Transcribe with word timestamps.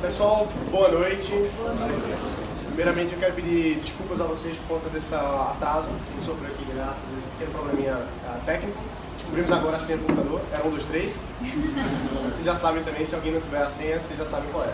Pessoal, 0.00 0.46
boa 0.70 0.88
noite. 0.90 1.32
Boa 1.56 1.74
noite. 1.74 2.20
Primeiramente, 2.66 3.14
eu 3.14 3.18
quero 3.18 3.34
pedir 3.34 3.80
desculpas 3.80 4.20
a 4.20 4.24
vocês 4.24 4.56
por 4.58 4.78
conta 4.78 4.88
desse 4.90 5.12
atraso 5.12 5.88
que 5.88 6.18
eu 6.18 6.22
sofri 6.22 6.46
aqui, 6.46 6.64
graças 6.72 7.12
a 7.12 7.18
esse 7.18 7.28
pequeno 7.30 7.50
probleminha 7.50 7.96
uh, 7.96 8.44
técnico. 8.46 8.78
Descobrimos 9.16 9.50
agora 9.50 9.76
a 9.76 9.78
senha 9.80 9.98
do 9.98 10.04
computador, 10.04 10.40
era 10.52 10.64
um, 10.64 10.70
dois, 10.70 10.84
três. 10.84 11.18
vocês 12.30 12.44
já 12.44 12.54
sabem 12.54 12.84
também, 12.84 13.04
se 13.04 13.16
alguém 13.16 13.32
não 13.32 13.40
tiver 13.40 13.60
a 13.60 13.68
senha, 13.68 14.00
vocês 14.00 14.16
já 14.16 14.24
sabem 14.24 14.48
qual 14.52 14.64
é. 14.64 14.72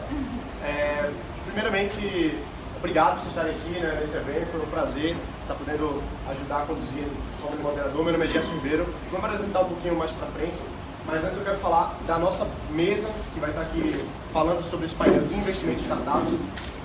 é 0.66 1.11
primeiramente, 1.46 2.38
obrigado 2.77 3.14
por 3.14 3.22
vocês 3.22 3.29
estarem 3.29 3.52
aqui 3.52 3.80
né, 3.80 3.96
nesse 3.98 4.18
evento, 4.18 4.61
é 4.61 4.62
um 4.62 4.70
prazer 4.70 5.16
estar 5.41 5.54
podendo 5.54 6.02
ajudar 6.29 6.64
a 6.64 6.66
conduzir 6.66 7.04
como 7.41 7.56
moderador. 7.62 8.04
Meu 8.04 8.12
nome 8.12 8.27
é 8.27 8.29
Gerson 8.29 8.52
Ribeiro, 8.56 8.95
vamos 9.11 9.25
apresentar 9.25 9.61
um 9.61 9.68
pouquinho 9.68 9.96
mais 9.96 10.11
para 10.11 10.27
frente. 10.29 10.73
Mas 11.07 11.25
antes 11.25 11.39
eu 11.39 11.45
quero 11.45 11.59
falar 11.59 11.95
da 12.07 12.18
nossa 12.18 12.46
mesa, 12.71 13.11
que 13.34 13.41
vai 13.41 13.50
estar 13.50 13.62
aqui 13.62 14.04
falando 14.32 14.62
sobre 14.62 14.86
esse 14.86 14.95
painel 14.95 15.23
de 15.23 15.34
investimento 15.34 15.79
de 15.79 15.82
startups. 15.82 16.39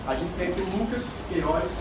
A 0.08 0.16
gente 0.16 0.34
tem 0.34 0.50
aqui 0.50 0.62
o 0.62 0.78
Lucas 0.78 1.14
Queiroz. 1.30 1.80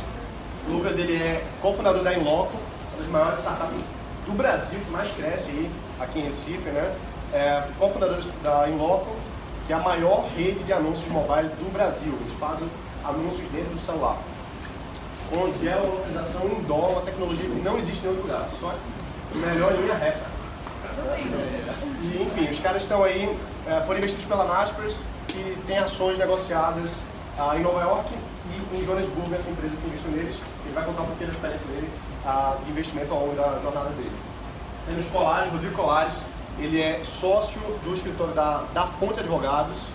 O 0.69 0.73
Lucas 0.73 0.99
ele 0.99 1.17
é 1.17 1.45
cofundador 1.61 2.03
da 2.03 2.15
Inloco, 2.15 2.53
uma 2.93 2.99
das 2.99 3.07
maiores 3.09 3.39
startups 3.41 3.83
do 4.25 4.33
Brasil, 4.37 4.79
que 4.79 4.91
mais 4.91 5.11
cresce 5.11 5.51
aí, 5.51 5.71
aqui 5.99 6.21
em 6.21 6.23
Recife, 6.23 6.69
né? 6.71 6.95
É, 7.33 7.65
cofundador 7.79 8.19
da 8.43 8.69
Inloco, 8.69 9.17
que 9.67 9.73
é 9.73 9.77
a 9.77 9.81
maior 9.81 10.29
rede 10.37 10.63
de 10.63 10.73
anúncios 10.73 11.11
mobile 11.11 11.49
do 11.49 11.73
Brasil. 11.73 12.17
Eles 12.21 12.39
fazem 12.39 12.69
anúncios 13.05 13.49
dentro 13.49 13.75
do 13.75 13.81
celular. 13.81 14.19
Com 15.29 15.53
geolocalização 15.61 16.47
em 16.47 16.63
dólar, 16.63 16.91
uma 16.91 17.03
tecnologia 17.03 17.47
que 17.49 17.61
não 17.61 17.77
existe 17.79 18.05
em 18.05 18.09
outro 18.09 18.23
lugar. 18.23 18.49
Só 18.61 18.75
melhor 19.35 19.73
linha 19.73 19.95
reta. 19.95 20.28
E, 22.03 22.23
enfim, 22.23 22.51
os 22.51 22.61
caras 22.61 22.83
estão 22.83 23.03
aí, 23.03 23.37
é, 23.67 23.81
foram 23.83 23.99
investidos 23.99 24.27
pela 24.27 24.45
Naspers, 24.45 25.01
que 25.27 25.57
tem 25.67 25.79
ações 25.79 26.19
negociadas 26.19 27.03
ah, 27.39 27.57
em 27.57 27.63
Nova 27.63 27.81
York 27.81 28.15
e 28.47 28.77
em 28.77 28.85
Johannesburg, 28.85 29.33
essa 29.35 29.51
empresa 29.51 29.77
que 29.77 29.87
investiu 29.87 30.11
neles. 30.11 30.37
Ele 30.65 30.75
vai 30.75 30.85
contar 30.85 31.03
um 31.03 31.07
pouquinho 31.07 31.29
da 31.29 31.35
experiência 31.35 31.69
dele 31.69 31.89
ah, 32.27 32.57
de 32.65 32.71
investimento 32.71 33.13
ao 33.13 33.21
longo 33.21 33.37
da 33.37 33.59
jornada 33.61 33.91
dele. 33.91 34.13
Tem 34.87 34.99
os 34.99 35.07
Colares, 35.07 35.53
Rodrigo 35.53 35.75
Colares, 35.75 36.23
ele 36.59 36.81
é 36.81 37.01
sócio 37.05 37.61
do 37.85 37.95
escritório 37.95 38.35
da, 38.35 38.65
da 38.75 38.87
Fonte 38.87 39.21
Advogados. 39.21 39.89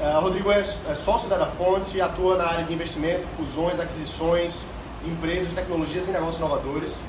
Uh, 0.00 0.20
Rodrigo 0.20 0.50
é, 0.50 0.60
é, 0.60 0.94
sócio 0.94 1.28
da, 1.28 1.36
da 1.36 1.46
Fonte 1.46 1.96
e 1.96 2.00
atua 2.00 2.36
na 2.36 2.46
área 2.46 2.64
de 2.64 2.72
investimento, 2.72 3.24
fusões, 3.36 3.78
aquisições 3.78 4.66
de 5.02 5.10
empresas, 5.10 5.52
tecnologias 5.52 6.08
e 6.08 6.10
negócios 6.10 6.38
inovadores 6.38 7.00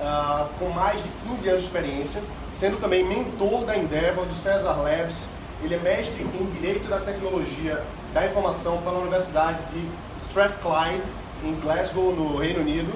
uh, 0.00 0.48
com 0.58 0.68
mais 0.70 1.02
de 1.02 1.08
15 1.28 1.48
anos 1.48 1.62
de 1.62 1.68
experiência, 1.68 2.22
sendo 2.50 2.78
também 2.78 3.04
mentor 3.04 3.64
da 3.64 3.76
Endeavor, 3.76 4.26
do 4.26 4.34
Cesar 4.34 4.80
Labs. 4.80 5.28
Ele 5.62 5.74
é 5.74 5.78
mestre 5.78 6.22
em 6.22 6.46
Direito 6.50 6.88
da 6.88 6.98
Tecnologia 6.98 7.82
da 8.12 8.26
Informação 8.26 8.78
pela 8.78 8.98
Universidade 8.98 9.62
de 9.72 9.88
Strathclyde, 10.18 11.06
em 11.44 11.54
Glasgow, 11.60 12.14
no 12.14 12.36
Reino 12.38 12.60
Unido. 12.60 12.92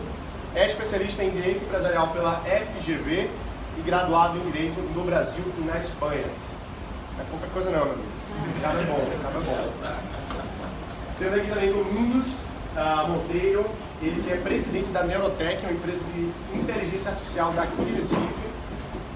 É 0.54 0.66
especialista 0.66 1.22
em 1.22 1.30
Direito 1.30 1.64
Empresarial 1.64 2.08
pela 2.08 2.40
FGV 2.40 3.30
e 3.78 3.82
graduado 3.82 4.38
em 4.38 4.50
Direito 4.50 4.80
no 4.94 5.04
Brasil 5.04 5.44
e 5.58 5.60
na 5.62 5.78
Espanha. 5.78 6.24
Não 7.16 7.24
é 7.24 7.26
pouca 7.30 7.46
coisa 7.48 7.70
não, 7.70 7.84
meu 7.84 7.92
amigo. 7.92 8.08
Cara 8.60 8.80
é 8.80 8.84
bom, 8.84 9.08
cara 9.22 9.36
é 9.36 9.40
bom. 9.40 9.70
Temos 11.18 11.38
aqui 11.38 11.48
também 11.48 11.72
Domingos 11.72 12.26
uh, 12.76 13.08
Monteiro, 13.08 13.66
ele 14.02 14.30
é 14.30 14.36
presidente 14.36 14.88
da 14.88 15.02
Neurotech, 15.02 15.62
uma 15.62 15.72
empresa 15.72 16.04
de 16.14 16.32
inteligência 16.58 17.10
artificial 17.10 17.52
daqui 17.52 17.84
de 17.84 17.92
Recife. 17.92 18.50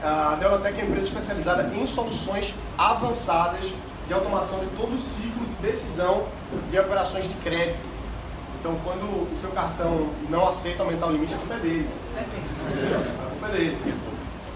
A 0.02 0.36
Neurotech 0.38 0.78
é 0.78 0.82
uma 0.82 0.90
empresa 0.90 1.06
especializada 1.08 1.74
em 1.74 1.86
soluções 1.86 2.54
avançadas 2.76 3.72
de 4.06 4.12
automação 4.12 4.60
de 4.60 4.66
todo 4.76 4.94
o 4.94 4.98
ciclo 4.98 5.46
de 5.46 5.66
decisão 5.66 6.26
de 6.70 6.78
operações 6.78 7.26
de 7.26 7.34
crédito. 7.36 7.78
Então, 8.60 8.76
quando 8.84 9.02
o 9.02 9.38
seu 9.40 9.50
cartão 9.50 10.10
não 10.28 10.48
aceita 10.48 10.82
aumentar 10.82 11.06
o 11.06 11.12
limite, 11.12 11.32
a 11.32 11.38
culpa 11.38 11.54
é 11.54 11.58
dele. 11.58 11.88
A 12.16 13.30
culpa 13.30 13.48
é 13.48 13.52
dele. 13.52 13.94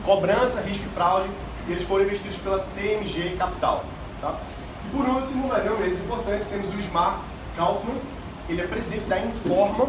Cobrança, 0.05 0.61
risco 0.61 0.85
e 0.85 0.89
fraude, 0.89 1.29
eles 1.67 1.83
foram 1.85 2.05
investidos 2.05 2.37
pela 2.39 2.59
TMG 2.75 3.37
Capital. 3.39 3.85
Tá? 4.21 4.39
E 4.87 4.97
por 4.97 5.07
último, 5.07 5.49
mas 5.49 5.65
não 5.65 5.79
menos 5.79 5.99
importante, 5.99 6.47
temos 6.47 6.71
o 6.71 6.79
Smart 6.81 7.19
Kaufman, 7.57 7.97
ele 8.49 8.61
é 8.61 8.67
presidente 8.67 9.05
da 9.07 9.19
Informa, 9.19 9.89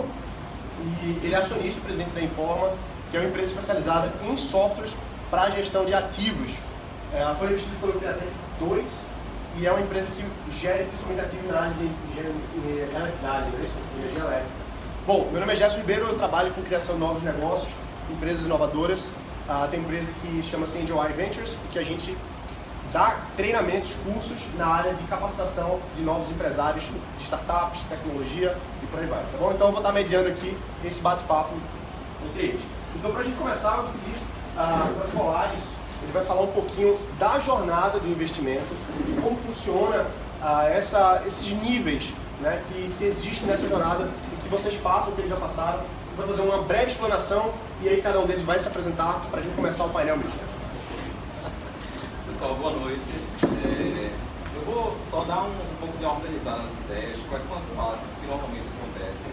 e 1.03 1.19
ele 1.23 1.33
é 1.33 1.37
acionista 1.37 1.81
presidente 1.81 2.11
da 2.11 2.21
Informa, 2.21 2.71
que 3.11 3.17
é 3.17 3.19
uma 3.19 3.29
empresa 3.29 3.47
especializada 3.47 4.11
em 4.23 4.37
softwares 4.37 4.95
para 5.29 5.49
gestão 5.49 5.85
de 5.85 5.93
ativos. 5.93 6.51
É, 7.13 7.33
foi 7.37 7.47
investida 7.47 7.75
pelo 7.79 7.93
Criatec 7.93 8.27
2 8.59 9.05
e 9.57 9.65
é 9.65 9.71
uma 9.71 9.81
empresa 9.81 10.11
que 10.11 10.59
gera 10.59 10.83
principalmente 10.85 11.25
ativos 11.25 11.51
na 11.51 11.59
área 11.59 11.73
de 11.73 11.89
eletricidade, 12.95 13.47
energia 13.97 14.19
elétrica. 14.19 14.59
Bom, 15.07 15.27
meu 15.31 15.39
nome 15.39 15.53
é 15.53 15.55
Gerson 15.55 15.77
Ribeiro, 15.77 16.05
eu 16.07 16.15
trabalho 16.15 16.53
com 16.53 16.61
criação 16.61 16.95
de 16.95 17.01
novos 17.01 17.23
negócios, 17.23 17.71
empresas 18.11 18.45
inovadoras. 18.45 19.13
Ah, 19.47 19.67
tem 19.69 19.79
empresa 19.79 20.11
que 20.21 20.43
chama-se 20.43 20.77
Angel 20.77 21.01
Ventures, 21.15 21.57
que 21.71 21.79
a 21.79 21.83
gente 21.83 22.15
dá 22.91 23.17
treinamentos, 23.35 23.95
cursos 24.05 24.37
na 24.57 24.67
área 24.67 24.93
de 24.93 25.03
capacitação 25.03 25.79
de 25.95 26.01
novos 26.01 26.29
empresários 26.29 26.85
de 27.17 27.23
startups, 27.23 27.81
tecnologia 27.89 28.57
e 28.81 28.85
por 28.87 28.99
aí 28.99 29.05
vai, 29.05 29.19
tá 29.19 29.37
bom? 29.37 29.51
Então 29.51 29.67
eu 29.67 29.71
vou 29.71 29.81
estar 29.81 29.91
mediando 29.91 30.29
aqui 30.29 30.57
esse 30.83 31.01
bate-papo 31.01 31.53
entre 32.25 32.47
eles. 32.47 32.61
Então 32.95 33.11
para 33.11 33.21
a 33.21 33.23
gente 33.23 33.37
começar, 33.37 33.77
eu 33.77 33.83
pedi 33.83 34.17
uh, 34.57 35.07
o 35.07 35.17
Polaris, 35.17 35.73
ele 36.01 36.11
vai 36.11 36.23
falar 36.23 36.41
um 36.41 36.51
pouquinho 36.51 36.97
da 37.19 37.39
jornada 37.39 37.99
do 37.99 38.07
investimento 38.07 38.73
e 39.07 39.21
como 39.21 39.37
funciona 39.37 40.05
uh, 40.41 40.67
essa, 40.71 41.21
esses 41.27 41.51
níveis 41.51 42.13
né, 42.41 42.63
que, 42.69 42.89
que 42.97 43.03
existem 43.03 43.47
nessa 43.47 43.67
jornada 43.67 44.09
e 44.33 44.41
que 44.41 44.49
vocês 44.49 44.75
passam, 44.75 45.11
que 45.11 45.21
eles 45.21 45.29
já 45.29 45.37
passaram. 45.37 45.81
Vai 46.17 46.27
fazer 46.27 46.41
uma 46.41 46.63
breve 46.63 46.87
explanação 46.87 47.53
e 47.81 47.87
aí 47.87 48.01
cada 48.01 48.19
um 48.19 48.25
deles 48.25 48.43
vai 48.43 48.59
se 48.59 48.67
apresentar 48.67 49.21
para 49.29 49.39
a 49.39 49.43
gente 49.43 49.55
começar 49.55 49.85
o 49.85 49.89
painel 49.89 50.17
mesmo 50.17 50.48
pessoal, 52.39 52.55
boa 52.55 52.71
noite. 52.71 53.03
É, 53.67 54.15
eu 54.55 54.61
vou 54.63 54.95
só 55.11 55.25
dar 55.27 55.43
um, 55.43 55.51
um, 55.51 55.75
pouco 55.75 55.97
de 55.97 56.05
organizar 56.05 56.55
nas 56.55 56.71
ideias, 56.87 57.19
quais 57.27 57.43
são 57.43 57.57
as 57.59 57.67
fases 57.75 58.15
que 58.15 58.27
normalmente 58.31 58.63
acontecem, 58.79 59.31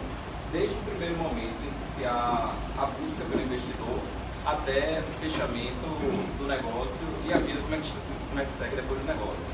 desde 0.51 0.75
o 0.75 0.83
primeiro 0.91 1.15
momento 1.15 1.55
em 1.63 1.71
que 1.71 1.87
se 1.95 2.03
há 2.03 2.51
a 2.51 2.85
busca 2.99 3.23
pelo 3.31 3.41
investidor 3.47 4.03
até 4.43 4.99
o 5.07 5.11
fechamento 5.23 5.87
do 6.35 6.47
negócio 6.51 7.07
e 7.23 7.31
a 7.31 7.39
vida, 7.39 7.63
como 7.63 7.75
é 7.75 7.79
que, 7.79 7.95
como 7.95 8.41
é 8.41 8.43
que 8.43 8.53
segue 8.59 8.75
depois 8.75 8.99
do 8.99 9.07
negócio. 9.07 9.47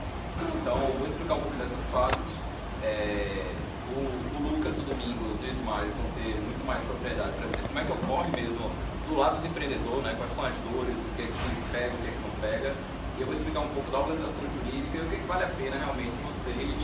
Então, 0.58 0.74
vou 0.98 1.06
explicar 1.06 1.38
um 1.38 1.46
pouco 1.46 1.58
dessas 1.62 1.84
fases. 1.94 2.34
É, 2.82 3.54
o, 3.94 4.02
o, 4.02 4.38
Lucas, 4.50 4.74
o 4.82 4.86
Domingos 4.90 5.38
e 5.46 5.46
o 5.46 5.52
Ismael 5.54 5.94
vão 5.94 6.10
ter 6.18 6.34
muito 6.42 6.66
mais 6.66 6.82
propriedade 6.90 7.38
para 7.38 7.46
dizer 7.54 7.70
como 7.70 7.78
é 7.78 7.84
que 7.86 7.94
ocorre 8.02 8.30
mesmo 8.34 8.66
do 9.06 9.14
lado 9.14 9.38
do 9.38 9.46
empreendedor, 9.46 10.02
né, 10.02 10.18
quais 10.18 10.34
são 10.34 10.42
as 10.42 10.58
dores, 10.66 10.98
o 10.98 11.10
que 11.14 11.22
é 11.22 11.30
que 11.30 11.70
pega, 11.70 11.94
o 11.94 12.02
que 12.02 12.08
é 12.10 12.14
que 12.18 12.22
não 12.26 12.34
pega 12.42 12.74
e 13.18 13.22
eu 13.22 13.28
vou 13.28 13.36
explicar 13.36 13.62
um 13.62 13.70
pouco 13.70 13.92
da 13.92 14.00
organização 14.00 14.44
jurídica 14.50 14.98
e 14.98 15.02
o 15.02 15.10
que, 15.10 15.18
que 15.18 15.28
vale 15.28 15.44
a 15.44 15.52
pena 15.54 15.78
realmente 15.78 16.16
vocês 16.26 16.82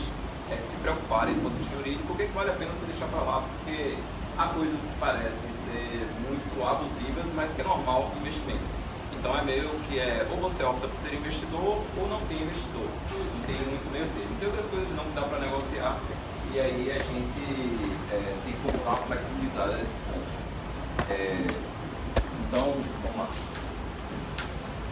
é, 0.50 0.56
se 0.62 0.76
preocuparem 0.76 1.34
com 1.40 1.48
o 1.48 1.64
jurídico, 1.76 2.12
o 2.12 2.16
que, 2.16 2.26
que 2.26 2.32
vale 2.32 2.50
a 2.50 2.54
pena 2.54 2.70
você 2.72 2.86
deixar 2.86 3.06
para 3.06 3.22
lá, 3.22 3.42
porque 3.42 3.96
há 4.38 4.46
coisas 4.48 4.80
que 4.80 4.96
parecem 4.98 5.50
ser 5.66 6.06
muito 6.26 6.54
abusivas, 6.62 7.26
mas 7.34 7.54
que 7.54 7.60
é 7.60 7.64
normal 7.64 8.10
investimentos. 8.18 8.70
Então 9.12 9.36
é 9.36 9.42
meio 9.42 9.68
que 9.86 9.98
é, 9.98 10.26
ou 10.30 10.38
você 10.38 10.64
opta 10.64 10.88
por 10.88 10.96
ter 11.04 11.14
investidor 11.14 11.82
ou 11.98 12.08
não 12.08 12.20
tem 12.26 12.40
investidor. 12.40 12.88
Não 13.12 13.42
tem 13.44 13.56
muito 13.68 13.92
meio 13.92 14.06
termo. 14.16 14.36
Tem 14.38 14.48
outras 14.48 14.66
coisas 14.66 14.88
que 14.88 14.94
não 14.94 15.04
dá 15.14 15.22
para 15.28 15.40
negociar 15.40 16.00
e 16.54 16.58
aí 16.58 16.90
a 16.90 16.98
gente 16.98 17.94
é, 18.10 18.34
tem 18.44 18.52
que 18.54 18.60
comprar 18.62 18.92
uma 18.92 19.02
flexibilidade 19.02 19.74
nesses 19.76 20.00
pontos. 20.08 21.10
É, 21.10 21.46
então, 22.48 22.74
vamos 23.04 23.18
lá. 23.18 23.59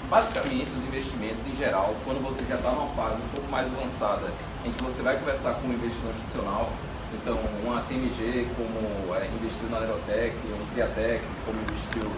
Basicamente, 0.08 0.70
os 0.74 0.84
investimentos 0.86 1.46
em 1.46 1.54
geral, 1.54 1.94
quando 2.02 2.24
você 2.24 2.42
já 2.48 2.54
está 2.54 2.70
numa 2.72 2.88
fase 2.94 3.16
um 3.16 3.28
pouco 3.28 3.50
mais 3.50 3.66
avançada, 3.66 4.32
em 4.64 4.72
que 4.72 4.82
você 4.82 5.02
vai 5.02 5.18
conversar 5.18 5.54
com 5.54 5.68
um 5.68 5.72
investidor 5.72 6.12
institucional, 6.12 6.72
então 7.12 7.38
uma 7.62 7.82
TMG 7.82 8.48
como 8.56 9.14
é, 9.14 9.26
investiu 9.26 9.68
na 9.68 9.78
Aerotech, 9.80 10.34
um 10.48 10.66
Criatec 10.72 11.22
como 11.44 11.60
investiu 11.60 12.10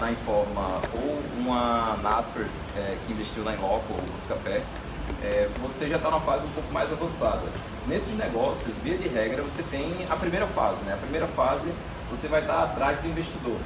na 0.00 0.10
Informa, 0.10 0.68
ou 0.94 1.20
uma 1.38 1.98
Naspers 2.02 2.50
é, 2.78 2.96
que 3.06 3.12
investiu 3.12 3.44
na 3.44 3.52
Inloco 3.52 3.92
ou 3.92 4.00
Buscapé, 4.16 4.62
é, 5.22 5.48
você 5.62 5.86
já 5.86 5.96
está 5.96 6.10
numa 6.10 6.22
fase 6.22 6.46
um 6.46 6.52
pouco 6.52 6.72
mais 6.72 6.90
avançada. 6.90 7.42
Nesses 7.86 8.16
negócios, 8.16 8.72
via 8.82 8.96
de 8.96 9.08
regra, 9.08 9.42
você 9.42 9.62
tem 9.64 9.92
a 10.08 10.16
primeira 10.16 10.46
fase. 10.46 10.82
Né? 10.84 10.94
A 10.94 10.96
primeira 10.96 11.26
fase, 11.26 11.70
você 12.10 12.26
vai 12.26 12.40
estar 12.40 12.62
atrás 12.62 12.98
do 13.00 13.08
investidor. 13.08 13.58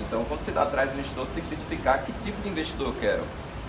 Então, 0.00 0.24
quando 0.24 0.40
você 0.40 0.56
atrás 0.56 0.90
do 0.90 0.94
investidor, 0.94 1.26
você 1.26 1.34
tem 1.34 1.44
que 1.44 1.54
identificar 1.54 1.98
que 1.98 2.12
tipo 2.24 2.40
de 2.42 2.48
investidor 2.48 2.88
eu 2.88 2.94
quero. 3.00 3.24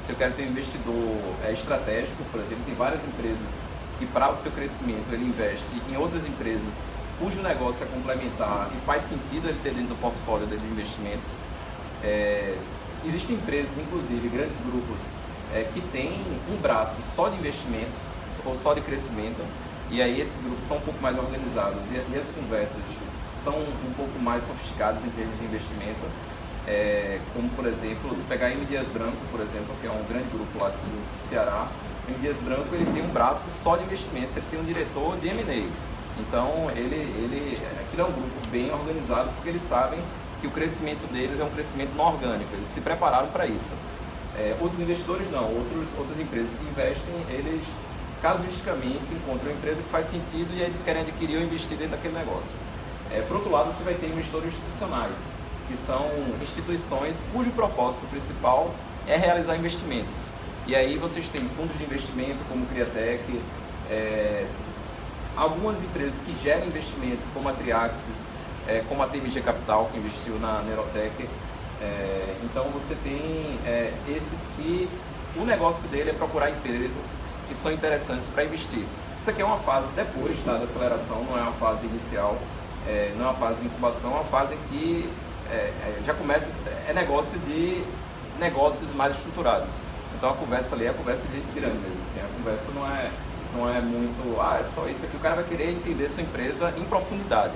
Se 0.05 0.11
eu 0.11 0.15
quero 0.15 0.33
ter 0.33 0.43
um 0.43 0.47
investidor 0.47 1.17
é, 1.43 1.51
estratégico, 1.51 2.23
por 2.31 2.39
exemplo, 2.41 2.63
tem 2.65 2.75
várias 2.75 3.03
empresas 3.03 3.51
que 3.97 4.05
para 4.05 4.31
o 4.31 4.35
seu 4.37 4.51
crescimento 4.51 5.11
ele 5.11 5.25
investe 5.25 5.81
em 5.89 5.97
outras 5.97 6.25
empresas 6.25 6.73
cujo 7.19 7.41
negócio 7.41 7.83
é 7.83 7.85
complementar 7.87 8.71
e 8.73 8.79
faz 8.85 9.03
sentido 9.03 9.49
ele 9.49 9.59
ter 9.61 9.73
dentro 9.73 9.89
do 9.89 10.01
portfólio 10.01 10.47
dele 10.47 10.61
de 10.61 10.71
investimentos. 10.71 11.27
É, 12.01 12.57
existem 13.05 13.35
empresas, 13.35 13.69
inclusive 13.77 14.29
grandes 14.29 14.55
grupos, 14.65 14.97
é, 15.53 15.67
que 15.73 15.81
têm 15.91 16.21
um 16.49 16.55
braço 16.61 16.95
só 17.15 17.27
de 17.27 17.35
investimentos 17.35 17.95
ou 18.45 18.57
só 18.57 18.73
de 18.73 18.81
crescimento 18.81 19.43
E 19.91 20.01
aí 20.01 20.21
esses 20.21 20.41
grupos 20.41 20.63
são 20.65 20.77
um 20.77 20.81
pouco 20.81 21.01
mais 21.01 21.17
organizados 21.17 21.81
e, 21.91 21.95
e 21.95 22.17
as 22.17 22.27
conversas 22.33 22.77
são 23.44 23.56
um 23.56 23.94
pouco 23.95 24.19
mais 24.19 24.45
sofisticadas 24.45 25.03
em 25.03 25.09
termos 25.09 25.38
de 25.39 25.45
investimento. 25.45 26.06
É, 26.68 27.19
como 27.33 27.50
por 27.50 27.65
exemplo, 27.65 28.13
se 28.15 28.21
pegar 28.24 28.51
em 28.51 28.63
Dias 28.65 28.88
Branco, 28.88 29.18
por 29.31 29.39
exemplo, 29.39 29.74
que 29.81 29.88
é 29.88 29.91
um 29.91 30.03
grande 30.07 30.30
grupo 30.30 30.63
lá 30.63 30.69
do 30.69 31.30
Ceará, 31.30 31.68
em 32.07 32.13
Dias 32.21 32.38
Branco 32.38 32.68
ele 32.74 32.86
tem 32.91 33.03
um 33.03 33.09
braço 33.09 33.44
só 33.63 33.75
de 33.75 33.83
investimentos, 33.83 34.36
ele 34.36 34.45
tem 34.51 34.59
um 34.59 34.65
diretor 34.65 35.18
de 35.18 35.30
M&A. 35.30 35.69
Então 36.19 36.69
ele, 36.75 36.95
ele, 36.95 37.57
aquilo 37.81 38.01
é 38.01 38.06
um 38.06 38.12
grupo 38.12 38.47
bem 38.51 38.71
organizado 38.71 39.30
porque 39.36 39.50
eles 39.50 39.62
sabem 39.68 40.00
que 40.42 40.47
o 40.47 40.51
crescimento 40.51 41.12
deles 41.12 41.39
é 41.39 41.44
um 41.44 41.50
crescimento 41.50 41.95
não 41.95 42.06
orgânico, 42.06 42.50
eles 42.53 42.68
se 42.74 42.81
prepararam 42.81 43.27
para 43.27 43.45
isso. 43.45 43.71
É, 44.38 44.56
outros 44.62 44.80
investidores 44.80 45.30
não, 45.31 45.44
outros, 45.44 45.88
outras 45.97 46.19
empresas 46.19 46.51
que 46.51 46.65
investem, 46.65 47.13
eles 47.30 47.65
casuisticamente 48.21 49.13
encontram 49.13 49.50
uma 49.50 49.57
empresa 49.57 49.81
que 49.81 49.89
faz 49.89 50.06
sentido 50.07 50.53
e 50.53 50.62
aí 50.62 50.68
eles 50.68 50.83
querem 50.83 51.01
adquirir 51.01 51.38
ou 51.38 51.44
investir 51.44 51.77
dentro 51.77 51.95
daquele 51.95 52.18
negócio. 52.18 52.56
É, 53.11 53.21
por 53.27 53.38
outro 53.38 53.51
lado, 53.51 53.73
você 53.73 53.83
vai 53.83 53.95
ter 53.95 54.07
investidores 54.07 54.53
institucionais, 54.53 55.15
que 55.67 55.75
são 55.77 56.09
instituições 56.41 57.15
cujo 57.33 57.50
propósito 57.51 58.06
principal 58.07 58.73
é 59.07 59.17
realizar 59.17 59.56
investimentos. 59.56 60.13
E 60.67 60.75
aí 60.75 60.97
vocês 60.97 61.27
têm 61.29 61.47
fundos 61.50 61.77
de 61.77 61.83
investimento 61.83 62.38
como 62.47 62.65
Criatec, 62.67 63.41
é, 63.89 64.45
algumas 65.35 65.81
empresas 65.83 66.19
que 66.23 66.35
geram 66.44 66.67
investimentos 66.67 67.25
como 67.33 67.50
a 67.50 67.53
Triaxis, 67.53 68.17
é, 68.67 68.83
como 68.88 69.01
a 69.01 69.07
TMG 69.07 69.41
Capital, 69.41 69.89
que 69.91 69.97
investiu 69.97 70.38
na 70.39 70.61
Neurotech. 70.61 71.27
É, 71.81 72.35
então 72.44 72.65
você 72.65 72.95
tem 73.03 73.59
é, 73.65 73.94
esses 74.07 74.39
que 74.56 74.88
o 75.35 75.45
negócio 75.45 75.88
dele 75.89 76.11
é 76.11 76.13
procurar 76.13 76.51
empresas 76.51 77.06
que 77.47 77.56
são 77.56 77.71
interessantes 77.71 78.27
para 78.27 78.44
investir. 78.44 78.85
Isso 79.19 79.29
aqui 79.29 79.41
é 79.41 79.45
uma 79.45 79.57
fase 79.57 79.88
depois 79.95 80.39
tá, 80.44 80.53
da 80.53 80.65
aceleração, 80.65 81.23
não 81.23 81.38
é 81.38 81.41
uma 81.41 81.53
fase 81.53 81.85
inicial, 81.88 82.38
é, 82.87 83.13
não 83.17 83.25
é 83.25 83.29
uma 83.29 83.37
fase 83.37 83.59
de 83.59 83.65
incubação, 83.67 84.11
é 84.11 84.15
uma 84.15 84.23
fase 84.25 84.55
que 84.69 85.09
é, 85.49 85.55
é, 85.55 86.01
já 86.05 86.13
começa, 86.13 86.47
é 86.87 86.93
negócio 86.93 87.37
de 87.39 87.83
negócios 88.39 88.93
mais 88.93 89.15
estruturados. 89.15 89.75
Então 90.15 90.31
a 90.31 90.33
conversa 90.33 90.75
ali 90.75 90.85
é 90.85 90.89
a 90.89 90.93
conversa 90.93 91.27
de 91.27 91.37
gente 91.37 91.51
grande 91.51 91.77
mesmo. 91.77 92.01
Assim, 92.09 92.19
a 92.19 92.37
conversa 92.37 92.71
não 92.73 92.85
é, 92.85 93.11
não 93.55 93.69
é 93.69 93.81
muito, 93.81 94.39
ah, 94.39 94.59
é 94.59 94.65
só 94.75 94.87
isso 94.87 95.05
aqui. 95.05 95.17
O 95.17 95.19
cara 95.19 95.35
vai 95.35 95.45
querer 95.45 95.71
entender 95.71 96.09
sua 96.09 96.23
empresa 96.23 96.73
em 96.77 96.83
profundidade. 96.85 97.55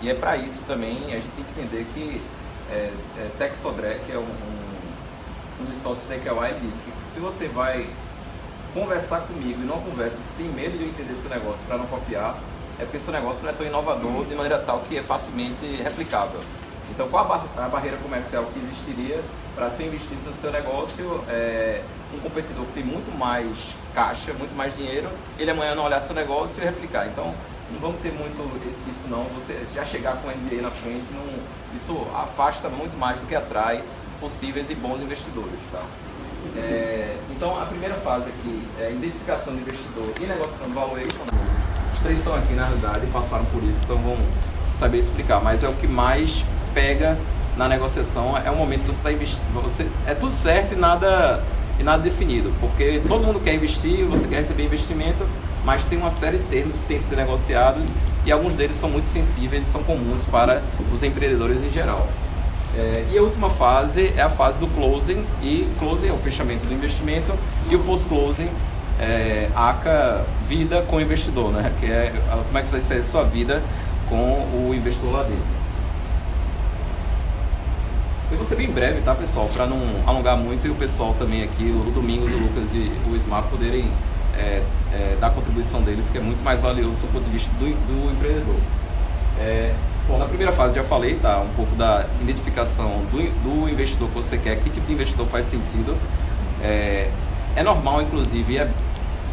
E 0.00 0.10
é 0.10 0.14
para 0.14 0.36
isso 0.36 0.62
também 0.66 0.96
a 1.06 1.20
gente 1.20 1.30
tem 1.36 1.44
que 1.44 1.60
entender 1.60 1.86
que 1.94 2.22
é, 2.70 2.92
é, 3.18 3.30
Tex 3.38 3.56
Sodré, 3.62 4.00
que 4.04 4.12
é 4.12 4.18
um, 4.18 4.22
um, 4.22 5.62
um 5.62 5.64
dos 5.64 5.82
sócios 5.82 6.08
da 6.08 6.16
EQY, 6.16 6.60
disse 6.60 6.82
que 6.82 7.14
se 7.14 7.20
você 7.20 7.46
vai 7.48 7.88
conversar 8.74 9.20
comigo 9.20 9.60
e 9.60 9.64
não 9.64 9.80
conversa, 9.80 10.16
se 10.16 10.34
tem 10.36 10.48
medo 10.48 10.78
de 10.78 10.84
eu 10.84 10.88
entender 10.88 11.14
seu 11.14 11.30
negócio 11.30 11.60
para 11.66 11.76
não 11.76 11.86
copiar, 11.86 12.36
é 12.82 12.84
porque 12.84 12.98
seu 12.98 13.12
negócio 13.12 13.42
não 13.42 13.50
é 13.50 13.52
tão 13.52 13.64
inovador 13.64 14.24
de 14.26 14.34
maneira 14.34 14.58
tal 14.58 14.80
que 14.80 14.98
é 14.98 15.02
facilmente 15.02 15.64
replicável. 15.82 16.40
Então, 16.90 17.08
qual 17.08 17.24
a, 17.24 17.28
bar 17.28 17.44
a 17.56 17.68
barreira 17.68 17.96
comercial 17.98 18.44
que 18.52 18.58
existiria 18.58 19.20
para 19.54 19.70
se 19.70 19.84
investir 19.84 20.18
no 20.26 20.34
seu 20.40 20.50
negócio? 20.50 21.24
É, 21.28 21.82
um 22.12 22.18
competidor 22.18 22.66
que 22.66 22.72
tem 22.72 22.84
muito 22.84 23.16
mais 23.16 23.74
caixa, 23.94 24.32
muito 24.34 24.54
mais 24.54 24.76
dinheiro, 24.76 25.08
ele 25.38 25.50
amanhã 25.50 25.74
não 25.74 25.84
olhar 25.84 26.00
seu 26.00 26.14
negócio 26.14 26.60
e 26.60 26.66
replicar. 26.66 27.06
Então, 27.06 27.32
não 27.70 27.80
vamos 27.80 28.02
ter 28.02 28.12
muito 28.12 28.42
isso 28.90 29.08
não. 29.08 29.24
Você 29.36 29.64
já 29.74 29.84
chegar 29.84 30.16
com 30.16 30.28
o 30.28 30.30
MBA 30.30 30.60
na 30.60 30.70
frente, 30.70 31.06
não, 31.12 31.24
isso 31.74 31.96
afasta 32.14 32.68
muito 32.68 32.98
mais 32.98 33.18
do 33.20 33.26
que 33.26 33.34
atrai 33.34 33.82
possíveis 34.20 34.68
e 34.68 34.74
bons 34.74 35.00
investidores. 35.00 35.58
Tá? 35.70 35.80
É, 36.56 37.16
então, 37.30 37.60
a 37.60 37.64
primeira 37.64 37.94
fase 37.94 38.28
aqui 38.28 38.68
é 38.80 38.90
identificação 38.90 39.54
do 39.54 39.60
investidor 39.60 40.12
e 40.20 40.26
negociação 40.26 40.68
do 40.68 40.74
valuation. 40.74 41.71
Três 42.02 42.18
estão 42.18 42.34
aqui 42.34 42.52
na 42.54 42.66
realidade 42.66 43.06
e 43.06 43.10
passaram 43.10 43.44
por 43.46 43.62
isso, 43.62 43.78
então 43.84 43.96
vão 43.98 44.16
saber 44.72 44.98
explicar. 44.98 45.40
Mas 45.40 45.62
é 45.62 45.68
o 45.68 45.74
que 45.74 45.86
mais 45.86 46.44
pega 46.74 47.16
na 47.56 47.68
negociação, 47.68 48.36
é 48.36 48.50
o 48.50 48.56
momento 48.56 48.80
que 48.80 48.86
você 48.86 48.98
está 48.98 49.12
investindo. 49.12 49.40
É 50.06 50.14
tudo 50.14 50.32
certo 50.32 50.74
e 50.74 50.76
nada, 50.76 51.42
e 51.78 51.82
nada 51.82 52.02
definido, 52.02 52.52
porque 52.60 53.00
todo 53.06 53.24
mundo 53.24 53.40
quer 53.40 53.54
investir, 53.54 54.04
você 54.06 54.26
quer 54.26 54.36
receber 54.36 54.64
investimento, 54.64 55.26
mas 55.64 55.84
tem 55.84 55.98
uma 55.98 56.10
série 56.10 56.38
de 56.38 56.44
termos 56.44 56.76
que 56.76 56.86
têm 56.86 56.98
que 56.98 57.04
ser 57.04 57.16
negociados 57.16 57.88
e 58.24 58.32
alguns 58.32 58.54
deles 58.54 58.76
são 58.76 58.88
muito 58.88 59.06
sensíveis 59.06 59.66
e 59.66 59.70
são 59.70 59.82
comuns 59.82 60.24
para 60.30 60.62
os 60.92 61.02
empreendedores 61.02 61.62
em 61.62 61.70
geral. 61.70 62.08
É, 62.74 63.04
e 63.12 63.18
a 63.18 63.22
última 63.22 63.50
fase 63.50 64.14
é 64.16 64.22
a 64.22 64.30
fase 64.30 64.58
do 64.58 64.66
closing, 64.66 65.24
e 65.42 65.68
closing 65.78 66.08
é 66.08 66.12
o 66.12 66.16
fechamento 66.16 66.64
do 66.64 66.72
investimento, 66.72 67.34
e 67.68 67.76
o 67.76 67.80
post-closing 67.80 68.48
é 69.02 69.50
ACA 69.54 70.24
vida 70.46 70.82
com 70.82 71.00
investidor, 71.00 71.50
né? 71.50 71.72
que 71.80 71.86
é 71.86 72.12
como 72.46 72.56
é 72.56 72.62
que 72.62 72.68
vai 72.68 72.80
ser 72.80 72.94
a 72.94 73.02
sua 73.02 73.24
vida 73.24 73.60
com 74.08 74.14
o 74.14 74.72
investidor 74.72 75.12
lá 75.12 75.22
dentro. 75.24 75.62
Eu 78.30 78.38
vou 78.38 78.46
ser 78.46 78.56
bem 78.56 78.70
breve, 78.70 79.02
tá 79.02 79.14
pessoal, 79.14 79.48
para 79.52 79.66
não 79.66 79.78
alongar 80.06 80.36
muito 80.36 80.66
e 80.66 80.70
o 80.70 80.74
pessoal 80.74 81.14
também 81.18 81.42
aqui, 81.42 81.64
o 81.64 81.90
Domingos, 81.90 82.32
o 82.32 82.38
Lucas 82.38 82.70
e 82.72 82.90
o 83.10 83.16
Smart 83.16 83.48
poderem 83.48 83.90
é, 84.34 84.62
é, 84.92 85.16
dar 85.20 85.26
a 85.26 85.30
contribuição 85.30 85.82
deles, 85.82 86.08
que 86.08 86.16
é 86.16 86.20
muito 86.20 86.42
mais 86.42 86.60
valioso 86.60 87.00
do 87.00 87.12
ponto 87.12 87.24
de 87.24 87.30
vista 87.30 87.50
do, 87.58 87.66
do 87.66 88.12
empreendedor. 88.12 88.56
É, 89.38 89.74
Bom, 90.08 90.18
na 90.18 90.24
primeira 90.24 90.52
fase 90.52 90.74
já 90.74 90.82
falei, 90.82 91.14
tá? 91.14 91.40
Um 91.40 91.54
pouco 91.54 91.76
da 91.76 92.06
identificação 92.20 93.02
do, 93.12 93.18
do 93.44 93.68
investidor 93.68 94.08
que 94.08 94.14
você 94.14 94.36
quer, 94.36 94.58
que 94.58 94.68
tipo 94.68 94.84
de 94.86 94.94
investidor 94.94 95.28
faz 95.28 95.46
sentido. 95.46 95.96
É, 96.60 97.08
é 97.54 97.62
normal, 97.62 98.02
inclusive, 98.02 98.58
é 98.58 98.68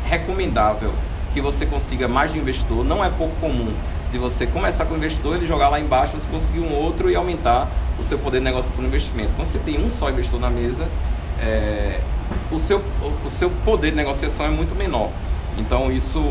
recomendável 0.09 0.91
que 1.33 1.41
você 1.41 1.65
consiga 1.65 2.07
mais 2.07 2.33
de 2.33 2.39
investidor. 2.39 2.83
Não 2.83 3.03
é 3.03 3.09
pouco 3.09 3.35
comum 3.39 3.73
de 4.11 4.17
você 4.17 4.47
começar 4.47 4.85
com 4.85 4.95
o 4.95 4.97
investidor, 4.97 5.35
ele 5.35 5.45
jogar 5.45 5.69
lá 5.69 5.79
embaixo, 5.79 6.13
você 6.19 6.27
conseguir 6.27 6.59
um 6.59 6.73
outro 6.73 7.11
e 7.11 7.15
aumentar 7.15 7.69
o 7.99 8.03
seu 8.03 8.17
poder 8.17 8.39
de 8.39 8.45
negociação 8.45 8.81
no 8.81 8.87
investimento. 8.87 9.31
Quando 9.35 9.47
você 9.47 9.59
tem 9.59 9.79
um 9.79 9.89
só 9.89 10.09
investidor 10.09 10.41
na 10.41 10.49
mesa, 10.49 10.87
é, 11.39 11.99
o, 12.51 12.57
seu, 12.57 12.81
o 13.25 13.29
seu 13.29 13.49
poder 13.63 13.91
de 13.91 13.97
negociação 13.97 14.45
é 14.45 14.49
muito 14.49 14.75
menor. 14.75 15.09
Então 15.57 15.91
isso 15.91 16.21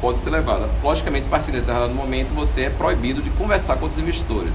pode 0.00 0.18
ser 0.18 0.30
levado. 0.30 0.70
Logicamente, 0.82 1.26
a 1.26 1.30
partir 1.30 1.50
de 1.50 1.60
determinado 1.60 1.92
momento, 1.92 2.34
você 2.34 2.62
é 2.62 2.70
proibido 2.70 3.20
de 3.20 3.30
conversar 3.30 3.76
com 3.76 3.84
outros 3.84 4.00
investidores. 4.00 4.54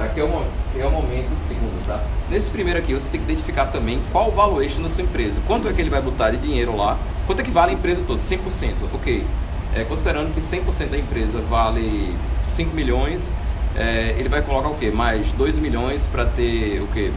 Tá? 0.00 0.10
É 0.16 0.24
o, 0.24 0.46
é 0.80 0.86
o 0.86 0.90
momento 0.90 1.30
segundo. 1.46 1.86
Tá? 1.86 2.02
Nesse 2.30 2.50
primeiro 2.50 2.78
aqui, 2.78 2.94
você 2.94 3.10
tem 3.10 3.20
que 3.20 3.26
identificar 3.26 3.66
também 3.66 4.00
qual 4.10 4.28
o 4.28 4.32
valuation 4.32 4.82
da 4.82 4.88
sua 4.88 5.04
empresa. 5.04 5.40
Quanto 5.46 5.68
é 5.68 5.72
que 5.74 5.80
ele 5.80 5.90
vai 5.90 6.00
botar 6.00 6.30
de 6.30 6.38
dinheiro 6.38 6.74
lá? 6.74 6.98
Quanto 7.26 7.40
é 7.40 7.42
que 7.42 7.50
vale 7.50 7.72
a 7.72 7.74
empresa 7.74 8.02
toda? 8.06 8.20
100%. 8.20 8.38
Ok. 8.94 9.26
É, 9.74 9.84
considerando 9.84 10.34
que 10.34 10.40
100% 10.40 10.88
da 10.88 10.98
empresa 10.98 11.38
vale 11.42 12.16
5 12.56 12.74
milhões, 12.74 13.32
é, 13.76 14.14
ele 14.18 14.28
vai 14.28 14.40
colocar 14.40 14.68
o 14.68 14.74
quê? 14.74 14.90
Mais 14.90 15.30
2 15.32 15.58
milhões 15.58 16.06
para 16.06 16.24
ter 16.24 16.80
o 16.80 16.86
quê? 16.88 17.12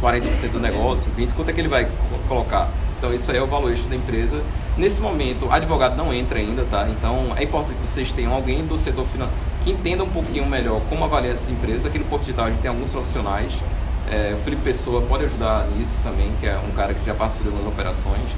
40% 0.00 0.52
do 0.52 0.60
negócio, 0.60 1.10
20%. 1.12 1.34
Quanto 1.34 1.50
é 1.50 1.52
que 1.52 1.60
ele 1.60 1.68
vai 1.68 1.88
colocar? 2.28 2.70
Então, 2.96 3.12
isso 3.12 3.30
aí 3.32 3.36
é 3.36 3.42
o 3.42 3.48
valuation 3.48 3.88
da 3.88 3.96
empresa 3.96 4.40
Nesse 4.76 5.02
momento, 5.02 5.50
advogado 5.50 5.96
não 5.96 6.14
entra 6.14 6.38
ainda, 6.38 6.64
tá? 6.64 6.88
Então 6.88 7.34
é 7.36 7.44
importante 7.44 7.76
que 7.76 7.86
vocês 7.86 8.10
tenham 8.10 8.32
alguém 8.32 8.64
do 8.64 8.78
setor 8.78 9.04
financeiro 9.04 9.51
que 9.62 9.70
entenda 9.70 10.02
um 10.02 10.08
pouquinho 10.08 10.46
melhor 10.46 10.80
como 10.88 11.04
avaliar 11.04 11.34
essas 11.34 11.50
empresas. 11.50 11.86
Aqui 11.86 11.98
no 11.98 12.04
Porto 12.06 12.22
Digital 12.22 12.46
a 12.46 12.50
gente 12.50 12.60
tem 12.60 12.68
alguns 12.68 12.90
profissionais. 12.90 13.62
É, 14.10 14.34
o 14.34 14.38
Felipe 14.38 14.62
Pessoa 14.62 15.02
pode 15.02 15.24
ajudar 15.24 15.66
nisso 15.68 15.94
também, 16.02 16.32
que 16.40 16.46
é 16.46 16.58
um 16.58 16.72
cara 16.72 16.92
que 16.92 17.04
já 17.04 17.14
participou 17.14 17.52
nas 17.52 17.66
operações. 17.66 18.28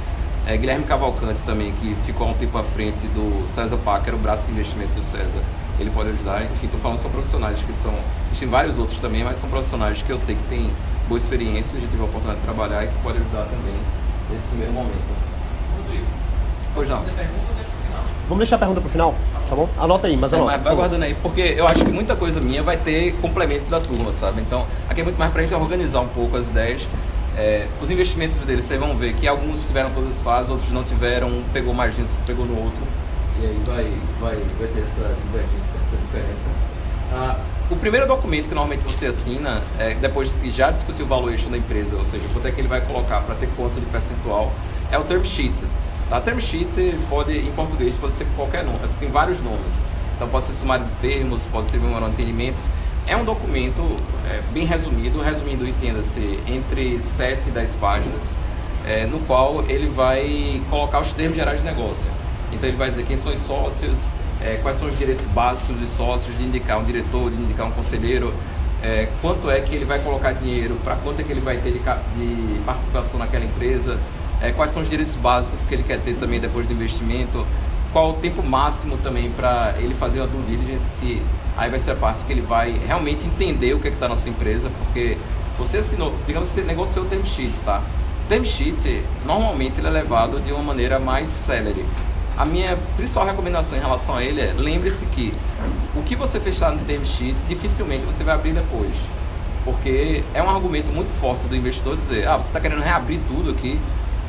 É, 0.46 0.56
Guilherme 0.56 0.84
Cavalcante 0.84 1.42
também, 1.42 1.72
que 1.80 1.94
ficou 2.04 2.26
há 2.26 2.30
um 2.30 2.34
tempo 2.34 2.56
à 2.58 2.62
frente 2.62 3.06
do 3.08 3.46
César 3.46 3.78
Packer, 3.78 4.14
o 4.14 4.18
braço 4.18 4.44
de 4.46 4.52
investimentos 4.52 4.94
do 4.94 5.02
César. 5.02 5.40
Ele 5.80 5.90
pode 5.90 6.10
ajudar. 6.10 6.44
Enfim, 6.44 6.66
estou 6.66 6.78
falando 6.78 6.98
só 6.98 7.08
profissionais 7.08 7.58
que 7.60 7.72
são. 7.72 7.94
Existem 8.26 8.48
vários 8.48 8.78
outros 8.78 9.00
também, 9.00 9.24
mas 9.24 9.38
são 9.38 9.48
profissionais 9.48 10.02
que 10.02 10.10
eu 10.10 10.18
sei 10.18 10.34
que 10.34 10.42
têm 10.48 10.70
boa 11.08 11.18
experiência, 11.18 11.78
gente 11.78 11.90
teve 11.90 12.02
a 12.02 12.06
oportunidade 12.06 12.40
de 12.40 12.46
trabalhar 12.46 12.84
e 12.84 12.88
que 12.88 12.94
pode 13.02 13.18
ajudar 13.18 13.44
também 13.44 13.74
nesse 14.30 14.46
primeiro 14.48 14.72
momento. 14.72 15.14
Pois 16.74 16.88
não. 16.88 17.02
Vamos 18.28 18.38
deixar 18.38 18.56
a 18.56 18.58
pergunta 18.58 18.80
pro 18.80 18.88
final, 18.88 19.14
tá 19.48 19.54
bom? 19.54 19.68
Anota 19.78 20.06
aí, 20.06 20.16
mas 20.16 20.32
anota. 20.32 20.54
É, 20.54 20.58
vai 20.58 20.74
guardando 20.74 21.02
aí, 21.02 21.14
porque 21.22 21.54
eu 21.56 21.68
acho 21.68 21.84
que 21.84 21.92
muita 21.92 22.16
coisa 22.16 22.40
minha 22.40 22.62
vai 22.62 22.76
ter 22.76 23.12
complementos 23.20 23.68
da 23.68 23.80
turma, 23.80 24.12
sabe? 24.12 24.40
Então, 24.40 24.66
aqui 24.88 25.02
é 25.02 25.04
muito 25.04 25.18
mais 25.18 25.30
pra 25.30 25.42
gente 25.42 25.54
organizar 25.54 26.00
um 26.00 26.08
pouco 26.08 26.36
as 26.36 26.46
ideias. 26.46 26.88
É, 27.36 27.66
os 27.82 27.90
investimentos 27.90 28.36
deles, 28.38 28.64
vocês 28.64 28.80
vão 28.80 28.96
ver 28.96 29.12
que 29.14 29.28
alguns 29.28 29.64
tiveram 29.66 29.90
todas 29.90 30.16
as 30.16 30.22
fases, 30.22 30.50
outros 30.50 30.70
não 30.70 30.82
tiveram, 30.84 31.28
um 31.28 31.44
pegou 31.52 31.74
mais 31.74 31.94
dinheiro, 31.94 32.14
pegou 32.24 32.46
no 32.46 32.58
outro. 32.62 32.82
E 33.40 33.44
aí 33.44 33.60
vai, 33.66 33.92
vai, 34.20 34.36
vai 34.36 34.68
ter 34.68 34.80
essa 34.80 35.14
divergência, 35.26 35.80
essa 35.86 35.96
diferença. 35.96 36.48
Ah, 37.12 37.36
o 37.70 37.76
primeiro 37.76 38.06
documento 38.06 38.48
que 38.48 38.54
normalmente 38.54 38.84
você 38.84 39.06
assina, 39.06 39.62
é, 39.78 39.94
depois 39.94 40.32
que 40.32 40.50
já 40.50 40.70
discutiu 40.70 41.04
o 41.04 41.08
valuation 41.08 41.50
da 41.50 41.58
empresa, 41.58 41.96
ou 41.96 42.04
seja, 42.04 42.24
quanto 42.32 42.46
é 42.48 42.52
que 42.52 42.60
ele 42.60 42.68
vai 42.68 42.80
colocar 42.80 43.20
para 43.20 43.34
ter 43.34 43.48
conta 43.56 43.78
de 43.80 43.86
percentual, 43.86 44.52
é 44.90 44.98
o 44.98 45.04
term 45.04 45.24
sheet. 45.24 45.66
A 46.10 46.20
term 46.20 46.38
sheet 46.38 46.96
pode, 47.08 47.36
em 47.36 47.50
português, 47.52 47.96
pode 47.96 48.12
ser 48.12 48.26
qualquer 48.36 48.64
nome, 48.64 48.78
assim, 48.84 48.98
tem 49.00 49.10
vários 49.10 49.40
nomes. 49.40 49.74
Então 50.16 50.28
pode 50.28 50.44
ser 50.44 50.52
sumário 50.52 50.84
de 50.84 50.92
termos, 51.00 51.42
pode 51.50 51.70
ser 51.70 51.78
memorando 51.78 52.14
de 52.14 52.22
entendimentos. 52.22 52.68
É 53.06 53.16
um 53.16 53.24
documento 53.24 53.82
é, 54.30 54.40
bem 54.52 54.64
resumido, 54.64 55.20
resumindo, 55.20 55.66
entenda-se, 55.66 56.38
entre 56.46 57.00
7 57.00 57.48
e 57.48 57.50
10 57.50 57.74
páginas, 57.76 58.34
é, 58.86 59.06
no 59.06 59.18
qual 59.20 59.64
ele 59.68 59.88
vai 59.88 60.62
colocar 60.70 61.00
os 61.00 61.12
termos 61.12 61.36
gerais 61.36 61.58
de 61.58 61.64
negócio. 61.64 62.10
Então 62.52 62.68
ele 62.68 62.78
vai 62.78 62.90
dizer 62.90 63.04
quem 63.04 63.18
são 63.18 63.32
os 63.32 63.40
sócios, 63.40 63.98
é, 64.42 64.58
quais 64.62 64.76
são 64.76 64.88
os 64.88 64.96
direitos 64.98 65.24
básicos 65.26 65.76
dos 65.76 65.88
sócios, 65.96 66.36
de 66.38 66.44
indicar 66.44 66.78
um 66.78 66.84
diretor, 66.84 67.30
de 67.30 67.42
indicar 67.42 67.66
um 67.66 67.72
conselheiro, 67.72 68.32
é, 68.82 69.08
quanto 69.20 69.50
é 69.50 69.60
que 69.60 69.74
ele 69.74 69.84
vai 69.84 69.98
colocar 69.98 70.32
dinheiro, 70.32 70.76
para 70.84 70.96
quanto 70.96 71.20
é 71.20 71.24
que 71.24 71.32
ele 71.32 71.40
vai 71.40 71.56
ter 71.56 71.72
de, 71.72 71.78
de 71.78 72.58
participação 72.60 73.18
naquela 73.18 73.44
empresa, 73.44 73.98
é, 74.44 74.52
quais 74.52 74.70
são 74.70 74.82
os 74.82 74.90
direitos 74.90 75.14
básicos 75.16 75.64
que 75.64 75.74
ele 75.74 75.82
quer 75.82 76.00
ter 76.00 76.14
também 76.14 76.38
depois 76.38 76.66
do 76.66 76.72
investimento, 76.74 77.46
qual 77.92 78.10
o 78.10 78.12
tempo 78.14 78.42
máximo 78.42 78.98
também 78.98 79.30
para 79.30 79.74
ele 79.78 79.94
fazer 79.94 80.20
uma 80.20 80.26
due 80.26 80.42
diligence, 80.42 80.94
que 81.00 81.22
aí 81.56 81.70
vai 81.70 81.78
ser 81.78 81.92
a 81.92 81.96
parte 81.96 82.24
que 82.24 82.32
ele 82.32 82.42
vai 82.42 82.72
realmente 82.86 83.26
entender 83.26 83.72
o 83.72 83.80
que 83.80 83.88
é 83.88 83.90
está 83.90 84.08
na 84.08 84.16
sua 84.16 84.30
empresa, 84.30 84.70
porque 84.78 85.16
você 85.56 85.78
assinou, 85.78 86.12
digamos 86.26 86.48
você 86.48 86.62
negociou 86.62 87.06
o 87.06 87.08
term 87.08 87.24
sheet, 87.24 87.54
tá? 87.64 87.82
O 88.24 88.28
term 88.28 88.44
sheet, 88.44 89.02
normalmente 89.24 89.80
ele 89.80 89.86
é 89.86 89.90
levado 89.90 90.40
de 90.40 90.52
uma 90.52 90.62
maneira 90.62 90.98
mais 90.98 91.28
célere. 91.28 91.84
A 92.36 92.44
minha 92.44 92.76
principal 92.96 93.24
recomendação 93.24 93.78
em 93.78 93.80
relação 93.80 94.16
a 94.16 94.24
ele 94.24 94.40
é, 94.40 94.52
lembre-se 94.58 95.06
que 95.06 95.32
o 95.94 96.02
que 96.02 96.16
você 96.16 96.40
fechar 96.40 96.72
no 96.72 96.84
term 96.84 97.04
sheet, 97.04 97.36
dificilmente 97.48 98.04
você 98.04 98.24
vai 98.24 98.34
abrir 98.34 98.52
depois. 98.52 98.94
Porque 99.64 100.22
é 100.34 100.42
um 100.42 100.50
argumento 100.50 100.92
muito 100.92 101.10
forte 101.10 101.46
do 101.46 101.56
investidor 101.56 101.96
dizer, 101.96 102.26
ah, 102.28 102.36
você 102.36 102.48
está 102.48 102.60
querendo 102.60 102.82
reabrir 102.82 103.20
tudo 103.28 103.50
aqui, 103.50 103.80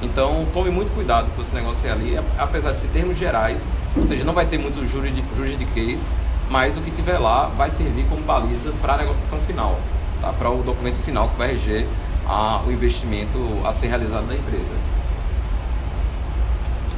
então 0.01 0.45
tome 0.53 0.69
muito 0.69 0.91
cuidado 0.93 1.29
com 1.35 1.41
esse 1.41 1.55
negócio 1.55 1.91
ali, 1.91 2.17
apesar 2.37 2.71
de 2.71 2.81
ser 2.81 2.87
termos 2.87 3.17
gerais, 3.17 3.67
ou 3.95 4.05
seja, 4.05 4.23
não 4.23 4.33
vai 4.33 4.45
ter 4.45 4.57
muito 4.57 4.85
juridiquês, 4.85 6.13
mas 6.49 6.77
o 6.77 6.81
que 6.81 6.91
tiver 6.91 7.17
lá 7.17 7.47
vai 7.47 7.69
servir 7.69 8.05
como 8.07 8.21
baliza 8.21 8.71
para 8.81 8.93
a 8.93 8.97
negociação 8.97 9.39
final, 9.39 9.79
tá? 10.21 10.31
para 10.33 10.49
o 10.49 10.61
documento 10.63 10.97
final 10.97 11.29
que 11.29 11.37
vai 11.37 11.49
reger 11.49 11.87
a, 12.27 12.61
o 12.65 12.71
investimento 12.71 13.39
a 13.63 13.71
ser 13.71 13.87
realizado 13.87 14.27
na 14.27 14.35
empresa. 14.35 14.73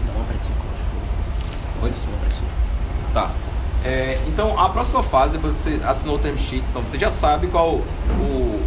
Dá 0.06 0.14
uma 0.14 0.26
pressão, 0.26 0.54
Oi? 1.82 1.94
Uma 2.08 2.18
pressão. 2.20 2.46
Tá. 3.14 3.32
É, 3.86 4.20
então, 4.28 4.60
a 4.60 4.70
próxima 4.70 5.04
fase, 5.04 5.34
depois 5.34 5.58
que 5.58 5.60
você 5.60 5.82
assinou 5.86 6.16
o 6.16 6.20
term 6.20 6.36
sheet, 6.36 6.66
então 6.70 6.82
você 6.82 6.98
já 6.98 7.12
sabe 7.12 7.48
qual, 7.48 7.76
o, 8.20 8.62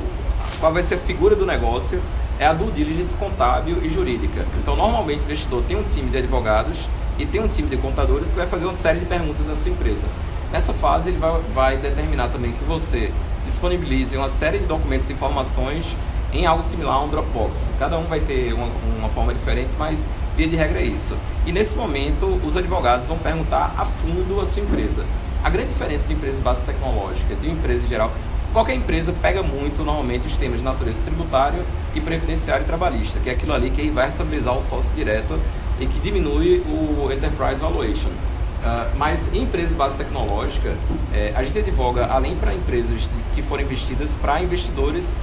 qual 0.60 0.72
vai 0.72 0.82
ser 0.82 0.94
a 0.94 0.98
figura 0.98 1.34
do 1.34 1.44
negócio, 1.44 2.00
é 2.40 2.46
a 2.46 2.54
due 2.54 2.72
diligence 2.72 3.14
contábil 3.16 3.84
e 3.84 3.90
jurídica. 3.90 4.46
Então, 4.58 4.74
normalmente, 4.74 5.20
o 5.20 5.24
investidor 5.24 5.62
tem 5.68 5.76
um 5.76 5.82
time 5.82 6.08
de 6.08 6.16
advogados 6.16 6.88
e 7.18 7.26
tem 7.26 7.38
um 7.38 7.46
time 7.46 7.68
de 7.68 7.76
contadores 7.76 8.28
que 8.28 8.34
vai 8.34 8.46
fazer 8.46 8.64
uma 8.64 8.72
série 8.72 9.00
de 9.00 9.04
perguntas 9.04 9.46
na 9.46 9.54
sua 9.54 9.70
empresa. 9.70 10.06
Nessa 10.50 10.72
fase, 10.72 11.10
ele 11.10 11.18
vai, 11.18 11.38
vai 11.54 11.76
determinar 11.76 12.28
também 12.28 12.52
que 12.52 12.64
você 12.64 13.12
disponibilize 13.44 14.16
uma 14.16 14.30
série 14.30 14.58
de 14.58 14.64
documentos 14.64 15.10
e 15.10 15.12
informações 15.12 15.94
em 16.32 16.46
algo 16.46 16.62
similar 16.62 16.94
a 16.94 17.02
um 17.02 17.08
Dropbox. 17.08 17.58
Cada 17.78 17.98
um 17.98 18.04
vai 18.04 18.20
ter 18.20 18.54
uma, 18.54 18.68
uma 18.98 19.10
forma 19.10 19.34
diferente, 19.34 19.76
mas 19.78 20.00
via 20.34 20.48
de 20.48 20.56
regra 20.56 20.80
é 20.80 20.84
isso. 20.84 21.14
E 21.44 21.52
nesse 21.52 21.76
momento, 21.76 22.40
os 22.42 22.56
advogados 22.56 23.06
vão 23.06 23.18
perguntar 23.18 23.74
a 23.76 23.84
fundo 23.84 24.40
a 24.40 24.46
sua 24.46 24.62
empresa. 24.62 25.04
A 25.44 25.50
grande 25.50 25.68
diferença 25.68 26.06
de 26.06 26.14
empresa 26.14 26.38
de 26.38 26.42
base 26.42 26.62
tecnológica 26.62 27.34
de 27.34 27.48
uma 27.48 27.58
empresa 27.58 27.84
em 27.84 27.88
geral 27.88 28.10
Qualquer 28.52 28.74
empresa 28.74 29.14
pega 29.22 29.44
muito, 29.44 29.84
normalmente, 29.84 30.26
os 30.26 30.36
temas 30.36 30.58
de 30.58 30.64
natureza 30.64 31.00
tributária 31.04 31.62
e 31.94 32.00
previdenciário 32.00 32.64
e 32.64 32.66
trabalhista, 32.66 33.20
que 33.20 33.30
é 33.30 33.32
aquilo 33.32 33.52
ali 33.52 33.70
que 33.70 33.88
vai 33.90 34.06
responsabilizar 34.06 34.56
o 34.56 34.60
sócio 34.60 34.92
direto 34.94 35.38
e 35.78 35.86
que 35.86 36.00
diminui 36.00 36.60
o 36.66 37.12
Enterprise 37.12 37.60
Valuation. 37.60 38.08
Uh, 38.08 38.90
mas 38.98 39.32
em 39.32 39.44
empresas 39.44 39.70
de 39.70 39.76
base 39.76 39.96
tecnológica, 39.96 40.74
eh, 41.14 41.32
a 41.34 41.42
gente 41.42 41.60
advoga, 41.60 42.06
além 42.06 42.36
para 42.36 42.52
empresas 42.52 43.08
que 43.34 43.40
forem 43.40 43.64
investidas, 43.64 44.10
para 44.20 44.42
investidores, 44.42 45.14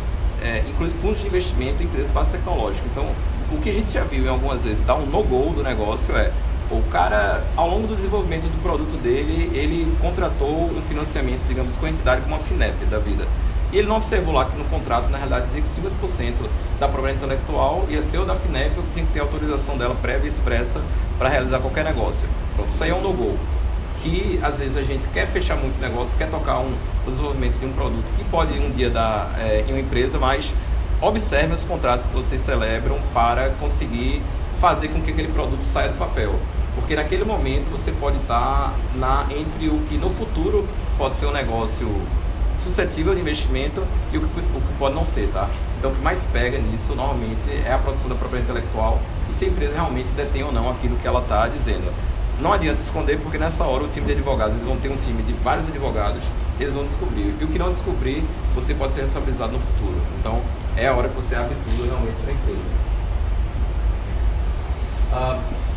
eh, 0.41 0.63
inclusive 0.67 0.99
fundos 0.99 1.19
de 1.19 1.27
investimento 1.27 1.83
em 1.83 1.85
empresas 1.85 2.07
de 2.07 2.13
base 2.13 2.31
tecnológica. 2.31 2.83
Então, 2.91 3.05
o 3.51 3.61
que 3.61 3.69
a 3.69 3.73
gente 3.73 3.91
já 3.91 4.03
viu 4.03 4.25
em 4.25 4.29
algumas 4.29 4.63
vezes 4.63 4.81
dar 4.81 4.95
um 4.95 5.05
no-go 5.05 5.53
do 5.53 5.61
negócio 5.61 6.15
é 6.15 6.31
o 6.69 6.81
cara, 6.89 7.43
ao 7.55 7.69
longo 7.69 7.87
do 7.87 7.95
desenvolvimento 7.95 8.43
do 8.43 8.61
produto 8.61 8.97
dele, 8.97 9.49
ele 9.53 9.95
contratou 10.01 10.69
um 10.69 10.81
financiamento, 10.81 11.47
digamos, 11.47 11.75
com 11.77 11.85
a 11.85 11.89
entidade 11.89 12.21
como 12.21 12.35
a 12.35 12.39
FINEP 12.39 12.85
da 12.85 12.99
vida. 12.99 13.25
E 13.71 13.77
ele 13.77 13.87
não 13.87 13.97
observou 13.97 14.33
lá 14.33 14.45
que 14.45 14.57
no 14.57 14.65
contrato, 14.65 15.09
na 15.09 15.17
realidade, 15.17 15.47
dizia 15.47 15.61
que 15.61 15.67
50% 15.67 16.33
da 16.79 16.87
propriedade 16.87 17.25
intelectual 17.25 17.85
ia 17.89 18.01
ser 18.03 18.19
o 18.19 18.25
da 18.25 18.35
FINEP, 18.35 18.77
ou 18.77 18.83
tinha 18.93 19.05
que 19.05 19.13
ter 19.13 19.19
autorização 19.19 19.77
dela 19.77 19.95
prévia 19.95 20.25
e 20.25 20.29
expressa 20.29 20.81
para 21.17 21.29
realizar 21.29 21.59
qualquer 21.59 21.83
negócio. 21.83 22.27
Pronto, 22.55 22.69
isso 22.69 22.83
aí 22.83 22.89
é 22.89 22.95
um 22.95 23.01
no-go. 23.01 23.37
Que 24.03 24.39
às 24.43 24.59
vezes 24.59 24.77
a 24.77 24.83
gente 24.83 25.07
quer 25.09 25.25
fechar 25.27 25.55
muito 25.55 25.79
negócio, 25.81 26.17
quer 26.17 26.29
tocar 26.29 26.59
um, 26.59 26.73
o 27.05 27.11
desenvolvimento 27.11 27.59
de 27.59 27.65
um 27.65 27.73
produto 27.73 28.05
que 28.15 28.23
pode 28.25 28.57
um 28.59 28.71
dia 28.71 28.89
dar 28.89 29.33
é, 29.37 29.65
em 29.67 29.71
uma 29.71 29.79
empresa, 29.79 30.17
mas 30.17 30.53
observe 31.01 31.53
os 31.53 31.63
contratos 31.63 32.07
que 32.07 32.13
vocês 32.13 32.41
celebram 32.41 32.97
para 33.13 33.49
conseguir 33.59 34.21
fazer 34.59 34.89
com 34.89 35.01
que 35.01 35.11
aquele 35.11 35.29
produto 35.29 35.63
saia 35.63 35.89
do 35.89 35.97
papel. 35.97 36.35
Porque 36.75 36.95
naquele 36.95 37.23
momento 37.23 37.69
você 37.71 37.91
pode 37.91 38.17
estar 38.17 38.73
na, 38.95 39.25
entre 39.31 39.67
o 39.67 39.79
que 39.89 39.97
no 39.97 40.09
futuro 40.09 40.67
pode 40.97 41.15
ser 41.15 41.25
um 41.25 41.31
negócio 41.31 41.89
suscetível 42.55 43.13
de 43.13 43.21
investimento 43.21 43.83
e 44.11 44.17
o 44.17 44.21
que, 44.21 44.25
o 44.25 44.61
que 44.61 44.73
pode 44.79 44.95
não 44.95 45.05
ser, 45.05 45.29
tá? 45.31 45.47
Então 45.77 45.91
o 45.91 45.95
que 45.95 46.01
mais 46.01 46.23
pega 46.33 46.57
nisso 46.57 46.95
normalmente 46.95 47.49
é 47.65 47.71
a 47.71 47.77
produção 47.77 48.09
da 48.09 48.15
propriedade 48.15 48.51
intelectual 48.51 48.99
e 49.29 49.33
se 49.33 49.45
a 49.45 49.47
empresa 49.47 49.73
realmente 49.73 50.09
detém 50.09 50.43
ou 50.43 50.51
não 50.51 50.69
aquilo 50.69 50.97
que 50.97 51.07
ela 51.07 51.19
está 51.19 51.47
dizendo. 51.47 51.93
Não 52.39 52.53
adianta 52.53 52.81
esconder 52.81 53.19
porque 53.19 53.37
nessa 53.37 53.63
hora 53.63 53.83
o 53.83 53.87
time 53.87 54.05
de 54.05 54.11
advogados, 54.13 54.55
eles 54.55 54.67
vão 54.67 54.77
ter 54.77 54.89
um 54.89 54.97
time 54.97 55.23
de 55.23 55.33
vários 55.33 55.67
advogados, 55.67 56.23
eles 56.59 56.73
vão 56.73 56.85
descobrir. 56.85 57.35
E 57.39 57.43
o 57.43 57.47
que 57.47 57.57
não 57.57 57.69
descobrir, 57.69 58.23
você 58.53 58.75
pode 58.75 58.93
ser 58.93 59.01
responsabilizado 59.01 59.53
no 59.53 59.59
futuro. 59.59 59.95
Então 60.19 60.41
é 60.75 60.87
a 60.87 60.93
hora 60.93 61.09
que 61.09 61.15
você 61.15 61.35
abre 61.35 61.55
tudo 61.65 61.87
realmente 61.87 62.15
para 62.21 62.31
a 62.31 62.35
empresa. 62.35 62.86
Uh, 65.11 65.67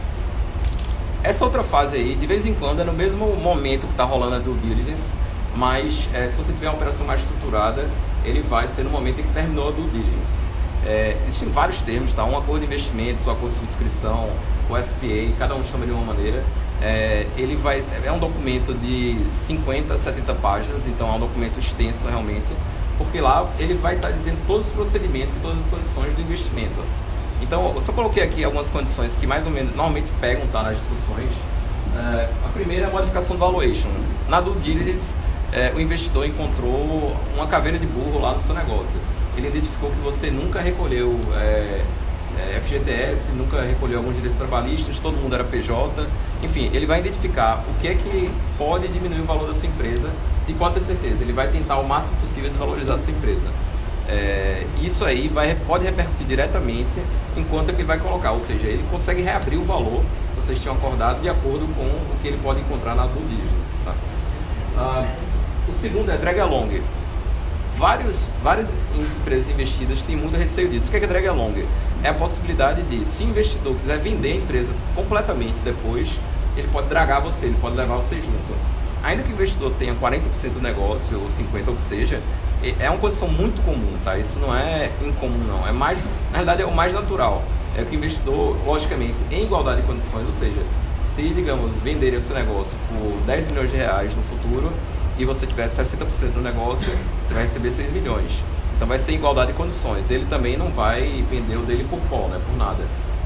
essa 1.22 1.44
outra 1.44 1.62
fase 1.62 1.96
aí, 1.96 2.14
de 2.14 2.26
vez 2.26 2.46
em 2.46 2.54
quando, 2.54 2.80
é 2.80 2.84
no 2.84 2.94
mesmo 2.94 3.36
momento 3.36 3.86
que 3.86 3.92
está 3.92 4.04
rolando 4.04 4.36
a 4.36 4.38
due 4.38 4.54
diligence, 4.54 5.12
mas 5.54 6.08
é, 6.14 6.30
se 6.30 6.42
você 6.42 6.52
tiver 6.52 6.68
uma 6.68 6.76
operação 6.76 7.06
mais 7.06 7.20
estruturada, 7.20 7.88
ele 8.24 8.40
vai 8.40 8.66
ser 8.68 8.84
no 8.84 8.90
momento 8.90 9.20
em 9.20 9.24
que 9.24 9.32
terminou 9.32 9.68
a 9.68 9.70
due 9.70 9.88
diligence. 9.88 10.40
É, 10.86 11.16
existem 11.28 11.50
vários 11.50 11.82
termos, 11.82 12.14
tá? 12.14 12.24
Um 12.24 12.38
acordo 12.38 12.60
de 12.60 12.66
investimentos, 12.66 13.26
um 13.26 13.32
acordo 13.32 13.50
de 13.50 13.56
subscrição, 13.56 14.30
o 14.68 14.82
SPA, 14.82 15.36
cada 15.38 15.54
um 15.54 15.62
chama 15.62 15.84
de 15.84 15.92
uma 15.92 16.04
maneira. 16.04 16.42
É, 16.80 17.26
ele 17.36 17.56
vai, 17.56 17.84
é 18.02 18.10
um 18.10 18.18
documento 18.18 18.72
de 18.72 19.18
50, 19.30 19.98
70 19.98 20.34
páginas, 20.36 20.86
então 20.86 21.12
é 21.12 21.16
um 21.16 21.20
documento 21.20 21.58
extenso 21.58 22.08
realmente, 22.08 22.54
porque 22.96 23.20
lá 23.20 23.46
ele 23.58 23.74
vai 23.74 23.96
estar 23.96 24.08
tá 24.08 24.14
dizendo 24.14 24.38
todos 24.46 24.68
os 24.68 24.72
procedimentos 24.72 25.36
e 25.36 25.40
todas 25.40 25.60
as 25.60 25.66
condições 25.66 26.14
do 26.14 26.22
investimento. 26.22 26.80
Então, 27.40 27.72
eu 27.74 27.80
só 27.80 27.92
coloquei 27.92 28.22
aqui 28.22 28.44
algumas 28.44 28.70
condições 28.70 29.16
que 29.16 29.26
mais 29.26 29.46
ou 29.46 29.52
menos 29.52 29.74
normalmente 29.74 30.10
pegam 30.20 30.46
tá, 30.48 30.62
nas 30.62 30.76
discussões. 30.76 31.30
É, 31.96 32.28
a 32.44 32.48
primeira 32.48 32.84
é 32.84 32.88
a 32.88 32.90
modificação 32.90 33.36
do 33.36 33.40
valuation. 33.40 33.90
Na 34.28 34.40
due 34.40 34.54
diligence, 34.60 35.16
é, 35.52 35.72
o 35.74 35.80
investidor 35.80 36.26
encontrou 36.26 37.16
uma 37.34 37.46
caveira 37.46 37.78
de 37.78 37.86
burro 37.86 38.20
lá 38.20 38.34
no 38.34 38.42
seu 38.42 38.54
negócio. 38.54 39.00
Ele 39.36 39.48
identificou 39.48 39.90
que 39.90 39.98
você 39.98 40.30
nunca 40.30 40.60
recolheu 40.60 41.18
é, 41.34 41.82
é 42.38 42.60
FGTS, 42.60 43.32
nunca 43.32 43.62
recolheu 43.62 43.98
alguns 43.98 44.14
direitos 44.14 44.38
trabalhistas, 44.38 44.98
todo 44.98 45.16
mundo 45.16 45.34
era 45.34 45.44
PJ. 45.44 46.06
Enfim, 46.42 46.70
ele 46.72 46.86
vai 46.86 47.00
identificar 47.00 47.64
o 47.68 47.80
que 47.80 47.88
é 47.88 47.94
que 47.94 48.30
pode 48.56 48.88
diminuir 48.88 49.20
o 49.20 49.24
valor 49.24 49.48
da 49.48 49.54
sua 49.54 49.66
empresa 49.66 50.10
e 50.46 50.52
pode 50.54 50.74
ter 50.74 50.80
certeza, 50.80 51.22
ele 51.22 51.32
vai 51.32 51.48
tentar 51.48 51.78
o 51.78 51.86
máximo 51.86 52.16
possível 52.18 52.50
desvalorizar 52.50 52.96
a 52.96 52.98
sua 52.98 53.12
empresa. 53.12 53.48
É, 54.10 54.66
isso 54.82 55.04
aí 55.04 55.28
vai, 55.28 55.54
pode 55.66 55.84
repercutir 55.84 56.26
diretamente 56.26 57.00
em 57.36 57.44
quanto 57.44 57.70
é 57.70 57.74
ele 57.74 57.84
vai 57.84 57.98
colocar, 57.98 58.32
ou 58.32 58.40
seja, 58.40 58.66
ele 58.66 58.84
consegue 58.90 59.22
reabrir 59.22 59.56
o 59.56 59.64
valor 59.64 60.02
que 60.34 60.42
vocês 60.42 60.60
tinham 60.60 60.74
acordado 60.74 61.20
de 61.22 61.28
acordo 61.28 61.66
com 61.76 61.84
o 61.84 62.18
que 62.20 62.26
ele 62.26 62.38
pode 62.42 62.60
encontrar 62.60 62.96
na 62.96 63.06
due 63.06 63.22
diligence. 63.22 63.78
Tá? 63.84 63.94
Ah, 64.76 65.06
o 65.68 65.74
segundo 65.74 66.10
é 66.10 66.16
drag 66.16 66.40
along. 66.40 66.82
Vários, 67.76 68.26
várias 68.42 68.68
empresas 68.94 69.48
investidas 69.48 70.02
têm 70.02 70.16
muito 70.16 70.36
receio 70.36 70.68
disso. 70.68 70.88
O 70.88 70.90
que 70.90 70.96
é, 70.96 71.00
que 71.00 71.06
é 71.06 71.08
drag 71.08 71.28
along? 71.28 71.64
É 72.02 72.08
a 72.08 72.14
possibilidade 72.14 72.82
de, 72.82 73.04
se 73.04 73.22
o 73.22 73.28
investidor 73.28 73.76
quiser 73.76 73.98
vender 73.98 74.32
a 74.32 74.36
empresa 74.36 74.72
completamente 74.94 75.60
depois, 75.62 76.18
ele 76.56 76.68
pode 76.72 76.88
dragar 76.88 77.22
você, 77.22 77.46
ele 77.46 77.56
pode 77.60 77.76
levar 77.76 77.94
você 77.96 78.16
junto. 78.16 78.54
Ainda 79.04 79.22
que 79.22 79.30
o 79.30 79.32
investidor 79.32 79.72
tenha 79.78 79.94
40% 79.94 80.50
do 80.54 80.60
negócio, 80.60 81.18
ou 81.18 81.26
50% 81.26 81.68
ou 81.68 81.78
seja, 81.78 82.20
é 82.78 82.90
uma 82.90 82.98
condição 82.98 83.28
muito 83.28 83.62
comum, 83.62 83.96
tá? 84.04 84.18
Isso 84.18 84.38
não 84.38 84.54
é 84.54 84.90
incomum, 85.04 85.38
não. 85.48 85.66
É 85.66 85.72
mais, 85.72 85.98
na 86.30 86.38
verdade, 86.38 86.62
é 86.62 86.66
o 86.66 86.74
mais 86.74 86.92
natural. 86.92 87.42
É 87.76 87.82
que 87.84 87.94
o 87.94 87.98
investidor, 87.98 88.56
logicamente, 88.66 89.18
em 89.30 89.44
igualdade 89.44 89.80
de 89.80 89.86
condições, 89.86 90.26
ou 90.26 90.32
seja, 90.32 90.60
se, 91.04 91.22
digamos, 91.30 91.72
venderem 91.82 92.18
o 92.18 92.22
seu 92.22 92.36
negócio 92.36 92.76
por 92.88 93.20
10 93.26 93.48
milhões 93.48 93.70
de 93.70 93.76
reais 93.76 94.14
no 94.14 94.22
futuro 94.22 94.72
e 95.18 95.24
você 95.24 95.46
tiver 95.46 95.66
60% 95.66 96.32
do 96.34 96.40
negócio, 96.40 96.92
você 97.22 97.34
vai 97.34 97.44
receber 97.44 97.70
6 97.70 97.92
milhões. 97.92 98.44
Então 98.76 98.86
vai 98.86 98.98
ser 98.98 99.12
igualdade 99.12 99.52
de 99.52 99.58
condições. 99.58 100.10
Ele 100.10 100.26
também 100.26 100.56
não 100.56 100.70
vai 100.70 101.24
vender 101.28 101.56
o 101.56 101.62
dele 101.62 101.86
por 101.88 101.98
pó, 102.08 102.28
né? 102.28 102.40
Por 102.46 102.56
nada. 102.56 102.82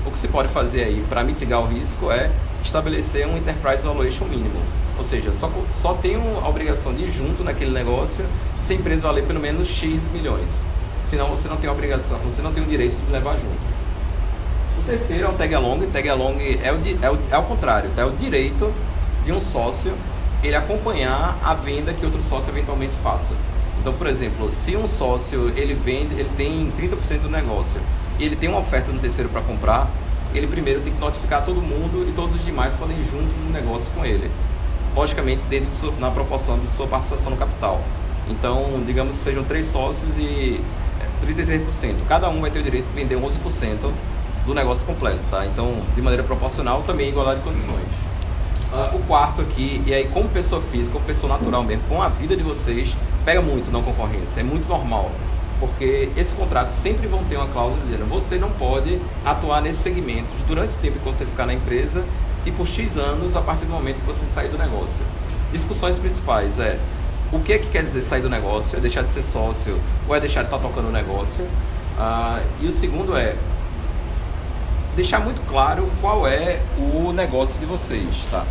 O 0.07 0.11
que 0.11 0.19
se 0.19 0.29
pode 0.29 0.49
fazer 0.49 0.85
aí 0.85 1.05
para 1.09 1.25
mitigar 1.25 1.61
o 1.61 1.67
risco 1.67 2.11
é 2.11 2.31
estabelecer 2.63 3.27
um 3.27 3.37
enterprise 3.37 3.83
valuation 3.87 4.25
mínimo. 4.27 4.61
Ou 4.97 5.05
seja, 5.05 5.33
só, 5.33 5.51
só 5.83 5.95
tem 5.95 6.17
a 6.17 6.49
obrigação 6.49 6.95
de 6.95 7.05
ir 7.05 7.11
junto 7.11 7.43
naquele 7.43 7.73
negócio 7.73 8.25
se 8.59 8.73
a 8.73 8.77
empresa 8.77 9.03
valer 9.03 9.25
pelo 9.25 9.41
menos 9.41 9.69
X 9.69 10.03
milhões. 10.13 10.51
Senão 11.05 11.29
você 11.29 11.49
não 11.49 11.57
tem 11.57 11.69
obrigação, 11.69 12.19
você 12.19 12.41
não 12.41 12.53
tem 12.53 12.63
o 12.63 12.67
direito 12.67 12.97
de 12.97 13.13
levar 13.13 13.35
junto. 13.35 13.75
O 14.79 14.83
terceiro 14.87 15.25
é 15.25 15.29
o 15.29 15.33
tag 15.33 15.55
along. 15.55 15.87
Tag 15.93 16.09
along 16.09 16.39
é 16.63 16.73
o, 16.73 16.77
é 17.03 17.11
o, 17.11 17.19
é 17.31 17.39
o 17.39 17.43
contrário, 17.43 17.91
é 17.97 18.05
o 18.05 18.11
direito 18.11 18.73
de 19.25 19.33
um 19.33 19.41
sócio 19.41 19.93
ele 20.43 20.57
acompanhar 20.57 21.39
a 21.43 21.55
venda 21.55 21.93
que 21.95 22.05
outro 22.05 22.23
sócio 22.23 22.51
eventualmente 22.51 22.95
faça. 23.03 23.33
Então, 23.81 23.93
por 23.95 24.07
exemplo, 24.07 24.53
se 24.53 24.77
um 24.77 24.87
sócio 24.87 25.53
ele 25.57 25.75
vende, 25.75 26.15
ele 26.15 26.31
tem 26.37 26.73
30% 26.79 27.21
do 27.21 27.31
negócio 27.31 27.81
e 28.19 28.25
ele 28.25 28.37
tem 28.37 28.49
uma 28.49 28.59
oferta 28.59 28.93
no 28.93 28.99
terceiro 28.99 29.31
para 29.31 29.41
comprar, 29.41 29.91
ele 30.35 30.47
primeiro 30.47 30.81
tem 30.81 30.93
que 30.93 31.01
notificar 31.01 31.45
todo 31.45 31.61
mundo 31.61 32.07
e 32.09 32.13
todos 32.13 32.37
os 32.37 32.45
demais 32.45 32.75
podem 32.75 32.99
ir 32.99 33.05
juntos 33.05 33.35
no 33.45 33.51
negócio 33.51 33.91
com 33.95 34.05
ele. 34.05 34.31
Logicamente, 34.95 35.43
dentro 35.45 35.71
de 35.71 35.77
sua, 35.77 35.93
na 35.99 36.11
proporção 36.11 36.59
de 36.59 36.69
sua 36.69 36.87
participação 36.87 37.31
no 37.33 37.37
capital. 37.37 37.81
Então, 38.29 38.83
digamos 38.87 39.17
que 39.17 39.23
sejam 39.23 39.45
três 39.45 39.67
sócios 39.67 40.17
e 40.19 40.61
33%. 41.23 41.91
É, 41.91 41.95
Cada 42.09 42.29
um 42.29 42.41
vai 42.41 42.51
ter 42.51 42.61
o 42.61 42.63
direito 42.63 42.87
de 42.87 42.93
vender 42.93 43.17
11% 43.17 43.91
do 44.47 44.55
negócio 44.55 44.87
completo, 44.87 45.21
tá? 45.31 45.47
Então, 45.47 45.83
de 45.95 46.03
maneira 46.03 46.23
proporcional, 46.23 46.83
também 46.83 47.09
igualdade 47.09 47.41
de 47.41 47.47
condições. 47.47 48.15
Uh, 48.73 48.97
o 48.97 49.03
quarto 49.07 49.41
aqui, 49.41 49.83
e 49.87 49.95
aí 49.95 50.09
como 50.09 50.29
pessoa 50.29 50.61
física, 50.61 50.93
como 50.95 51.05
pessoa 51.05 51.33
natural 51.33 51.63
mesmo, 51.63 51.85
com 51.89 52.03
a 52.03 52.09
vida 52.09 52.37
de 52.37 52.43
vocês, 52.43 52.97
pega 53.25 53.41
muito 53.41 53.71
na 53.71 53.81
concorrência, 53.81 54.41
é 54.41 54.43
muito 54.43 54.69
normal. 54.69 55.11
Porque 55.61 56.11
esses 56.17 56.35
contratos 56.35 56.75
sempre 56.75 57.07
vão 57.07 57.23
ter 57.25 57.37
uma 57.37 57.47
cláusula 57.47 57.81
dizendo 57.85 58.05
você 58.09 58.37
não 58.37 58.51
pode 58.51 59.01
atuar 59.25 59.63
nesses 59.63 59.81
segmentos 59.81 60.35
durante 60.47 60.75
o 60.75 60.79
tempo 60.79 60.99
que 60.99 61.05
você 61.05 61.25
ficar 61.25 61.47
na 61.47 61.55
empresa 61.55 62.05
e 62.47 62.51
por 62.51 62.67
X 62.67 62.97
anos 62.97 63.35
a 63.37 63.41
partir 63.41 63.65
do 63.65 63.73
momento 63.73 63.97
que 63.97 64.07
você 64.07 64.27
sair 64.27 64.49
do 64.49 64.59
negócio. 64.59 65.05
Discussões 65.53 65.99
principais 65.99 66.59
é 66.59 66.79
o 67.33 67.41
que 67.41 67.53
é 67.53 67.59
que 67.59 67.69
quer 67.69 67.83
dizer 67.83 68.01
sair 68.03 68.23
do 68.23 68.31
negócio? 68.31 68.77
É 68.77 68.81
deixar 68.81 69.03
de 69.03 69.09
ser 69.09 69.23
sócio 69.23 69.79
ou 70.09 70.15
é 70.15 70.21
deixar 70.21 70.43
de 70.43 70.47
estar 70.47 70.59
tocando 70.59 70.89
o 70.89 70.93
negócio? 70.93 71.45
Uh, 71.45 72.43
e 72.61 72.67
o 72.67 72.73
segundo 72.73 73.17
é 73.17 73.35
deixar 74.95 75.21
muito 75.21 75.43
claro 75.43 75.91
qual 76.01 76.27
é 76.27 76.61
o 76.79 77.13
negócio 77.13 77.59
de 77.59 77.67
vocês, 77.67 78.27
tá? 78.31 78.45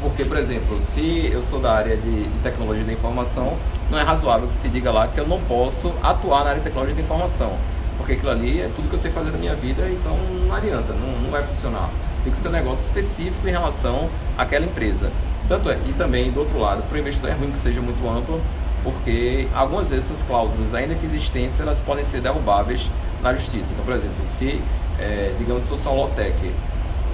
Porque, 0.00 0.24
por 0.24 0.36
exemplo, 0.36 0.78
se 0.80 1.28
eu 1.32 1.42
sou 1.42 1.60
da 1.60 1.72
área 1.72 1.96
de, 1.96 2.24
de 2.24 2.38
tecnologia 2.42 2.84
da 2.84 2.92
informação, 2.92 3.56
não 3.90 3.98
é 3.98 4.02
razoável 4.02 4.46
que 4.46 4.54
se 4.54 4.68
diga 4.68 4.92
lá 4.92 5.08
que 5.08 5.18
eu 5.18 5.26
não 5.26 5.40
posso 5.42 5.92
atuar 6.02 6.44
na 6.44 6.50
área 6.50 6.60
de 6.60 6.64
tecnologia 6.64 6.94
da 6.94 7.02
informação. 7.02 7.52
Porque 7.96 8.12
aquilo 8.12 8.30
ali 8.30 8.60
é 8.60 8.70
tudo 8.74 8.88
que 8.88 8.94
eu 8.94 8.98
sei 8.98 9.10
fazer 9.10 9.32
na 9.32 9.38
minha 9.38 9.56
vida, 9.56 9.88
então 9.90 10.16
não 10.46 10.54
adianta, 10.54 10.92
não, 10.92 11.20
não 11.20 11.30
vai 11.30 11.42
funcionar. 11.42 11.90
Tem 12.24 12.32
que 12.32 12.38
ser 12.38 12.48
um 12.48 12.52
negócio 12.52 12.84
específico 12.84 13.46
em 13.46 13.50
relação 13.50 14.08
àquela 14.36 14.64
empresa. 14.64 15.10
Tanto 15.48 15.70
é, 15.70 15.78
e 15.88 15.92
também 15.94 16.30
do 16.30 16.40
outro 16.40 16.58
lado, 16.58 16.82
para 16.82 16.96
o 16.96 16.98
investidor 17.00 17.30
é 17.30 17.34
ruim 17.34 17.50
que 17.50 17.58
seja 17.58 17.80
muito 17.80 18.06
amplo, 18.08 18.40
porque 18.82 19.48
algumas 19.54 19.90
vezes 19.90 20.10
essas 20.10 20.22
cláusulas, 20.22 20.74
ainda 20.74 20.94
que 20.94 21.06
existentes, 21.06 21.58
elas 21.58 21.80
podem 21.80 22.04
ser 22.04 22.20
derrubáveis 22.20 22.90
na 23.22 23.32
justiça. 23.34 23.72
Então, 23.72 23.84
por 23.84 23.94
exemplo, 23.94 24.26
se, 24.26 24.60
é, 24.98 25.34
digamos, 25.38 25.62
se 25.62 25.70
fosse 25.70 25.86
uma 25.88 25.94
Lotec, 25.94 26.52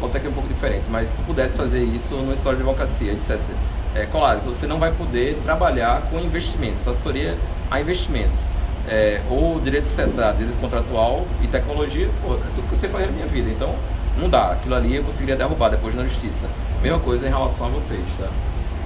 Lotec 0.00 0.26
é 0.26 0.28
um 0.28 0.32
pouco 0.32 0.48
diferente, 0.48 0.84
mas 0.90 1.08
se 1.08 1.22
pudesse 1.22 1.56
fazer 1.56 1.82
isso 1.82 2.16
numa 2.16 2.34
história 2.34 2.56
de 2.56 2.64
advocacia, 2.64 3.14
dissesse, 3.14 3.52
é, 3.94 4.06
Colares, 4.06 4.44
você 4.44 4.66
não 4.66 4.78
vai 4.78 4.90
poder 4.90 5.40
trabalhar 5.44 6.02
com 6.10 6.18
investimentos, 6.18 6.86
assessoria 6.86 7.38
a 7.70 7.80
investimentos. 7.80 8.38
É, 8.86 9.22
ou 9.30 9.58
direito 9.60 9.84
societário, 9.84 10.36
direito 10.36 10.58
contratual 10.58 11.24
e 11.42 11.46
tecnologia, 11.46 12.10
pô, 12.22 12.34
é 12.34 12.38
tudo 12.54 12.68
que 12.68 12.76
você 12.76 12.86
faz 12.86 13.06
na 13.06 13.12
minha 13.12 13.26
vida. 13.26 13.48
Então, 13.48 13.74
não 14.18 14.28
dá. 14.28 14.52
Aquilo 14.52 14.74
ali 14.74 14.96
eu 14.96 15.02
conseguiria 15.02 15.36
derrubar 15.36 15.70
depois 15.70 15.94
na 15.94 16.02
justiça. 16.04 16.48
Mesma 16.82 16.98
coisa 16.98 17.26
em 17.26 17.30
relação 17.30 17.66
a 17.66 17.70
vocês, 17.70 18.04
tá? 18.18 18.28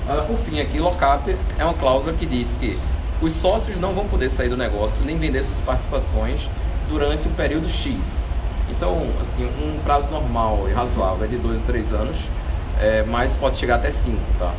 Ah, 0.08 0.24
por 0.26 0.38
fim, 0.38 0.60
aqui, 0.60 0.78
lockup 0.78 1.36
é 1.58 1.64
uma 1.64 1.74
cláusula 1.74 2.14
que 2.14 2.24
diz 2.24 2.56
que 2.56 2.78
os 3.20 3.32
sócios 3.32 3.78
não 3.78 3.92
vão 3.92 4.06
poder 4.06 4.30
sair 4.30 4.48
do 4.48 4.56
negócio 4.56 5.04
nem 5.04 5.18
vender 5.18 5.42
suas 5.42 5.60
participações 5.60 6.48
durante 6.88 7.28
um 7.28 7.32
período 7.32 7.68
X. 7.68 7.96
Então, 8.70 9.08
assim, 9.20 9.44
um 9.44 9.78
prazo 9.82 10.08
normal 10.10 10.66
e 10.68 10.72
razoável 10.72 11.24
é 11.24 11.28
de 11.28 11.36
2 11.36 11.62
a 11.62 11.66
3 11.66 11.92
anos, 11.92 12.16
é, 12.80 13.04
mas 13.08 13.36
pode 13.36 13.56
chegar 13.56 13.76
até 13.76 13.90
5, 13.90 14.16
tá? 14.38 14.52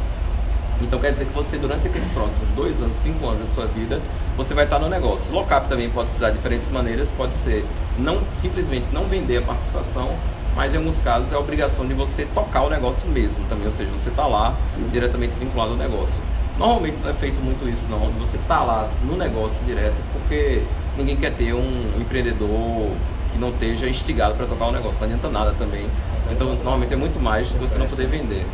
Então 0.82 1.00
quer 1.00 1.12
dizer 1.12 1.26
que 1.26 1.34
você, 1.34 1.58
durante 1.58 1.88
aqueles 1.88 2.12
próximos 2.12 2.48
dois 2.56 2.82
anos, 2.82 2.96
cinco 2.98 3.28
anos 3.28 3.48
da 3.48 3.54
sua 3.54 3.66
vida, 3.66 4.02
você 4.38 4.54
vai 4.54 4.64
estar 4.64 4.80
no 4.80 4.88
negócio. 4.88 5.34
Lockup 5.34 5.68
também 5.68 5.90
pode 5.90 6.10
se 6.10 6.20
dar 6.20 6.30
de 6.30 6.38
diferentes 6.38 6.70
maneiras, 6.70 7.12
pode 7.12 7.36
ser 7.36 7.66
não 7.98 8.24
simplesmente 8.32 8.88
não 8.94 9.04
vender 9.04 9.38
a 9.38 9.42
participação, 9.42 10.16
mas 10.60 10.74
em 10.74 10.78
alguns 10.78 11.00
casos 11.00 11.32
é 11.32 11.38
a 11.38 11.40
obrigação 11.40 11.88
de 11.88 11.94
você 11.94 12.26
tocar 12.36 12.64
o 12.64 12.70
negócio 12.70 13.08
mesmo 13.08 13.46
também, 13.48 13.66
ou 13.66 13.72
seja, 13.72 13.90
você 13.92 14.10
está 14.10 14.28
lá 14.28 14.54
diretamente 14.92 15.38
vinculado 15.40 15.72
ao 15.72 15.78
negócio. 15.78 16.22
Normalmente 16.58 16.98
não 17.02 17.10
é 17.10 17.14
feito 17.14 17.40
muito 17.40 17.66
isso 17.70 17.88
não, 17.90 18.12
você 18.20 18.36
está 18.36 18.62
lá 18.62 18.92
no 19.06 19.16
negócio 19.16 19.66
direto, 19.66 19.96
porque 20.12 20.62
ninguém 20.98 21.16
quer 21.16 21.32
ter 21.32 21.54
um 21.54 21.94
empreendedor 21.98 22.92
que 23.32 23.40
não 23.40 23.52
esteja 23.52 23.88
instigado 23.88 24.36
para 24.36 24.48
tocar 24.48 24.66
o 24.66 24.74
negócio, 24.74 25.00
não 25.00 25.06
adianta 25.06 25.30
nada 25.30 25.56
também. 25.58 25.86
Então 26.30 26.48
normalmente 26.56 26.94
é 26.94 26.98
muito 26.98 27.22
mais 27.22 27.48
de 27.48 27.58
você 27.58 27.78
não 27.78 27.88
poder 27.88 28.08
vender. 28.08 28.46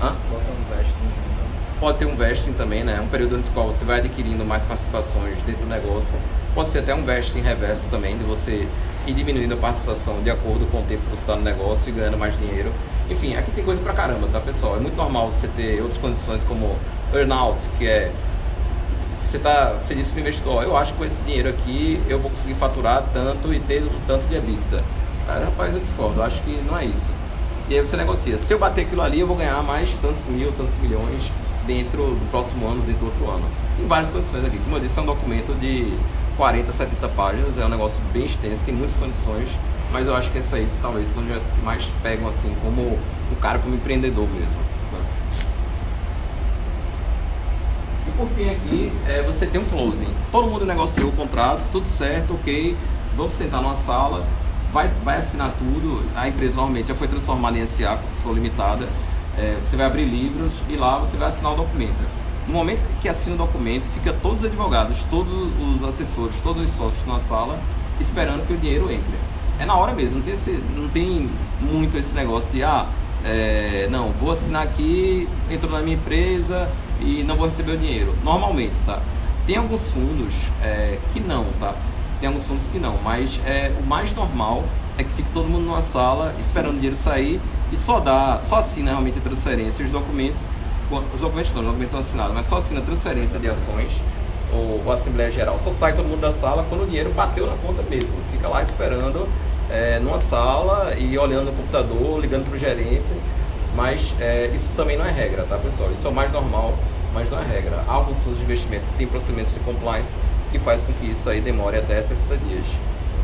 Hã? 0.00 0.14
Vesting 0.76 1.08
Pode 1.80 1.98
ter 1.98 2.06
um 2.06 2.14
vesting 2.14 2.52
também, 2.52 2.84
né? 2.84 3.00
Um 3.00 3.08
período 3.08 3.36
no 3.36 3.42
qual 3.50 3.66
você 3.66 3.84
vai 3.84 3.98
adquirindo 3.98 4.44
mais 4.44 4.64
participações 4.64 5.42
dentro 5.42 5.64
do 5.64 5.68
negócio. 5.68 6.14
Pode 6.54 6.68
ser 6.68 6.78
até 6.78 6.94
um 6.94 7.04
vesting 7.04 7.40
reverso 7.40 7.88
também, 7.88 8.16
de 8.16 8.22
você 8.22 8.68
ir 9.08 9.14
diminuindo 9.14 9.54
a 9.54 9.56
participação 9.56 10.22
de 10.22 10.30
acordo 10.30 10.66
com 10.70 10.78
o 10.78 10.82
tempo 10.82 11.02
que 11.04 11.10
você 11.10 11.22
está 11.22 11.36
no 11.36 11.42
negócio 11.42 11.88
e 11.88 11.92
ganhando 11.92 12.18
mais 12.18 12.38
dinheiro. 12.38 12.72
Enfim, 13.10 13.34
aqui 13.36 13.50
tem 13.52 13.64
coisa 13.64 13.80
pra 13.82 13.92
caramba, 13.92 14.28
tá, 14.30 14.40
pessoal? 14.40 14.76
É 14.76 14.80
muito 14.80 14.96
normal 14.96 15.30
você 15.32 15.48
ter 15.48 15.80
outras 15.80 15.98
condições 15.98 16.44
como 16.44 16.76
earnout, 17.14 17.68
que 17.78 17.86
é 17.86 18.12
você 19.24 19.38
tá, 19.38 19.74
você 19.80 19.94
disse 19.94 20.10
para 20.10 20.18
o 20.18 20.20
investidor, 20.20 20.62
eu 20.62 20.74
acho 20.74 20.92
que 20.92 20.98
com 20.98 21.04
esse 21.04 21.22
dinheiro 21.22 21.50
aqui 21.50 22.02
eu 22.08 22.18
vou 22.18 22.30
conseguir 22.30 22.54
faturar 22.54 23.04
tanto 23.12 23.52
e 23.52 23.60
ter 23.60 23.82
um 23.82 24.00
tanto 24.06 24.26
de 24.26 24.36
EBITDA. 24.36 24.82
Rapaz, 25.26 25.74
eu 25.74 25.80
discordo, 25.80 26.20
eu 26.20 26.24
acho 26.24 26.40
que 26.42 26.62
não 26.66 26.78
é 26.78 26.86
isso. 26.86 27.10
E 27.68 27.74
aí 27.74 27.84
você 27.84 27.98
negocia, 27.98 28.38
se 28.38 28.50
eu 28.52 28.58
bater 28.58 28.86
aquilo 28.86 29.02
ali, 29.02 29.20
eu 29.20 29.26
vou 29.26 29.36
ganhar 29.36 29.62
mais 29.62 29.94
tantos 29.96 30.24
mil, 30.24 30.50
tantos 30.52 30.74
milhões 30.78 31.30
dentro 31.66 32.02
do 32.02 32.30
próximo 32.30 32.66
ano, 32.66 32.80
dentro 32.80 33.00
do 33.00 33.06
outro 33.06 33.30
ano. 33.30 33.44
Tem 33.76 33.86
várias 33.86 34.08
condições 34.08 34.46
aqui. 34.46 34.58
Como 34.58 34.76
eu 34.76 34.80
disse, 34.80 34.98
é 34.98 35.02
um 35.02 35.06
documento 35.06 35.52
de 35.60 35.92
40, 36.38 36.70
70 36.70 37.08
páginas, 37.08 37.58
é 37.58 37.66
um 37.66 37.68
negócio 37.68 38.00
bem 38.12 38.24
extenso, 38.24 38.62
tem 38.64 38.72
muitas 38.72 38.96
condições, 38.96 39.48
mas 39.92 40.06
eu 40.06 40.14
acho 40.14 40.30
que 40.30 40.38
essa 40.38 40.54
aí 40.54 40.68
talvez 40.80 41.12
são 41.12 41.24
as 41.36 41.42
que 41.42 41.60
mais 41.62 41.84
pegam 42.00 42.28
assim 42.28 42.54
como 42.62 42.96
o 43.32 43.36
cara 43.40 43.58
como 43.58 43.74
empreendedor 43.74 44.28
mesmo. 44.30 44.60
Né? 44.92 45.00
E 48.06 48.10
por 48.12 48.28
fim 48.28 48.50
aqui, 48.50 48.92
é, 49.08 49.20
você 49.22 49.46
tem 49.46 49.60
um 49.60 49.64
closing. 49.64 50.06
Todo 50.30 50.46
mundo 50.46 50.64
negociou 50.64 51.08
o 51.08 51.12
contrato, 51.12 51.66
tudo 51.72 51.88
certo, 51.88 52.34
ok, 52.34 52.76
vamos 53.16 53.34
sentar 53.34 53.60
numa 53.60 53.74
sala, 53.74 54.24
vai, 54.72 54.86
vai 55.02 55.18
assinar 55.18 55.52
tudo, 55.58 56.08
a 56.14 56.28
empresa 56.28 56.54
normalmente 56.54 56.86
já 56.86 56.94
foi 56.94 57.08
transformada 57.08 57.58
em 57.58 57.66
SA, 57.66 57.98
se 58.12 58.22
for 58.22 58.32
limitada, 58.32 58.88
é, 59.36 59.58
você 59.60 59.76
vai 59.76 59.86
abrir 59.86 60.04
livros 60.04 60.52
e 60.68 60.76
lá 60.76 60.98
você 60.98 61.16
vai 61.16 61.30
assinar 61.30 61.54
o 61.54 61.56
documento. 61.56 62.27
No 62.48 62.54
momento 62.54 62.82
que 63.02 63.08
assina 63.10 63.34
o 63.34 63.38
documento, 63.38 63.84
fica 63.84 64.10
todos 64.10 64.38
os 64.38 64.46
advogados, 64.46 65.02
todos 65.10 65.30
os 65.60 65.84
assessores, 65.84 66.40
todos 66.40 66.62
os 66.62 66.74
sócios 66.74 67.06
na 67.06 67.20
sala 67.20 67.60
esperando 68.00 68.46
que 68.46 68.54
o 68.54 68.56
dinheiro 68.56 68.90
entre. 68.90 69.18
É 69.58 69.66
na 69.66 69.74
hora 69.76 69.92
mesmo, 69.92 70.16
não 70.16 70.22
tem, 70.22 70.32
esse, 70.32 70.62
não 70.74 70.88
tem 70.88 71.30
muito 71.60 71.98
esse 71.98 72.14
negócio 72.14 72.50
de, 72.52 72.62
ah, 72.62 72.86
é, 73.22 73.86
não, 73.90 74.12
vou 74.12 74.32
assinar 74.32 74.62
aqui, 74.62 75.28
entro 75.50 75.68
na 75.68 75.80
minha 75.80 75.96
empresa 75.96 76.70
e 77.02 77.22
não 77.22 77.36
vou 77.36 77.46
receber 77.46 77.72
o 77.72 77.76
dinheiro. 77.76 78.14
Normalmente, 78.24 78.78
tá? 78.82 79.02
Tem 79.46 79.56
alguns 79.56 79.90
fundos 79.90 80.34
é, 80.62 80.98
que 81.12 81.20
não, 81.20 81.44
tá? 81.60 81.74
Tem 82.18 82.28
alguns 82.28 82.46
fundos 82.46 82.66
que 82.68 82.78
não, 82.78 82.96
mas 83.04 83.42
é, 83.44 83.76
o 83.78 83.86
mais 83.86 84.14
normal 84.14 84.64
é 84.96 85.04
que 85.04 85.10
fique 85.10 85.30
todo 85.32 85.50
mundo 85.50 85.66
numa 85.66 85.82
sala 85.82 86.34
esperando 86.40 86.72
o 86.72 86.76
dinheiro 86.76 86.96
sair 86.96 87.40
e 87.70 87.76
só 87.76 88.00
dá, 88.00 88.40
só 88.46 88.56
assina 88.56 88.92
realmente 88.92 89.18
a 89.18 89.20
transferência 89.20 89.84
os 89.84 89.90
documentos, 89.90 90.40
os 90.90 91.20
documentos 91.20 91.52
não, 91.52 91.60
os 91.60 91.66
documentos 91.66 91.94
assinados, 91.94 92.34
mas 92.34 92.46
só 92.46 92.58
assina 92.58 92.80
transferência 92.80 93.38
de 93.38 93.48
ações 93.48 94.00
ou, 94.52 94.82
ou 94.84 94.92
Assembleia 94.92 95.30
Geral, 95.30 95.58
só 95.58 95.70
sai 95.70 95.94
todo 95.94 96.06
mundo 96.06 96.20
da 96.20 96.32
sala 96.32 96.64
quando 96.68 96.82
o 96.82 96.86
dinheiro 96.86 97.10
bateu 97.10 97.46
na 97.46 97.56
conta 97.56 97.82
mesmo, 97.82 98.14
fica 98.30 98.48
lá 98.48 98.62
esperando 98.62 99.28
é, 99.70 99.98
numa 99.98 100.18
sala 100.18 100.94
e 100.96 101.18
olhando 101.18 101.46
no 101.46 101.52
computador, 101.52 102.20
ligando 102.20 102.44
para 102.44 102.54
o 102.54 102.58
gerente, 102.58 103.12
mas 103.74 104.14
é, 104.18 104.50
isso 104.54 104.70
também 104.76 104.96
não 104.96 105.04
é 105.04 105.10
regra, 105.10 105.44
tá 105.44 105.58
pessoal? 105.58 105.90
Isso 105.92 106.06
é 106.06 106.10
o 106.10 106.14
mais 106.14 106.32
normal, 106.32 106.74
mas 107.12 107.30
não 107.30 107.38
é 107.38 107.44
regra. 107.44 107.84
Há 107.86 107.92
alguns 107.92 108.18
fundos 108.22 108.38
de 108.38 108.44
investimento 108.44 108.86
que 108.86 108.94
tem 108.94 109.06
procedimentos 109.06 109.52
de 109.52 109.60
compliance 109.60 110.18
que 110.50 110.58
faz 110.58 110.82
com 110.82 110.92
que 110.94 111.10
isso 111.10 111.28
aí 111.28 111.40
demore 111.40 111.76
até 111.76 112.00
60 112.00 112.36
dias. 112.38 112.66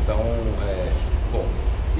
Então, 0.03 0.19
é, 0.67 0.91
bom, 1.31 1.45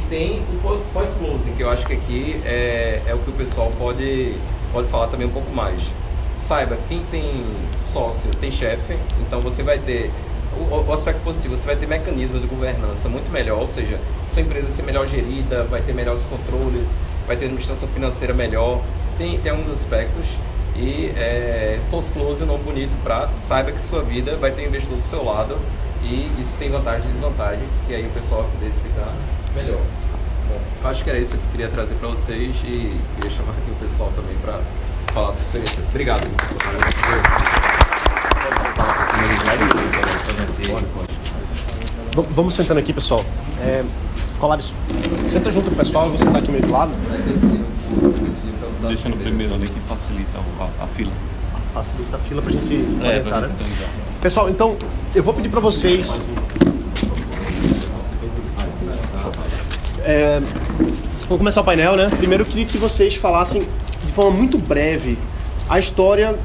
tem 0.10 0.39
o 0.39 0.82
pós-closing, 0.93 1.54
que 1.56 1.63
eu 1.63 1.69
acho 1.69 1.86
que 1.86 1.93
aqui 1.93 2.41
é, 2.45 3.01
é 3.08 3.13
o 3.13 3.19
que 3.19 3.30
o 3.30 3.34
pessoal 3.34 3.71
pode, 3.78 4.38
pode 4.76 4.90
falar 4.90 5.08
também 5.08 5.26
um 5.26 5.32
pouco 5.32 5.50
mais. 5.56 5.82
Saiba, 6.46 6.78
quem 6.90 7.02
tem 7.06 7.46
sócio 7.94 8.30
tem 8.42 8.52
chefe, 8.52 8.98
então 9.22 9.40
você 9.40 9.64
vai 9.64 9.80
ter 9.80 10.12
o, 10.54 10.92
aspecto 10.92 11.22
positivo, 11.24 11.58
você 11.58 11.66
vai 11.66 11.78
ter 11.78 11.88
mecanismos 11.88 12.42
de 12.42 12.48
governança 12.48 13.08
muito 13.08 13.32
melhor, 13.32 13.62
ou 13.62 13.68
seja, 13.68 13.98
sua 14.28 14.42
empresa 14.42 14.70
ser 14.70 14.84
melhor 14.84 15.08
gerida, 15.08 15.64
vai 15.64 15.82
ter 15.82 15.94
melhores 15.94 16.24
controles, 16.24 16.88
vai 17.26 17.38
ter 17.38 17.46
administração 17.46 17.88
financeira 17.88 18.34
melhor, 18.34 18.82
tem, 19.18 19.40
tem 19.40 19.52
alguns 19.52 19.72
aspectos 19.72 20.38
e 20.76 21.08
é, 21.16 21.80
post-close 21.90 22.44
não 22.44 22.58
bonito 22.58 22.96
para 23.02 23.30
saiba 23.30 23.72
que 23.72 23.80
sua 23.80 24.04
vida 24.04 24.36
vai 24.36 24.52
ter 24.52 24.64
um 24.64 24.66
investidor 24.66 24.98
do 24.98 25.04
seu 25.04 25.24
lado 25.24 25.58
e 26.04 26.30
isso 26.38 26.54
tem 26.60 26.70
vantagens 26.70 27.06
e 27.06 27.14
desvantagens 27.14 27.72
que 27.88 27.96
aí 27.96 28.06
o 28.06 28.10
pessoal 28.10 28.44
vai 28.44 28.52
poder 28.52 28.68
explicar 28.68 29.14
melhor. 29.56 29.80
Bom, 30.48 30.60
eu 30.84 30.90
acho 30.90 31.04
que 31.04 31.10
era 31.10 31.20
isso 31.20 31.32
que 31.32 31.38
eu 31.44 31.52
queria 31.52 31.70
trazer 31.70 31.96
para 31.96 32.10
vocês 32.10 32.56
e 32.64 33.00
queria 33.16 33.30
chamar 33.30 33.52
aqui 33.52 33.72
o 33.72 33.76
pessoal 33.76 34.12
também 34.16 34.36
para 34.38 34.60
falar 35.14 35.32
sua 35.34 35.42
experiência. 35.42 35.84
Obrigado, 35.90 36.28
pessoal. 36.38 37.76
Vamos 42.32 42.54
sentando 42.54 42.80
aqui, 42.80 42.94
pessoal. 42.94 43.24
É, 43.60 43.84
Colares, 44.40 44.74
senta 45.26 45.52
junto 45.52 45.68
com 45.70 45.74
o 45.74 45.78
pessoal, 45.78 46.06
eu 46.06 46.10
vou 46.12 46.20
sentar 46.20 46.38
aqui 46.38 46.52
meio 46.52 46.64
do 46.64 46.72
lado. 46.72 46.92
Deixa 48.88 49.10
no 49.10 49.18
primeiro 49.18 49.54
ali 49.54 49.68
que 49.68 49.80
facilita 49.82 50.40
a, 50.60 50.84
a 50.84 50.88
fila. 50.88 51.12
Facilita 51.74 52.16
a 52.16 52.20
fila 52.20 52.42
pra 52.42 52.52
gente 52.52 52.66
se 52.66 52.74
É, 52.76 53.08
orientar, 53.08 53.24
pra 53.40 53.42
né? 53.42 53.56
gente. 53.60 53.90
Pessoal, 54.22 54.50
então 54.50 54.78
eu 55.14 55.24
vou 55.24 55.34
pedir 55.34 55.50
para 55.50 55.60
vocês. 55.60 56.22
É, 60.06 60.39
vamos 61.24 61.38
começar 61.38 61.62
o 61.62 61.63
painel, 61.63 61.96
né? 61.96 62.10
Primeiro 62.18 62.44
eu 62.44 62.48
queria 62.48 62.65
que 62.65 62.78
vocês 62.78 63.15
falassem 63.15 63.62
de 64.06 64.13
forma 64.13 64.32
muito 64.32 64.58
breve 64.58 65.18
a 65.70 65.80
história 65.80 66.38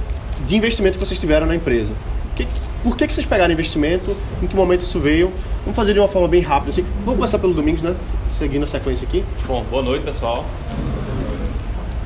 de 0.46 0.56
investimento 0.56 0.98
que 0.98 1.04
vocês 1.04 1.18
tiveram 1.20 1.46
na 1.46 1.54
empresa. 1.54 1.92
Que- 2.34 2.46
por 2.82 2.96
que, 2.96 3.06
que 3.06 3.12
vocês 3.12 3.26
pegaram 3.26 3.52
investimento? 3.52 4.16
Em 4.42 4.46
que 4.46 4.56
momento 4.56 4.80
isso 4.80 4.98
veio? 4.98 5.30
Vamos 5.64 5.76
fazer 5.76 5.92
de 5.92 5.98
uma 5.98 6.08
forma 6.08 6.26
bem 6.26 6.40
rápida. 6.40 6.70
Assim. 6.70 6.84
Vamos 7.04 7.16
começar 7.16 7.38
pelo 7.38 7.52
Domingos, 7.52 7.82
né? 7.82 7.94
Seguindo 8.28 8.62
a 8.64 8.66
sequência 8.66 9.06
aqui. 9.06 9.22
Bom, 9.46 9.62
boa 9.70 9.82
noite, 9.82 10.02
pessoal. 10.04 10.46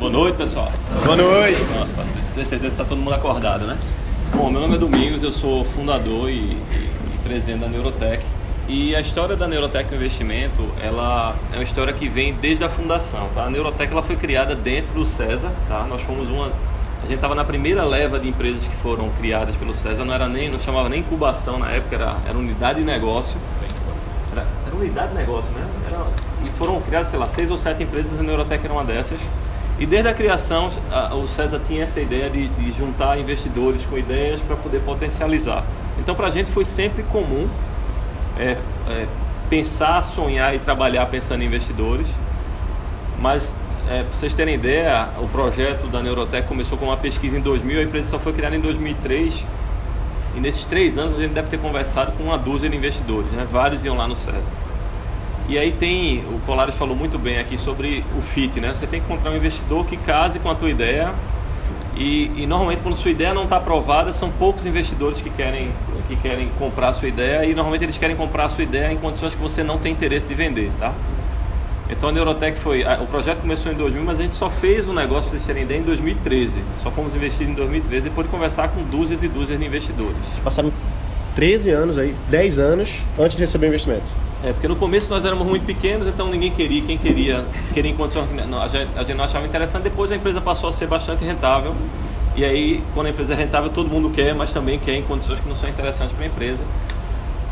Boa 0.01 0.11
noite, 0.11 0.37
pessoal. 0.37 0.73
Boa 1.05 1.17
noite. 1.17 1.65
Ah, 1.81 1.87
pra 1.95 2.05
ter 2.35 2.41
certeza 2.49 2.59
que 2.75 2.81
está 2.81 2.85
todo 2.85 2.99
mundo 2.99 3.15
acordado, 3.15 3.65
né? 3.67 3.79
Bom, 4.35 4.51
meu 4.51 4.61
nome 4.61 4.75
é 4.75 4.79
Domingos, 4.79 5.23
eu 5.23 5.31
sou 5.31 5.65
fundador 5.65 6.29
e, 6.29 6.33
e- 6.35 6.57
e 7.15 7.19
presidente 7.23 7.61
da 7.61 7.69
Neurotech. 7.69 8.25
E 8.67 8.97
a 8.97 9.01
história 9.01 9.37
da 9.37 9.47
Neurotech 9.47 9.95
Investimento, 9.95 10.67
ela 10.83 11.35
é 11.53 11.57
uma 11.57 11.63
história 11.65 11.93
que 11.93 12.09
vem 12.09 12.33
desde 12.35 12.65
a 12.65 12.69
fundação, 12.69 13.29
tá? 13.35 13.45
A 13.45 13.51
Neurotech 13.51 13.93
ela 13.93 14.03
foi 14.03 14.17
criada 14.17 14.55
dentro 14.55 14.95
do 14.95 15.05
César, 15.05 15.53
tá? 15.69 15.85
Nós 15.89 16.01
fomos 16.03 16.29
uma 16.29 16.47
a 16.99 17.07
gente 17.07 17.17
estava 17.17 17.35
na 17.35 17.45
primeira 17.45 17.85
leva 17.85 18.19
de 18.19 18.31
empresas 18.31 18.67
que 18.67 18.75
foram 18.77 19.11
criadas 19.21 19.55
pelo 19.57 19.75
César, 19.75 20.07
não 20.07 20.15
era 20.15 20.27
nem, 20.27 20.49
não 20.51 20.59
chamava 20.59 20.89
nem 20.89 21.01
incubação 21.01 21.59
na 21.59 21.71
época, 21.71 21.97
era, 21.97 22.17
era 22.27 22.39
unidade 22.39 22.79
de 22.79 22.87
negócio. 22.87 23.37
Era, 24.33 24.47
era 24.67 24.75
unidade 24.75 25.09
de 25.09 25.15
negócio, 25.17 25.51
né? 25.53 25.67
Era- 25.87 26.07
e 26.43 26.49
foram 26.57 26.81
criadas, 26.81 27.09
sei 27.11 27.19
lá, 27.19 27.29
seis 27.29 27.51
ou 27.51 27.59
sete 27.59 27.83
empresas, 27.83 28.19
a 28.19 28.23
Neurotech 28.23 28.65
era 28.65 28.73
uma 28.73 28.85
dessas. 28.85 29.21
E 29.79 29.85
desde 29.85 30.09
a 30.09 30.15
criação, 30.15 30.71
a- 30.91 31.15
o 31.15 31.29
César 31.29 31.61
tinha 31.63 31.83
essa 31.85 32.01
ideia 32.01 32.31
de, 32.31 32.49
de 32.49 32.73
juntar 32.73 33.19
investidores 33.19 33.85
com 33.85 33.99
ideias 33.99 34.41
para 34.41 34.57
poder 34.57 34.81
potencializar. 34.81 35.63
Então, 35.99 36.15
para 36.15 36.29
a 36.29 36.31
gente 36.31 36.51
foi 36.51 36.65
sempre 36.65 37.03
comum 37.03 37.47
é, 38.39 38.57
é, 38.89 39.07
pensar, 39.49 40.03
sonhar 40.03 40.55
e 40.55 40.59
trabalhar 40.59 41.07
pensando 41.07 41.43
em 41.43 41.47
investidores. 41.47 42.07
Mas, 43.21 43.57
é, 43.89 44.03
para 44.03 44.13
vocês 44.13 44.35
terem 44.35 44.55
ideia, 44.55 45.09
o 45.21 45.29
projeto 45.29 45.87
da 45.87 46.03
Neurotech 46.03 46.47
começou 46.47 46.77
com 46.77 46.87
uma 46.87 46.97
pesquisa 46.97 47.37
em 47.37 47.41
2000, 47.41 47.81
a 47.81 47.83
empresa 47.83 48.07
só 48.07 48.19
foi 48.19 48.33
criada 48.33 48.57
em 48.57 48.61
2003. 48.61 49.47
E 50.37 50.41
nesses 50.41 50.65
três 50.65 50.99
anos 50.99 51.19
a 51.19 51.23
gente 51.23 51.33
deve 51.33 51.49
ter 51.49 51.59
conversado 51.59 52.13
com 52.13 52.25
uma 52.25 52.37
dúzia 52.37 52.69
de 52.69 52.77
investidores, 52.77 53.31
né? 53.31 53.47
vários 53.49 53.85
iam 53.85 53.97
lá 53.97 54.09
no 54.09 54.17
César. 54.17 54.43
E 55.49 55.59
aí 55.59 55.73
tem, 55.73 56.21
o 56.21 56.41
Colares 56.47 56.75
falou 56.75 56.97
muito 56.97 57.19
bem 57.19 57.39
aqui 57.39 57.59
sobre 57.59 58.03
o 58.19 58.23
fit, 58.23 58.59
né? 58.61 58.75
Você 58.75 58.87
tem 58.87 58.99
que 59.01 59.07
encontrar 59.07 59.31
um 59.31 59.37
investidor 59.37 59.85
que 59.85 59.97
case 59.99 60.39
com 60.39 60.51
a 60.51 60.55
tua 60.55 60.71
ideia 60.71 61.13
e, 61.97 62.31
e 62.35 62.47
normalmente 62.47 62.83
quando 62.83 62.97
sua 62.97 63.11
ideia 63.11 63.35
não 63.35 63.45
está 63.45 63.57
aprovada, 63.57 64.13
são 64.13 64.31
poucos 64.31 64.67
investidores 64.67 65.21
que 65.21 65.31
querem, 65.31 65.71
que 66.09 66.17
querem 66.17 66.49
comprar 66.59 66.89
a 66.89 66.93
sua 66.93 67.09
ideia 67.09 67.45
e 67.45 67.55
normalmente 67.55 67.85
eles 67.85 67.99
querem 67.99 68.15
comprar 68.17 68.47
a 68.47 68.49
sua 68.49 68.63
ideia 68.65 68.93
em 68.93 68.97
condições 68.97 69.35
que 69.35 69.41
você 69.41 69.63
não 69.63 69.79
tem 69.79 69.93
interesse 69.93 70.27
de 70.29 70.35
vender, 70.35 70.71
tá? 70.79 70.93
Então 71.91 72.09
a 72.09 72.13
Neurotech 72.13 72.59
foi, 72.59 72.83
a- 72.85 72.99
o 73.03 73.07
projeto 73.07 73.41
começou 73.41 73.71
em 73.71 73.75
2000, 73.75 74.03
mas 74.05 74.19
a 74.19 74.23
gente 74.23 74.35
só 74.35 74.49
fez 74.49 74.89
o 74.89 74.93
negócio, 74.93 75.25
para 75.31 75.39
vocês 75.39 75.45
terem 75.47 75.65
ideia, 75.65 75.81
em 75.81 75.83
2013. 75.85 76.63
Só 76.83 76.91
fomos 76.91 77.15
investir 77.15 77.47
em 77.49 77.53
2013 77.55 78.05
depois 78.05 78.27
de 78.27 78.31
conversar 78.33 78.69
com 78.69 78.83
dúzias 78.85 79.23
e 79.23 79.29
dúzias 79.29 79.59
de 79.59 79.67
investidores. 79.67 80.17
Passaram 80.43 80.73
13 81.35 81.71
anos 81.71 81.99
aí, 81.99 82.15
10 82.31 82.59
anos 82.59 82.95
antes 83.19 83.37
de 83.37 83.43
receber 83.43 83.67
o 83.67 83.69
investimento. 83.69 84.05
É, 84.43 84.53
porque 84.53 84.69
no 84.69 84.77
começo 84.77 85.09
nós 85.11 85.25
éramos 85.25 85.47
muito 85.47 85.65
pequenos, 85.65 86.07
então 86.07 86.29
ninguém 86.29 86.51
queria, 86.51 86.83
quem 86.83 86.99
queria, 86.99 87.45
queria 87.73 87.91
em 87.91 87.95
condições 87.95 88.29
que 88.29 88.35
a 88.41 89.03
gente 89.03 89.15
não 89.17 89.25
achava 89.25 89.47
interessante. 89.47 89.85
Depois 89.85 90.13
a 90.13 90.17
empresa 90.17 90.41
passou 90.41 90.69
a 90.69 90.73
ser 90.73 90.87
bastante 90.87 91.25
rentável. 91.25 91.75
E 92.37 92.45
aí, 92.45 92.83
quando 92.95 93.07
a 93.07 93.11
empresa 93.11 93.35
é 93.35 93.37
rentável, 93.37 93.71
todo 93.71 93.89
mundo 93.89 94.11
quer, 94.11 94.35
mas 94.35 94.53
também 94.53 94.79
quer 94.79 94.95
em 94.95 95.03
condições 95.03 95.39
que 95.41 95.49
não 95.49 95.55
são 95.55 95.69
interessantes 95.69 96.13
para 96.13 96.25
a 96.25 96.27
empresa. 96.27 96.65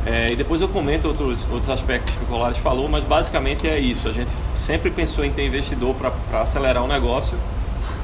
É, 0.04 0.32
e 0.32 0.36
depois 0.36 0.60
eu 0.60 0.68
comento 0.68 1.06
outros, 1.06 1.46
outros 1.50 1.70
aspectos 1.70 2.16
que 2.16 2.24
o 2.24 2.26
Colares 2.26 2.58
falou, 2.58 2.88
mas 2.88 3.04
basicamente 3.04 3.68
é 3.68 3.78
isso. 3.78 4.08
A 4.08 4.12
gente 4.12 4.32
sempre 4.56 4.90
pensou 4.90 5.24
em 5.24 5.30
ter 5.30 5.46
investidor 5.46 5.94
para 5.94 6.40
acelerar 6.40 6.82
o 6.82 6.88
negócio. 6.88 7.38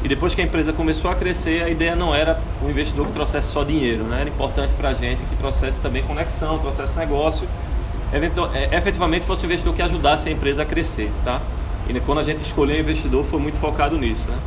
E 0.05 0.09
depois 0.09 0.33
que 0.33 0.41
a 0.41 0.45
empresa 0.45 0.73
começou 0.73 1.11
a 1.11 1.15
crescer, 1.17 1.65
a 1.65 1.69
ideia 1.69 1.97
não 1.97 2.15
era 2.15 2.41
um 2.65 2.71
investidor 2.71 3.07
que 3.07 3.13
trouxesse 3.13 3.51
só 3.51 3.65
dinheiro, 3.65 4.05
né? 4.05 4.21
era 4.21 4.31
importante 4.31 4.73
para 4.75 4.91
a 4.91 4.95
gente 4.95 5.21
que 5.25 5.35
trouxesse 5.35 5.81
também 5.81 6.05
conexão, 6.05 6.59
trouxesse 6.59 6.97
negócio, 6.97 7.49
Eventu- 8.13 8.49
é, 8.55 8.75
efetivamente 8.77 9.27
fosse 9.27 9.45
um 9.45 9.47
investidor 9.47 9.75
que 9.75 9.83
ajudasse 9.83 10.29
a 10.29 10.33
empresa 10.33 10.63
a 10.63 10.65
crescer. 10.65 11.11
Tá? 11.25 11.43
E 11.89 12.01
quando 12.01 12.19
a 12.19 12.23
gente 12.23 12.39
escolheu 12.39 12.77
o 12.77 12.81
investidor, 12.81 13.25
foi 13.25 13.41
muito 13.41 13.59
focado 13.59 13.99
nisso. 13.99 14.29
Né? 14.31 14.39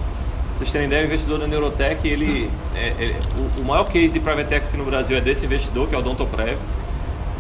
Vocês 0.56 0.72
terem 0.72 0.88
ideia, 0.88 1.04
o 1.04 1.06
investidor 1.06 1.40
da 1.40 1.48
Neurotech, 1.48 2.08
ele, 2.08 2.50
é, 2.76 2.88
é- 2.88 3.20
o, 3.58 3.62
o 3.62 3.66
maior 3.66 3.86
case 3.86 4.10
de 4.10 4.20
private 4.20 4.54
equity 4.54 4.78
no 4.78 4.86
Brasil 4.86 5.18
é 5.18 5.22
desse 5.22 5.46
investidor, 5.46 5.88
que 5.88 5.96
é 5.96 5.98
o 5.98 6.02
Odontoprev. 6.02 6.58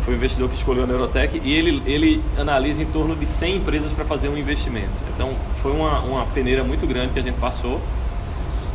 Foi 0.01 0.15
o 0.15 0.17
investidor 0.17 0.49
que 0.49 0.55
escolheu 0.55 0.83
a 0.83 0.87
Neurotech 0.87 1.39
e 1.43 1.53
ele, 1.53 1.83
ele 1.85 2.23
analisa 2.37 2.81
em 2.81 2.87
torno 2.87 3.15
de 3.15 3.25
100 3.25 3.57
empresas 3.57 3.93
para 3.93 4.03
fazer 4.03 4.29
um 4.29 4.37
investimento. 4.37 5.01
Então, 5.13 5.35
foi 5.61 5.71
uma, 5.71 5.99
uma 5.99 6.25
peneira 6.27 6.63
muito 6.63 6.87
grande 6.87 7.13
que 7.13 7.19
a 7.19 7.21
gente 7.21 7.37
passou. 7.39 7.79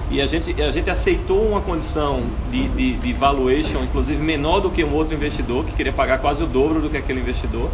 E 0.08 0.22
a 0.22 0.26
gente, 0.26 0.62
a 0.62 0.70
gente 0.70 0.88
aceitou 0.88 1.48
uma 1.48 1.60
condição 1.60 2.22
de, 2.52 2.68
de, 2.68 2.92
de 2.94 3.12
valuation, 3.12 3.82
inclusive 3.82 4.22
menor 4.22 4.60
do 4.60 4.70
que 4.70 4.84
um 4.84 4.94
outro 4.94 5.12
investidor, 5.12 5.64
que 5.64 5.72
queria 5.72 5.92
pagar 5.92 6.18
quase 6.18 6.44
o 6.44 6.46
dobro 6.46 6.80
do 6.80 6.88
que 6.88 6.96
aquele 6.96 7.18
investidor. 7.20 7.68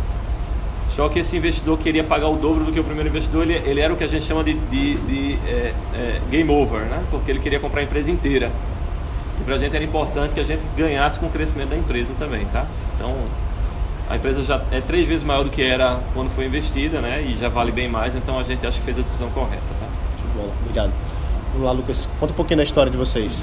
Só 0.95 1.09
que 1.09 1.21
esse 1.21 1.35
investidor 1.39 1.79
queria 1.79 2.05
pagar 2.05 2.29
o 2.29 2.37
dobro 2.37 2.65
do 2.65 2.71
que 2.71 2.79
o 2.79 2.85
primeiro 2.85 3.09
investidor, 3.09 3.45
ele, 3.45 3.55
ele 3.67 3.81
era 3.81 3.95
o 3.95 3.97
que 3.97 4.05
a 4.05 4.07
gente 4.07 4.27
chama 4.27 4.45
de, 4.45 4.53
de, 4.53 4.95
de, 4.97 5.39
é, 5.49 5.75
é, 5.95 6.21
game 6.31 6.51
over, 6.51 6.83
né? 6.83 7.03
porque 7.11 7.31
ele 7.31 7.39
queria 7.39 7.59
comprar 7.59 7.81
a 7.81 7.85
empresa 7.85 8.11
inteira. 8.11 8.53
E 9.41 9.45
para 9.45 9.55
a 9.55 9.59
gente 9.59 9.75
era 9.75 9.83
importante 9.83 10.35
que 10.35 10.41
a 10.41 10.45
gente 10.45 10.69
ganhasse 10.77 11.19
com 11.19 11.27
o 11.27 11.31
crescimento 11.31 11.71
da 11.71 11.79
empresa 11.79 12.13
também. 12.19 12.45
Tá? 12.45 12.67
Então, 12.95 13.17
a 14.11 14.17
empresa 14.17 14.45
já 14.45 14.63
é 14.71 14.83
três 14.83 15.09
vezes 15.09 15.25
maior 15.25 15.45
do 15.45 15.51
que 15.51 15.63
era 15.63 15.99
quando 16.13 16.29
foi 16.29 16.45
investida 16.45 17.01
né? 17.01 17.23
e 17.23 17.37
já 17.37 17.49
vale 17.49 17.73
bem 17.73 17.89
mais, 17.89 18.15
então 18.15 18.39
a 18.39 18.43
gente 18.43 18.67
acha 18.67 18.79
que 18.79 18.85
fez 18.85 18.99
a 18.99 19.03
decisão 19.03 19.31
correta. 19.31 19.63
Tá? 19.81 19.87
De 20.15 20.25
bola. 20.37 20.53
Obrigado. 20.61 20.93
Vamos 21.53 21.67
lá, 21.67 21.73
Lucas. 21.73 22.07
Conta 22.21 22.35
um 22.35 22.37
pouquinho 22.37 22.59
da 22.59 22.65
história 22.65 22.93
de 22.93 22.99
vocês. 22.99 23.43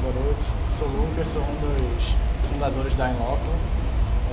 Boa 0.00 0.14
noite, 0.14 0.44
sou 0.78 0.86
o 0.86 0.90
Lucas, 0.92 1.26
sou 1.26 1.42
um 1.42 1.94
dos 1.96 2.14
fundadores 2.52 2.94
da 2.94 3.10
Inloco. 3.10 3.50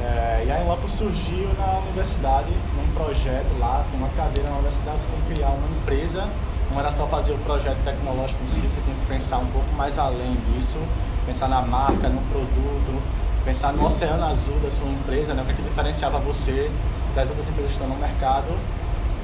É, 0.02 0.44
e 0.48 0.52
a 0.52 0.62
Inloco 0.62 0.90
surgiu 0.90 1.48
na 1.58 1.80
universidade, 1.80 2.50
num 2.76 2.94
projeto 2.94 3.58
lá, 3.60 3.86
tem 3.92 4.00
uma 4.00 4.10
cadeira 4.10 4.50
na 4.50 4.56
universidade, 4.56 5.00
você 5.00 5.08
tem 5.08 5.22
que 5.22 5.34
criar 5.34 5.50
uma 5.50 5.68
empresa. 5.78 6.28
Não 6.72 6.80
era 6.80 6.90
só 6.90 7.06
fazer 7.06 7.34
o 7.34 7.38
projeto 7.40 7.84
tecnológico 7.84 8.42
em 8.44 8.48
si, 8.48 8.62
você 8.62 8.80
tem 8.82 8.96
que 8.96 9.06
pensar 9.08 9.38
um 9.38 9.48
pouco 9.48 9.72
mais 9.76 10.00
além 10.00 10.38
disso, 10.48 10.78
pensar 11.26 11.48
na 11.48 11.62
marca, 11.62 12.08
no 12.08 12.22
produto, 12.32 13.02
pensar 13.44 13.74
no 13.74 13.86
oceano 13.86 14.26
azul 14.26 14.58
da 14.60 14.72
sua 14.72 14.88
empresa, 14.88 15.34
né? 15.34 15.42
o 15.42 15.46
que, 15.46 15.52
é 15.52 15.56
que 15.56 15.62
diferenciava 15.62 16.18
você 16.20 16.72
das 17.16 17.30
outras 17.30 17.48
empresas 17.50 17.74
que 17.74 17.82
estão 17.82 17.88
no 17.88 18.00
mercado. 18.00 18.48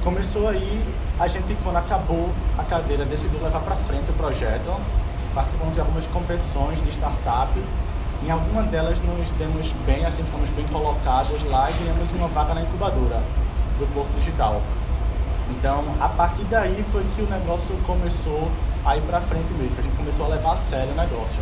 Começou 0.04 0.48
aí, 0.48 0.84
a 1.18 1.26
gente 1.26 1.56
quando 1.64 1.76
acabou 1.76 2.30
a 2.56 2.62
cadeira 2.62 3.04
decidiu 3.04 3.42
levar 3.42 3.60
para 3.60 3.76
frente 3.76 4.10
o 4.10 4.14
projeto. 4.14 4.70
Participamos 5.34 5.74
de 5.74 5.80
algumas 5.80 6.06
competições 6.06 6.82
de 6.82 6.90
startup. 6.90 7.50
Em 8.22 8.30
alguma 8.30 8.64
delas 8.64 9.00
nos 9.00 9.30
demos 9.32 9.72
bem, 9.86 10.04
assim 10.04 10.24
ficamos 10.24 10.50
bem 10.50 10.66
colocados 10.66 11.42
lá 11.44 11.70
e 11.70 11.74
ganhamos 11.74 12.10
uma 12.10 12.26
vaga 12.26 12.52
na 12.52 12.62
incubadora 12.62 13.22
do 13.78 13.86
Porto 13.94 14.12
Digital. 14.14 14.60
Então, 15.50 15.84
a 16.00 16.08
partir 16.08 16.42
daí 16.44 16.84
foi 16.90 17.04
que 17.14 17.22
o 17.22 17.30
negócio 17.30 17.74
começou 17.86 18.50
a 18.84 18.96
ir 18.96 19.02
para 19.02 19.20
frente 19.20 19.52
mesmo. 19.54 19.78
A 19.78 19.82
gente 19.82 19.96
começou 19.96 20.26
a 20.26 20.28
levar 20.30 20.52
a 20.52 20.56
sério 20.56 20.92
o 20.92 20.96
negócio. 20.96 21.38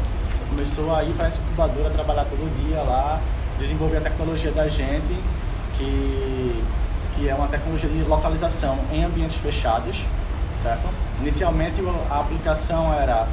Começou 0.51 0.95
a 0.95 1.03
ir 1.03 1.13
para 1.15 1.27
essa 1.27 1.41
incubadora, 1.41 1.91
trabalhar 1.91 2.25
todo 2.27 2.67
dia 2.67 2.83
lá, 2.83 3.21
desenvolver 3.59 3.97
a 3.97 4.01
tecnologia 4.03 4.53
da 4.53 4.69
gente, 4.69 5.17
que, 5.79 6.65
que 7.15 7.29
é 7.29 7.35
uma 7.35 7.49
tecnologia 7.49 7.89
de 7.89 8.03
localização 8.03 8.79
em 8.93 9.03
ambientes 9.03 9.37
fechados, 9.37 10.05
certo? 10.59 10.89
Inicialmente 11.21 11.83
a 12.11 12.21
aplicação 12.21 12.93
era 12.95 13.27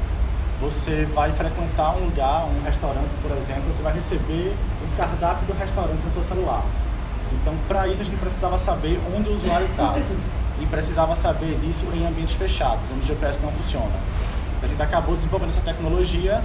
você 0.64 1.04
vai 1.14 1.30
frequentar 1.32 1.96
um 1.96 2.06
lugar, 2.06 2.46
um 2.46 2.62
restaurante, 2.62 3.10
por 3.22 3.30
exemplo, 3.36 3.64
você 3.72 3.82
vai 3.82 3.92
receber 3.92 4.56
o 4.82 4.96
cardápio 4.96 5.46
do 5.46 5.52
restaurante 5.52 6.02
no 6.02 6.10
seu 6.10 6.22
celular. 6.22 6.64
Então, 7.32 7.54
para 7.68 7.86
isso, 7.86 8.00
a 8.00 8.04
gente 8.04 8.16
precisava 8.16 8.56
saber 8.58 8.98
onde 9.14 9.28
o 9.28 9.34
usuário 9.34 9.66
está. 9.66 9.92
E 10.60 10.66
precisava 10.66 11.16
saber 11.16 11.58
disso 11.58 11.84
em 11.92 12.06
ambientes 12.06 12.34
fechados, 12.34 12.84
onde 12.92 13.02
o 13.02 13.06
GPS 13.06 13.42
não 13.42 13.50
funciona. 13.52 13.92
Então, 14.56 14.64
a 14.64 14.66
gente 14.68 14.82
acabou 14.82 15.14
desenvolvendo 15.14 15.48
essa 15.48 15.60
tecnologia 15.60 16.42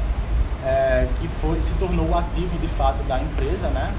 é, 0.66 1.08
que 1.20 1.28
foi, 1.40 1.62
se 1.62 1.74
tornou 1.76 2.10
o 2.10 2.18
ativo 2.18 2.58
de 2.58 2.68
fato 2.68 3.02
da 3.04 3.20
empresa, 3.22 3.68
né? 3.68 3.94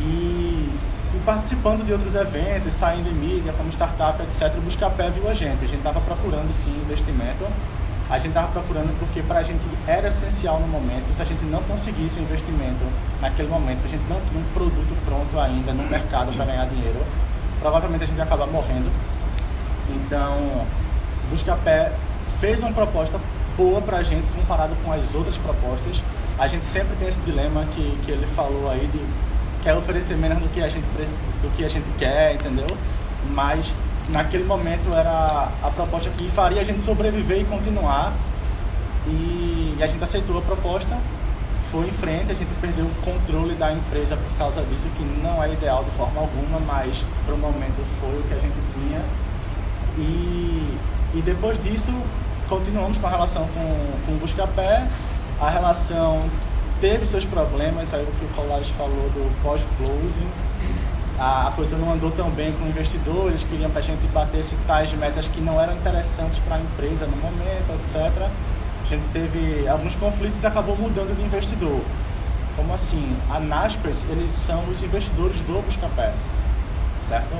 E 0.00 0.70
e 1.16 1.18
participando 1.24 1.84
de 1.84 1.92
outros 1.92 2.14
eventos, 2.14 2.74
saindo 2.74 3.08
em 3.08 3.14
mídia, 3.14 3.52
como 3.54 3.70
startup, 3.70 4.22
etc., 4.22 4.54
o 4.58 4.60
Buscapé 4.60 5.08
viu 5.10 5.28
a 5.28 5.34
gente. 5.34 5.64
A 5.64 5.68
gente 5.68 5.78
estava 5.78 6.00
procurando, 6.00 6.52
sim, 6.52 6.70
investimento. 6.84 7.46
A 8.08 8.18
gente 8.18 8.28
estava 8.28 8.48
procurando 8.52 8.96
porque 9.00 9.20
para 9.20 9.40
a 9.40 9.42
gente 9.42 9.66
era 9.86 10.08
essencial 10.08 10.60
no 10.60 10.68
momento. 10.68 11.12
Se 11.12 11.20
a 11.20 11.24
gente 11.24 11.44
não 11.44 11.60
conseguisse 11.64 12.18
o 12.20 12.22
investimento 12.22 12.84
naquele 13.20 13.48
momento, 13.48 13.84
a 13.84 13.88
gente 13.88 14.04
não 14.08 14.20
tinha 14.20 14.40
um 14.40 14.44
produto 14.54 14.96
pronto 15.04 15.40
ainda 15.40 15.72
no 15.72 15.82
mercado 15.84 16.32
para 16.32 16.44
ganhar 16.44 16.66
dinheiro, 16.66 17.02
provavelmente 17.58 18.04
a 18.04 18.06
gente 18.06 18.16
ia 18.16 18.22
acabar 18.22 18.46
morrendo. 18.46 18.90
Então, 19.90 20.64
Buscapé 21.30 21.92
fez 22.40 22.60
uma 22.60 22.72
proposta 22.72 23.18
boa 23.56 23.80
para 23.80 23.98
a 23.98 24.02
gente 24.02 24.28
comparado 24.28 24.76
com 24.84 24.92
as 24.92 25.14
outras 25.14 25.36
propostas. 25.38 26.02
A 26.38 26.46
gente 26.46 26.64
sempre 26.64 26.94
tem 26.96 27.08
esse 27.08 27.20
dilema 27.20 27.64
que, 27.72 27.98
que 28.04 28.12
ele 28.12 28.26
falou 28.36 28.70
aí 28.70 28.86
de 28.86 29.00
quer 29.62 29.74
oferecer 29.74 30.16
menos 30.16 30.38
do 30.38 30.48
que 30.50 30.60
a 30.60 30.68
gente 30.68 30.84
do 30.84 31.56
que 31.56 31.64
a 31.64 31.68
gente 31.68 31.90
quer, 31.98 32.34
entendeu? 32.34 32.66
Mas 33.30 33.76
naquele 34.08 34.44
momento 34.44 34.96
era 34.96 35.50
a 35.62 35.70
proposta 35.70 36.10
que 36.10 36.28
faria 36.30 36.60
a 36.60 36.64
gente 36.64 36.80
sobreviver 36.80 37.40
e 37.40 37.44
continuar. 37.44 38.12
E, 39.06 39.76
a 39.80 39.86
gente 39.86 40.02
aceitou 40.02 40.38
a 40.38 40.42
proposta, 40.42 40.98
foi 41.70 41.86
em 41.88 41.92
frente, 41.92 42.32
a 42.32 42.34
gente 42.34 42.52
perdeu 42.60 42.86
o 42.86 42.94
controle 43.04 43.54
da 43.54 43.72
empresa 43.72 44.16
por 44.16 44.38
causa 44.38 44.62
disso, 44.62 44.88
que 44.96 45.04
não 45.22 45.42
é 45.42 45.52
ideal 45.52 45.84
de 45.84 45.90
forma 45.90 46.20
alguma, 46.20 46.58
mas 46.60 47.04
para 47.24 47.34
o 47.34 47.38
momento 47.38 47.84
foi 48.00 48.18
o 48.18 48.22
que 48.22 48.34
a 48.34 48.38
gente 48.38 48.56
tinha. 48.72 49.04
E, 49.98 50.78
e 51.14 51.22
depois 51.22 51.62
disso, 51.62 51.92
continuamos 52.48 52.98
com 52.98 53.06
a 53.06 53.10
relação 53.10 53.46
com, 53.48 54.06
com 54.06 54.12
o 54.12 54.18
Buscapé. 54.18 54.86
A 55.40 55.50
relação 55.50 56.20
teve 56.80 57.04
seus 57.04 57.26
problemas, 57.26 57.92
aí 57.92 58.02
o 58.02 58.06
que 58.06 58.24
o 58.24 58.28
Colares 58.28 58.70
falou 58.70 59.10
do 59.10 59.42
pós-closing. 59.42 60.26
A, 61.18 61.48
a 61.48 61.52
coisa 61.52 61.76
não 61.78 61.92
andou 61.92 62.10
tão 62.10 62.30
bem 62.30 62.52
com 62.52 62.66
investidores, 62.66 63.42
queriam 63.44 63.70
que 63.70 63.78
a 63.78 63.82
gente 63.82 64.06
batesse 64.08 64.54
tais 64.66 64.92
metas 64.92 65.26
que 65.28 65.40
não 65.40 65.60
eram 65.60 65.74
interessantes 65.74 66.38
para 66.40 66.56
a 66.56 66.60
empresa 66.60 67.06
no 67.06 67.16
momento, 67.16 67.70
etc. 67.78 68.28
A 68.82 68.86
gente 68.88 69.08
teve 69.08 69.66
alguns 69.66 69.94
conflitos 69.96 70.42
e 70.42 70.46
acabou 70.46 70.76
mudando 70.76 71.16
de 71.16 71.22
investidor. 71.22 71.80
Como 72.54 72.72
assim? 72.72 73.16
A 73.30 73.40
Naspers, 73.40 74.04
eles 74.10 74.30
são 74.30 74.68
os 74.68 74.82
investidores 74.82 75.40
do 75.40 75.62
Buscapé, 75.62 76.12
certo? 77.08 77.34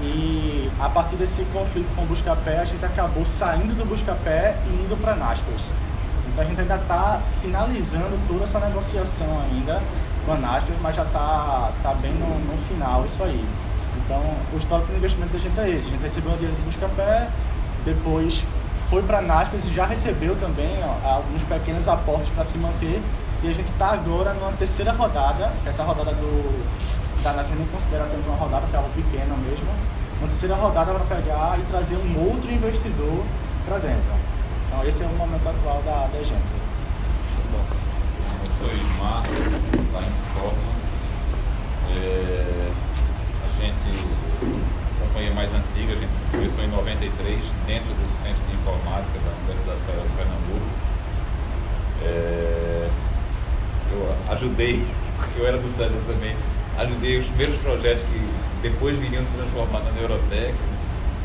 E 0.00 0.70
a 0.80 0.88
partir 0.88 1.16
desse 1.16 1.44
conflito 1.52 1.94
com 1.94 2.02
o 2.02 2.06
Buscapé, 2.06 2.58
a 2.58 2.64
gente 2.64 2.84
acabou 2.84 3.26
saindo 3.26 3.76
do 3.76 3.84
Buscapé 3.84 4.56
e 4.66 4.84
indo 4.84 4.96
para 5.00 5.12
a 5.12 5.16
Naspers. 5.16 5.70
Então 6.28 6.44
a 6.44 6.46
gente 6.46 6.60
ainda 6.60 6.76
está 6.76 7.20
finalizando 7.40 8.18
toda 8.26 8.44
essa 8.44 8.58
negociação 8.58 9.26
ainda 9.40 9.80
Naspers, 10.26 10.78
mas 10.80 10.96
já 10.96 11.02
está 11.02 11.72
tá 11.82 11.94
bem 11.94 12.12
no, 12.12 12.38
no, 12.40 12.58
final 12.68 13.04
isso 13.04 13.22
aí. 13.22 13.44
Então 13.96 14.22
o 14.52 14.56
histórico 14.56 14.90
de 14.90 14.98
investimento 14.98 15.32
da 15.32 15.38
gente 15.38 15.58
é 15.60 15.70
esse. 15.70 15.88
A 15.88 15.90
gente 15.90 16.02
recebeu 16.02 16.32
o 16.32 16.36
dinheiro 16.36 16.56
do 16.56 16.64
Buscapé, 16.64 17.28
depois 17.84 18.44
foi 18.88 19.02
para 19.02 19.20
Naspers 19.20 19.64
e 19.64 19.74
já 19.74 19.86
recebeu 19.86 20.36
também 20.36 20.78
ó, 20.84 21.14
alguns 21.14 21.42
pequenos 21.44 21.88
aportes 21.88 22.28
para 22.30 22.44
se 22.44 22.58
manter. 22.58 23.00
E 23.42 23.48
a 23.48 23.52
gente 23.52 23.70
está 23.70 23.88
agora 23.88 24.32
numa 24.34 24.52
terceira 24.52 24.92
rodada, 24.92 25.52
essa 25.66 25.82
rodada 25.82 26.12
do, 26.12 27.22
da 27.22 27.32
Naspers 27.32 27.58
nem 27.58 27.66
considera 27.68 28.04
tanto 28.04 28.28
uma 28.28 28.36
rodada, 28.36 28.66
que 28.66 28.74
é 28.74 28.78
algo 28.78 28.90
pequeno 28.90 29.36
mesmo 29.38 29.66
uma 30.22 30.28
terceira 30.28 30.54
rodada 30.54 30.92
para 30.92 31.16
pegar 31.16 31.58
e 31.58 31.62
trazer 31.62 31.96
um 31.96 32.30
outro 32.30 32.50
investidor 32.50 33.24
para 33.66 33.78
dentro. 33.78 34.12
Então 34.68 34.86
esse 34.86 35.02
é 35.02 35.06
o 35.06 35.10
momento 35.10 35.48
atual 35.48 35.82
da, 35.84 36.06
da 36.06 36.22
gente. 36.22 36.61
Sou 38.62 38.70
Ismar, 38.70 39.24
lá 39.92 40.02
em 40.02 40.38
Forma. 40.38 40.72
É, 41.98 42.70
a 43.42 43.60
gente, 43.60 44.06
companhia 45.00 45.34
mais 45.34 45.52
antiga, 45.52 45.94
a 45.94 45.96
gente 45.96 46.12
começou 46.30 46.62
em 46.62 46.68
93 46.68 47.42
dentro 47.66 47.88
do 47.88 48.08
Centro 48.12 48.40
de 48.48 48.54
Informática 48.54 49.18
da 49.18 49.32
Universidade 49.38 49.80
Federal 49.80 50.06
de 50.06 50.14
Pernambuco. 50.14 50.66
É, 52.04 52.88
eu 53.90 54.32
ajudei, 54.32 54.86
eu 55.36 55.44
era 55.44 55.58
do 55.58 55.68
César 55.68 55.98
também, 56.06 56.36
ajudei 56.78 57.18
os 57.18 57.26
primeiros 57.26 57.56
projetos 57.56 58.04
que 58.04 58.28
depois 58.62 58.96
viriam 59.00 59.24
se 59.24 59.32
transformar 59.32 59.80
na 59.80 59.90
Neurotec. 59.90 60.54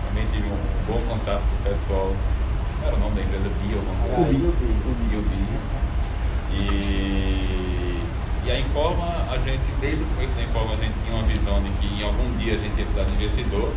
Também 0.07 0.25
tive 0.25 0.47
um 0.47 0.57
bom 0.87 0.99
contato 1.07 1.43
com 1.43 1.69
o 1.69 1.69
pessoal. 1.69 2.13
Não 2.79 2.87
era 2.87 2.95
o 2.95 2.99
nome 2.99 3.13
da 3.17 3.21
empresa? 3.21 3.47
Bio, 3.61 3.77
o 3.77 4.25
Bio, 4.25 4.49
o 4.49 4.95
Bio, 5.07 5.21
Bio. 5.21 5.76
E, 6.51 8.01
e 8.45 8.51
a 8.51 8.59
Informa, 8.59 9.27
a 9.31 9.37
gente, 9.37 9.63
desde 9.81 10.03
o 10.03 10.07
começo 10.07 10.33
da 10.33 10.43
Informa, 10.43 10.73
a 10.73 10.77
gente 10.77 10.93
tinha 11.03 11.15
uma 11.15 11.27
visão 11.27 11.61
de 11.61 11.69
que 11.71 12.01
em 12.01 12.03
algum 12.03 12.37
dia 12.37 12.53
a 12.55 12.57
gente 12.57 12.77
ia 12.77 12.85
precisar 12.85 13.03
de 13.03 13.13
investidor. 13.13 13.73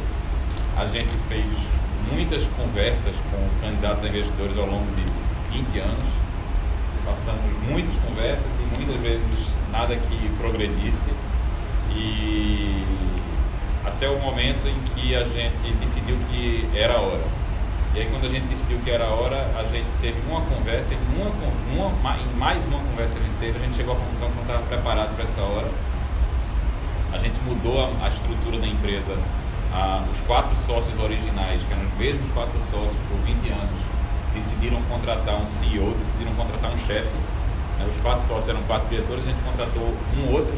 A 0.77 0.87
gente 0.87 1.11
fez 1.29 1.45
muitas 2.13 2.47
conversas 2.57 3.15
com 3.31 3.67
candidatos 3.67 4.05
a 4.05 4.09
investidores 4.09 4.57
ao 4.59 4.67
longo 4.67 4.87
de 4.95 5.05
20 5.57 5.79
anos. 5.81 6.09
Passamos 7.05 7.53
muitas 7.69 7.95
conversas 8.07 8.47
e 8.59 8.79
muitas 8.79 9.01
vezes 9.01 9.55
nada 9.71 9.97
que 9.97 10.31
progredisse. 10.39 11.11
E 11.93 12.85
até 13.85 14.09
o 14.09 14.19
momento 14.21 14.67
em 14.69 14.81
que 14.95 15.15
a 15.15 15.25
gente 15.25 15.73
decidiu 15.81 16.17
que 16.31 16.69
era 16.75 16.95
a 16.95 17.01
hora. 17.01 17.40
E 17.93 17.99
aí 17.99 18.09
quando 18.09 18.25
a 18.25 18.29
gente 18.29 18.47
decidiu 18.47 18.79
que 18.85 18.91
era 18.91 19.05
a 19.05 19.09
hora, 19.09 19.51
a 19.59 19.65
gente 19.65 19.89
teve 20.01 20.17
uma 20.29 20.41
conversa, 20.43 20.95
e 20.95 20.99
uma, 21.75 22.17
em 22.17 22.39
mais 22.39 22.65
uma 22.67 22.79
conversa 22.79 23.15
que 23.15 23.21
a 23.21 23.25
gente 23.25 23.39
teve, 23.41 23.59
a 23.59 23.63
gente 23.63 23.77
chegou 23.77 23.95
à 23.95 23.97
conclusão 23.97 24.31
que 24.31 24.37
não 24.37 24.43
estava 24.43 24.63
preparado 24.63 25.15
para 25.17 25.25
essa 25.25 25.41
hora. 25.41 25.69
A 27.13 27.19
gente 27.19 27.35
mudou 27.45 27.83
a, 27.83 28.07
a 28.07 28.09
estrutura 28.09 28.59
da 28.59 28.67
empresa. 28.67 29.19
Os 30.13 30.21
quatro 30.21 30.55
sócios 30.57 30.99
originais, 30.99 31.63
que 31.63 31.73
eram 31.73 31.85
os 31.85 31.95
mesmos 31.99 32.31
quatro 32.33 32.59
sócios 32.71 32.97
por 33.09 33.19
20 33.27 33.49
anos, 33.51 33.81
decidiram 34.35 34.81
contratar 34.83 35.37
um 35.37 35.47
CEO, 35.47 35.95
decidiram 35.95 36.33
contratar 36.35 36.71
um 36.71 36.79
chefe. 36.79 37.11
Né, 37.79 37.87
os 37.89 38.01
quatro 38.03 38.25
sócios 38.25 38.49
eram 38.49 38.63
quatro 38.63 38.89
diretores, 38.89 39.27
a 39.27 39.31
gente 39.31 39.43
contratou 39.43 39.95
um 40.17 40.33
outro, 40.33 40.55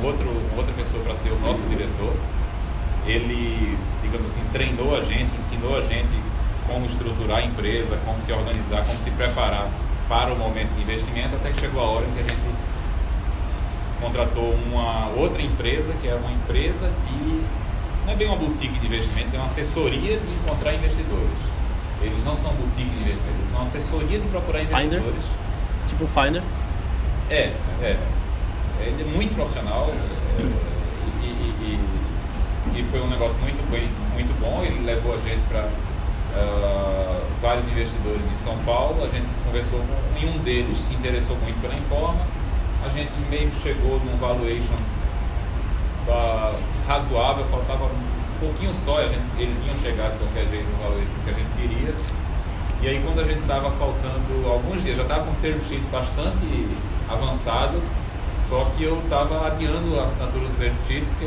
um 0.00 0.06
outro, 0.06 0.28
outra 0.56 0.72
pessoa 0.74 1.02
para 1.02 1.16
ser 1.16 1.30
o 1.30 1.38
nosso 1.40 1.62
diretor 1.64 2.14
ele, 3.08 3.78
digamos 4.02 4.26
assim, 4.26 4.42
treinou 4.52 4.96
a 4.96 5.00
gente, 5.00 5.34
ensinou 5.36 5.76
a 5.76 5.80
gente 5.80 6.12
como 6.68 6.86
estruturar 6.86 7.38
a 7.38 7.42
empresa, 7.42 7.98
como 8.04 8.20
se 8.20 8.32
organizar, 8.32 8.84
como 8.84 8.98
se 8.98 9.10
preparar 9.10 9.68
para 10.08 10.32
o 10.32 10.38
momento 10.38 10.74
de 10.76 10.82
investimento, 10.82 11.34
até 11.34 11.50
que 11.50 11.60
chegou 11.60 11.82
a 11.82 11.86
hora 11.86 12.06
em 12.06 12.12
que 12.12 12.20
a 12.20 12.22
gente 12.22 12.36
contratou 14.00 14.54
uma 14.54 15.08
outra 15.16 15.42
empresa, 15.42 15.92
que 16.00 16.06
é 16.06 16.14
uma 16.14 16.30
empresa 16.30 16.90
de. 17.06 17.42
não 18.06 18.12
é 18.12 18.16
bem 18.16 18.28
uma 18.28 18.36
boutique 18.36 18.78
de 18.78 18.86
investimentos, 18.86 19.34
é 19.34 19.38
uma 19.38 19.46
assessoria 19.46 20.18
de 20.18 20.32
encontrar 20.34 20.74
investidores. 20.74 21.38
Eles 22.00 22.22
não 22.24 22.36
são 22.36 22.52
boutique 22.52 22.88
de 22.90 23.00
investimentos, 23.00 23.40
eles 23.40 23.50
são 23.50 23.62
assessoria 23.62 24.20
de 24.20 24.28
procurar 24.28 24.62
investidores. 24.62 25.02
Finder? 25.02 25.88
Tipo 25.88 26.06
Finder? 26.06 26.42
É, 27.28 27.52
é. 27.82 27.96
Ele 28.80 29.02
é 29.02 29.12
muito 29.16 29.34
profissional. 29.34 29.90
É, 29.90 30.68
e 32.78 32.84
foi 32.90 33.00
um 33.00 33.08
negócio 33.08 33.38
muito 33.40 33.68
bem, 33.70 33.88
muito 34.12 34.38
bom. 34.40 34.62
Ele 34.64 34.84
levou 34.84 35.14
a 35.14 35.18
gente 35.18 35.40
para 35.48 35.68
ah, 36.38 37.20
vários 37.40 37.66
investidores 37.68 38.22
em 38.32 38.36
São 38.36 38.56
Paulo. 38.64 39.04
A 39.04 39.08
gente 39.08 39.26
conversou 39.44 39.80
com 39.80 40.26
um 40.26 40.38
deles, 40.38 40.78
se 40.78 40.94
interessou 40.94 41.36
muito 41.38 41.60
pela 41.60 41.74
Informa. 41.74 42.26
A 42.84 42.88
gente 42.90 43.12
meio 43.30 43.50
que 43.50 43.62
chegou 43.62 44.00
num 44.00 44.16
valuation 44.18 44.76
uh, 46.06 46.54
razoável, 46.86 47.44
faltava 47.46 47.84
um 47.84 48.38
pouquinho 48.40 48.72
só. 48.72 48.98
A 48.98 49.08
gente, 49.08 49.24
eles 49.38 49.56
iam 49.66 49.76
chegar 49.82 50.10
de 50.10 50.18
qualquer 50.18 50.46
jeito 50.48 50.66
no 50.70 50.78
valuation 50.82 51.14
que 51.24 51.30
a 51.30 51.34
gente 51.34 51.50
queria. 51.56 51.94
E 52.80 52.86
aí 52.86 53.02
quando 53.04 53.20
a 53.20 53.24
gente 53.24 53.40
estava 53.40 53.70
faltando 53.72 54.48
alguns 54.48 54.84
dias, 54.84 54.96
já 54.96 55.02
estava 55.02 55.24
com 55.24 55.32
o 55.32 55.36
term 55.42 55.58
sheet 55.68 55.82
bastante 55.90 56.68
avançado, 57.08 57.82
só 58.48 58.70
que 58.76 58.84
eu 58.84 59.00
estava 59.02 59.48
adiando 59.48 59.98
a 59.98 60.04
assinatura 60.04 60.46
do 60.46 60.58
term 60.58 60.74
sheet 60.86 61.04
porque 61.04 61.26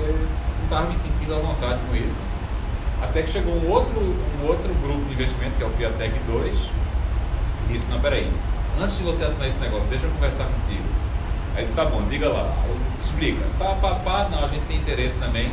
estava 0.63 0.87
me 0.87 0.97
sentindo 0.97 1.35
à 1.35 1.39
vontade 1.39 1.79
com 1.89 1.95
isso. 1.95 2.30
Até 3.01 3.23
que 3.23 3.31
chegou 3.31 3.53
um 3.53 3.69
outro, 3.69 3.99
um 3.99 4.47
outro 4.47 4.73
grupo 4.83 5.05
de 5.05 5.13
investimento, 5.13 5.55
que 5.57 5.63
é 5.63 5.65
o 5.65 5.71
Piatec 5.71 6.13
2, 6.27 6.55
e 7.69 7.73
disse, 7.73 7.87
não, 7.89 7.99
peraí, 7.99 8.29
antes 8.79 8.97
de 8.97 9.03
você 9.03 9.25
assinar 9.25 9.47
esse 9.47 9.57
negócio, 9.57 9.89
deixa 9.89 10.05
eu 10.05 10.11
conversar 10.11 10.45
contigo. 10.45 10.83
Aí 11.55 11.63
disse, 11.63 11.75
tá 11.75 11.85
bom, 11.85 12.03
diga 12.09 12.29
lá. 12.29 12.53
Aí 12.63 12.75
disse, 12.87 13.03
explica. 13.03 13.43
Pá, 13.57 13.75
pá, 13.81 13.95
pá, 13.95 14.29
não, 14.31 14.43
a 14.43 14.47
gente 14.47 14.65
tem 14.67 14.77
interesse 14.77 15.17
também. 15.17 15.51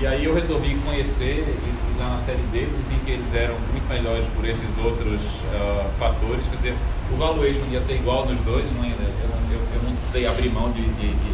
E 0.00 0.06
aí 0.06 0.24
eu 0.24 0.34
resolvi 0.34 0.76
conhecer 0.86 1.42
e 1.44 1.98
lá 1.98 2.10
na 2.10 2.18
série 2.20 2.42
deles 2.52 2.72
e 2.72 2.94
vi 2.94 3.00
que 3.04 3.10
eles 3.10 3.34
eram 3.34 3.56
muito 3.72 3.88
melhores 3.88 4.26
por 4.28 4.44
esses 4.44 4.78
outros 4.78 5.42
uh, 5.52 5.90
fatores. 5.98 6.46
Quer 6.46 6.56
dizer, 6.56 6.74
o 7.12 7.16
valuation 7.16 7.66
ia 7.70 7.80
ser 7.80 7.96
igual 7.96 8.24
nos 8.24 8.38
dois, 8.42 8.64
não 8.76 8.84
ia, 8.84 8.94
eu, 8.94 9.30
eu, 9.50 9.60
eu 9.74 9.82
não 9.82 9.96
precisei 9.96 10.26
abrir 10.26 10.50
mão 10.50 10.70
de, 10.70 10.82
de, 10.82 11.14
de, 11.14 11.30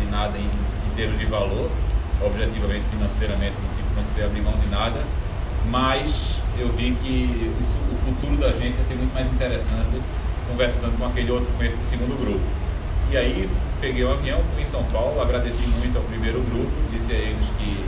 de, 0.00 0.10
nada 0.10 0.38
em, 0.38 0.46
em 0.46 0.96
termos 0.96 1.18
de 1.18 1.26
valor 1.26 1.68
objetivamente, 2.24 2.84
financeiramente, 2.86 3.54
não, 3.60 3.73
não 3.94 4.02
precisei 4.02 4.24
abrir 4.24 4.40
mão 4.42 4.54
de 4.58 4.68
nada, 4.68 5.02
mas 5.70 6.40
eu 6.58 6.68
vi 6.72 6.92
que 7.02 7.52
o, 7.60 7.96
futuro 8.04 8.36
da 8.36 8.52
gente 8.52 8.76
ia 8.76 8.84
ser 8.84 8.94
muito 8.96 9.14
mais 9.14 9.26
interessante 9.26 10.00
conversando 10.48 10.98
com 10.98 11.06
aquele 11.06 11.30
outro, 11.30 11.50
com 11.56 11.64
esse 11.64 11.84
segundo 11.86 12.18
grupo. 12.18 12.44
E 13.10 13.16
aí 13.16 13.48
peguei 13.80 14.04
um 14.04 14.12
avião, 14.12 14.40
fui 14.52 14.62
em 14.62 14.66
São 14.66 14.84
Paulo, 14.84 15.20
agradeci 15.20 15.66
muito 15.78 15.96
ao 15.96 16.04
primeiro 16.04 16.40
grupo, 16.42 16.70
disse 16.92 17.12
a 17.12 17.14
eles 17.14 17.46
que 17.58 17.84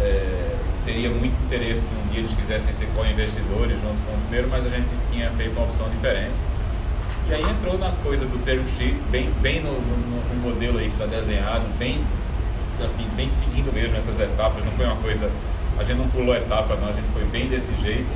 é, 0.00 0.56
teria 0.84 1.10
muito 1.10 1.34
interesse 1.44 1.88
se 1.88 1.94
um 1.94 2.12
dia 2.12 2.20
eles 2.20 2.34
quisessem 2.34 2.72
ser 2.72 2.86
co-investidores 2.94 3.80
junto 3.80 4.00
com 4.02 4.14
o 4.14 4.20
primeiro, 4.22 4.48
mas 4.48 4.64
a 4.64 4.68
gente 4.68 4.88
tinha 5.12 5.30
feito 5.30 5.56
uma 5.56 5.66
opção 5.66 5.88
diferente. 5.90 6.34
E 7.28 7.34
aí 7.34 7.42
entrou 7.42 7.76
na 7.76 7.90
coisa 8.04 8.24
do 8.24 8.44
term 8.44 8.62
sheet, 8.78 8.94
bem, 9.10 9.30
bem 9.40 9.60
no, 9.60 9.72
no, 9.72 10.34
no 10.34 10.40
modelo 10.40 10.78
aí 10.78 10.86
que 10.88 11.02
está 11.02 11.06
desenhado, 11.06 11.66
bem, 11.76 12.04
assim, 12.84 13.06
bem 13.16 13.28
seguindo 13.28 13.72
mesmo 13.72 13.96
essas 13.96 14.20
etapas, 14.20 14.64
não 14.64 14.72
foi 14.72 14.86
uma 14.86 14.96
coisa, 14.96 15.30
a 15.78 15.84
gente 15.84 15.98
não 15.98 16.08
pulou 16.08 16.34
etapa 16.34 16.76
não, 16.76 16.88
a 16.88 16.92
gente 16.92 17.08
foi 17.12 17.24
bem 17.24 17.48
desse 17.48 17.72
jeito, 17.80 18.08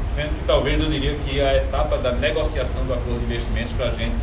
sendo 0.00 0.38
que 0.38 0.46
talvez 0.46 0.80
eu 0.80 0.90
diria 0.90 1.16
que 1.24 1.40
a 1.40 1.56
etapa 1.56 1.98
da 1.98 2.12
negociação 2.12 2.84
do 2.84 2.92
acordo 2.92 3.20
de 3.20 3.26
investimentos 3.26 3.72
para 3.72 3.86
a 3.86 3.90
gente 3.90 4.16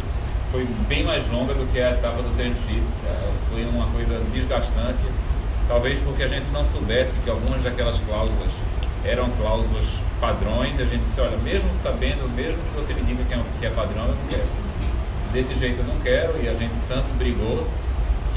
foi 0.52 0.65
bem 0.88 1.04
mais 1.04 1.28
longa 1.28 1.54
do 1.54 1.71
que 1.71 1.80
a 1.80 1.91
etapa 1.91 2.21
do 2.21 2.36
term 2.36 2.52
é, 2.52 3.32
foi 3.49 3.65
uma 3.65 3.88
coisa 3.88 4.19
desgastante, 4.34 5.04
talvez 5.67 5.99
porque 5.99 6.23
a 6.23 6.28
gente 6.28 6.45
não 6.52 6.65
soubesse 6.65 7.17
que 7.19 7.30
algumas 7.30 7.62
daquelas 7.62 7.99
cláusulas 7.99 8.52
eram 9.06 9.30
cláusulas 9.41 9.86
padrões, 10.19 10.80
a 10.80 10.86
gente 10.86 11.04
disse, 11.04 11.21
olha, 11.21 11.38
mesmo 11.38 11.73
sabendo, 11.73 12.30
mesmo 12.36 12.58
que 12.58 12.75
você 12.75 12.93
me 12.93 13.02
diga 13.04 13.23
que 13.23 13.34
é, 13.34 13.39
que 13.60 13.65
é 13.65 13.69
padrão, 13.69 14.04
eu 14.04 14.15
não 14.15 14.28
quero. 14.30 14.43
Desse 15.32 15.56
jeito 15.56 15.80
eu 15.80 15.86
não 15.86 15.99
quero, 16.02 16.36
e 16.43 16.49
a 16.49 16.54
gente 16.54 16.73
tanto 16.88 17.08
brigou 17.17 17.67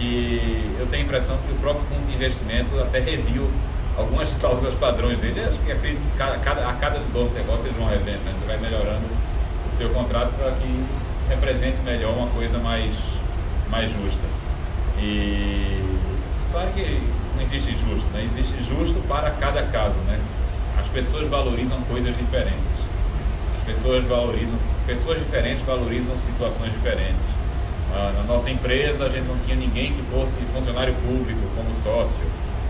que 0.03 0.77
eu 0.81 0.87
tenho 0.87 1.05
a 1.05 1.07
impressão 1.07 1.39
que 1.47 1.53
o 1.53 1.57
próprio 1.57 1.87
fundo 1.87 2.05
de 2.09 2.15
investimento 2.15 2.79
até 2.81 2.99
reviu 2.99 3.49
algumas 3.97 4.33
cláusulas 4.41 4.75
padrões 4.75 5.19
dele. 5.19 5.41
Eu 5.41 5.49
acho 5.49 5.61
que 5.61 5.71
acredito 5.71 6.03
que 6.03 6.19
cada, 6.19 6.39
cada, 6.39 6.69
a 6.69 6.73
cada 6.75 6.99
novo 7.15 7.33
negócio 7.35 7.67
eles 7.67 7.77
vão 7.77 7.87
revendo, 7.87 8.19
né? 8.25 8.33
Você 8.35 8.45
vai 8.45 8.59
melhorando 8.59 9.07
o 9.69 9.73
seu 9.73 9.91
contrato 9.91 10.33
para 10.37 10.51
que 10.53 10.85
represente 11.29 11.81
melhor 11.83 12.15
uma 12.15 12.27
coisa 12.29 12.59
mais, 12.59 12.95
mais 13.71 13.91
justa. 13.93 14.25
E 14.99 15.81
claro 16.51 16.71
que 16.73 17.01
não 17.37 17.43
existe 17.43 17.73
justo, 17.73 18.09
né? 18.13 18.25
existe 18.25 18.57
justo 18.65 19.01
para 19.09 19.31
cada 19.31 19.63
caso. 19.65 19.97
Né? 20.07 20.21
As 20.79 20.89
pessoas 20.89 21.29
valorizam 21.29 21.81
coisas 21.83 22.17
diferentes. 22.17 22.59
As 23.59 23.65
pessoas 23.65 24.05
valorizam, 24.05 24.59
pessoas 24.85 25.19
diferentes 25.19 25.63
valorizam 25.63 26.19
situações 26.19 26.73
diferentes. 26.73 27.42
Ah, 27.95 28.13
na 28.17 28.23
nossa 28.23 28.51
empresa 28.51 29.05
a 29.05 29.09
gente 29.09 29.27
não 29.27 29.39
tinha 29.45 29.55
ninguém 29.55 29.93
que 29.93 30.03
fosse 30.11 30.39
funcionário 30.55 30.95
público 30.95 31.41
como 31.55 31.75
sócio. 31.75 32.25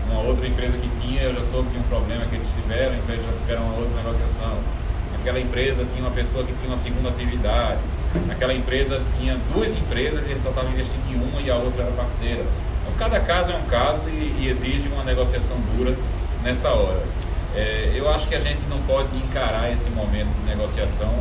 Uma 0.09 0.21
outra 0.21 0.45
empresa 0.45 0.77
que 0.77 0.89
tinha, 0.99 1.21
eu 1.21 1.33
já 1.33 1.43
soube 1.43 1.69
de 1.69 1.77
um 1.77 1.83
problema 1.83 2.25
que 2.25 2.35
eles 2.35 2.49
tiveram, 2.49 2.95
então 2.95 3.15
eles 3.15 3.25
já 3.25 3.31
tiveram 3.39 3.63
uma 3.63 3.77
outra 3.77 3.95
negociação. 3.95 4.57
Aquela 5.19 5.39
empresa 5.39 5.85
tinha 5.85 6.03
uma 6.03 6.11
pessoa 6.11 6.43
que 6.43 6.51
tinha 6.53 6.67
uma 6.67 6.77
segunda 6.77 7.07
atividade. 7.07 7.79
Aquela 8.29 8.53
empresa 8.53 9.01
tinha 9.17 9.37
duas 9.53 9.73
empresas 9.73 10.27
e 10.27 10.31
eles 10.31 10.43
só 10.43 10.49
estavam 10.49 10.71
investindo 10.71 11.09
em 11.09 11.15
uma 11.15 11.41
e 11.41 11.49
a 11.49 11.55
outra 11.55 11.83
era 11.83 11.91
parceira. 11.93 12.43
Então, 12.81 12.93
cada 12.99 13.19
caso 13.21 13.51
é 13.51 13.55
um 13.55 13.63
caso 13.63 14.09
e, 14.09 14.41
e 14.41 14.47
exige 14.49 14.89
uma 14.89 15.05
negociação 15.05 15.57
dura 15.73 15.95
nessa 16.43 16.69
hora. 16.69 17.01
É, 17.55 17.93
eu 17.95 18.09
acho 18.09 18.27
que 18.27 18.35
a 18.35 18.39
gente 18.39 18.63
não 18.69 18.79
pode 18.79 19.15
encarar 19.15 19.71
esse 19.71 19.89
momento 19.89 20.27
de 20.41 20.45
negociação. 20.45 21.13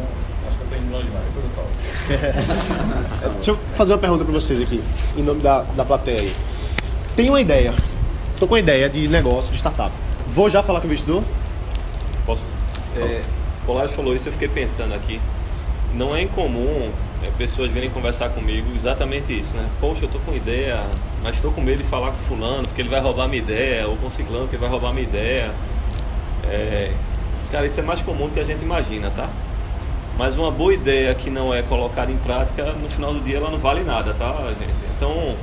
Longe 0.90 1.06
depois 1.06 1.44
eu 1.44 1.50
falo. 1.54 3.34
Deixa 3.34 3.50
eu 3.50 3.58
fazer 3.74 3.92
uma 3.92 3.98
pergunta 3.98 4.24
para 4.24 4.32
vocês 4.32 4.60
aqui, 4.60 4.82
em 5.16 5.22
nome 5.22 5.40
da, 5.40 5.62
da 5.62 5.84
plateia 5.84 6.20
aí. 6.20 6.34
Tem 7.16 7.28
uma 7.28 7.40
ideia, 7.40 7.74
estou 8.32 8.48
com 8.48 8.54
uma 8.54 8.60
ideia 8.60 8.88
de 8.88 9.08
negócio, 9.08 9.52
de 9.52 9.58
startup. 9.58 9.92
Vou 10.26 10.48
já 10.48 10.62
falar 10.62 10.80
com 10.80 10.86
o 10.86 10.88
investidor? 10.88 11.22
Posso? 12.24 12.44
É, 12.96 13.22
Polaris 13.66 13.92
falou 13.92 14.14
isso, 14.14 14.28
eu 14.28 14.32
fiquei 14.32 14.48
pensando 14.48 14.94
aqui. 14.94 15.20
Não 15.94 16.16
é 16.16 16.22
incomum 16.22 16.90
é, 17.22 17.30
pessoas 17.38 17.70
virem 17.70 17.88
conversar 17.90 18.30
comigo 18.30 18.68
exatamente 18.74 19.38
isso, 19.38 19.56
né? 19.56 19.68
Poxa, 19.80 20.04
eu 20.04 20.08
tô 20.08 20.18
com 20.20 20.34
ideia, 20.34 20.82
mas 21.22 21.36
estou 21.36 21.52
com 21.52 21.60
medo 21.60 21.82
de 21.82 21.88
falar 21.88 22.10
com 22.10 22.18
fulano 22.18 22.62
porque 22.64 22.82
ele 22.82 22.88
vai 22.88 23.00
roubar 23.00 23.28
minha 23.28 23.40
ideia, 23.40 23.86
ou 23.86 23.96
com 23.96 24.10
ciclano 24.10 24.48
que 24.48 24.56
vai 24.56 24.68
roubar 24.68 24.92
minha 24.92 25.06
ideia. 25.06 25.52
É, 26.44 26.92
cara, 27.50 27.66
isso 27.66 27.78
é 27.78 27.82
mais 27.82 28.02
comum 28.02 28.28
do 28.28 28.34
que 28.34 28.40
a 28.40 28.44
gente 28.44 28.62
imagina, 28.62 29.10
tá? 29.10 29.30
Mas 30.22 30.36
uma 30.36 30.52
boa 30.52 30.72
ideia 30.72 31.12
que 31.16 31.28
não 31.28 31.52
é 31.52 31.62
colocada 31.62 32.12
em 32.12 32.16
prática, 32.16 32.72
no 32.74 32.88
final 32.88 33.12
do 33.12 33.18
dia 33.18 33.38
ela 33.38 33.50
não 33.50 33.58
vale 33.58 33.82
nada, 33.82 34.14
tá, 34.14 34.32
gente? 34.50 34.72
Então, 34.96 35.34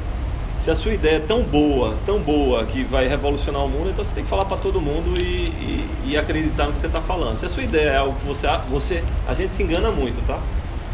se 0.57 0.71
a 0.71 0.75
sua 0.75 0.93
ideia 0.93 1.17
é 1.17 1.19
tão 1.19 1.43
boa, 1.43 1.97
tão 2.05 2.17
boa, 2.17 2.63
que 2.63 2.85
vai 2.85 3.05
revolucionar 3.05 3.61
o 3.65 3.67
mundo, 3.67 3.89
então 3.89 4.01
você 4.01 4.15
tem 4.15 4.23
que 4.23 4.29
falar 4.29 4.45
para 4.45 4.55
todo 4.55 4.79
mundo 4.79 5.21
e, 5.21 5.47
e, 5.47 5.89
e, 6.05 6.17
acreditar 6.17 6.67
no 6.67 6.71
que 6.71 6.79
você 6.79 6.87
está 6.87 7.01
falando. 7.01 7.35
Se 7.35 7.45
a 7.45 7.49
sua 7.49 7.63
ideia 7.63 7.89
é 7.89 7.97
algo 7.97 8.17
que 8.21 8.25
você, 8.25 8.47
você. 8.69 9.03
A 9.27 9.33
gente 9.33 9.53
se 9.53 9.61
engana 9.61 9.91
muito, 9.91 10.25
tá? 10.25 10.39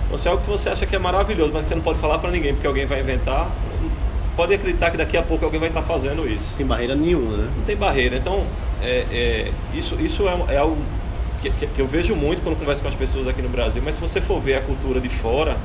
Então, 0.07 0.17
se 0.17 0.27
é 0.27 0.31
algo 0.31 0.41
que 0.43 0.49
você 0.49 0.67
acha 0.67 0.83
que 0.87 0.95
é 0.95 0.99
maravilhoso, 0.99 1.51
mas 1.53 1.61
que 1.61 1.67
você 1.67 1.75
não 1.75 1.83
pode 1.83 1.99
falar 1.99 2.17
para 2.17 2.31
ninguém 2.31 2.55
porque 2.55 2.65
alguém 2.65 2.87
vai 2.87 3.01
inventar, 3.01 3.51
pode 4.35 4.51
acreditar 4.51 4.89
que 4.89 4.97
daqui 4.97 5.15
a 5.15 5.21
pouco 5.21 5.45
alguém 5.45 5.59
vai 5.59 5.69
estar 5.69 5.83
fazendo 5.83 6.27
isso. 6.27 6.47
Não 6.49 6.57
tem 6.57 6.65
barreira 6.65 6.95
nenhuma, 6.95 7.37
né? 7.37 7.51
Não 7.55 7.63
tem 7.63 7.77
barreira. 7.77 8.17
Então, 8.17 8.47
é, 8.81 9.05
é 9.11 9.51
isso, 9.75 9.95
isso 10.01 10.27
é, 10.27 10.55
é 10.55 10.57
algo 10.57 10.75
que, 11.51 11.67
que, 11.67 11.79
eu 11.79 11.87
vejo 11.87 12.15
muito 12.15 12.41
quando 12.41 12.57
converso 12.57 12.81
com 12.81 12.87
as 12.87 12.95
pessoas 12.95 13.27
aqui 13.27 13.41
no 13.41 13.49
Brasil, 13.49 13.81
mas 13.83 13.95
se 13.95 14.01
você 14.01 14.21
for 14.21 14.39
ver 14.39 14.55
a 14.55 14.61
cultura 14.61 14.99
de 14.99 15.09
fora, 15.09 15.57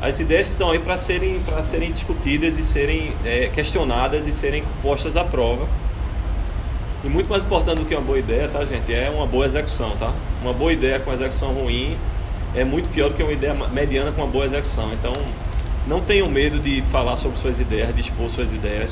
as 0.00 0.18
ideias 0.18 0.48
estão 0.50 0.70
aí 0.70 0.78
para 0.78 0.96
serem, 0.96 1.40
serem 1.66 1.92
discutidas 1.92 2.58
e 2.58 2.64
serem 2.64 3.12
é, 3.24 3.48
questionadas 3.48 4.26
e 4.26 4.32
serem 4.32 4.64
postas 4.82 5.16
à 5.16 5.24
prova. 5.24 5.68
E 7.04 7.08
muito 7.08 7.30
mais 7.30 7.42
importante 7.42 7.78
do 7.78 7.84
que 7.84 7.94
uma 7.94 8.02
boa 8.02 8.18
ideia, 8.18 8.48
tá, 8.48 8.64
gente? 8.64 8.92
É 8.92 9.10
uma 9.10 9.26
boa 9.26 9.46
execução, 9.46 9.96
tá? 9.98 10.12
Uma 10.42 10.52
boa 10.52 10.72
ideia 10.72 11.00
com 11.00 11.12
execução 11.12 11.52
ruim 11.52 11.96
é 12.54 12.64
muito 12.64 12.90
pior 12.90 13.08
do 13.08 13.14
que 13.14 13.22
uma 13.22 13.32
ideia 13.32 13.54
mediana 13.72 14.12
com 14.12 14.22
uma 14.22 14.30
boa 14.30 14.44
execução. 14.44 14.92
Então, 14.92 15.12
não 15.86 16.00
tenham 16.00 16.28
medo 16.28 16.58
de 16.58 16.82
falar 16.90 17.16
sobre 17.16 17.38
suas 17.38 17.58
ideias, 17.58 17.94
de 17.94 18.00
expor 18.00 18.28
suas 18.30 18.52
ideias. 18.52 18.90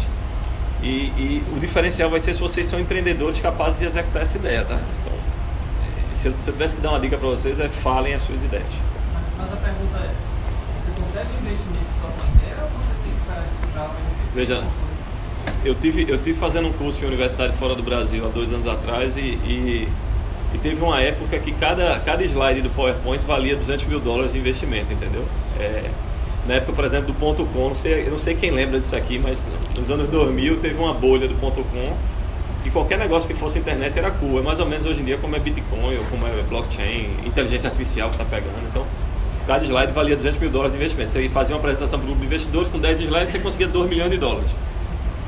E, 0.83 0.87
e, 0.87 1.43
o 1.57 1.59
diferencial 1.59 2.09
vai 2.09 2.21
ser 2.21 2.35
se 2.35 2.41
vocês 2.41 2.67
são 2.67 2.79
empreendedores 2.79 3.41
capazes 3.41 3.81
de 3.81 3.87
executar 3.87 4.23
essa 4.23 4.37
ideia, 4.37 4.65
tá? 4.65 4.79
Se 6.15 6.29
eu, 6.29 6.35
se 6.41 6.49
eu 6.49 6.53
tivesse 6.53 6.77
que 6.77 6.83
dar 6.83 6.91
uma 6.91 7.01
dica 7.01 7.17
para 7.17 7.29
vocês, 7.29 7.61
é 7.61 7.69
falem 7.69 8.15
as 8.15 8.23
suas 8.23 8.43
ideias. 8.43 8.67
Mas, 9.15 9.25
mas, 9.39 9.53
a 9.53 9.57
pergunta 9.57 9.99
é, 9.99 10.11
você 10.81 10.91
consegue 11.01 11.29
investimento 11.41 11.91
só 12.01 12.09
com 12.09 12.27
a 12.27 12.37
ideia 12.37 12.63
ou 12.63 12.69
você 12.71 12.95
tem 13.03 13.13
que 13.13 13.69
estar 13.69 13.81
já 13.81 13.91
Veja, 14.35 14.65
eu 15.65 15.75
tive, 15.75 16.11
eu 16.11 16.23
tive 16.23 16.39
fazendo 16.39 16.69
um 16.69 16.73
curso 16.73 17.05
em 17.05 17.09
universidade 17.09 17.57
fora 17.57 17.75
do 17.75 17.83
Brasil 17.83 18.27
há 18.27 18.29
dois 18.29 18.53
anos 18.53 18.67
atrás 18.67 19.17
e, 19.17 19.21
e 19.21 19.89
e 20.55 20.59
teve 20.59 20.83
uma 20.83 21.01
época 21.01 21.39
que 21.39 21.53
cada, 21.53 21.99
cada 22.01 22.25
slide 22.25 22.63
do 22.63 22.71
PowerPoint 22.71 23.25
valia 23.27 23.55
200 23.55 23.85
mil 23.87 24.01
dólares 24.01 24.33
de 24.33 24.39
investimento, 24.39 24.93
entendeu? 24.93 25.25
É, 25.59 25.91
na 26.47 26.55
época, 26.55 26.73
por 26.73 26.85
exemplo, 26.85 27.09
do 27.09 27.15
ponto 27.15 27.45
.com, 27.47 27.69
não 27.69 27.75
sei, 27.75 28.07
eu 28.07 28.11
não 28.11 28.19
sei 28.19 28.35
quem 28.35 28.51
lembra 28.51 28.81
disso 28.81 28.97
aqui, 28.97 29.19
mas 29.19 29.45
nos 29.79 29.91
anos 29.91 30.09
2000 30.09 30.57
teve 30.59 30.79
uma 30.79 30.95
bolha 30.95 31.29
do 31.29 31.35
ponto 31.35 31.63
.com 31.63 31.97
e 32.65 32.71
qualquer 32.71 32.99
negócio 32.99 33.29
que 33.29 33.35
fosse 33.35 33.59
internet 33.59 33.99
era 33.99 34.11
cool. 34.11 34.39
É 34.39 34.43
mais 34.43 34.61
ou 34.61 34.67
menos 34.67 34.85
hoje 34.85 35.01
em 35.01 35.05
dia 35.05 35.19
como 35.19 35.37
é 35.37 35.39
Bitcoin 35.39 35.97
ou 35.97 36.05
como 36.05 36.27
é 36.27 36.43
blockchain, 36.49 37.11
inteligência 37.25 37.69
artificial 37.69 38.11
que 38.11 38.17
está 38.17 38.25
pegando. 38.25 38.55
Então, 38.69 38.85
cada 39.47 39.65
slide 39.65 39.93
valia 39.93 40.17
200 40.17 40.39
mil 40.39 40.51
dólares 40.51 40.73
de 40.73 40.79
investimento. 40.79 41.13
Você 41.13 41.29
fazia 41.29 41.55
uma 41.55 41.61
apresentação 41.61 41.99
para 41.99 42.07
grupo 42.07 42.21
de 42.21 42.27
investidores, 42.27 42.69
com 42.69 42.79
10 42.79 43.01
slides 43.01 43.31
você 43.31 43.39
conseguia 43.39 43.69
2 43.69 43.89
milhões 43.89 44.11
de 44.11 44.19
dólares. 44.19 44.51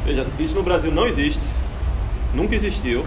Veja, 0.05 0.27
isso 0.39 0.55
no 0.55 0.63
Brasil 0.63 0.91
não 0.91 1.07
existe, 1.07 1.43
nunca 2.35 2.55
existiu. 2.55 3.05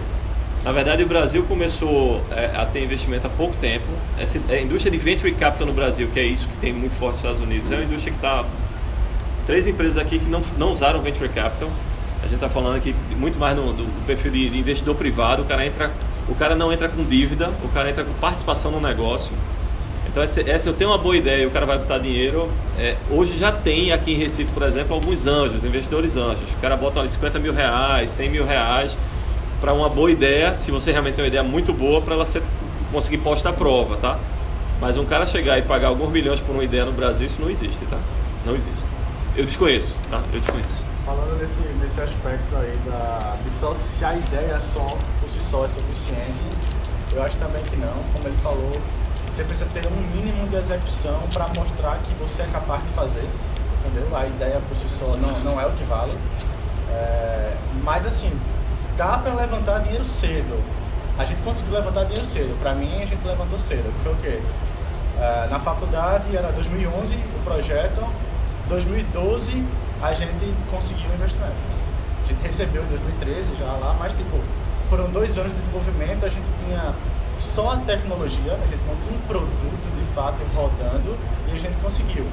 Na 0.64 0.72
verdade, 0.72 1.02
o 1.02 1.06
Brasil 1.06 1.44
começou 1.44 2.22
é, 2.30 2.50
a 2.56 2.64
ter 2.64 2.82
investimento 2.82 3.26
há 3.26 3.30
pouco 3.30 3.54
tempo. 3.56 3.84
Essa, 4.18 4.40
a 4.48 4.58
indústria 4.58 4.90
de 4.90 4.96
venture 4.96 5.30
capital 5.32 5.66
no 5.66 5.74
Brasil, 5.74 6.08
que 6.12 6.18
é 6.18 6.24
isso 6.24 6.48
que 6.48 6.56
tem 6.56 6.72
muito 6.72 6.96
forte 6.96 7.16
nos 7.16 7.24
Estados 7.24 7.40
Unidos, 7.42 7.70
é 7.70 7.76
uma 7.76 7.84
indústria 7.84 8.10
que 8.10 8.18
está. 8.18 8.44
Três 9.44 9.66
empresas 9.66 9.98
aqui 9.98 10.18
que 10.18 10.24
não, 10.24 10.40
não 10.56 10.70
usaram 10.70 11.02
venture 11.02 11.28
capital. 11.28 11.70
A 12.20 12.26
gente 12.26 12.34
está 12.34 12.48
falando 12.48 12.76
aqui 12.76 12.94
muito 13.16 13.38
mais 13.38 13.56
no, 13.56 13.72
do 13.72 14.06
perfil 14.06 14.32
de, 14.32 14.50
de, 14.50 14.58
investidor 14.58 14.94
privado. 14.94 15.42
O 15.42 15.44
cara, 15.44 15.66
entra, 15.66 15.92
o 16.28 16.34
cara 16.34 16.54
não 16.54 16.72
entra 16.72 16.88
com 16.88 17.04
dívida, 17.04 17.50
o 17.62 17.68
cara 17.68 17.90
entra 17.90 18.04
com 18.04 18.12
participação 18.14 18.70
no 18.70 18.80
negócio. 18.80 19.32
Então, 20.06 20.22
essa, 20.22 20.40
essa 20.48 20.68
eu 20.68 20.72
tenho 20.72 20.90
uma 20.90 20.98
boa 20.98 21.16
ideia 21.16 21.42
e 21.42 21.46
o 21.46 21.50
cara 21.50 21.66
vai 21.66 21.78
botar 21.78 21.98
dinheiro. 21.98 22.50
É, 22.78 22.96
hoje 23.10 23.36
já 23.36 23.50
tem 23.50 23.92
aqui 23.92 24.12
em 24.12 24.16
Recife, 24.16 24.50
por 24.52 24.62
exemplo, 24.62 24.94
alguns 24.94 25.26
anjos, 25.26 25.64
investidores 25.64 26.16
anjos. 26.16 26.50
O 26.52 26.56
cara 26.60 26.76
bota 26.76 27.00
ali 27.00 27.08
50 27.08 27.38
mil 27.38 27.52
reais, 27.52 28.10
100 28.10 28.30
mil 28.30 28.46
reais 28.46 28.96
para 29.64 29.72
uma 29.72 29.88
boa 29.88 30.10
ideia, 30.10 30.54
se 30.56 30.70
você 30.70 30.92
realmente 30.92 31.14
tem 31.14 31.24
uma 31.24 31.28
ideia 31.28 31.42
muito 31.42 31.72
boa, 31.72 31.98
para 32.02 32.12
ela 32.12 32.26
ser, 32.26 32.42
conseguir 32.92 33.16
posta 33.18 33.48
à 33.48 33.52
prova, 33.52 33.96
tá? 33.96 34.18
Mas 34.78 34.98
um 34.98 35.06
cara 35.06 35.26
chegar 35.26 35.58
e 35.58 35.62
pagar 35.62 35.88
alguns 35.88 36.10
milhões 36.10 36.38
por 36.38 36.52
uma 36.52 36.62
ideia 36.62 36.84
no 36.84 36.92
Brasil, 36.92 37.26
isso 37.26 37.40
não 37.40 37.48
existe, 37.48 37.86
tá? 37.86 37.98
Não 38.44 38.54
existe. 38.54 38.84
Eu 39.34 39.46
desconheço, 39.46 39.96
tá? 40.10 40.22
Eu 40.34 40.38
desconheço. 40.38 40.83
Falando 41.04 41.38
nesse, 41.38 41.60
nesse 41.60 42.00
aspecto 42.00 42.56
aí 42.56 42.78
da, 42.86 43.36
de 43.42 43.50
só 43.50 43.74
se 43.74 44.02
a 44.04 44.14
ideia 44.14 44.58
só 44.58 44.88
por 45.20 45.28
si 45.28 45.38
só 45.38 45.64
é 45.64 45.68
suficiente, 45.68 46.42
eu 47.12 47.22
acho 47.22 47.36
também 47.36 47.62
que 47.64 47.76
não. 47.76 47.92
Como 48.14 48.26
ele 48.26 48.36
falou, 48.42 48.72
você 49.26 49.44
precisa 49.44 49.68
ter 49.74 49.86
um 49.86 50.16
mínimo 50.16 50.48
de 50.48 50.56
execução 50.56 51.20
para 51.32 51.48
mostrar 51.48 51.98
que 51.98 52.14
você 52.14 52.42
é 52.42 52.46
capaz 52.46 52.82
de 52.84 52.90
fazer, 52.90 53.28
entendeu? 53.80 54.16
A 54.16 54.26
ideia 54.26 54.60
por 54.66 54.74
si 54.76 54.88
só 54.88 55.06
não, 55.16 55.38
não 55.40 55.60
é 55.60 55.66
o 55.66 55.72
que 55.72 55.84
vale. 55.84 56.16
É, 56.90 57.54
mas 57.82 58.06
assim, 58.06 58.32
dá 58.96 59.18
para 59.18 59.34
levantar 59.34 59.80
dinheiro 59.80 60.04
cedo. 60.04 60.58
A 61.18 61.24
gente 61.24 61.42
conseguiu 61.42 61.74
levantar 61.74 62.04
dinheiro 62.04 62.26
cedo. 62.26 62.58
Para 62.60 62.74
mim, 62.74 63.02
a 63.02 63.06
gente 63.06 63.24
levantou 63.26 63.58
cedo. 63.58 63.92
Foi 64.02 64.12
o 64.12 64.16
quê? 64.16 64.40
Uh, 65.16 65.50
na 65.50 65.60
faculdade, 65.60 66.34
era 66.34 66.50
2011 66.50 67.14
o 67.14 67.44
projeto. 67.44 68.00
2012 68.68 69.62
a 70.04 70.12
gente 70.12 70.54
conseguiu 70.70 71.08
o 71.10 71.14
investimento. 71.14 71.54
A 72.24 72.26
gente 72.28 72.42
recebeu 72.42 72.82
em 72.82 72.86
2013 72.86 73.56
já 73.58 73.72
lá, 73.72 73.96
mas 73.98 74.12
tipo, 74.12 74.38
foram 74.90 75.10
dois 75.10 75.36
anos 75.38 75.52
de 75.52 75.58
desenvolvimento, 75.58 76.26
a 76.26 76.28
gente 76.28 76.46
tinha 76.64 76.94
só 77.38 77.72
a 77.72 77.76
tecnologia, 77.78 78.52
a 78.52 78.66
gente 78.66 78.82
não 78.86 78.96
tinha 78.96 79.18
um 79.18 79.22
produto 79.26 79.94
de 79.96 80.14
fato 80.14 80.36
rodando 80.54 81.16
e 81.48 81.52
a 81.52 81.58
gente 81.58 81.76
conseguiu. 81.78 82.26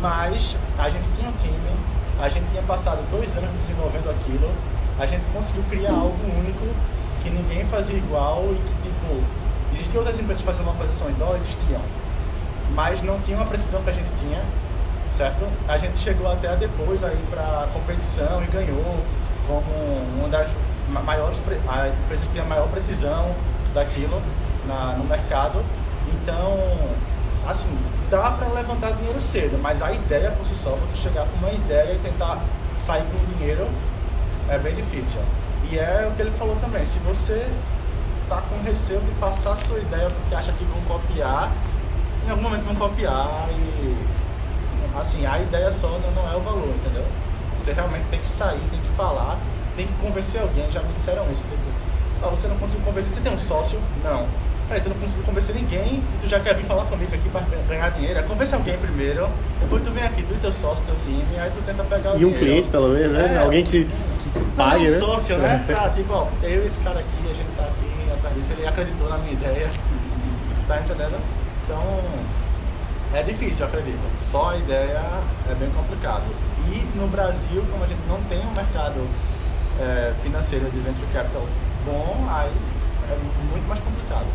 Mas 0.00 0.56
a 0.78 0.88
gente 0.88 1.06
tinha 1.16 1.28
um 1.28 1.32
time, 1.32 1.76
a 2.20 2.28
gente 2.28 2.48
tinha 2.50 2.62
passado 2.62 3.04
dois 3.10 3.36
anos 3.36 3.50
desenvolvendo 3.52 4.08
aquilo, 4.10 4.50
a 4.98 5.06
gente 5.06 5.26
conseguiu 5.34 5.64
criar 5.68 5.92
algo 5.92 6.16
único 6.38 6.66
que 7.20 7.30
ninguém 7.30 7.64
fazia 7.66 7.96
igual 7.96 8.44
e 8.52 8.54
que 8.54 8.88
tipo, 8.88 9.24
existiam 9.72 10.00
outras 10.00 10.18
empresas 10.18 10.42
fazendo 10.42 10.66
uma 10.66 10.74
posição 10.74 11.10
dó, 11.18 11.34
existiam, 11.34 11.80
mas 12.74 13.02
não 13.02 13.20
tinham 13.20 13.40
a 13.42 13.44
precisão 13.44 13.82
que 13.82 13.90
a 13.90 13.92
gente 13.92 14.08
tinha, 14.20 14.42
certo? 15.16 15.46
A 15.68 15.76
gente 15.76 15.98
chegou 15.98 16.30
até 16.30 16.56
depois 16.56 17.02
aí 17.04 17.18
para 17.30 17.68
competição 17.72 18.42
e 18.42 18.46
ganhou 18.46 19.00
como 19.46 20.18
uma 20.18 20.28
das 20.28 20.48
maiores, 20.88 21.40
a 21.68 21.88
empresa 21.88 22.22
que 22.22 22.32
tem 22.32 22.42
a 22.42 22.46
maior 22.46 22.68
precisão 22.68 23.34
daquilo 23.74 24.20
na, 24.66 24.94
no 24.94 25.04
mercado. 25.04 25.62
Então, 26.12 26.58
assim, 27.46 27.68
dá 28.10 28.30
para 28.32 28.48
levantar 28.48 28.92
dinheiro 28.92 29.20
cedo, 29.20 29.58
mas 29.60 29.82
a 29.82 29.92
ideia 29.92 30.30
por 30.30 30.46
si 30.46 30.54
só, 30.54 30.70
você 30.70 30.96
chegar 30.96 31.26
com 31.26 31.36
uma 31.38 31.52
ideia 31.52 31.94
e 31.94 31.98
tentar 31.98 32.42
sair 32.78 33.04
com 33.04 33.36
dinheiro, 33.36 33.68
é 34.48 34.58
bem 34.58 34.74
difícil. 34.74 35.20
E 35.70 35.78
é 35.78 36.08
o 36.10 36.14
que 36.14 36.22
ele 36.22 36.30
falou 36.32 36.56
também, 36.56 36.84
se 36.84 36.98
você 36.98 37.48
tá 38.28 38.42
com 38.42 38.62
receio 38.62 39.00
de 39.00 39.10
passar 39.12 39.52
a 39.52 39.56
sua 39.56 39.78
ideia 39.78 40.08
porque 40.08 40.34
acha 40.34 40.52
que 40.52 40.64
vão 40.64 40.80
copiar, 40.82 41.52
em 42.26 42.30
algum 42.30 42.42
momento 42.42 42.62
vão 42.62 42.74
copiar 42.74 43.48
e 43.50 43.96
assim, 44.98 45.24
a 45.26 45.38
ideia 45.40 45.70
só 45.70 45.88
não 45.88 46.32
é 46.32 46.36
o 46.36 46.40
valor, 46.40 46.68
entendeu? 46.68 47.04
Você 47.58 47.72
realmente 47.72 48.06
tem 48.06 48.20
que 48.20 48.28
sair, 48.28 48.60
tem 48.70 48.80
que 48.80 48.88
falar, 48.96 49.38
tem 49.76 49.86
que 49.86 49.92
convencer 49.94 50.40
alguém, 50.40 50.70
já 50.70 50.80
me 50.82 50.92
disseram 50.92 51.24
isso. 51.32 51.42
Tipo, 51.42 51.56
ah, 52.24 52.28
você 52.30 52.48
não 52.48 52.56
conseguiu 52.56 52.84
convencer, 52.84 53.12
você 53.12 53.20
tem 53.20 53.32
um 53.32 53.38
sócio? 53.38 53.78
Não. 54.04 54.26
Aí 54.70 54.80
tu 54.80 54.88
não 54.88 54.96
conseguiu 54.96 55.24
convencer 55.24 55.54
ninguém 55.54 55.96
e 55.96 56.02
tu 56.22 56.28
já 56.28 56.40
quer 56.40 56.54
vir 56.54 56.64
falar 56.64 56.84
comigo 56.86 57.14
aqui 57.14 57.28
para 57.28 57.42
ganhar 57.68 57.90
dinheiro. 57.90 58.18
É 58.18 58.22
convence 58.22 58.54
alguém 58.54 58.76
primeiro, 58.78 59.28
depois 59.60 59.82
tu 59.82 59.90
vem 59.90 60.02
aqui, 60.02 60.22
tu 60.22 60.32
e 60.34 60.38
teu 60.38 60.52
sócio, 60.52 60.84
teu 60.86 60.94
time, 61.04 61.38
aí 61.38 61.50
tu 61.50 61.60
tenta 61.66 61.84
pegar 61.84 62.12
o 62.12 62.14
E 62.14 62.16
um 62.16 62.18
dinheiro. 62.30 62.38
cliente, 62.38 62.68
pelo 62.68 62.88
menos, 62.88 63.12
né? 63.12 63.34
É. 63.34 63.38
Alguém 63.42 63.64
que, 63.64 63.84
que 63.84 64.38
Não, 64.38 64.44
pague, 64.56 64.84
não, 64.84 64.90
né? 64.92 64.98
sócio, 64.98 65.36
né? 65.38 65.66
Ah, 65.78 65.90
tipo, 65.90 66.12
ó, 66.14 66.26
eu 66.42 66.62
e 66.62 66.66
esse 66.66 66.78
cara 66.80 67.00
aqui, 67.00 67.30
a 67.30 67.34
gente 67.34 67.48
tá 67.56 67.64
aqui 67.64 68.12
atrás 68.12 68.34
disso, 68.34 68.52
ele 68.54 68.66
acreditou 68.66 69.08
na 69.08 69.18
minha 69.18 69.32
ideia. 69.32 69.68
Tá 70.68 70.78
entendendo? 70.78 71.16
Então, 71.64 71.82
é 73.14 73.22
difícil, 73.22 73.66
acredito. 73.66 74.02
Só 74.20 74.50
a 74.50 74.56
ideia 74.56 75.00
é 75.50 75.54
bem 75.54 75.70
complicado. 75.70 76.24
E 76.68 76.96
no 76.96 77.06
Brasil, 77.08 77.64
como 77.70 77.84
a 77.84 77.86
gente 77.86 78.00
não 78.08 78.20
tem 78.22 78.40
um 78.40 78.52
mercado 78.52 79.06
é, 79.80 80.12
financeiro 80.22 80.70
de 80.70 80.78
venture 80.80 81.06
capital 81.12 81.46
bom, 81.84 82.26
aí 82.30 82.52
é 83.10 83.18
muito 83.50 83.66
mais 83.68 83.80
complicado. 83.80 84.26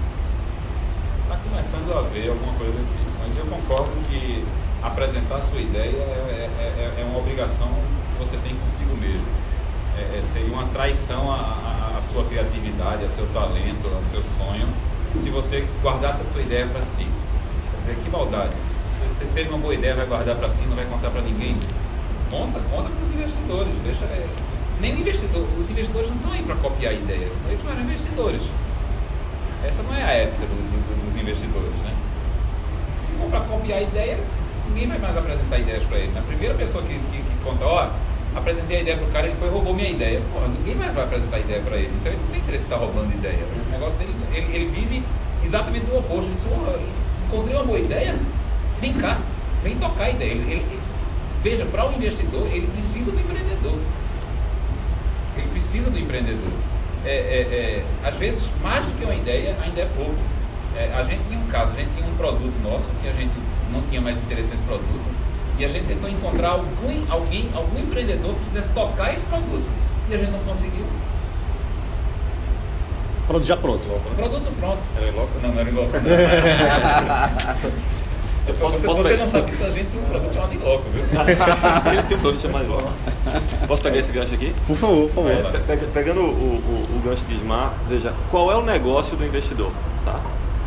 Está 1.23 1.37
começando 1.37 1.93
a 1.93 1.99
haver 1.99 2.29
alguma 2.29 2.53
coisa 2.53 2.73
desse 2.73 2.89
tipo, 2.91 3.11
mas 3.21 3.37
eu 3.37 3.45
concordo 3.45 3.91
que 4.07 4.45
apresentar 4.83 5.41
sua 5.41 5.59
ideia 5.59 5.97
é, 5.97 6.49
é- 6.59 6.93
é- 6.97 7.01
é 7.01 7.05
uma 7.05 7.19
obrigação 7.19 7.67
que 7.67 8.19
você 8.19 8.37
tem 8.37 8.55
consigo 8.55 8.95
mesmo. 8.97 9.25
É- 9.97 10.19
é- 10.19 10.23
seria 10.25 10.53
uma 10.53 10.67
traição 10.67 11.31
à- 11.31 11.95
à 11.97 12.01
sua 12.01 12.23
criatividade, 12.25 13.03
ao 13.03 13.09
seu 13.09 13.25
talento, 13.33 13.87
ao 13.95 14.03
seu 14.03 14.23
sonho, 14.23 14.67
se 15.15 15.29
você 15.29 15.67
guardasse 15.81 16.21
a 16.21 16.25
sua 16.25 16.41
ideia 16.41 16.67
para 16.67 16.83
si. 16.83 17.07
Quer 17.71 17.77
dizer, 17.79 17.95
que 18.03 18.09
maldade. 18.09 18.51
Você 19.17 19.25
teve 19.33 19.49
uma 19.49 19.57
boa 19.57 19.73
ideia, 19.73 19.95
vai 19.95 20.05
guardar 20.05 20.35
para 20.35 20.49
si, 20.49 20.63
não 20.65 20.75
vai 20.75 20.85
contar 20.85 21.09
para 21.09 21.21
ninguém. 21.21 21.57
Conta, 22.29 22.59
conta 22.71 22.89
com 22.89 23.01
os 23.01 23.09
investidores. 23.09 23.73
Deixa, 23.83 24.05
é, 24.05 24.27
nem 24.79 24.93
o 24.95 24.99
investidor, 24.99 25.45
os 25.57 25.69
investidores 25.69 26.09
não 26.09 26.17
estão 26.17 26.31
aí 26.33 26.43
para 26.43 26.55
copiar 26.55 26.93
ideias, 26.93 27.35
senão 27.35 27.49
eles 27.51 27.63
não 27.63 27.71
eram 27.71 27.81
investidores. 27.81 28.43
Essa 29.65 29.81
não 29.83 29.93
é 29.95 30.03
a 30.03 30.11
ética 30.11 30.45
do- 30.45 30.53
do- 30.53 31.05
dos 31.05 31.15
investidores, 31.15 31.81
né? 31.81 31.93
Se, 32.99 33.05
se 33.07 33.11
for 33.13 33.27
para 33.29 33.39
copiar 33.41 33.81
ideia, 33.81 34.19
ninguém 34.67 34.87
vai 34.87 34.99
mais 34.99 35.17
apresentar 35.17 35.57
ideias 35.59 35.83
para 35.83 35.97
ele. 35.97 36.11
A 36.17 36.21
primeira 36.21 36.53
pessoa 36.53 36.83
que, 36.83 36.93
que, 36.93 37.17
que 37.21 37.43
conta, 37.43 37.65
ó, 37.65 37.89
apresentei 38.35 38.77
a 38.77 38.81
ideia 38.81 38.97
pro 38.97 39.07
cara, 39.07 39.25
ele 39.27 39.35
foi 39.39 39.49
roubou 39.49 39.73
minha 39.73 39.89
ideia. 39.89 40.21
Porra, 40.31 40.47
ninguém 40.49 40.75
mais 40.75 40.93
vai 40.93 41.05
apresentar 41.05 41.39
ideia 41.39 41.61
para 41.61 41.75
ele. 41.77 41.91
Então 41.99 42.11
ele 42.11 42.21
não 42.21 42.29
tem 42.29 42.39
interesse 42.41 42.65
em 42.65 42.69
estar 42.69 42.77
roubando 42.77 43.11
ideia. 43.13 43.39
O 43.67 43.71
negócio 43.71 43.97
dele, 43.97 44.13
ele, 44.31 44.55
ele 44.55 44.65
vive 44.69 45.03
exatamente 45.43 45.85
do 45.87 45.97
oposto. 45.97 46.25
Ele 46.25 46.35
diz, 46.35 46.43
"Porra, 46.43 46.75
encontrei 47.25 47.55
uma 47.55 47.65
boa 47.65 47.79
ideia, 47.79 48.15
vem 48.81 48.93
cá, 48.93 49.17
vem 49.63 49.75
tocar 49.77 50.05
a 50.05 50.09
ideia. 50.09 50.31
Ele, 50.31 50.51
ele- 50.51 50.79
veja, 51.43 51.65
para 51.65 51.87
o 51.87 51.93
investidor, 51.93 52.47
ele 52.47 52.67
precisa 52.67 53.11
do 53.11 53.19
empreendedor. 53.19 53.77
Ele 55.37 55.47
precisa 55.51 55.89
do 55.89 55.99
empreendedor. 55.99 56.51
É, 57.05 57.09
é, 57.09 57.13
é, 57.13 57.85
às 58.07 58.15
vezes, 58.15 58.49
mais 58.61 58.85
do 58.85 58.91
que 58.97 59.05
uma 59.05 59.15
ideia, 59.15 59.55
ainda 59.63 59.81
é 59.81 59.85
pouco. 59.95 60.15
É, 60.75 60.91
a 60.93 61.03
gente 61.03 61.23
tinha 61.27 61.39
um 61.39 61.47
caso, 61.47 61.71
a 61.73 61.75
gente 61.75 61.89
tinha 61.95 62.07
um 62.07 62.15
produto 62.15 62.55
nosso 62.63 62.89
que 63.01 63.07
a 63.07 63.13
gente 63.13 63.31
não 63.71 63.81
tinha 63.83 64.01
mais 64.01 64.17
interesse 64.17 64.51
nesse 64.51 64.63
produto 64.63 65.01
e 65.57 65.65
a 65.65 65.67
gente 65.67 65.85
tentou 65.87 66.09
encontrar 66.09 66.49
algum, 66.49 67.05
alguém, 67.09 67.49
algum 67.55 67.79
empreendedor 67.79 68.33
que 68.35 68.45
quisesse 68.45 68.71
tocar 68.73 69.13
esse 69.13 69.25
produto 69.25 69.67
e 70.09 70.13
a 70.13 70.17
gente 70.17 70.31
não 70.31 70.39
conseguiu. 70.39 70.85
Pronto, 73.27 73.45
já 73.45 73.57
pronto. 73.57 73.87
Produto 74.15 74.51
pronto. 74.59 74.79
Era 74.95 75.09
em 75.09 75.11
loco? 75.11 75.29
Não, 75.41 75.51
não 75.51 75.59
era 75.59 75.69
igual. 75.69 75.87
Eu 78.47 78.53
posso- 78.55 78.79
você 78.79 78.87
posso 78.87 79.03
você 79.03 79.17
não 79.17 79.25
sabe 79.27 79.45
que 79.47 79.53
isso 79.53 79.63
a 79.65 79.69
gente 79.69 79.89
tinha 79.91 80.01
um 80.01 80.05
produto 80.05 80.33
chamado 80.33 80.53
Inloco, 80.53 80.83
viu? 80.93 81.03
Ele 81.93 82.03
tem 82.03 82.17
um 82.17 82.19
produto 82.21 82.41
chamado 82.41 82.67
Loco. 82.67 82.89
Posso 83.67 83.81
pegar 83.83 83.97
esse 83.97 84.11
gancho 84.11 84.33
aqui? 84.33 84.53
Por 84.65 84.77
favor, 84.77 85.09
por 85.09 85.15
favor. 85.25 85.31
É, 85.31 85.41
pe- 85.51 85.57
pega- 85.59 85.87
pegando 85.93 86.21
o, 86.21 86.23
o- 86.23 86.97
o 86.97 87.01
gancho 87.03 87.23
de 87.25 87.35
Ismar, 87.35 87.73
veja, 87.89 88.13
qual 88.31 88.49
é 88.51 88.55
o 88.55 88.61
negócio 88.63 89.15
do 89.17 89.25
investidor? 89.25 89.71
Tá? 90.05 90.19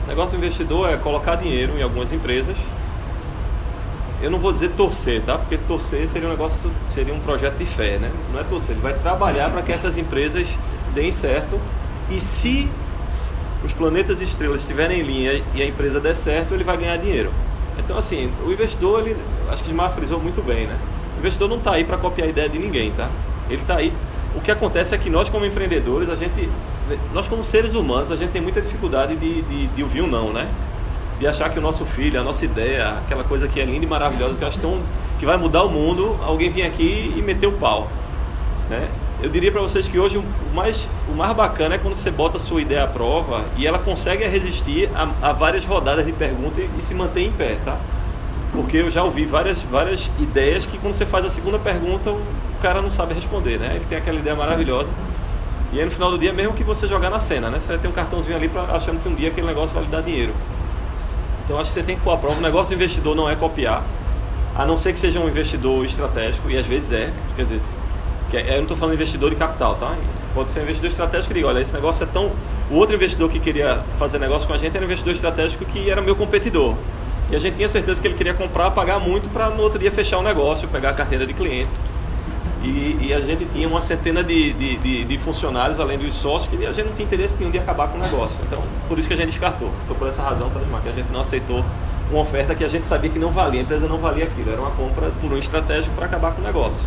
O 0.04 0.08
negócio 0.08 0.32
do 0.32 0.44
investidor 0.44 0.90
é 0.90 0.96
colocar 0.96 1.36
dinheiro 1.36 1.78
em 1.78 1.82
algumas 1.82 2.12
empresas. 2.12 2.56
Eu 4.22 4.30
não 4.30 4.38
vou 4.38 4.52
dizer 4.52 4.70
torcer, 4.72 5.22
tá? 5.22 5.38
Porque 5.38 5.56
torcer 5.56 6.06
seria 6.06 6.28
um 6.28 6.30
negócio, 6.32 6.70
seria 6.88 7.14
um 7.14 7.20
projeto 7.20 7.56
de 7.56 7.64
fé, 7.64 7.96
né? 7.98 8.10
Não 8.32 8.40
é 8.40 8.44
torcer, 8.44 8.72
ele 8.72 8.80
vai 8.82 8.92
trabalhar 8.92 9.48
para 9.50 9.62
que 9.62 9.72
essas 9.72 9.96
empresas 9.96 10.46
deem 10.94 11.10
certo. 11.10 11.58
E 12.10 12.20
se 12.20 12.68
os 13.64 13.72
planetas 13.72 14.20
e 14.20 14.24
estrelas 14.24 14.60
estiverem 14.60 15.00
em 15.00 15.02
linha 15.02 15.42
e 15.54 15.62
a 15.62 15.66
empresa 15.66 15.98
der 16.00 16.14
certo, 16.14 16.52
ele 16.52 16.64
vai 16.64 16.76
ganhar 16.76 16.98
dinheiro. 16.98 17.32
Então, 17.80 17.98
assim, 17.98 18.30
o 18.46 18.52
investidor, 18.52 19.00
ele, 19.00 19.16
acho 19.50 19.62
que 19.62 19.70
Ismar 19.70 19.90
frisou 19.90 20.20
muito 20.20 20.42
bem, 20.42 20.66
né? 20.66 20.78
O 21.16 21.18
investidor 21.18 21.48
não 21.48 21.58
está 21.58 21.72
aí 21.72 21.84
para 21.84 21.96
copiar 21.96 22.26
a 22.26 22.30
ideia 22.30 22.48
de 22.48 22.58
ninguém, 22.58 22.92
tá? 22.92 23.08
Ele 23.48 23.62
está 23.62 23.76
aí. 23.76 23.92
O 24.34 24.40
que 24.40 24.50
acontece 24.50 24.94
é 24.94 24.98
que 24.98 25.10
nós, 25.10 25.28
como 25.28 25.44
empreendedores, 25.44 26.08
a 26.08 26.16
gente, 26.16 26.48
nós 27.12 27.26
como 27.26 27.42
seres 27.42 27.74
humanos, 27.74 28.12
a 28.12 28.16
gente 28.16 28.30
tem 28.30 28.40
muita 28.40 28.60
dificuldade 28.60 29.16
de, 29.16 29.42
de, 29.42 29.66
de 29.68 29.82
ouvir 29.82 30.02
um 30.02 30.06
não, 30.06 30.32
né? 30.32 30.48
De 31.18 31.26
achar 31.26 31.50
que 31.50 31.58
o 31.58 31.62
nosso 31.62 31.84
filho, 31.84 32.20
a 32.20 32.22
nossa 32.22 32.44
ideia, 32.44 32.98
aquela 32.98 33.24
coisa 33.24 33.48
que 33.48 33.60
é 33.60 33.64
linda 33.64 33.84
e 33.84 33.88
maravilhosa, 33.88 34.36
que, 34.36 34.44
eu 34.44 34.48
acho 34.48 34.58
tão, 34.58 34.80
que 35.18 35.26
vai 35.26 35.36
mudar 35.36 35.64
o 35.64 35.68
mundo, 35.68 36.16
alguém 36.22 36.50
vir 36.50 36.62
aqui 36.62 37.12
e 37.16 37.22
meter 37.22 37.46
o 37.46 37.52
pau, 37.52 37.88
né? 38.68 38.88
Eu 39.22 39.28
diria 39.28 39.52
para 39.52 39.60
vocês 39.60 39.86
que 39.86 39.98
hoje 39.98 40.16
o 40.16 40.24
mais, 40.54 40.88
o 41.06 41.12
mais 41.12 41.36
bacana 41.36 41.74
é 41.74 41.78
quando 41.78 41.94
você 41.94 42.10
bota 42.10 42.38
a 42.38 42.40
sua 42.40 42.62
ideia 42.62 42.84
à 42.84 42.86
prova 42.86 43.44
e 43.56 43.66
ela 43.66 43.78
consegue 43.78 44.26
resistir 44.26 44.88
a, 44.94 45.28
a 45.28 45.32
várias 45.32 45.66
rodadas 45.66 46.06
de 46.06 46.12
pergunta 46.12 46.58
e, 46.58 46.70
e 46.78 46.82
se 46.82 46.94
mantém 46.94 47.26
em 47.26 47.32
pé, 47.32 47.58
tá? 47.62 47.76
Porque 48.52 48.78
eu 48.78 48.88
já 48.88 49.04
ouvi 49.04 49.26
várias, 49.26 49.62
várias 49.62 50.10
ideias 50.18 50.64
que 50.64 50.78
quando 50.78 50.94
você 50.94 51.04
faz 51.04 51.26
a 51.26 51.30
segunda 51.30 51.58
pergunta 51.58 52.10
o 52.10 52.22
cara 52.62 52.80
não 52.80 52.90
sabe 52.90 53.12
responder, 53.12 53.58
né? 53.58 53.72
Ele 53.74 53.84
tem 53.84 53.98
aquela 53.98 54.18
ideia 54.18 54.34
maravilhosa 54.34 54.88
e 55.72 55.78
aí 55.78 55.84
no 55.84 55.90
final 55.90 56.10
do 56.10 56.18
dia, 56.18 56.32
mesmo 56.32 56.54
que 56.54 56.64
você 56.64 56.88
jogar 56.88 57.10
na 57.10 57.20
cena, 57.20 57.50
né? 57.50 57.60
Você 57.60 57.76
ter 57.76 57.88
um 57.88 57.92
cartãozinho 57.92 58.36
ali 58.36 58.48
pra, 58.48 58.62
achando 58.62 59.02
que 59.02 59.08
um 59.08 59.14
dia 59.14 59.28
aquele 59.28 59.46
negócio 59.46 59.74
vai 59.74 59.84
lhe 59.84 59.90
dar 59.90 60.00
dinheiro. 60.02 60.32
Então 61.44 61.60
acho 61.60 61.68
que 61.68 61.74
você 61.74 61.82
tem 61.82 61.96
que 61.96 62.02
pôr 62.02 62.12
à 62.12 62.16
prova. 62.16 62.38
O 62.38 62.42
negócio 62.42 62.70
do 62.70 62.74
investidor 62.74 63.14
não 63.14 63.28
é 63.28 63.36
copiar, 63.36 63.84
a 64.56 64.64
não 64.64 64.78
ser 64.78 64.94
que 64.94 64.98
seja 64.98 65.20
um 65.20 65.28
investidor 65.28 65.84
estratégico, 65.84 66.50
e 66.50 66.56
às 66.56 66.66
vezes 66.66 66.90
é, 66.92 67.12
quer 67.36 67.42
dizer, 67.42 67.60
que 68.30 68.36
é- 68.36 68.50
eu 68.52 68.54
não 68.56 68.62
estou 68.62 68.76
falando 68.76 68.94
investidor 68.94 69.30
de 69.30 69.36
capital, 69.36 69.74
tá? 69.74 69.94
Pode 70.34 70.50
ser 70.52 70.60
um 70.60 70.62
investidor 70.62 70.90
estratégico 70.90 71.28
que 71.28 71.34
diga, 71.34 71.48
olha, 71.48 71.60
esse 71.60 71.72
negócio 71.74 72.04
é 72.04 72.06
tão. 72.06 72.30
O 72.70 72.74
outro 72.76 72.94
investidor 72.94 73.28
que 73.28 73.40
queria 73.40 73.80
fazer 73.98 74.18
negócio 74.18 74.46
com 74.46 74.54
a 74.54 74.58
gente 74.58 74.76
era 74.76 74.82
um 74.84 74.86
investidor 74.86 75.12
estratégico 75.14 75.64
que 75.64 75.90
era 75.90 76.00
meu 76.00 76.14
competidor. 76.14 76.74
E 77.30 77.36
a 77.36 77.38
gente 77.38 77.56
tinha 77.56 77.68
certeza 77.68 78.00
que 78.00 78.06
ele 78.08 78.14
queria 78.14 78.34
comprar, 78.34 78.70
pagar 78.72 78.98
muito 79.00 79.28
para 79.28 79.50
no 79.50 79.62
outro 79.62 79.78
dia 79.78 79.90
fechar 79.90 80.18
o 80.18 80.22
negócio, 80.22 80.66
pegar 80.68 80.90
a 80.90 80.94
carteira 80.94 81.26
de 81.26 81.32
cliente. 81.34 81.70
E, 82.62 83.06
e 83.08 83.14
a 83.14 83.20
gente 83.20 83.44
tinha 83.46 83.66
uma 83.66 83.80
centena 83.80 84.22
de, 84.22 84.52
de, 84.52 84.76
de- 84.76 85.04
de 85.04 85.18
funcionários, 85.18 85.80
além 85.80 85.96
dos 85.98 86.12
sócios, 86.14 86.50
que 86.50 86.64
a 86.66 86.72
gente 86.72 86.86
não 86.86 86.92
tinha 86.94 87.06
interesse 87.06 87.36
nenhum 87.38 87.50
de 87.50 87.58
acabar 87.58 87.88
com 87.88 87.96
o 87.98 88.00
negócio. 88.00 88.36
Então, 88.46 88.60
por 88.86 88.98
isso 88.98 89.08
que 89.08 89.14
a 89.14 89.16
gente 89.16 89.28
descartou. 89.30 89.70
Foi 89.86 89.96
por 89.96 90.06
essa 90.08 90.20
razão, 90.22 90.50
tá, 90.50 90.60
Ismar, 90.60 90.80
que 90.82 90.88
a 90.90 90.92
gente 90.92 91.10
não 91.10 91.20
aceitou 91.22 91.64
uma 92.10 92.20
oferta 92.20 92.54
que 92.54 92.62
a 92.64 92.68
gente 92.68 92.84
sabia 92.86 93.08
que 93.08 93.18
não 93.18 93.30
valia, 93.30 93.60
a 93.60 93.62
empresa 93.62 93.88
não 93.88 93.96
valia 93.96 94.24
aquilo. 94.24 94.50
Era 94.52 94.60
uma 94.60 94.72
compra 94.72 95.10
por 95.20 95.32
um 95.32 95.38
estratégico 95.38 95.94
para 95.94 96.04
acabar 96.06 96.32
com 96.32 96.42
o 96.42 96.44
negócio. 96.44 96.84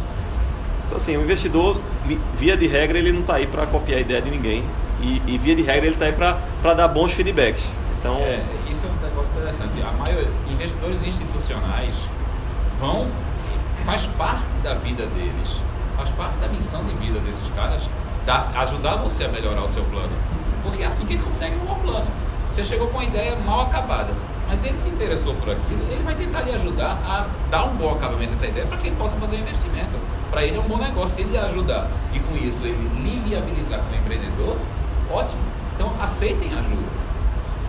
Então, 0.94 1.02
assim, 1.02 1.18
o 1.18 1.22
investidor, 1.24 1.82
via 2.38 2.56
de 2.56 2.68
regra, 2.68 3.00
ele 3.00 3.12
não 3.12 3.22
está 3.22 3.38
aí 3.38 3.48
para 3.48 3.66
copiar 3.66 3.98
a 3.98 4.02
ideia 4.02 4.22
de 4.22 4.30
ninguém. 4.30 4.64
E, 5.02 5.24
e 5.26 5.40
via 5.40 5.56
de 5.56 5.64
regra, 5.64 5.88
ele 5.88 5.96
está 5.96 6.06
aí 6.06 6.14
para 6.14 6.74
dar 6.76 6.88
bons 6.88 7.12
feedbacks. 7.14 7.66
Então, 8.00 8.18
É, 8.18 8.44
isso 8.70 8.86
é 8.86 8.90
um 8.90 9.10
negócio 9.10 9.36
interessante. 9.36 9.72
A 9.82 9.92
maioria, 9.92 10.30
investidores 10.48 11.04
institucionais 11.04 11.96
vão 12.80 13.08
faz 13.84 14.06
parte 14.06 14.46
da 14.62 14.76
vida 14.76 15.08
deles, 15.08 15.60
faz 15.98 16.12
parte 16.12 16.36
da 16.38 16.48
missão 16.48 16.84
de 16.84 16.94
vida 16.94 17.20
desses 17.22 17.50
caras, 17.56 17.90
da, 18.24 18.48
ajudar 18.62 18.98
você 18.98 19.24
a 19.24 19.30
melhorar 19.30 19.64
o 19.64 19.70
seu 19.70 19.84
plano. 19.86 20.14
Porque 20.62 20.84
é 20.84 20.86
assim 20.86 21.08
que 21.08 21.14
ele 21.14 21.24
consegue 21.24 21.56
um 21.56 21.66
bom 21.66 21.80
plano. 21.80 22.06
Você 22.52 22.64
chegou 22.64 22.88
com 22.90 23.00
uma 23.00 23.04
ideia 23.04 23.36
mal 23.38 23.62
acabada, 23.62 24.14
mas 24.48 24.64
ele 24.64 24.78
se 24.78 24.90
interessou 24.90 25.34
por 25.34 25.50
aquilo, 25.50 25.82
ele 25.90 26.04
vai 26.04 26.14
tentar 26.14 26.42
lhe 26.42 26.52
ajudar 26.52 27.00
a 27.04 27.26
dar 27.50 27.64
um 27.66 27.76
bom 27.78 27.94
acabamento 27.94 28.34
dessa 28.34 28.46
ideia 28.46 28.68
para 28.68 28.78
que 28.78 28.88
ele 28.88 28.96
possa 28.96 29.16
fazer 29.16 29.38
um 29.38 29.40
investimento. 29.40 29.98
Para 30.34 30.44
ele 30.44 30.58
é 30.58 30.60
um 30.60 30.64
bom 30.64 30.80
negócio. 30.80 31.18
Se 31.18 31.22
ele 31.22 31.38
ajudar 31.38 31.88
e 32.12 32.20
com 32.20 32.36
isso 32.36 32.66
ele 32.66 32.90
lhe 33.04 33.20
viabilizar 33.20 33.80
como 33.82 33.96
empreendedor, 33.96 34.58
ótimo. 35.12 35.40
Então 35.76 35.94
aceitem 36.02 36.52
ajuda. 36.52 37.04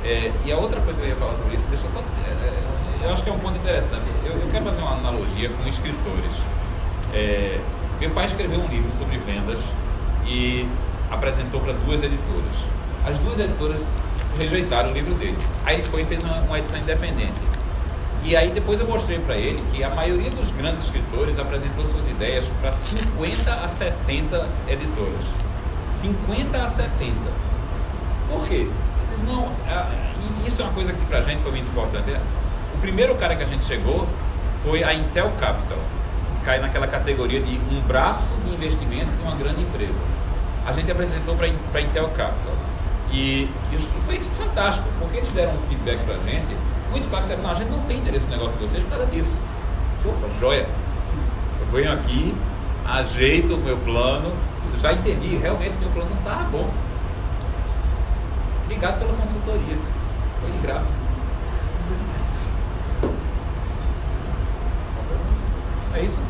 É, 0.02 0.32
e 0.46 0.50
a 0.50 0.56
outra 0.56 0.80
coisa 0.80 0.98
que 0.98 1.06
eu 1.06 1.10
ia 1.10 1.16
falar 1.16 1.34
sobre 1.34 1.56
isso, 1.56 1.68
deixa 1.68 1.84
eu 1.84 1.90
só. 1.90 1.98
É, 1.98 2.30
é, 2.30 3.04
eu 3.06 3.12
acho 3.12 3.22
que 3.22 3.28
é 3.28 3.32
um 3.34 3.38
ponto 3.38 3.58
interessante. 3.58 4.04
Eu, 4.24 4.32
eu 4.32 4.48
quero 4.50 4.64
fazer 4.64 4.80
uma 4.80 4.96
analogia 4.96 5.50
com 5.50 5.68
escritores. 5.68 6.32
É, 7.12 7.60
meu 8.00 8.10
pai 8.10 8.24
escreveu 8.24 8.58
um 8.58 8.66
livro 8.66 8.90
sobre 8.98 9.18
vendas 9.18 9.58
e 10.26 10.66
apresentou 11.10 11.60
para 11.60 11.74
duas 11.74 12.02
editoras. 12.02 12.54
As 13.04 13.18
duas 13.18 13.40
editoras 13.40 13.78
rejeitaram 14.38 14.88
o 14.88 14.92
livro 14.94 15.12
dele. 15.16 15.36
Aí 15.66 15.76
ele 15.76 15.82
foi 15.82 16.00
e 16.00 16.04
fez 16.06 16.24
uma, 16.24 16.38
uma 16.40 16.58
edição 16.58 16.78
independente. 16.78 17.42
E 18.24 18.34
aí 18.34 18.50
depois 18.50 18.80
eu 18.80 18.88
mostrei 18.88 19.18
para 19.18 19.36
ele 19.36 19.62
que 19.70 19.84
a 19.84 19.90
maioria 19.90 20.30
dos 20.30 20.50
grandes 20.52 20.84
escritores 20.84 21.38
apresentou 21.38 21.86
suas 21.86 22.08
ideias 22.08 22.46
para 22.62 22.72
50 22.72 23.52
a 23.52 23.68
70 23.68 24.48
editoras. 24.66 25.24
50 25.86 26.56
a 26.58 26.66
70. 26.66 27.14
Por 28.30 28.48
quê? 28.48 28.66
Não, 29.26 29.50
e 30.42 30.48
isso 30.48 30.62
é 30.62 30.64
uma 30.64 30.72
coisa 30.72 30.94
que 30.94 31.04
para 31.04 31.18
a 31.18 31.22
gente 31.22 31.42
foi 31.42 31.50
muito 31.50 31.68
importante. 31.68 32.16
O 32.74 32.78
primeiro 32.78 33.14
cara 33.16 33.36
que 33.36 33.42
a 33.42 33.46
gente 33.46 33.64
chegou 33.66 34.08
foi 34.62 34.82
a 34.82 34.94
Intel 34.94 35.30
Capital, 35.38 35.78
que 35.78 36.44
cai 36.46 36.58
naquela 36.58 36.86
categoria 36.86 37.42
de 37.42 37.58
um 37.70 37.80
braço 37.82 38.32
de 38.46 38.54
investimento 38.54 39.12
de 39.12 39.22
uma 39.22 39.36
grande 39.36 39.60
empresa. 39.60 40.00
A 40.66 40.72
gente 40.72 40.90
apresentou 40.90 41.36
para 41.36 41.46
a 41.46 41.80
Intel 41.82 42.08
Capital. 42.08 42.54
E, 43.12 43.50
e, 43.70 44.02
foi 44.06 44.18
fantástico, 44.38 44.88
porque 44.98 45.18
eles 45.18 45.30
deram 45.30 45.52
um 45.52 45.60
feedback 45.68 45.98
para 46.04 46.14
a 46.14 46.18
gente, 46.18 46.56
muito 46.94 47.10
claro 47.10 47.26
que 47.26 47.36
não, 47.36 47.50
a 47.50 47.54
gente 47.54 47.70
não 47.70 47.80
tem 47.80 47.98
interesse 47.98 48.26
no 48.26 48.32
negócio 48.32 48.56
de 48.56 48.68
vocês 48.68 48.82
por 48.84 48.90
causa 48.90 49.06
disso. 49.06 49.36
Opa, 50.04 50.28
joia. 50.38 50.68
Eu 51.60 51.66
venho 51.72 51.92
aqui, 51.92 52.34
ajeito 52.84 53.54
o 53.54 53.58
meu 53.58 53.76
plano, 53.78 54.32
já 54.80 54.92
entendi, 54.92 55.36
realmente 55.36 55.74
meu 55.80 55.88
plano 55.90 56.10
não 56.10 56.18
estava 56.18 56.44
bom. 56.50 56.70
Obrigado 58.64 58.98
pela 58.98 59.12
consultoria. 59.14 59.78
Foi 60.40 60.50
de 60.50 60.58
graça. 60.58 60.94
É 65.94 66.00
isso? 66.00 66.20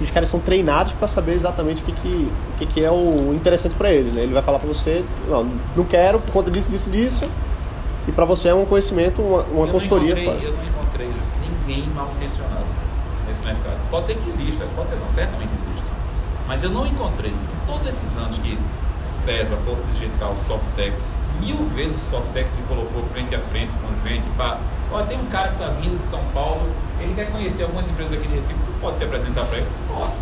E 0.00 0.04
os 0.04 0.10
caras 0.10 0.28
são 0.28 0.40
treinados 0.40 0.92
para 0.92 1.06
saber 1.06 1.32
exatamente 1.32 1.82
o 1.82 1.84
que, 1.86 1.92
que, 1.92 2.32
o 2.54 2.58
que, 2.58 2.66
que 2.66 2.84
é 2.84 2.90
o 2.90 3.32
interessante 3.34 3.74
para 3.74 3.92
ele. 3.92 4.10
Né? 4.10 4.22
Ele 4.22 4.32
vai 4.32 4.42
falar 4.42 4.58
para 4.58 4.68
você, 4.68 5.04
não, 5.28 5.50
não 5.76 5.84
quero 5.84 6.20
por 6.20 6.32
conta 6.32 6.50
disso, 6.50 6.70
disso, 6.70 6.90
disso. 6.90 7.30
E 8.08 8.12
para 8.12 8.24
você 8.24 8.48
é 8.48 8.54
um 8.54 8.64
conhecimento, 8.64 9.20
uma, 9.20 9.42
uma 9.44 9.66
eu 9.66 9.72
consultoria. 9.72 10.14
Não 10.14 10.22
eu 10.22 10.52
não 10.52 10.64
encontrei 10.64 11.10
ninguém 11.42 11.88
mal 11.90 12.10
intencionado 12.16 12.64
nesse 13.28 13.42
mercado. 13.44 13.78
Pode 13.90 14.06
ser 14.06 14.16
que 14.16 14.28
exista, 14.28 14.64
pode 14.74 14.88
ser 14.88 14.96
não, 14.96 15.10
certamente 15.10 15.50
existe. 15.54 15.90
Mas 16.46 16.62
eu 16.62 16.70
não 16.70 16.86
encontrei, 16.86 17.30
em 17.30 17.66
todos 17.66 17.86
esses 17.86 18.16
anos 18.16 18.38
que 18.38 18.58
César, 18.98 19.56
Porto 19.64 19.82
Digital, 19.92 20.34
Softex, 20.34 21.16
mil 21.40 21.56
vezes 21.74 21.96
o 21.96 22.10
Softex 22.10 22.52
me 22.54 22.62
colocou 22.62 23.02
frente 23.12 23.34
a 23.34 23.38
frente 23.38 23.72
com 23.74 24.08
gente 24.08 24.28
para. 24.36 24.58
Olha, 24.90 25.06
tem 25.06 25.20
um 25.20 25.26
cara 25.26 25.48
que 25.48 25.54
está 25.54 25.68
vindo 25.68 26.00
de 26.00 26.06
São 26.06 26.20
Paulo, 26.34 26.68
ele 27.00 27.14
quer 27.14 27.30
conhecer 27.30 27.62
algumas 27.62 27.86
empresas 27.88 28.14
aqui 28.14 28.26
de 28.26 28.34
Recife, 28.34 28.54
tu 28.54 28.80
pode 28.80 28.96
se 28.96 29.04
apresentar 29.04 29.44
para 29.44 29.58
ele? 29.58 29.66
Posso. 29.88 30.18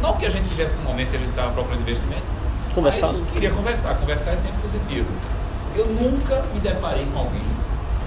Não 0.00 0.12
que 0.16 0.26
a 0.26 0.30
gente 0.30 0.48
tivesse 0.48 0.74
no 0.76 0.82
momento 0.82 1.10
que 1.10 1.16
a 1.16 1.20
gente 1.20 1.30
estava 1.30 1.52
procurando 1.52 1.80
investimento. 1.80 2.22
Conversar. 2.74 3.12
Mas 3.12 3.30
queria 3.32 3.50
conversar. 3.50 3.94
Conversar 3.94 4.32
é 4.32 4.36
sempre 4.36 4.58
positivo. 4.60 5.06
Eu 5.76 5.86
nunca 5.88 6.42
me 6.54 6.60
deparei 6.60 7.04
com 7.12 7.18
alguém 7.18 7.44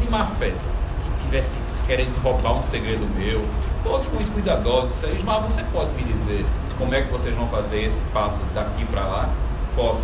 de 0.01 0.09
má 0.09 0.25
fé 0.25 0.49
que 0.49 1.23
tivesse 1.23 1.55
querendo 1.85 2.19
roubar 2.23 2.53
um 2.53 2.63
segredo 2.63 3.05
meu. 3.15 3.45
Todos 3.83 4.07
muito 4.11 4.31
cuidadosos. 4.33 4.91
Ismael, 5.15 5.41
você 5.41 5.63
pode 5.71 5.91
me 5.91 6.03
dizer 6.03 6.43
como 6.79 6.95
é 6.95 7.03
que 7.03 7.11
vocês 7.11 7.35
vão 7.35 7.47
fazer 7.47 7.83
esse 7.83 8.01
passo 8.11 8.39
daqui 8.55 8.83
para 8.85 9.03
lá? 9.05 9.29
Posso. 9.75 10.01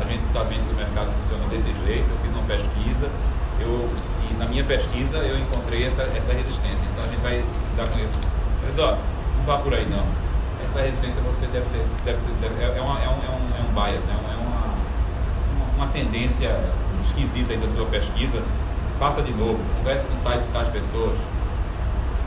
A 0.00 0.04
gente 0.04 0.24
está 0.24 0.42
vendo 0.42 0.66
que 0.66 0.72
o 0.72 0.76
mercado 0.76 1.12
funciona 1.20 1.46
desse 1.48 1.68
jeito. 1.84 2.08
Eu 2.08 2.16
fiz 2.22 2.32
uma 2.32 2.44
pesquisa. 2.44 3.10
Eu, 3.60 3.90
e 4.30 4.34
na 4.38 4.46
minha 4.46 4.64
pesquisa 4.64 5.18
eu 5.18 5.38
encontrei 5.38 5.84
essa, 5.84 6.04
essa 6.16 6.32
resistência. 6.32 6.86
Então 6.92 7.04
a 7.04 7.08
gente 7.08 7.20
vai 7.20 7.44
dar 7.76 7.88
com 7.88 7.98
isso. 7.98 8.18
Mas 8.64 8.78
ó, 8.78 8.96
não 9.36 9.44
vá 9.44 9.58
por 9.58 9.74
aí 9.74 9.86
não. 9.86 10.06
Essa 10.64 10.80
resistência 10.80 11.20
você 11.20 11.46
deve 11.48 11.66
ter. 11.66 11.84
Deve 12.06 12.18
ter 12.18 12.48
deve, 12.48 12.78
é, 12.78 12.80
uma, 12.80 12.98
é, 13.02 13.08
um, 13.08 13.20
é, 13.20 13.28
um, 13.28 13.42
é 13.58 13.60
um 13.68 13.74
bias, 13.74 14.02
né? 14.04 14.16
é 14.32 14.36
uma, 14.40 15.84
uma 15.84 15.92
tendência 15.92 16.48
esquisita 17.06 17.52
aí 17.52 17.58
da 17.58 17.68
tua 17.74 17.86
pesquisa, 17.86 18.42
faça 18.98 19.22
de 19.22 19.32
novo, 19.32 19.58
converse 19.78 20.06
com 20.06 20.16
tais 20.22 20.42
e 20.42 20.46
tais 20.46 20.68
pessoas. 20.68 21.16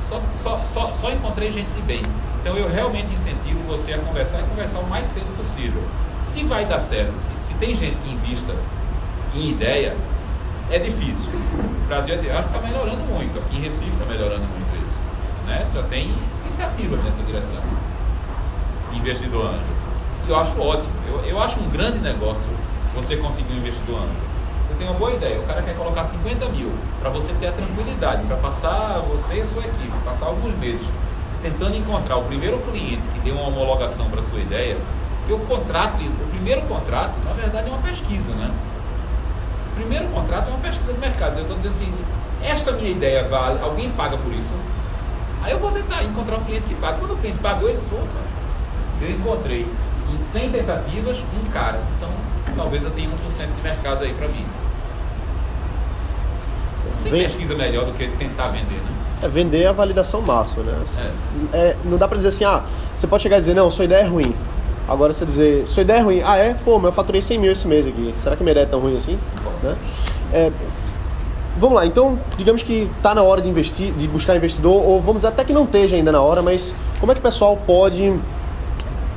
Só, 0.08 0.22
só, 0.36 0.64
só, 0.64 0.94
só 0.94 1.12
encontrei 1.12 1.52
gente 1.52 1.72
de 1.72 1.82
bem. 1.82 2.02
Então 2.42 2.56
eu 2.56 2.70
realmente 2.70 3.12
incentivo 3.14 3.60
você 3.68 3.94
a 3.94 3.98
conversar 3.98 4.42
e 4.42 4.44
conversar 4.44 4.80
o 4.80 4.88
mais 4.88 5.08
cedo 5.08 5.36
possível. 5.36 5.82
Se 6.22 6.44
vai 6.44 6.66
dar 6.66 6.80
certo, 6.80 7.14
se, 7.20 7.34
se 7.40 7.54
tem 7.56 7.76
gente 7.76 7.98
que 7.98 8.12
invista 8.12 8.56
em 9.34 9.50
ideia, 9.50 9.96
é 10.72 10.80
difícil. 10.80 11.32
O 11.34 11.88
Brasil 11.88 12.16
está 12.16 12.60
melhorando 12.60 13.04
muito, 13.06 13.38
aqui 13.40 13.58
em 13.58 13.62
Recife 13.62 13.92
está 13.92 14.06
melhorando 14.06 14.46
muito 14.46 14.86
isso. 14.86 14.98
Né? 15.48 15.66
Já 15.74 15.84
tem 15.84 16.14
iniciativas 16.44 17.04
nessa 17.04 17.22
direção. 17.24 17.62
Investidor 18.94 19.48
anjo. 19.48 19.76
E 20.28 20.30
eu 20.30 20.40
acho 20.40 20.60
ótimo. 20.60 20.94
Eu, 21.08 21.26
eu 21.26 21.42
acho 21.42 21.60
um 21.60 21.70
grande 21.70 22.00
negócio 22.00 22.50
você 22.94 23.18
conseguir 23.18 23.54
um 23.54 23.58
investidor 23.58 24.02
anjo. 24.02 24.35
Você 24.76 24.80
tem 24.80 24.90
uma 24.90 25.00
boa 25.00 25.14
ideia, 25.14 25.40
o 25.40 25.44
cara 25.44 25.62
quer 25.62 25.74
colocar 25.78 26.04
50 26.04 26.50
mil 26.50 26.70
para 27.00 27.10
você 27.10 27.32
ter 27.40 27.48
a 27.48 27.52
tranquilidade, 27.54 28.26
para 28.26 28.36
passar 28.36 29.00
você 29.00 29.36
e 29.36 29.42
a 29.42 29.48
sua 29.48 29.62
equipe, 29.62 29.94
passar 30.04 30.26
alguns 30.26 30.54
meses 30.58 30.86
tentando 31.42 31.78
encontrar 31.78 32.18
o 32.18 32.24
primeiro 32.24 32.58
cliente 32.60 33.02
que 33.14 33.20
dê 33.20 33.32
uma 33.32 33.44
homologação 33.44 34.10
para 34.10 34.22
sua 34.22 34.38
ideia, 34.40 34.76
que 35.26 35.32
o 35.32 35.40
contrato, 35.40 36.04
o 36.04 36.28
primeiro 36.30 36.62
contrato, 36.64 37.14
na 37.24 37.32
verdade, 37.32 37.70
é 37.70 37.72
uma 37.72 37.82
pesquisa, 37.82 38.34
né? 38.34 38.52
O 39.72 39.76
primeiro 39.76 40.08
contrato 40.10 40.50
é 40.50 40.50
uma 40.50 40.60
pesquisa 40.60 40.92
de 40.92 41.00
mercado. 41.00 41.38
Eu 41.38 41.44
estou 41.44 41.56
dizendo 41.56 41.72
assim, 41.72 41.94
esta 42.44 42.74
minha 42.74 42.90
ideia 42.90 43.24
vale, 43.24 43.62
alguém 43.62 43.90
paga 43.92 44.18
por 44.18 44.34
isso? 44.34 44.54
Aí 45.42 45.54
eu 45.54 45.60
vou 45.60 45.72
tentar 45.72 46.04
encontrar 46.04 46.36
um 46.36 46.44
cliente 46.44 46.66
que 46.66 46.76
paga. 46.76 46.98
Quando 46.98 47.14
o 47.14 47.18
cliente 47.18 47.40
pagou, 47.40 47.70
ele 47.70 47.78
disse, 47.78 47.94
opa, 47.94 48.20
eu 49.02 49.10
encontrei 49.12 49.66
em 50.14 50.18
100 50.18 50.52
tentativas 50.52 51.24
um 51.42 51.50
cara. 51.52 51.80
Então, 51.96 52.10
talvez 52.58 52.84
eu 52.84 52.92
tenha 52.92 53.10
1% 53.10 53.56
de 53.56 53.62
mercado 53.62 54.04
aí 54.04 54.14
para 54.14 54.28
mim. 54.28 54.46
Tem 57.04 57.12
Vem. 57.12 57.24
pesquisa 57.24 57.56
melhor 57.56 57.86
do 57.86 57.94
que 57.94 58.08
tentar 58.08 58.48
vender, 58.48 58.76
né? 58.76 58.92
É 59.22 59.28
vender 59.28 59.66
a 59.66 59.72
validação 59.72 60.22
máxima, 60.22 60.64
né? 60.64 60.78
É. 61.54 61.58
É, 61.58 61.78
não 61.86 61.98
dá 61.98 62.08
para 62.08 62.18
dizer 62.18 62.30
assim, 62.30 62.44
ah, 62.44 62.64
você 62.96 63.08
pode 63.08 63.24
chegar 63.24 63.38
e 63.38 63.40
dizer, 63.40 63.54
não, 63.54 63.72
sua 63.72 63.86
ideia 63.86 64.02
é 64.02 64.08
ruim. 64.08 64.36
Agora 64.88 65.12
você 65.12 65.26
dizer, 65.26 65.68
sua 65.68 65.82
ideia 65.82 65.98
é 65.98 66.02
ruim, 66.02 66.22
ah 66.24 66.38
é? 66.38 66.54
Pô, 66.54 66.78
mas 66.78 66.86
eu 66.86 66.92
faturei 66.92 67.22
100 67.22 67.40
mil 67.40 67.52
esse 67.52 67.68
mês 67.68 67.88
aqui. 67.88 68.14
Será 68.16 68.36
que 68.36 68.44
minha 68.44 68.52
ideia 68.52 68.66
é 68.66 68.68
tão 68.68 68.80
ruim 68.80 68.96
assim? 68.96 69.18
Né? 69.64 69.76
É, 70.32 70.52
vamos 71.58 71.76
lá, 71.76 71.86
então, 71.86 72.20
digamos 72.38 72.62
que 72.62 72.90
está 72.98 73.16
na 73.16 73.24
hora 73.24 73.42
de 73.42 73.50
investir, 73.50 73.94
de 73.94 74.08
buscar 74.08 74.36
investidor, 74.36 74.86
ou 74.86 75.00
vamos 75.00 75.18
dizer 75.18 75.30
até 75.30 75.44
que 75.44 75.54
não 75.54 75.64
esteja 75.64 75.96
ainda 75.96 76.12
na 76.12 76.22
hora, 76.22 76.42
mas 76.42 76.76
como 77.00 77.12
é 77.12 77.16
que 77.16 77.20
o 77.20 77.24
pessoal 77.24 77.58
pode 77.66 78.14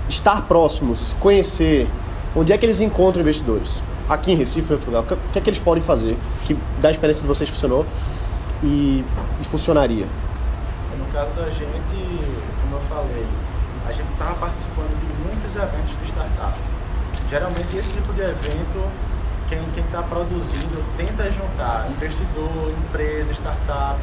estar 0.08 0.42
próximos, 0.42 1.14
conhecer, 1.20 1.88
onde 2.34 2.52
é 2.52 2.56
que 2.56 2.64
eles 2.64 2.80
encontram 2.80 3.20
investidores? 3.20 3.82
Aqui 4.08 4.32
em 4.32 4.36
Recife, 4.36 4.70
em 4.70 4.76
outro 4.76 4.90
lugar, 4.90 5.02
o 5.02 5.16
que 5.32 5.38
é 5.38 5.42
que 5.42 5.50
eles 5.50 5.58
podem 5.58 5.82
fazer 5.82 6.16
que 6.44 6.54
da 6.80 6.90
experiência 6.90 7.22
de 7.22 7.28
vocês 7.28 7.50
funcionou 7.50 7.84
e, 8.62 9.04
e 9.38 9.44
funcionaria? 9.44 10.06
No 10.98 11.04
caso 11.12 11.30
da 11.32 11.50
gente, 11.50 11.96
como 12.62 12.76
eu 12.76 12.80
falei, 12.88 13.26
a 13.86 13.92
gente 13.92 14.10
estava 14.12 14.34
participando 14.36 14.98
de 14.98 15.28
muitos 15.28 15.54
eventos 15.54 15.98
de 16.00 16.06
startup. 16.06 16.58
Geralmente 17.28 17.76
esse 17.76 17.90
tipo 17.90 18.12
de 18.14 18.22
evento, 18.22 18.90
quem 19.46 19.60
está 19.84 20.02
produzindo 20.02 20.82
tenta 20.96 21.30
juntar 21.30 21.86
investidor, 21.90 22.72
empresa, 22.86 23.32
startup, 23.32 24.00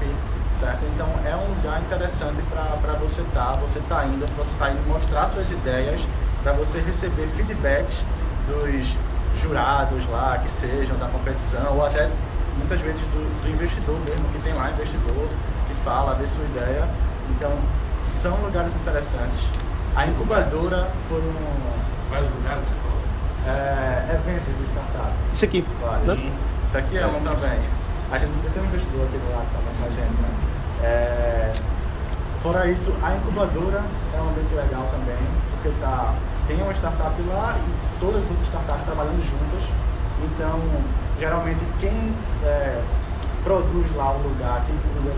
certo? 0.53 0.85
Então 0.93 1.07
é 1.25 1.35
um 1.35 1.55
lugar 1.55 1.81
interessante 1.81 2.43
para 2.43 2.93
você 2.93 3.21
estar, 3.21 3.53
tá, 3.53 3.59
você 3.59 3.79
está 3.79 4.05
indo, 4.05 4.25
você 4.37 4.51
está 4.51 4.69
indo 4.69 4.87
mostrar 4.87 5.25
suas 5.25 5.49
ideias, 5.49 6.01
para 6.43 6.53
você 6.53 6.79
receber 6.79 7.27
feedbacks 7.35 8.03
dos 8.47 8.95
jurados 9.39 10.05
lá, 10.09 10.37
que 10.37 10.49
sejam 10.49 10.97
da 10.97 11.07
competição, 11.07 11.75
ou 11.75 11.85
até 11.85 12.09
muitas 12.57 12.79
vezes 12.81 13.01
do, 13.09 13.43
do 13.43 13.49
investidor 13.49 13.97
mesmo, 14.05 14.27
que 14.29 14.39
tem 14.39 14.53
lá 14.53 14.71
investidor, 14.71 15.27
que 15.67 15.73
fala, 15.83 16.15
vê 16.15 16.25
sua 16.27 16.43
ideia. 16.45 16.87
Então 17.31 17.51
são 18.05 18.35
lugares 18.41 18.75
interessantes. 18.75 19.39
A 19.95 20.05
incubadora 20.07 20.89
foi 21.09 21.19
um. 21.19 22.09
Vários 22.09 22.29
lugares 22.31 22.63
você 22.67 22.75
falou? 22.75 23.01
É, 23.47 24.13
eventos 24.13 24.57
de 24.57 24.63
startup. 24.71 25.13
Isso 25.33 25.45
aqui. 25.45 25.65
Né? 26.05 26.31
Isso 26.67 26.77
aqui 26.77 26.97
é 26.97 27.05
um 27.05 27.19
também. 27.21 27.59
A 28.11 28.17
gente 28.19 28.31
tem 28.53 28.61
um 28.61 28.65
investidor 28.65 29.05
aqui 29.05 29.17
do 29.17 29.31
lado 29.31 29.47
também 29.51 29.73
com 29.79 29.85
a 29.85 29.89
gente, 29.89 30.21
né? 30.21 30.29
É, 30.83 31.53
Fora 32.45 32.69
isso, 32.69 32.93
a 33.01 33.15
incubadora 33.15 33.81
é 34.13 34.21
um 34.21 34.29
ambiente 34.29 34.53
legal 34.53 34.87
também, 34.91 35.17
porque 35.49 35.73
tá, 35.81 36.13
tem 36.47 36.61
uma 36.61 36.73
startup 36.73 37.21
lá 37.23 37.57
e 37.57 37.99
todas 37.99 38.23
as 38.23 38.29
outras 38.29 38.47
startups 38.47 38.85
trabalhando 38.85 39.23
juntas. 39.23 39.69
Então, 40.23 40.59
geralmente, 41.19 41.59
quem 41.79 42.13
é, 42.43 42.81
produz 43.43 43.95
lá 43.95 44.11
o 44.11 44.17
lugar, 44.23 44.63
quem 44.65 44.75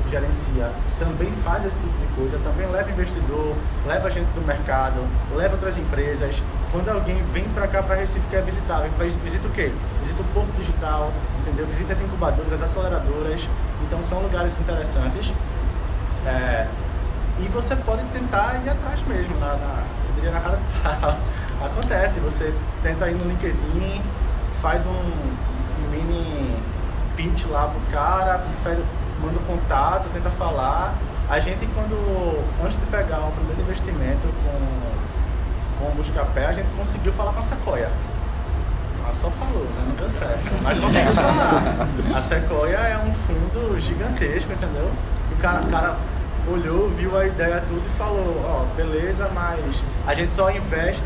gerencia, 0.09 0.71
também 0.99 1.31
faz 1.43 1.65
esse 1.65 1.77
tipo 1.77 1.97
de 1.97 2.07
coisa, 2.15 2.39
também 2.43 2.67
leva 2.69 2.91
investidor, 2.91 3.55
leva 3.85 4.09
gente 4.09 4.27
do 4.27 4.45
mercado, 4.45 4.99
leva 5.35 5.55
outras 5.55 5.77
empresas. 5.77 6.41
Quando 6.71 6.89
alguém 6.89 7.23
vem 7.31 7.45
para 7.49 7.67
cá, 7.67 7.81
para 7.83 7.95
Recife, 7.95 8.25
quer 8.29 8.43
visitar, 8.43 8.83
visita 9.23 9.47
o 9.47 9.51
quê? 9.51 9.71
Visita 10.01 10.21
o 10.21 10.25
Porto 10.33 10.51
Digital, 10.57 11.11
entendeu? 11.39 11.65
Visita 11.67 11.93
as 11.93 12.01
incubadoras, 12.01 12.51
as 12.51 12.61
aceleradoras. 12.61 13.47
Então, 13.83 14.01
são 14.03 14.19
lugares 14.19 14.59
interessantes. 14.59 15.33
É, 16.25 16.67
e 17.39 17.47
você 17.49 17.75
pode 17.75 18.03
tentar 18.05 18.61
ir 18.65 18.69
atrás 18.69 19.01
mesmo, 19.07 19.39
na, 19.39 19.53
na, 19.53 19.83
diria 20.17 20.31
na 20.31 20.39
cara 20.41 20.59
pau. 20.83 21.17
Acontece, 21.59 22.19
você 22.19 22.53
tenta 22.83 23.09
ir 23.09 23.15
no 23.15 23.25
LinkedIn, 23.27 24.01
faz 24.61 24.85
um, 24.85 24.91
um 24.91 25.89
mini 25.89 26.55
pitch 27.15 27.45
lá 27.49 27.67
pro 27.67 27.79
cara, 27.91 28.43
pede, 28.63 28.83
manda 29.19 29.39
um 29.39 29.43
contato, 29.43 30.07
tenta 30.13 30.29
falar. 30.29 30.93
A 31.29 31.39
gente 31.39 31.65
quando, 31.73 32.43
antes 32.63 32.79
de 32.79 32.85
pegar 32.85 33.19
o 33.19 33.31
primeiro 33.31 33.61
investimento 33.61 34.27
com, 34.43 35.79
com 35.79 35.91
o 35.91 35.95
Buscapé, 35.95 36.45
a 36.45 36.53
gente 36.53 36.69
conseguiu 36.77 37.11
falar 37.13 37.33
com 37.33 37.39
a 37.39 37.43
Sequoia. 37.43 37.89
Ela 39.03 39.13
só 39.13 39.29
falou, 39.31 39.63
né? 39.63 39.85
Não 39.87 39.95
deu 39.95 40.09
certo. 40.09 40.63
Mas 40.63 40.79
conseguiu 40.79 41.13
falar. 41.13 41.87
A 42.15 42.21
Sequoia 42.21 42.77
é 42.77 42.97
um 42.99 43.13
fundo 43.13 43.79
gigantesco, 43.79 44.51
entendeu? 44.51 44.91
O 45.31 45.35
cara, 45.41 45.61
o 45.61 45.67
cara 45.69 45.97
olhou, 46.49 46.89
viu 46.89 47.17
a 47.17 47.25
ideia 47.25 47.63
tudo 47.67 47.83
e 47.85 47.97
falou, 47.97 48.43
ó, 48.45 48.63
oh, 48.63 48.75
beleza, 48.75 49.29
mas 49.33 49.83
a 50.05 50.13
gente 50.13 50.31
só 50.33 50.49
investe 50.49 51.05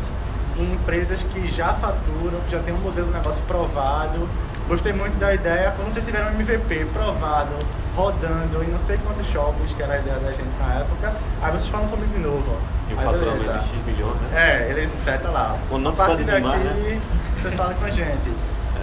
em 0.56 0.72
empresas 0.72 1.22
que 1.24 1.48
já 1.48 1.74
faturam, 1.74 2.40
que 2.46 2.52
já 2.52 2.60
tem 2.60 2.74
um 2.74 2.78
modelo 2.78 3.08
de 3.08 3.14
negócio 3.14 3.42
provado. 3.44 4.28
Gostei 4.68 4.92
muito 4.92 5.18
da 5.18 5.34
ideia, 5.34 5.72
quando 5.76 5.90
vocês 5.90 6.04
tiveram 6.04 6.28
um 6.28 6.40
MVP 6.40 6.86
provado, 6.92 7.52
rodando 7.96 8.62
em 8.62 8.68
não 8.68 8.78
sei 8.78 8.98
quantos 8.98 9.26
shoppings, 9.26 9.72
que 9.72 9.82
era 9.82 9.94
a 9.94 9.98
ideia 9.98 10.18
da 10.18 10.30
gente 10.30 10.48
na 10.58 10.80
época, 10.80 11.14
aí 11.42 11.52
vocês 11.52 11.68
falam 11.68 11.88
comigo 11.88 12.12
de 12.12 12.20
novo, 12.20 12.44
ó. 12.48 12.90
E 12.90 12.94
o 12.94 12.96
faturamento 12.96 13.44
de 13.44 13.58
X 13.58 13.86
milhões, 13.86 14.20
né? 14.20 14.28
É, 14.34 14.70
eles 14.70 14.92
insertam 14.92 15.32
lá. 15.32 15.56
Quando 15.68 15.82
não 15.82 15.90
a 15.92 15.94
partir 15.94 16.24
daqui, 16.24 16.40
demais, 16.40 16.62
né? 16.62 17.00
você 17.36 17.50
fala 17.52 17.74
com 17.74 17.84
a 17.84 17.90
gente. 17.90 18.32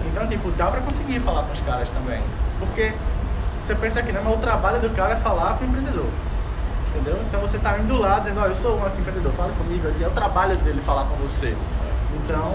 Então, 0.06 0.26
tipo, 0.26 0.50
dá 0.52 0.66
pra 0.66 0.80
conseguir 0.80 1.20
falar 1.20 1.44
com 1.44 1.52
os 1.52 1.60
caras 1.60 1.90
também. 1.90 2.20
Porque 2.58 2.92
você 3.60 3.74
pensa 3.74 4.02
que 4.02 4.12
não, 4.12 4.22
mas 4.22 4.34
o 4.34 4.38
trabalho 4.38 4.80
do 4.80 4.90
cara 4.90 5.14
é 5.14 5.16
falar 5.16 5.56
com 5.56 5.64
o 5.64 5.68
empreendedor. 5.68 6.06
Entendeu? 6.90 7.18
Então 7.28 7.40
você 7.40 7.56
está 7.56 7.78
indo 7.78 7.96
lá 7.96 8.18
dizendo, 8.18 8.40
ó, 8.40 8.46
eu 8.46 8.54
sou 8.54 8.76
um 8.76 8.86
empreendedor, 8.86 9.32
fala 9.32 9.52
comigo 9.52 9.88
aqui, 9.88 10.02
é 10.02 10.08
o 10.08 10.10
trabalho 10.10 10.56
dele 10.56 10.80
falar 10.84 11.04
com 11.04 11.14
você. 11.16 11.56
Então, 12.24 12.52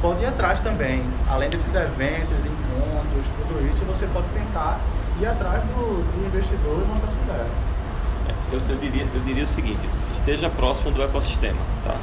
pode 0.00 0.20
ir 0.22 0.26
atrás 0.26 0.60
também. 0.60 1.04
Além 1.30 1.48
desses 1.48 1.72
eventos, 1.74 2.44
encontros, 2.44 3.24
tudo 3.38 3.68
isso, 3.70 3.84
você 3.84 4.06
pode 4.08 4.26
tentar 4.34 4.80
ir 5.20 5.26
atrás 5.26 5.62
do, 5.62 6.02
do 6.02 6.26
investidor 6.26 6.82
e 6.82 6.88
mostrar 6.88 7.08
sua 7.08 7.22
ideia. 7.22 7.46
Eu, 8.52 8.60
eu, 8.68 8.76
diria, 8.78 9.06
eu 9.14 9.20
diria 9.20 9.44
o 9.44 9.48
seguinte, 9.48 9.80
esteja 10.12 10.50
próximo 10.50 10.90
do 10.90 11.02
ecossistema, 11.02 11.60
tá? 11.84 11.94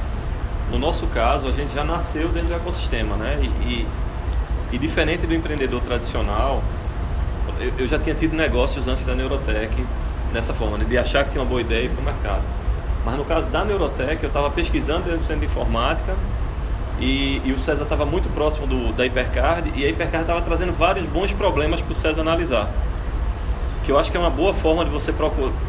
No 0.71 0.79
nosso 0.79 1.07
caso, 1.07 1.47
a 1.47 1.51
gente 1.51 1.73
já 1.73 1.83
nasceu 1.83 2.29
dentro 2.29 2.49
do 2.49 2.55
ecossistema, 2.55 3.15
né? 3.17 3.39
E, 3.41 3.47
e, 3.67 3.87
e 4.71 4.77
diferente 4.77 5.27
do 5.27 5.33
empreendedor 5.35 5.81
tradicional, 5.81 6.63
eu, 7.59 7.73
eu 7.77 7.87
já 7.87 7.99
tinha 7.99 8.15
tido 8.15 8.35
negócios 8.35 8.87
antes 8.87 9.05
da 9.05 9.13
Neurotech, 9.13 9.85
nessa 10.33 10.53
forma, 10.53 10.77
né? 10.77 10.85
de 10.87 10.97
achar 10.97 11.23
que 11.23 11.31
tinha 11.31 11.41
uma 11.41 11.47
boa 11.49 11.61
ideia 11.61 11.83
e 11.83 11.85
ir 11.85 11.89
para 11.89 12.01
o 12.01 12.05
mercado. 12.05 12.43
Mas 13.05 13.17
no 13.17 13.25
caso 13.25 13.47
da 13.47 13.63
Neurotech, 13.63 14.21
eu 14.21 14.27
estava 14.27 14.49
pesquisando 14.49 15.03
dentro 15.03 15.19
do 15.19 15.23
centro 15.23 15.39
de 15.39 15.45
informática 15.45 16.15
e, 16.99 17.41
e 17.45 17.53
o 17.53 17.59
César 17.59 17.83
estava 17.83 18.05
muito 18.05 18.31
próximo 18.33 18.67
do, 18.67 18.93
da 18.93 19.05
Hipercard 19.05 19.71
e 19.75 19.85
a 19.85 19.89
Hipercard 19.89 20.23
estava 20.23 20.41
trazendo 20.41 20.73
vários 20.77 21.05
bons 21.05 21.31
problemas 21.31 21.81
para 21.81 21.91
o 21.91 21.95
César 21.95 22.21
analisar. 22.21 22.69
Que 23.85 23.91
eu 23.91 23.97
acho 23.97 24.11
que 24.11 24.17
é 24.17 24.19
uma 24.19 24.29
boa 24.29 24.53
forma 24.53 24.83
de 24.83 24.91
você 24.91 25.13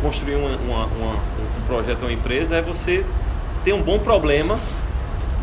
construir 0.02 0.34
uma, 0.34 0.56
uma, 0.56 0.84
uma, 0.86 1.12
um 1.14 1.66
projeto, 1.66 2.02
uma 2.02 2.12
empresa, 2.12 2.56
é 2.56 2.62
você 2.62 3.06
ter 3.64 3.72
um 3.72 3.82
bom 3.82 3.98
problema 3.98 4.58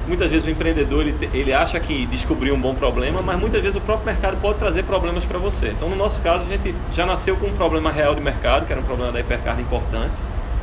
muitas 0.08 0.32
vezes 0.32 0.46
o 0.46 0.50
empreendedor 0.50 1.02
ele, 1.02 1.30
ele 1.34 1.54
acha 1.54 1.80
que 1.80 2.06
descobriu 2.06 2.56
um 2.56 2.60
bom 2.60 2.74
problema, 2.74 3.22
mas 3.22 3.40
muitas 3.40 3.62
vezes 3.62 3.78
o 3.78 3.82
próprio 3.82 4.06
mercado 4.06 4.38
pode 4.42 4.58
trazer 4.60 4.84
problemas 4.84 5.26
para 5.26 5.38
você. 5.38 5.70
Então, 5.70 5.90
no 5.90 5.96
nosso 5.96 6.22
caso, 6.22 6.44
a 6.44 6.48
gente 6.48 6.74
já 6.94 7.06
nasceu 7.06 7.36
com 7.36 7.48
um 7.48 7.54
problema 7.54 7.92
real 7.92 8.16
de 8.16 8.22
mercado, 8.22 8.66
que 8.66 8.72
era 8.72 8.82
um 8.82 8.86
problema 8.86 9.12
da 9.12 9.20
Hipercard 9.20 9.62
importante, 9.62 10.14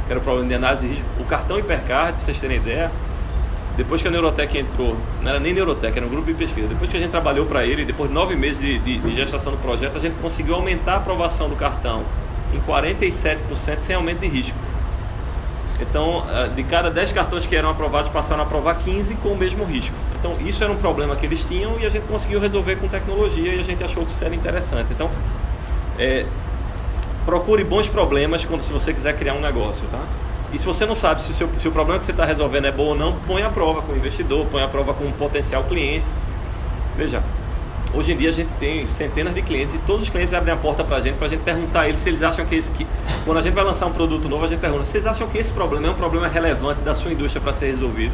que 0.07 0.13
era 0.13 0.19
o 0.19 0.23
um 0.23 0.25
problema 0.25 0.49
de 0.49 0.55
análise 0.55 0.83
de 0.87 0.95
risco. 0.95 1.05
O 1.21 1.25
cartão 1.25 1.59
Hipercard, 1.59 2.15
para 2.15 2.25
vocês 2.25 2.41
terem 2.41 2.57
ideia, 2.57 2.91
depois 3.77 4.01
que 4.01 4.07
a 4.07 4.11
Neurotec 4.11 4.57
entrou, 4.57 4.97
não 5.21 5.29
era 5.29 5.41
nem 5.41 5.53
Neurotec, 5.53 5.97
era 5.97 6.07
um 6.07 6.09
grupo 6.09 6.27
de 6.27 6.35
pesquisa, 6.35 6.69
depois 6.69 6.89
que 6.89 6.97
a 6.97 7.01
gente 7.01 7.11
trabalhou 7.11 7.45
para 7.45 7.67
ele, 7.67 7.85
depois 7.85 8.09
de 8.09 8.15
nove 8.15 8.37
meses 8.37 8.61
de, 8.61 8.79
de, 8.79 8.99
de 8.99 9.17
gestação 9.17 9.53
do 9.53 9.59
projeto, 9.59 9.97
a 9.97 10.01
gente 10.01 10.15
conseguiu 10.23 10.55
aumentar 10.55 10.95
a 10.95 10.97
aprovação 10.99 11.49
do 11.49 11.57
cartão 11.57 12.05
em 12.55 12.61
47% 12.61 13.81
sem 13.81 13.97
aumento 13.97 14.21
de 14.21 14.29
risco. 14.29 14.57
Então, 15.81 16.25
eh, 16.31 16.49
de 16.55 16.63
cada 16.63 16.91
10 16.91 17.13
cartões 17.13 17.47
que 17.47 17.57
eram 17.57 17.71
aprovados, 17.71 18.09
passaram 18.09 18.43
a 18.43 18.47
aprovar 18.47 18.77
15 18.79 19.15
com 19.17 19.31
o 19.31 19.37
mesmo 19.37 19.65
risco. 19.65 19.95
Então, 20.19 20.37
isso 20.47 20.63
era 20.63 20.73
um 20.73 20.77
problema 20.77 21.17
que 21.17 21.27
eles 21.27 21.45
tinham 21.45 21.79
e 21.81 21.87
a 21.87 21.91
gente 21.91 22.05
conseguiu 22.07 22.41
resolver 22.41 22.77
com 22.77 22.89
tecnologia 22.89 23.55
e 23.55 23.61
a 23.61 23.65
gente 23.65 23.83
achou 23.83 24.05
que 24.05 24.11
isso 24.11 24.25
era 24.25 24.35
interessante. 24.35 24.89
Então, 24.93 25.11
é, 25.99 26.25
procure 27.25 27.65
bons 27.65 27.89
problemas 27.89 28.45
quando 28.45 28.63
se 28.63 28.73
você 28.73 28.93
quiser 28.93 29.17
criar 29.17 29.35
um 29.35 29.41
negócio, 29.41 29.85
tá? 29.91 30.01
E 30.53 30.59
se 30.59 30.65
você 30.65 30.87
não 30.87 30.95
sabe 30.95 31.23
se 31.23 31.33
o, 31.33 31.35
seu, 31.35 31.49
se 31.59 31.67
o 31.67 31.73
problema 31.73 31.99
que 31.99 32.05
você 32.05 32.13
está 32.13 32.25
resolvendo 32.25 32.67
é 32.67 32.73
bom 32.73 32.87
ou 32.87 32.95
não, 32.95 33.15
põe 33.27 33.43
a 33.43 33.51
prova 33.51 33.83
com 33.83 33.93
o 33.93 33.97
investidor, 33.97 34.47
põe 34.47 34.63
a 34.63 34.69
prova 34.69 34.95
com 34.95 35.05
um 35.05 35.11
potencial 35.11 35.65
cliente. 35.65 36.07
Veja, 36.97 37.21
Hoje 37.97 38.13
em 38.13 38.17
dia 38.17 38.31
a 38.31 38.33
gente 38.33 38.53
tem 38.59 38.89
centenas 38.89 39.33
de 39.33 39.41
clientes 39.41 39.73
e 39.73 39.79
todos 39.79 40.03
os 40.03 40.11
clientes 40.11 40.35
abrem 40.35 40.53
a 40.53 40.57
porta 40.57 40.83
para 40.83 40.97
a 40.97 41.01
gente, 41.01 41.15
para 41.15 41.29
a 41.29 41.31
gente 41.31 41.43
perguntar 41.43 41.83
a 41.83 41.89
eles 41.89 42.01
se 42.01 42.09
eles 42.09 42.25
acham 42.25 42.45
que, 42.45 42.57
esse, 42.57 42.69
que 42.71 42.85
quando 43.25 43.39
a 43.39 43.41
gente 43.41 43.55
vai 43.55 43.63
lançar 43.63 43.87
um 43.87 43.93
produto 43.93 44.29
novo, 44.29 44.45
a 44.45 44.49
gente 44.49 44.59
pergunta, 44.59 44.85
vocês 44.85 45.07
acham 45.07 45.29
que 45.29 45.39
esse 45.39 45.53
problema 45.53 45.87
é 45.87 45.91
um 45.91 45.95
problema 45.95 46.27
relevante 46.27 46.81
da 46.81 46.93
sua 46.93 47.13
indústria 47.13 47.41
para 47.41 47.53
ser 47.53 47.67
resolvido? 47.67 48.13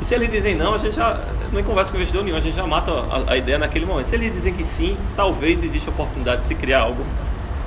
E 0.00 0.04
se 0.04 0.14
eles 0.14 0.30
dizem 0.30 0.54
não, 0.54 0.72
a 0.72 0.78
gente 0.78 0.96
já 0.96 1.20
não 1.52 1.62
conversa 1.62 1.90
com 1.90 1.98
investidor 1.98 2.24
nenhum, 2.24 2.38
a 2.38 2.40
gente 2.40 2.56
já 2.56 2.66
mata 2.66 2.90
a, 2.90 3.32
a, 3.32 3.36
ideia 3.36 3.58
naquele 3.58 3.84
momento. 3.84 4.06
Se 4.06 4.14
eles 4.14 4.32
dizem 4.32 4.54
que 4.54 4.64
sim, 4.64 4.96
talvez 5.14 5.62
exista 5.62 5.90
a 5.90 5.92
oportunidade 5.92 6.40
de 6.40 6.46
se 6.46 6.54
criar 6.54 6.80
algo 6.80 7.04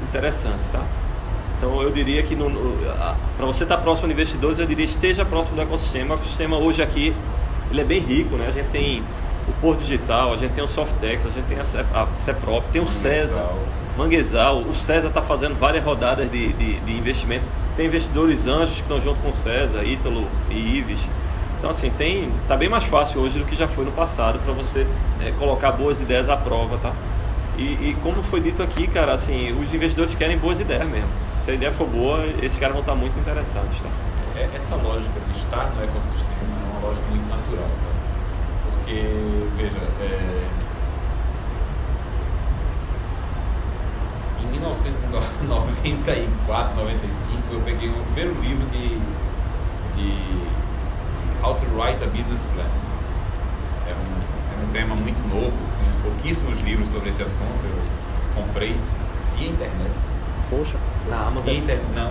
interessante, 0.01 0.63
tá? 0.71 0.81
Então 1.57 1.79
eu 1.83 1.91
diria 1.91 2.23
que 2.23 2.35
para 2.35 3.45
você 3.45 3.63
estar 3.63 3.77
tá 3.77 3.81
próximo 3.83 4.07
de 4.07 4.13
investidores, 4.13 4.57
eu 4.57 4.65
diria 4.65 4.85
esteja 4.85 5.23
próximo 5.23 5.55
do 5.55 5.61
ecossistema. 5.61 6.11
O 6.11 6.17
ecossistema 6.17 6.57
hoje 6.57 6.81
aqui 6.81 7.13
ele 7.69 7.81
é 7.81 7.83
bem 7.83 7.99
rico, 7.99 8.35
né? 8.35 8.47
A 8.47 8.51
gente 8.51 8.69
tem 8.69 9.03
o 9.49 9.61
Porto 9.61 9.79
Digital, 9.79 10.33
a 10.33 10.37
gente 10.37 10.53
tem 10.53 10.63
o 10.63 10.67
Softex, 10.67 11.25
a 11.25 11.29
gente 11.29 11.45
tem 11.45 11.59
a, 11.59 11.65
CEPROP, 12.19 12.63
tem 12.71 12.81
o 12.81 12.87
César, 12.87 13.49
Manguezal. 13.97 14.59
O 14.59 14.75
César 14.75 15.09
está 15.09 15.21
fazendo 15.21 15.59
várias 15.59 15.83
rodadas 15.83 16.29
de, 16.31 16.53
de, 16.53 16.79
de, 16.79 16.97
investimento. 16.97 17.45
Tem 17.75 17.87
investidores 17.87 18.47
anjos 18.47 18.75
que 18.75 18.81
estão 18.81 19.01
junto 19.01 19.19
com 19.21 19.29
o 19.29 19.33
César, 19.33 19.83
Ítalo 19.83 20.25
e 20.49 20.77
Ives. 20.77 20.99
Então, 21.57 21.69
assim, 21.71 21.89
tem, 21.97 22.31
tá 22.47 22.55
bem 22.55 22.69
mais 22.69 22.85
fácil 22.85 23.19
hoje 23.19 23.37
do 23.37 23.45
que 23.45 23.55
já 23.55 23.67
foi 23.67 23.83
no 23.83 23.91
passado 23.91 24.39
para 24.39 24.53
você 24.53 24.87
é, 25.21 25.31
colocar 25.31 25.73
boas 25.73 25.99
ideias 25.99 26.29
à 26.29 26.37
prova, 26.37 26.77
tá? 26.77 26.93
E, 27.57 27.89
e, 27.89 27.97
como 28.01 28.23
foi 28.23 28.39
dito 28.39 28.63
aqui, 28.63 28.87
cara, 28.87 29.13
assim, 29.13 29.51
os 29.61 29.73
investidores 29.73 30.15
querem 30.15 30.37
boas 30.37 30.61
ideias 30.61 30.87
mesmo. 30.87 31.09
Se 31.43 31.51
a 31.51 31.53
ideia 31.53 31.71
for 31.73 31.85
boa, 31.87 32.25
esses 32.41 32.57
caras 32.57 32.73
vão 32.73 32.81
estar 32.81 32.95
muito 32.95 33.19
interessados, 33.19 33.77
tá? 33.81 33.89
É, 34.37 34.49
essa 34.55 34.75
lógica 34.75 35.19
de 35.33 35.39
estar 35.39 35.69
no 35.75 35.83
ecossistema 35.83 36.29
é 36.31 36.71
uma 36.71 36.87
lógica 36.87 37.05
muito 37.09 37.27
natural, 37.27 37.67
sabe? 37.75 37.88
Porque, 38.89 39.05
veja, 39.55 39.77
é, 40.01 40.49
em 44.41 44.47
1994, 44.47 46.75
95, 46.75 47.53
eu 47.53 47.61
peguei 47.61 47.89
o 47.89 48.03
primeiro 48.15 48.41
livro 48.41 48.65
de, 48.71 48.97
de 49.95 50.11
How 51.43 51.53
to 51.53 51.65
Write 51.75 52.03
a 52.03 52.07
Business 52.07 52.47
Plan. 52.55 52.65
Era 53.85 53.95
um, 53.95 54.17
era 54.53 54.61
um 54.67 54.71
tema 54.73 54.95
muito 54.95 55.21
novo, 55.27 55.51
tinha 55.51 56.01
pouquíssimos 56.01 56.59
livros 56.61 56.89
sobre 56.89 57.11
esse 57.11 57.21
assunto, 57.21 57.63
eu 57.63 57.77
comprei 58.41 58.75
via 59.37 59.49
internet. 59.49 60.08
Poxa. 60.49 60.77
Na 61.09 61.27
Amazon? 61.27 61.53
Inter, 61.53 61.79
não. 61.95 62.09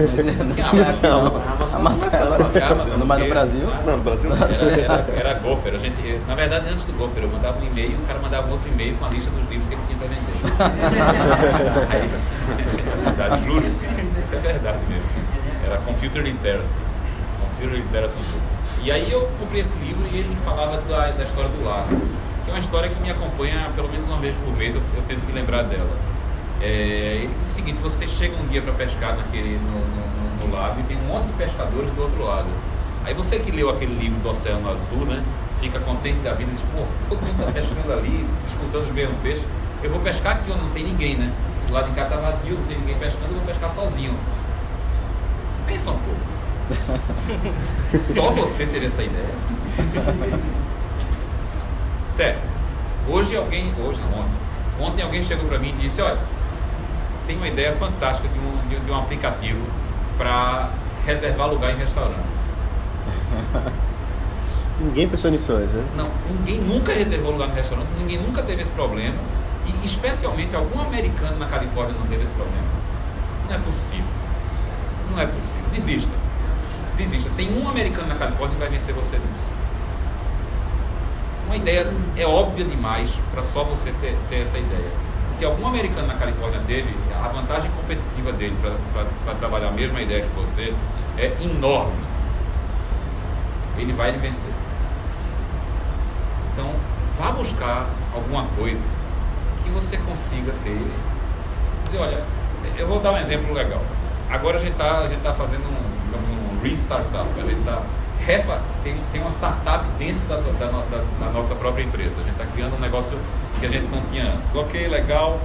Amazon. 0.70 1.42
Amazon. 1.74 2.98
Não, 2.98 3.06
mas 3.06 3.20
no 3.20 3.28
Brasil? 3.28 3.68
Não, 3.84 3.96
no 3.96 4.02
Brasil 4.02 4.32
Era, 4.32 4.44
era, 4.80 5.06
era 5.14 5.34
Gopher. 5.40 5.74
A 5.74 5.78
gente, 5.78 6.20
na 6.26 6.34
verdade, 6.34 6.68
antes 6.70 6.84
do 6.84 6.92
Gopher, 6.92 7.24
eu 7.24 7.28
mandava 7.28 7.58
um 7.60 7.66
e-mail, 7.66 7.98
o 7.98 8.06
cara 8.06 8.18
mandava 8.20 8.50
outro 8.50 8.68
e-mail 8.68 8.96
com 8.96 9.04
a 9.04 9.08
lista 9.10 9.30
dos 9.30 9.48
livros 9.50 9.68
que 9.68 9.74
ele 9.74 9.82
tinha 9.86 9.98
para 9.98 10.08
vender. 10.08 10.30
Aí, 11.90 12.10
é 12.90 13.04
verdade, 13.04 13.44
juro. 13.44 13.66
Isso 14.24 14.34
é 14.34 14.38
verdade 14.38 14.78
mesmo. 14.88 15.04
Era 15.66 15.78
Computer 15.78 16.22
Literacy. 16.22 16.74
Computer 17.40 17.76
Literacy 17.76 18.22
Books. 18.32 18.60
E 18.82 18.90
aí 18.90 19.12
eu 19.12 19.28
comprei 19.38 19.60
esse 19.60 19.76
livro 19.78 20.08
e 20.10 20.20
ele 20.20 20.36
falava 20.42 20.80
da, 20.88 21.10
da 21.10 21.24
história 21.24 21.50
do 21.50 21.62
lago, 21.62 22.00
que 22.44 22.50
é 22.50 22.54
uma 22.54 22.60
história 22.60 22.88
que 22.88 22.98
me 23.00 23.10
acompanha 23.10 23.70
pelo 23.76 23.90
menos 23.90 24.06
uma 24.06 24.16
vez 24.16 24.34
por 24.36 24.56
mês, 24.56 24.74
eu, 24.74 24.80
eu 24.96 25.02
tento 25.06 25.22
me 25.26 25.32
lembrar 25.32 25.64
dela. 25.64 25.90
É, 26.60 27.22
ele 27.22 27.34
diz 27.42 27.52
o 27.52 27.54
seguinte, 27.54 27.78
você 27.80 28.06
chega 28.06 28.36
um 28.36 28.46
dia 28.46 28.60
para 28.60 28.72
pescar 28.74 29.16
naquele, 29.16 29.58
no, 29.58 29.78
no, 29.80 30.46
no 30.46 30.54
lado 30.54 30.78
e 30.80 30.82
tem 30.82 30.96
um 30.96 31.06
monte 31.06 31.26
de 31.26 31.32
pescadores 31.32 31.90
do 31.92 32.02
outro 32.02 32.22
lado. 32.22 32.48
Aí 33.04 33.14
você 33.14 33.38
que 33.38 33.50
leu 33.50 33.70
aquele 33.70 33.94
livro 33.94 34.20
do 34.20 34.28
Oceano 34.28 34.70
Azul, 34.70 35.06
né? 35.06 35.24
Fica 35.58 35.80
contente 35.80 36.18
da 36.20 36.34
vida 36.34 36.50
e 36.50 36.54
diz, 36.54 36.64
pô, 36.74 36.84
todo 37.08 37.20
mundo 37.20 37.40
está 37.40 37.52
pescando 37.52 37.92
ali, 37.92 38.26
disputando 38.46 38.88
os 38.88 38.92
mesmos 38.92 39.16
peixes. 39.22 39.44
Eu 39.82 39.90
vou 39.90 40.00
pescar 40.00 40.32
aqui 40.32 40.50
onde 40.50 40.60
não 40.60 40.70
tem 40.70 40.84
ninguém, 40.84 41.16
né? 41.16 41.32
Do 41.66 41.72
lado 41.72 41.88
de 41.88 41.94
cá 41.94 42.04
tá 42.04 42.16
vazio, 42.16 42.58
não 42.58 42.66
tem 42.66 42.78
ninguém 42.78 42.98
pescando, 42.98 43.28
eu 43.28 43.36
vou 43.36 43.46
pescar 43.46 43.70
sozinho. 43.70 44.14
Pensa 45.66 45.90
um 45.90 45.98
pouco. 45.98 46.30
Só 48.14 48.30
você 48.30 48.66
ter 48.66 48.84
essa 48.84 49.02
ideia. 49.02 49.34
Sério. 52.12 52.38
Hoje 53.08 53.34
alguém, 53.34 53.72
hoje 53.82 54.00
não, 54.00 54.20
ontem, 54.20 54.36
ontem 54.78 55.02
alguém 55.02 55.24
chegou 55.24 55.48
para 55.48 55.58
mim 55.58 55.70
e 55.70 55.82
disse, 55.82 56.02
olha, 56.02 56.18
tem 57.30 57.36
uma 57.36 57.46
ideia 57.46 57.72
fantástica 57.74 58.28
de 58.28 58.38
um, 58.40 58.68
de, 58.68 58.84
de 58.84 58.90
um 58.90 58.98
aplicativo 58.98 59.62
para 60.18 60.70
reservar 61.06 61.48
lugar 61.48 61.72
em 61.72 61.76
restaurante. 61.76 62.26
Ninguém 64.80 65.08
pensou 65.08 65.30
nisso 65.30 65.52
antes, 65.52 65.72
né? 65.72 65.84
Não, 65.94 66.10
ninguém 66.26 66.58
nunca 66.58 66.90
reservou 66.90 67.32
lugar 67.32 67.48
no 67.48 67.54
restaurante, 67.54 67.86
ninguém 67.98 68.18
nunca 68.18 68.42
teve 68.42 68.62
esse 68.62 68.72
problema. 68.72 69.14
E 69.66 69.86
especialmente 69.86 70.56
algum 70.56 70.80
americano 70.80 71.38
na 71.38 71.44
Califórnia 71.46 71.94
não 72.00 72.06
teve 72.06 72.24
esse 72.24 72.32
problema. 72.32 72.64
Não 73.46 73.54
é 73.54 73.58
possível. 73.58 74.06
Não 75.10 75.20
é 75.20 75.26
possível. 75.26 75.62
Desista. 75.70 76.10
Desista. 76.96 77.30
Tem 77.36 77.62
um 77.62 77.68
americano 77.68 78.08
na 78.08 78.14
Califórnia 78.14 78.54
que 78.56 78.60
vai 78.60 78.70
vencer 78.70 78.94
você 78.94 79.18
nisso. 79.18 79.50
Uma 81.44 81.56
ideia 81.56 81.92
é 82.16 82.26
óbvia 82.26 82.64
demais 82.64 83.10
para 83.32 83.44
só 83.44 83.62
você 83.62 83.92
ter, 84.00 84.16
ter 84.30 84.44
essa 84.44 84.56
ideia. 84.56 84.90
Se 85.34 85.44
algum 85.44 85.66
americano 85.66 86.06
na 86.06 86.14
Califórnia 86.14 86.60
teve, 86.66 86.88
a 87.22 87.28
vantagem 87.28 87.70
competitiva 87.72 88.32
dele 88.32 88.56
para 88.62 89.34
trabalhar 89.34 89.68
a 89.68 89.72
mesma 89.72 90.00
ideia 90.00 90.22
que 90.22 90.40
você 90.40 90.74
é 91.18 91.36
enorme. 91.42 91.98
Ele 93.76 93.92
vai 93.92 94.10
lhe 94.12 94.18
vencer. 94.18 94.52
Então, 96.52 96.70
vá 97.18 97.32
buscar 97.32 97.86
alguma 98.14 98.44
coisa 98.56 98.82
que 99.64 99.70
você 99.70 99.96
consiga 99.98 100.52
ter. 100.64 100.78
Dizer, 101.84 101.98
olha, 101.98 102.24
eu 102.76 102.86
vou 102.86 103.00
dar 103.00 103.12
um 103.12 103.18
exemplo 103.18 103.52
legal. 103.54 103.82
Agora 104.28 104.56
a 104.56 104.60
gente 104.60 104.72
está 104.72 105.08
tá 105.22 105.34
fazendo 105.34 105.64
um, 105.64 106.06
digamos, 106.06 106.30
um 106.30 106.62
restartup. 106.62 107.28
A 107.38 107.42
gente 107.42 107.60
está 107.60 107.82
tem, 108.84 108.96
tem 109.10 109.20
uma 109.20 109.30
startup 109.30 109.84
dentro 109.98 110.20
da, 110.28 110.36
da, 110.36 110.66
da, 110.66 111.04
da 111.18 111.32
nossa 111.32 111.54
própria 111.54 111.82
empresa. 111.82 112.20
A 112.20 112.22
gente 112.22 112.32
está 112.32 112.46
criando 112.46 112.76
um 112.76 112.80
negócio 112.80 113.18
que 113.58 113.66
a 113.66 113.68
gente 113.68 113.88
não 113.90 114.00
tinha 114.02 114.24
antes. 114.24 114.54
Ok, 114.54 114.86
legal. 114.88 115.40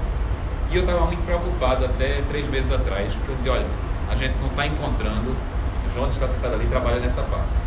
E 0.72 0.76
eu 0.76 0.82
estava 0.82 1.06
muito 1.06 1.24
preocupado 1.26 1.86
até 1.86 2.22
três 2.30 2.50
meses 2.50 2.72
atrás, 2.72 3.14
porque 3.14 3.32
eu 3.32 3.36
dizia, 3.36 3.52
olha, 3.54 3.66
a 4.10 4.16
gente 4.16 4.36
não 4.42 4.48
está 4.48 4.66
encontrando, 4.66 5.32
o 5.32 5.94
João 5.94 6.10
está 6.10 6.28
sentado 6.28 6.56
ali 6.56 6.66
e 6.66 6.68
trabalha 6.68 7.00
nessa 7.00 7.22
parte. 7.22 7.66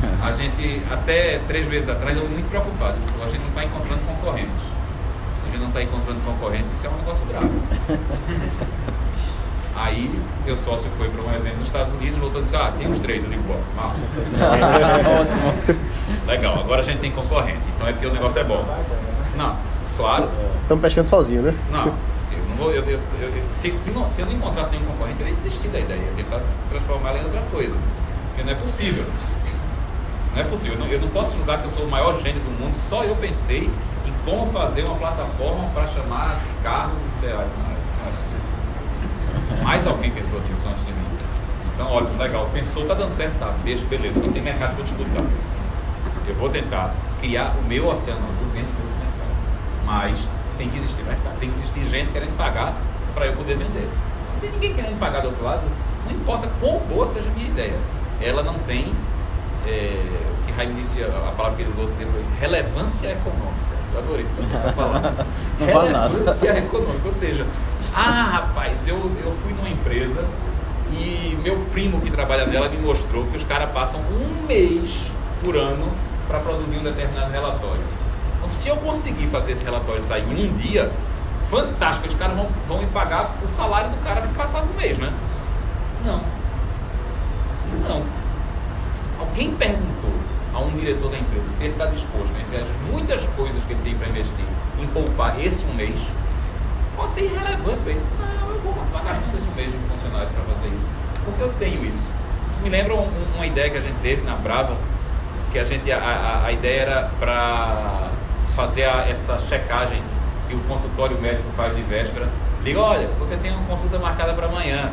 A 0.22 0.32
gente, 0.32 0.82
até 0.90 1.40
três 1.46 1.66
meses 1.68 1.88
atrás, 1.88 2.16
eu 2.16 2.26
muito 2.26 2.48
preocupado. 2.48 2.96
A 3.22 3.28
gente 3.28 3.40
não 3.40 3.48
está 3.48 3.64
encontrando 3.64 4.00
concorrentes. 4.02 4.62
A 5.42 5.50
gente 5.50 5.60
não 5.60 5.68
está 5.68 5.82
encontrando 5.82 6.20
concorrentes, 6.20 6.72
isso 6.72 6.86
é 6.86 6.88
um 6.88 6.96
negócio 6.96 7.26
grave. 7.26 7.50
Aí, 9.76 10.18
meu 10.44 10.56
sócio 10.56 10.90
foi 10.98 11.08
para 11.08 11.22
um 11.22 11.34
evento 11.34 11.56
nos 11.56 11.66
Estados 11.68 11.92
Unidos 11.92 12.16
e 12.16 12.20
voltou 12.20 12.40
e 12.40 12.44
disse, 12.44 12.56
ah, 12.56 12.72
tem 12.78 12.88
uns 12.88 13.00
três. 13.00 13.22
Eu 13.22 13.30
digo, 13.30 13.42
bom, 13.42 13.60
massa. 13.76 14.00
Legal, 16.26 16.60
agora 16.60 16.80
a 16.80 16.84
gente 16.84 16.98
tem 16.98 17.10
concorrente, 17.10 17.62
então 17.76 17.88
é 17.88 17.92
porque 17.92 18.06
o 18.06 18.12
negócio 18.12 18.40
é 18.40 18.44
bom. 18.44 18.64
Não, 19.36 19.56
claro. 19.96 20.28
Estamos 20.62 20.82
pescando 20.82 21.08
sozinho, 21.08 21.42
né? 21.42 21.54
Não 21.70 22.09
vou, 22.60 22.70
eu, 22.70 22.84
eu, 22.84 23.00
eu 23.20 23.42
se, 23.50 23.76
se, 23.78 23.90
não, 23.90 24.08
se 24.10 24.20
eu 24.20 24.26
não 24.26 24.34
encontrasse 24.34 24.70
nenhum 24.70 24.84
concorrente, 24.84 25.22
eu 25.22 25.28
ia 25.28 25.34
desistir 25.34 25.68
da 25.68 25.80
ideia, 25.80 25.98
ia 25.98 26.12
tentar 26.14 26.40
transformá-la 26.68 27.18
em 27.18 27.24
outra 27.24 27.40
coisa. 27.50 27.76
Porque 28.28 28.42
não 28.42 28.52
é 28.52 28.54
possível. 28.54 29.06
Não 30.34 30.42
é 30.42 30.44
possível. 30.44 30.76
Eu 30.76 30.84
não, 30.84 30.92
eu 30.92 31.00
não 31.00 31.08
posso 31.08 31.36
julgar 31.36 31.58
que 31.58 31.64
eu 31.64 31.70
sou 31.70 31.86
o 31.86 31.90
maior 31.90 32.20
gênio 32.20 32.40
do 32.42 32.50
mundo, 32.60 32.74
só 32.74 33.02
eu 33.02 33.16
pensei 33.16 33.70
em 34.06 34.12
como 34.24 34.52
fazer 34.52 34.84
uma 34.84 34.96
plataforma 34.96 35.70
para 35.72 35.88
chamar 35.88 36.38
carros 36.62 37.00
e 37.00 37.20
sei. 37.20 37.30
Não, 37.30 37.38
não 37.38 37.46
é 38.06 38.12
possível. 38.14 39.64
Mais 39.64 39.86
alguém 39.86 40.10
pensou 40.10 40.38
nisso 40.40 40.62
antes 40.68 40.84
de 40.84 40.92
mim. 40.92 41.00
Então, 41.74 41.90
olha, 41.90 42.08
legal, 42.18 42.50
pensou, 42.52 42.86
tá 42.86 42.92
dando 42.92 43.10
certo, 43.10 43.38
tá, 43.38 43.54
deixa, 43.64 43.82
beleza, 43.86 44.20
não 44.20 44.32
tem 44.32 44.42
mercado 44.42 44.74
para 44.74 44.84
disputar. 44.84 45.24
Eu 46.28 46.34
vou 46.34 46.50
tentar 46.50 46.94
criar 47.20 47.54
o 47.58 47.66
meu 47.66 47.88
oceano 47.88 48.20
azul 48.20 48.44
dentro 48.52 48.70
desse 48.72 48.94
mercado. 48.98 49.30
Mas 49.86 50.28
tem 50.60 50.68
que 50.68 50.76
existir 50.76 51.02
mercado, 51.02 51.40
tem 51.40 51.50
que 51.50 51.56
existir 51.56 51.88
gente 51.88 52.12
querendo 52.12 52.36
pagar 52.36 52.74
para 53.14 53.26
eu 53.26 53.32
poder 53.32 53.56
vender. 53.56 53.88
Se 53.88 54.32
não 54.34 54.40
tem 54.40 54.50
ninguém 54.50 54.74
querendo 54.74 54.98
pagar 55.00 55.22
do 55.22 55.28
outro 55.28 55.42
lado, 55.42 55.62
não 56.04 56.12
importa 56.12 56.50
quão 56.60 56.78
boa 56.80 57.06
seja 57.06 57.26
a 57.26 57.32
minha 57.32 57.48
ideia, 57.48 57.78
ela 58.20 58.42
não 58.42 58.54
tem 58.60 58.92
é, 59.66 60.02
o 60.38 60.46
que 60.46 60.52
Raim 60.52 60.74
disse, 60.74 61.02
a 61.02 61.32
palavra 61.34 61.56
que 61.56 61.62
ele 61.62 61.70
usou 61.70 61.88
foi 61.96 62.24
relevância 62.38 63.08
econômica. 63.08 63.70
Eu 63.94 63.98
adorei 64.00 64.26
essa 64.54 64.70
palavra. 64.72 65.26
Não. 65.58 65.66
Relevância 65.66 66.58
econômica, 66.58 67.06
ou 67.06 67.12
seja, 67.12 67.46
ah, 67.94 68.28
rapaz, 68.30 68.86
eu, 68.86 68.96
eu 68.96 69.34
fui 69.42 69.54
numa 69.54 69.70
empresa 69.70 70.22
e 70.92 71.38
meu 71.42 71.56
primo 71.72 72.02
que 72.02 72.10
trabalha 72.10 72.44
nela 72.44 72.68
me 72.68 72.76
mostrou 72.76 73.24
que 73.28 73.36
os 73.38 73.44
caras 73.44 73.70
passam 73.70 74.00
um 74.00 74.46
mês 74.46 75.10
por 75.42 75.56
ano 75.56 75.90
para 76.28 76.38
produzir 76.38 76.76
um 76.76 76.82
determinado 76.82 77.32
relatório. 77.32 77.99
Se 78.50 78.68
eu 78.68 78.76
conseguir 78.76 79.26
fazer 79.28 79.52
esse 79.52 79.64
relatório 79.64 80.02
sair 80.02 80.22
em 80.22 80.50
um 80.50 80.56
dia, 80.56 80.90
fantástico, 81.50 82.08
os 82.08 82.14
caras 82.14 82.36
vão, 82.36 82.48
vão 82.68 82.78
me 82.78 82.86
pagar 82.86 83.36
o 83.44 83.48
salário 83.48 83.90
do 83.90 83.96
cara 84.04 84.22
que 84.22 84.34
passava 84.34 84.66
um 84.66 84.76
mês, 84.80 84.98
né? 84.98 85.12
Não. 86.04 86.20
Não. 87.88 88.02
Alguém 89.18 89.50
perguntou 89.52 90.12
a 90.54 90.58
um 90.58 90.70
diretor 90.70 91.10
da 91.10 91.18
empresa 91.18 91.48
se 91.50 91.64
ele 91.64 91.72
está 91.72 91.86
disposto, 91.86 92.32
entre 92.40 92.56
as 92.56 92.66
muitas 92.90 93.22
coisas 93.36 93.62
que 93.64 93.72
ele 93.72 93.82
tem 93.82 93.94
para 93.94 94.08
investir, 94.08 94.44
em 94.80 94.86
poupar 94.88 95.38
esse 95.38 95.64
um 95.64 95.74
mês, 95.74 96.00
pode 96.96 97.12
ser 97.12 97.22
irrelevante 97.22 97.80
para 97.82 97.92
ele. 97.92 98.02
Não, 98.18 98.50
eu 98.50 98.60
vou 98.60 98.72
estar 98.84 99.02
gastando 99.02 99.36
esse 99.36 99.46
mês 99.56 99.70
de 99.70 99.76
um 99.76 99.88
funcionário 99.88 100.28
para 100.30 100.54
fazer 100.54 100.68
isso. 100.68 100.88
Porque 101.24 101.42
eu 101.42 101.52
tenho 101.58 101.84
isso. 101.84 102.06
Isso 102.50 102.62
me 102.62 102.68
lembra 102.68 102.94
um, 102.94 103.08
uma 103.36 103.46
ideia 103.46 103.70
que 103.70 103.76
a 103.76 103.80
gente 103.80 103.98
teve 104.02 104.22
na 104.22 104.34
Brava, 104.34 104.76
que 105.52 105.58
a 105.58 105.64
gente 105.64 105.90
a, 105.90 105.98
a, 105.98 106.46
a 106.46 106.52
ideia 106.52 106.82
era 106.82 107.10
para 107.18 108.10
fazer 108.50 108.84
a, 108.84 109.08
essa 109.08 109.38
checagem 109.38 110.02
que 110.48 110.54
o 110.54 110.60
consultório 110.60 111.20
médico 111.20 111.48
faz 111.56 111.74
de 111.74 111.82
véspera. 111.82 112.28
Liga, 112.62 112.80
olha, 112.80 113.08
você 113.18 113.36
tem 113.36 113.50
uma 113.52 113.64
consulta 113.64 113.98
marcada 113.98 114.34
para 114.34 114.46
amanhã. 114.46 114.90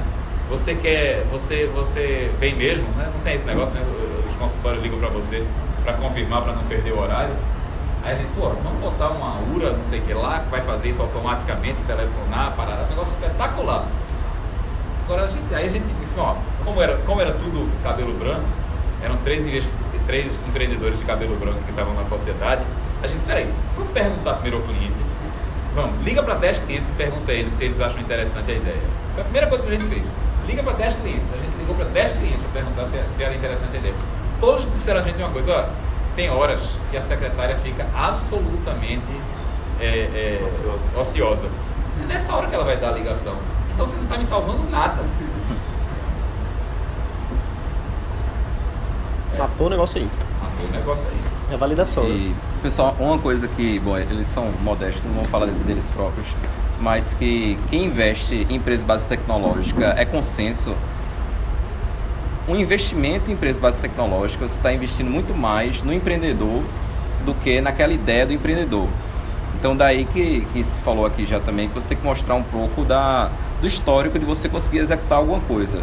Você 0.49 0.75
quer, 0.75 1.25
você, 1.31 1.69
você 1.75 2.31
vem 2.39 2.55
mesmo, 2.55 2.87
né? 2.95 3.11
Não 3.13 3.21
tem 3.21 3.33
esse 3.33 3.45
negócio, 3.45 3.75
né? 3.75 3.81
Os 4.29 4.35
consultórios 4.37 4.81
ligam 4.81 4.99
para 4.99 5.09
você 5.09 5.45
para 5.83 5.93
confirmar, 5.93 6.41
para 6.41 6.51
não 6.51 6.63
perder 6.63 6.91
o 6.91 6.99
horário. 6.99 7.33
Aí 8.03 8.13
a 8.13 8.17
gente, 8.17 8.31
pô, 8.31 8.49
vamos 8.49 8.79
botar 8.79 9.09
uma 9.09 9.39
URA, 9.55 9.71
não 9.71 9.85
sei 9.85 9.99
o 9.99 10.01
que 10.03 10.13
lá, 10.13 10.39
que 10.39 10.49
vai 10.49 10.61
fazer 10.61 10.89
isso 10.89 11.01
automaticamente, 11.01 11.79
telefonar, 11.87 12.53
parar, 12.55 12.85
um 12.85 12.89
negócio 12.89 13.13
espetacular. 13.13 13.85
Agora 15.05 15.23
a 15.23 15.27
gente, 15.27 15.55
aí 15.55 15.65
a 15.65 15.69
gente 15.69 15.87
disse, 16.01 16.15
ó, 16.17 16.35
como 16.65 16.81
era, 16.81 16.97
como 17.05 17.21
era 17.21 17.31
tudo 17.31 17.69
cabelo 17.83 18.13
branco, 18.13 18.43
eram 19.01 19.15
três, 19.17 19.45
três 20.05 20.41
empreendedores 20.47 20.99
de 20.99 21.05
cabelo 21.05 21.37
branco 21.37 21.59
que 21.63 21.69
estavam 21.69 21.93
na 21.93 22.03
sociedade, 22.03 22.63
a 23.01 23.07
gente 23.07 23.15
disse, 23.15 23.25
peraí, 23.25 23.51
vamos 23.75 23.91
perguntar 23.91 24.33
primeiro 24.33 24.57
ao 24.57 24.63
cliente. 24.63 24.95
Vamos, 25.75 26.03
liga 26.03 26.23
para 26.23 26.35
10 26.35 26.57
clientes 26.59 26.89
e 26.89 26.91
pergunta 26.93 27.31
a 27.31 27.35
eles 27.35 27.53
se 27.53 27.65
eles 27.65 27.79
acham 27.79 27.99
interessante 28.01 28.51
a 28.51 28.55
ideia. 28.55 28.81
Foi 29.13 29.21
a 29.21 29.23
primeira 29.25 29.47
coisa 29.47 29.67
que 29.67 29.73
a 29.73 29.79
gente 29.79 29.87
fez. 29.87 30.03
Liga 30.47 30.63
para 30.63 30.73
10 30.73 30.95
clientes. 30.95 31.27
A 31.33 31.37
gente 31.37 31.57
ligou 31.59 31.75
para 31.75 31.85
10 31.85 32.11
clientes 32.13 32.41
para 32.41 32.61
perguntar 32.61 32.85
se, 32.87 33.15
se, 33.15 33.23
era 33.23 33.35
interessante 33.35 33.75
a 33.75 33.79
ideia. 33.79 33.93
Todos 34.39 34.71
disseram 34.73 35.01
a 35.01 35.03
gente 35.03 35.17
uma 35.17 35.29
coisa, 35.29 35.51
ó, 35.51 35.65
tem 36.15 36.29
horas 36.29 36.61
que 36.89 36.97
a 36.97 37.01
secretária 37.01 37.55
fica 37.57 37.85
absolutamente 37.95 39.05
é, 39.79 39.85
é, 39.85 40.45
ociosa. 40.47 40.99
ociosa. 40.99 41.47
É 42.01 42.05
nessa 42.07 42.35
hora 42.35 42.47
que 42.47 42.55
ela 42.55 42.63
vai 42.63 42.77
dar 42.77 42.89
a 42.89 42.93
ligação. 42.93 43.35
Então 43.73 43.87
você 43.87 43.97
não 43.97 44.05
está 44.05 44.17
me 44.17 44.25
salvando 44.25 44.67
nada. 44.71 45.03
Matou 49.37 49.67
o 49.67 49.69
negócio 49.69 49.99
aí. 49.99 50.09
Matou 50.41 50.65
o 50.65 50.71
negócio 50.71 51.05
aí. 51.07 51.36
É 51.51 51.55
validação. 51.55 52.05
E, 52.05 52.29
né? 52.29 52.35
pessoal, 52.61 52.95
uma 52.99 53.17
coisa 53.17 53.47
que, 53.47 53.79
bom, 53.79 53.97
eles 53.97 54.27
são 54.27 54.51
modestos, 54.61 55.03
não 55.05 55.13
vão 55.13 55.25
falar 55.25 55.45
deles 55.45 55.89
próprios, 55.89 56.27
mas 56.79 57.13
que 57.13 57.57
quem 57.69 57.85
investe 57.85 58.45
em 58.49 58.55
empresa 58.55 58.83
base 58.83 59.05
tecnológica 59.05 59.95
é 59.97 60.03
consenso. 60.03 60.75
Um 62.47 62.55
investimento 62.55 63.31
em 63.31 63.33
empresa 63.33 63.59
base 63.59 63.79
tecnológica, 63.79 64.47
você 64.47 64.57
está 64.57 64.73
investindo 64.73 65.09
muito 65.09 65.33
mais 65.33 65.83
no 65.83 65.93
empreendedor 65.93 66.63
do 67.25 67.33
que 67.33 67.61
naquela 67.61 67.93
ideia 67.93 68.25
do 68.25 68.33
empreendedor. 68.33 68.87
Então 69.59 69.75
daí 69.75 70.05
que, 70.05 70.45
que 70.53 70.63
se 70.63 70.77
falou 70.79 71.05
aqui 71.05 71.25
já 71.25 71.39
também 71.39 71.67
que 71.67 71.73
você 71.73 71.87
tem 71.87 71.97
que 71.97 72.03
mostrar 72.03 72.35
um 72.35 72.43
pouco 72.43 72.85
da, 72.85 73.31
do 73.59 73.67
histórico 73.67 74.19
de 74.19 74.25
você 74.25 74.47
conseguir 74.47 74.79
executar 74.79 75.17
alguma 75.17 75.39
coisa. 75.41 75.81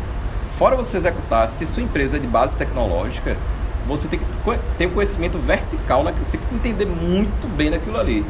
Fora 0.57 0.77
você 0.77 0.97
executar, 0.97 1.49
se 1.49 1.67
sua 1.67 1.83
empresa 1.83 2.17
é 2.17 2.21
de 2.21 2.27
base 2.27 2.57
tecnológica, 2.57 3.37
você 3.87 4.09
tem 4.09 4.19
que 4.19 4.27
ter 4.79 4.87
um 4.87 4.91
conhecimento 4.91 5.39
vertical, 5.39 6.03
né? 6.03 6.15
você 6.19 6.37
tem 6.37 6.41
que 6.49 6.55
entender 6.55 6.87
muito 6.87 7.49
bem 7.57 7.71
daquilo 7.71 7.99
ali. 7.99 8.25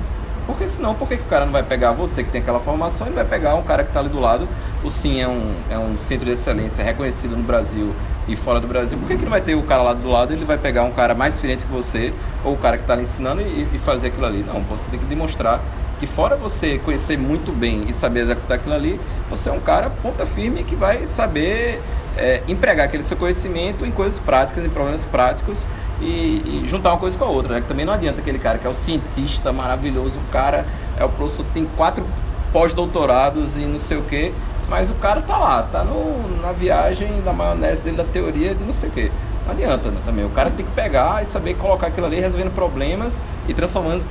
Porque 0.46 0.68
senão, 0.68 0.94
por 0.94 1.08
que, 1.08 1.16
que 1.16 1.22
o 1.22 1.26
cara 1.26 1.46
não 1.46 1.52
vai 1.52 1.62
pegar 1.62 1.92
você 1.92 2.22
que 2.22 2.30
tem 2.30 2.42
aquela 2.42 2.60
formação 2.60 3.06
e 3.06 3.10
vai 3.10 3.24
pegar 3.24 3.54
um 3.54 3.62
cara 3.62 3.82
que 3.82 3.88
está 3.88 4.00
ali 4.00 4.10
do 4.10 4.20
lado? 4.20 4.46
O 4.82 4.90
SIM 4.90 5.20
é 5.20 5.26
um, 5.26 5.54
é 5.70 5.78
um 5.78 5.96
centro 5.96 6.26
de 6.26 6.32
excelência 6.32 6.84
reconhecido 6.84 7.34
no 7.34 7.42
Brasil 7.42 7.94
e 8.28 8.36
fora 8.36 8.60
do 8.60 8.66
Brasil. 8.66 8.98
Por 8.98 9.08
que, 9.08 9.16
que 9.16 9.22
não 9.22 9.30
vai 9.30 9.40
ter 9.40 9.54
o 9.54 9.62
cara 9.62 9.82
lá 9.82 9.94
do 9.94 10.08
lado 10.08 10.34
ele 10.34 10.44
vai 10.44 10.58
pegar 10.58 10.82
um 10.82 10.92
cara 10.92 11.14
mais 11.14 11.34
experiente 11.34 11.64
que 11.64 11.72
você 11.72 12.12
ou 12.44 12.52
o 12.52 12.56
cara 12.58 12.76
que 12.76 12.84
está 12.84 12.94
lhe 12.94 13.02
ensinando 13.02 13.40
e, 13.40 13.66
e 13.72 13.78
fazer 13.78 14.08
aquilo 14.08 14.26
ali? 14.26 14.44
Não, 14.46 14.60
você 14.60 14.90
tem 14.90 15.00
que 15.00 15.06
demonstrar 15.06 15.62
que 15.98 16.06
fora 16.06 16.36
você 16.36 16.78
conhecer 16.78 17.16
muito 17.16 17.52
bem 17.52 17.84
e 17.88 17.92
saber 17.94 18.20
executar 18.20 18.58
aquilo 18.58 18.74
ali, 18.74 19.00
você 19.30 19.48
é 19.48 19.52
um 19.52 19.60
cara 19.60 19.88
ponta 19.88 20.26
firme 20.26 20.62
que 20.64 20.74
vai 20.74 21.06
saber 21.06 21.80
é, 22.16 22.42
empregar 22.48 22.86
aquele 22.86 23.02
seu 23.02 23.16
conhecimento 23.16 23.84
em 23.84 23.90
coisas 23.90 24.18
práticas, 24.18 24.64
em 24.64 24.68
problemas 24.68 25.04
práticos 25.04 25.66
e, 26.00 26.64
e, 26.64 26.68
juntar 26.68 26.90
uma 26.90 26.98
coisa 26.98 27.16
com 27.18 27.24
a 27.24 27.28
outra, 27.28 27.54
né? 27.54 27.60
Que 27.60 27.68
também 27.68 27.84
não 27.84 27.92
adianta 27.92 28.20
aquele 28.20 28.38
cara 28.38 28.58
que 28.58 28.66
é 28.66 28.70
o 28.70 28.74
cientista 28.74 29.52
maravilhoso, 29.52 30.16
o 30.16 30.30
cara 30.30 30.64
é 30.98 31.04
o 31.04 31.08
professor, 31.08 31.46
tem 31.52 31.64
quatro 31.76 32.04
pós-doutorados 32.52 33.56
e 33.56 33.60
não 33.60 33.78
sei 33.78 33.96
o 33.98 34.02
que, 34.02 34.32
mas 34.68 34.90
o 34.90 34.94
cara 34.94 35.20
tá 35.20 35.36
lá, 35.36 35.62
tá 35.62 35.84
no, 35.84 36.40
na 36.40 36.52
viagem 36.52 37.20
da 37.22 37.32
maionese 37.32 37.82
dele 37.82 37.96
da 37.96 38.04
teoria 38.04 38.54
de 38.54 38.64
não 38.64 38.72
sei 38.72 38.88
o 38.88 38.92
que. 38.92 39.12
Não 39.44 39.52
adianta 39.52 39.90
né, 39.90 40.00
também. 40.06 40.24
O 40.24 40.30
cara 40.30 40.50
tem 40.50 40.64
que 40.64 40.72
pegar 40.72 41.22
e 41.22 41.26
saber 41.26 41.54
colocar 41.54 41.88
aquilo 41.88 42.06
ali, 42.06 42.18
resolvendo 42.18 42.54
problemas 42.54 43.20
e 43.46 43.52
transformando, 43.52 44.02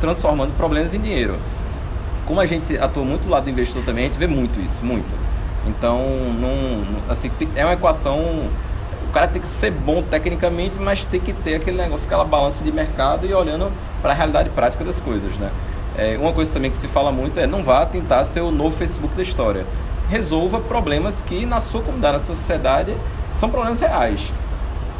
transformando 0.00 0.56
problemas 0.56 0.94
em 0.94 1.00
dinheiro. 1.00 1.36
Como 2.24 2.40
a 2.40 2.46
gente 2.46 2.78
atua 2.78 3.04
muito 3.04 3.24
do 3.24 3.30
lado 3.30 3.44
do 3.44 3.50
investidor 3.50 3.82
também, 3.84 4.04
a 4.04 4.06
gente 4.06 4.18
vê 4.18 4.26
muito 4.26 4.58
isso, 4.60 4.82
muito. 4.82 5.14
Então, 5.66 6.00
assim, 7.08 7.30
é 7.54 7.64
uma 7.64 7.74
equação 7.74 8.48
o 9.10 9.12
cara 9.12 9.26
tem 9.26 9.42
que 9.42 9.48
ser 9.48 9.72
bom 9.72 10.04
tecnicamente, 10.04 10.76
mas 10.78 11.04
tem 11.04 11.18
que 11.18 11.32
ter 11.32 11.56
aquele 11.56 11.76
negócio, 11.76 12.06
aquela 12.06 12.24
balança 12.24 12.62
de 12.62 12.70
mercado 12.70 13.26
e 13.26 13.34
olhando 13.34 13.72
para 14.00 14.12
a 14.12 14.14
realidade 14.14 14.50
prática 14.50 14.84
das 14.84 15.00
coisas, 15.00 15.34
né? 15.36 15.50
É, 15.98 16.16
uma 16.16 16.32
coisa 16.32 16.52
também 16.52 16.70
que 16.70 16.76
se 16.76 16.86
fala 16.86 17.10
muito 17.10 17.40
é 17.40 17.44
não 17.44 17.64
vá 17.64 17.84
tentar 17.84 18.22
ser 18.22 18.40
o 18.40 18.52
novo 18.52 18.76
Facebook 18.76 19.16
da 19.16 19.22
história. 19.24 19.66
Resolva 20.08 20.60
problemas 20.60 21.20
que 21.22 21.44
na 21.44 21.60
sua 21.60 21.82
comunidade, 21.82 22.18
na 22.18 22.22
sua 22.22 22.36
sociedade, 22.36 22.94
são 23.34 23.50
problemas 23.50 23.80
reais. 23.80 24.32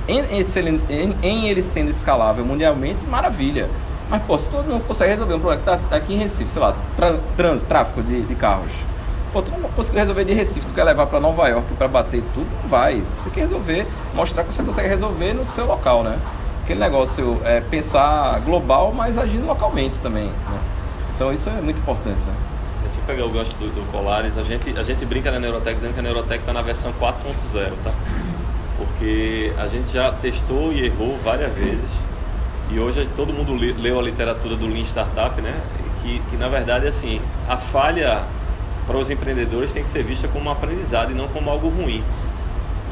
Em, 0.08 0.18
em, 0.18 1.14
em 1.22 1.48
ele 1.48 1.62
sendo 1.62 1.88
escalável 1.88 2.44
mundialmente, 2.44 3.06
maravilha. 3.06 3.70
Mas, 4.10 4.22
pô, 4.24 4.36
se 4.36 4.48
todo 4.48 4.68
mundo 4.68 4.84
consegue 4.88 5.12
resolver 5.12 5.34
um 5.34 5.38
problema 5.38 5.62
que 5.62 5.70
está 5.70 5.96
aqui 5.96 6.14
em 6.14 6.18
Recife, 6.18 6.48
sei 6.48 6.60
lá, 6.60 6.74
trânsito, 7.36 7.66
tráfico 7.66 8.02
de, 8.02 8.22
de 8.22 8.34
carros, 8.34 8.72
Pô, 9.32 9.40
tu 9.40 9.50
não 9.52 9.70
conseguiu 9.70 10.00
resolver 10.00 10.24
de 10.24 10.34
Recife, 10.34 10.66
tu 10.66 10.74
quer 10.74 10.82
levar 10.82 11.06
para 11.06 11.20
Nova 11.20 11.46
York 11.46 11.72
para 11.74 11.86
bater 11.86 12.22
tudo, 12.34 12.48
não 12.62 12.68
vai. 12.68 13.00
Você 13.12 13.22
tem 13.22 13.32
que 13.32 13.40
resolver, 13.40 13.86
mostrar 14.12 14.42
que 14.42 14.52
você 14.52 14.62
consegue 14.62 14.88
resolver 14.88 15.34
no 15.34 15.44
seu 15.44 15.66
local, 15.66 16.02
né? 16.02 16.18
Aquele 16.64 16.80
negócio 16.80 17.40
é 17.44 17.60
pensar 17.60 18.40
global, 18.40 18.92
mas 18.92 19.16
agindo 19.16 19.46
localmente 19.46 19.98
também. 19.98 20.26
Né? 20.26 20.60
Então 21.14 21.32
isso 21.32 21.48
é 21.48 21.60
muito 21.60 21.78
importante. 21.78 22.20
Né? 22.20 22.34
Deixa 22.84 22.98
eu 22.98 23.04
pegar 23.06 23.24
o 23.24 23.30
gancho 23.30 23.56
do, 23.56 23.68
do 23.68 23.92
Polaris. 23.92 24.36
A 24.36 24.42
gente, 24.42 24.76
a 24.76 24.82
gente 24.82 25.04
brinca 25.04 25.30
na 25.30 25.38
Neurotech 25.38 25.76
dizendo 25.76 25.94
que 25.94 26.00
a 26.00 26.02
Neurotech 26.02 26.40
está 26.40 26.52
na 26.52 26.62
versão 26.62 26.92
4.0, 27.00 27.72
tá? 27.84 27.92
Porque 28.76 29.52
a 29.58 29.68
gente 29.68 29.92
já 29.92 30.10
testou 30.12 30.72
e 30.72 30.86
errou 30.86 31.18
várias 31.24 31.52
vezes. 31.54 31.90
E 32.70 32.78
hoje 32.78 33.08
todo 33.14 33.32
mundo 33.32 33.54
leu 33.54 33.98
a 33.98 34.02
literatura 34.02 34.56
do 34.56 34.66
Lean 34.66 34.84
Startup, 34.84 35.40
né? 35.40 35.54
Que, 36.02 36.20
que 36.30 36.36
na 36.36 36.48
verdade, 36.48 36.86
assim, 36.86 37.20
a 37.48 37.56
falha 37.56 38.22
para 38.90 38.98
os 38.98 39.08
empreendedores 39.08 39.70
tem 39.70 39.84
que 39.84 39.88
ser 39.88 40.02
vista 40.02 40.26
como 40.26 40.50
um 40.50 40.52
aprendizado 40.52 41.12
e 41.12 41.14
não 41.14 41.28
como 41.28 41.48
algo 41.48 41.68
ruim. 41.68 42.02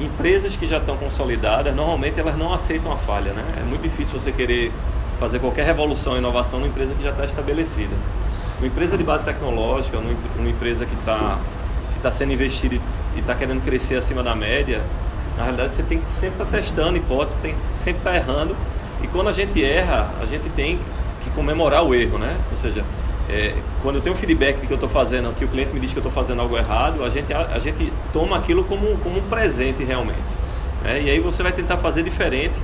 Empresas 0.00 0.54
que 0.54 0.64
já 0.64 0.76
estão 0.76 0.96
consolidadas, 0.96 1.74
normalmente 1.74 2.20
elas 2.20 2.38
não 2.38 2.54
aceitam 2.54 2.92
a 2.92 2.96
falha, 2.96 3.32
né? 3.32 3.44
É 3.60 3.64
muito 3.64 3.82
difícil 3.82 4.20
você 4.20 4.30
querer 4.30 4.70
fazer 5.18 5.40
qualquer 5.40 5.66
revolução 5.66 6.16
inovação 6.16 6.60
numa 6.60 6.68
empresa 6.68 6.94
que 6.94 7.02
já 7.02 7.10
está 7.10 7.24
estabelecida. 7.24 7.90
Uma 8.58 8.68
empresa 8.68 8.96
de 8.96 9.02
base 9.02 9.24
tecnológica, 9.24 9.98
uma 9.98 10.48
empresa 10.48 10.86
que 10.86 10.94
está 10.94 11.36
que 11.94 12.00
tá 12.00 12.12
sendo 12.12 12.32
investida 12.32 12.76
e 13.16 13.18
está 13.18 13.34
querendo 13.34 13.64
crescer 13.64 13.96
acima 13.96 14.22
da 14.22 14.36
média, 14.36 14.80
na 15.36 15.42
realidade 15.42 15.74
você 15.74 15.82
tem 15.82 15.98
que 15.98 16.10
sempre 16.12 16.40
estar 16.40 16.44
tá 16.44 16.58
testando 16.58 16.96
hipóteses, 16.96 17.40
tem 17.42 17.56
sempre 17.74 17.98
estar 17.98 18.10
tá 18.12 18.16
errando. 18.16 18.54
E 19.02 19.08
quando 19.08 19.30
a 19.30 19.32
gente 19.32 19.64
erra, 19.64 20.12
a 20.22 20.26
gente 20.26 20.48
tem 20.50 20.78
que 21.24 21.30
comemorar 21.30 21.84
o 21.84 21.92
erro, 21.92 22.18
né? 22.18 22.36
Ou 22.52 22.56
seja, 22.56 22.84
é, 23.28 23.54
quando 23.82 23.96
eu 23.96 24.00
tenho 24.00 24.14
um 24.14 24.18
feedback 24.18 24.58
que 24.66 24.70
eu 24.70 24.76
estou 24.76 24.88
fazendo, 24.88 25.34
que 25.34 25.44
o 25.44 25.48
cliente 25.48 25.72
me 25.72 25.80
diz 25.80 25.92
que 25.92 25.98
eu 25.98 26.00
estou 26.00 26.12
fazendo 26.12 26.40
algo 26.40 26.56
errado, 26.56 27.04
a 27.04 27.10
gente, 27.10 27.32
a, 27.32 27.40
a, 27.52 27.58
gente 27.58 27.92
toma 28.12 28.38
aquilo 28.38 28.64
como, 28.64 28.96
como 28.98 29.18
um 29.18 29.22
presente 29.28 29.84
realmente. 29.84 30.18
Né? 30.82 31.02
E 31.02 31.10
aí 31.10 31.20
você 31.20 31.42
vai 31.42 31.52
tentar 31.52 31.76
fazer 31.76 32.02
diferente. 32.02 32.54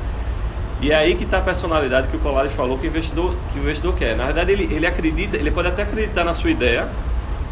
E 0.81 0.91
é 0.91 0.97
aí 0.97 1.15
que 1.15 1.25
está 1.25 1.39
a 1.39 1.43
personalidade 1.43 2.09
que 2.09 2.17
o 2.17 2.21
Colares 2.21 2.53
falou 2.53 2.79
que 2.79 2.87
o 2.87 2.89
investidor, 2.89 3.35
que 3.53 3.59
o 3.59 3.63
investidor 3.63 3.95
quer. 3.95 4.17
Na 4.17 4.25
verdade, 4.25 4.53
ele, 4.53 4.65
ele 4.75 4.87
acredita, 4.87 5.37
ele 5.37 5.51
pode 5.51 5.69
até 5.69 5.83
acreditar 5.83 6.25
na 6.25 6.35
sua 6.35 6.51
ideia. 6.51 6.89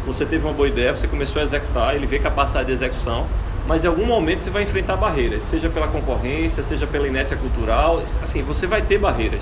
Você 0.05 0.25
teve 0.25 0.43
uma 0.45 0.53
boa 0.53 0.67
ideia, 0.67 0.95
você 0.95 1.07
começou 1.07 1.41
a 1.41 1.45
executar, 1.45 1.95
ele 1.95 2.05
vê 2.05 2.19
capacidade 2.19 2.67
de 2.67 2.73
execução, 2.73 3.25
mas 3.65 3.85
em 3.85 3.87
algum 3.87 4.05
momento 4.05 4.41
você 4.41 4.49
vai 4.49 4.63
enfrentar 4.63 4.97
barreiras, 4.97 5.43
seja 5.43 5.69
pela 5.69 5.87
concorrência, 5.87 6.61
seja 6.61 6.85
pela 6.85 7.07
inércia 7.07 7.37
cultural, 7.37 8.03
assim, 8.21 8.41
você 8.41 8.67
vai 8.67 8.81
ter 8.81 8.97
barreiras. 8.97 9.41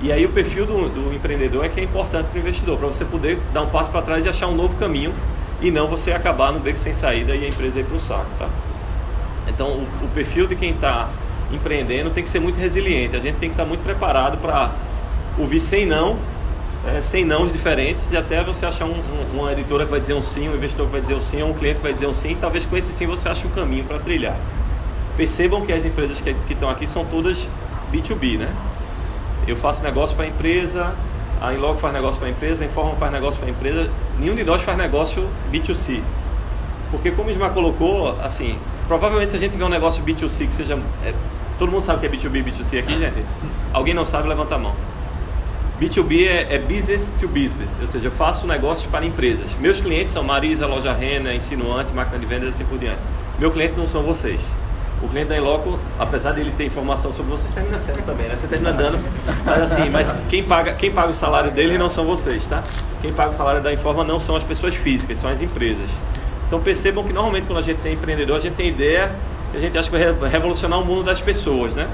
E 0.00 0.12
aí 0.12 0.24
o 0.24 0.28
perfil 0.28 0.64
do, 0.64 0.88
do 0.88 1.14
empreendedor 1.14 1.64
é 1.64 1.68
que 1.68 1.80
é 1.80 1.82
importante 1.82 2.26
para 2.26 2.38
o 2.38 2.40
investidor, 2.40 2.78
para 2.78 2.86
você 2.86 3.04
poder 3.04 3.38
dar 3.52 3.62
um 3.62 3.68
passo 3.68 3.90
para 3.90 4.02
trás 4.02 4.24
e 4.24 4.28
achar 4.28 4.46
um 4.46 4.54
novo 4.54 4.76
caminho 4.76 5.12
e 5.60 5.70
não 5.70 5.88
você 5.88 6.12
acabar 6.12 6.52
no 6.52 6.60
beco 6.60 6.78
sem 6.78 6.92
saída 6.92 7.34
e 7.34 7.44
a 7.44 7.48
empresa 7.48 7.80
ir 7.80 7.84
para 7.84 7.96
o 7.96 8.00
saco, 8.00 8.30
tá? 8.38 8.48
Então 9.48 9.66
o, 9.68 9.82
o 10.04 10.08
perfil 10.14 10.46
de 10.46 10.54
quem 10.54 10.70
está 10.70 11.10
empreendendo 11.52 12.10
tem 12.10 12.22
que 12.22 12.28
ser 12.28 12.38
muito 12.38 12.60
resiliente, 12.60 13.16
a 13.16 13.18
gente 13.18 13.36
tem 13.36 13.48
que 13.48 13.54
estar 13.54 13.64
tá 13.64 13.68
muito 13.68 13.82
preparado 13.82 14.38
para 14.38 14.70
ouvir 15.36 15.58
sem 15.58 15.84
não, 15.84 16.16
é, 16.86 17.02
sem 17.02 17.24
nãos 17.24 17.50
diferentes 17.50 18.12
e 18.12 18.16
até 18.16 18.44
você 18.44 18.66
achar 18.66 18.84
um, 18.84 18.92
um, 18.92 19.40
uma 19.40 19.52
editora 19.52 19.84
que 19.84 19.90
vai 19.90 20.00
dizer 20.00 20.14
um 20.14 20.22
sim, 20.22 20.48
um 20.48 20.54
investidor 20.54 20.86
que 20.86 20.92
vai 20.92 21.00
dizer 21.00 21.14
um 21.14 21.20
sim, 21.20 21.42
um 21.42 21.54
cliente 21.54 21.78
que 21.78 21.82
vai 21.82 21.92
dizer 21.92 22.06
um 22.06 22.14
sim, 22.14 22.30
e 22.30 22.34
talvez 22.36 22.64
com 22.64 22.76
esse 22.76 22.92
sim 22.92 23.06
você 23.06 23.28
ache 23.28 23.46
um 23.48 23.50
caminho 23.50 23.84
para 23.84 23.98
trilhar. 23.98 24.36
Percebam 25.16 25.66
que 25.66 25.72
as 25.72 25.84
empresas 25.84 26.20
que 26.20 26.52
estão 26.52 26.70
aqui 26.70 26.86
são 26.86 27.04
todas 27.04 27.48
B2B, 27.92 28.38
né? 28.38 28.48
Eu 29.48 29.56
faço 29.56 29.82
negócio 29.82 30.14
para 30.14 30.26
a 30.26 30.28
empresa, 30.28 30.94
a 31.40 31.54
Inlog 31.54 31.80
faz 31.80 31.94
negócio 31.94 32.18
para 32.18 32.28
a 32.28 32.30
empresa, 32.30 32.62
a 32.62 32.66
Informa 32.66 32.94
faz 32.96 33.10
negócio 33.10 33.40
para 33.40 33.48
a 33.48 33.50
empresa. 33.50 33.90
Nenhum 34.18 34.34
de 34.34 34.44
nós 34.44 34.60
faz 34.60 34.76
negócio 34.76 35.26
B2C. 35.50 36.02
Porque 36.90 37.10
como 37.10 37.28
o 37.28 37.32
Ismael 37.32 37.52
colocou, 37.52 38.14
assim, 38.22 38.58
provavelmente 38.86 39.30
se 39.30 39.36
a 39.36 39.40
gente 39.40 39.56
vê 39.56 39.64
um 39.64 39.70
negócio 39.70 40.04
B2C 40.04 40.48
que 40.48 40.52
seja... 40.52 40.78
É, 41.02 41.14
todo 41.58 41.72
mundo 41.72 41.82
sabe 41.82 42.06
o 42.06 42.10
que 42.10 42.14
é 42.14 42.18
B2B 42.18 42.36
e 42.36 42.50
B2C 42.50 42.78
aqui, 42.80 42.92
gente? 43.00 43.24
Alguém 43.72 43.94
não 43.94 44.04
sabe, 44.04 44.28
levanta 44.28 44.54
a 44.54 44.58
mão. 44.58 44.74
B2B 45.80 46.26
é, 46.26 46.54
é, 46.54 46.58
business 46.58 47.10
to 47.18 47.26
business, 47.26 47.78
ou 47.80 47.86
seja, 47.86 48.08
eu 48.08 48.12
faço 48.12 48.46
negócios 48.46 48.90
para 48.90 49.06
empresas. 49.06 49.50
Meus 49.58 49.80
clientes 49.80 50.12
são 50.12 50.22
Marisa, 50.22 50.66
Loja 50.66 50.92
Rena, 50.92 51.32
Insinuante, 51.32 51.94
Máquina 51.94 52.18
de 52.18 52.26
Vendas 52.26 52.48
e 52.48 52.50
assim 52.50 52.64
por 52.66 52.78
diante. 52.78 53.00
Meu 53.38 53.50
cliente 53.50 53.78
não 53.78 53.86
são 53.86 54.02
vocês 54.02 54.42
o 55.02 55.08
cliente 55.08 55.28
da 55.28 55.36
Inloco, 55.36 55.78
apesar 55.98 56.32
dele 56.32 56.52
ter 56.56 56.64
informação 56.64 57.12
sobre 57.12 57.30
vocês, 57.30 57.52
termina 57.54 57.78
sendo 57.78 58.04
também, 58.04 58.28
né? 58.28 58.36
Você 58.36 58.46
termina 58.46 58.72
dando, 58.72 58.98
mas 59.44 59.62
assim, 59.62 59.88
mas 59.88 60.14
quem 60.28 60.42
paga, 60.42 60.72
quem 60.72 60.90
paga 60.90 61.10
o 61.10 61.14
salário 61.14 61.50
dele 61.50 61.78
não 61.78 61.88
são 61.88 62.04
vocês, 62.04 62.46
tá? 62.46 62.62
Quem 63.00 63.12
paga 63.12 63.30
o 63.30 63.34
salário 63.34 63.62
da 63.62 63.72
Informa 63.72 64.02
não 64.02 64.18
são 64.18 64.34
as 64.34 64.42
pessoas 64.42 64.74
físicas, 64.74 65.18
são 65.18 65.30
as 65.30 65.40
empresas. 65.40 65.88
Então 66.46 66.60
percebam 66.60 67.04
que 67.04 67.12
normalmente 67.12 67.46
quando 67.46 67.58
a 67.58 67.62
gente 67.62 67.78
tem 67.78 67.94
empreendedor, 67.94 68.38
a 68.38 68.40
gente 68.40 68.54
tem 68.54 68.68
ideia 68.68 69.12
que 69.52 69.56
a 69.56 69.60
gente 69.60 69.78
acha 69.78 69.90
que 69.90 69.96
vai 69.96 70.28
revolucionar 70.28 70.80
o 70.80 70.84
mundo 70.84 71.04
das 71.04 71.20
pessoas, 71.20 71.74
né? 71.74 71.86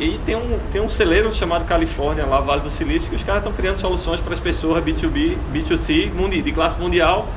E 0.00 0.18
tem 0.26 0.34
um, 0.34 0.58
tem 0.72 0.80
um 0.80 0.88
celeiro 0.88 1.32
chamado 1.32 1.64
Califórnia, 1.64 2.26
lá 2.26 2.40
Vale 2.40 2.62
do 2.62 2.70
Silício, 2.70 3.08
que 3.08 3.14
os 3.14 3.22
caras 3.22 3.42
estão 3.42 3.52
criando 3.52 3.76
soluções 3.76 4.20
para 4.20 4.34
as 4.34 4.40
pessoas 4.40 4.82
B2B, 4.82 5.36
B2C, 5.52 6.42
de 6.42 6.52
classe 6.52 6.80
mundial. 6.80 7.28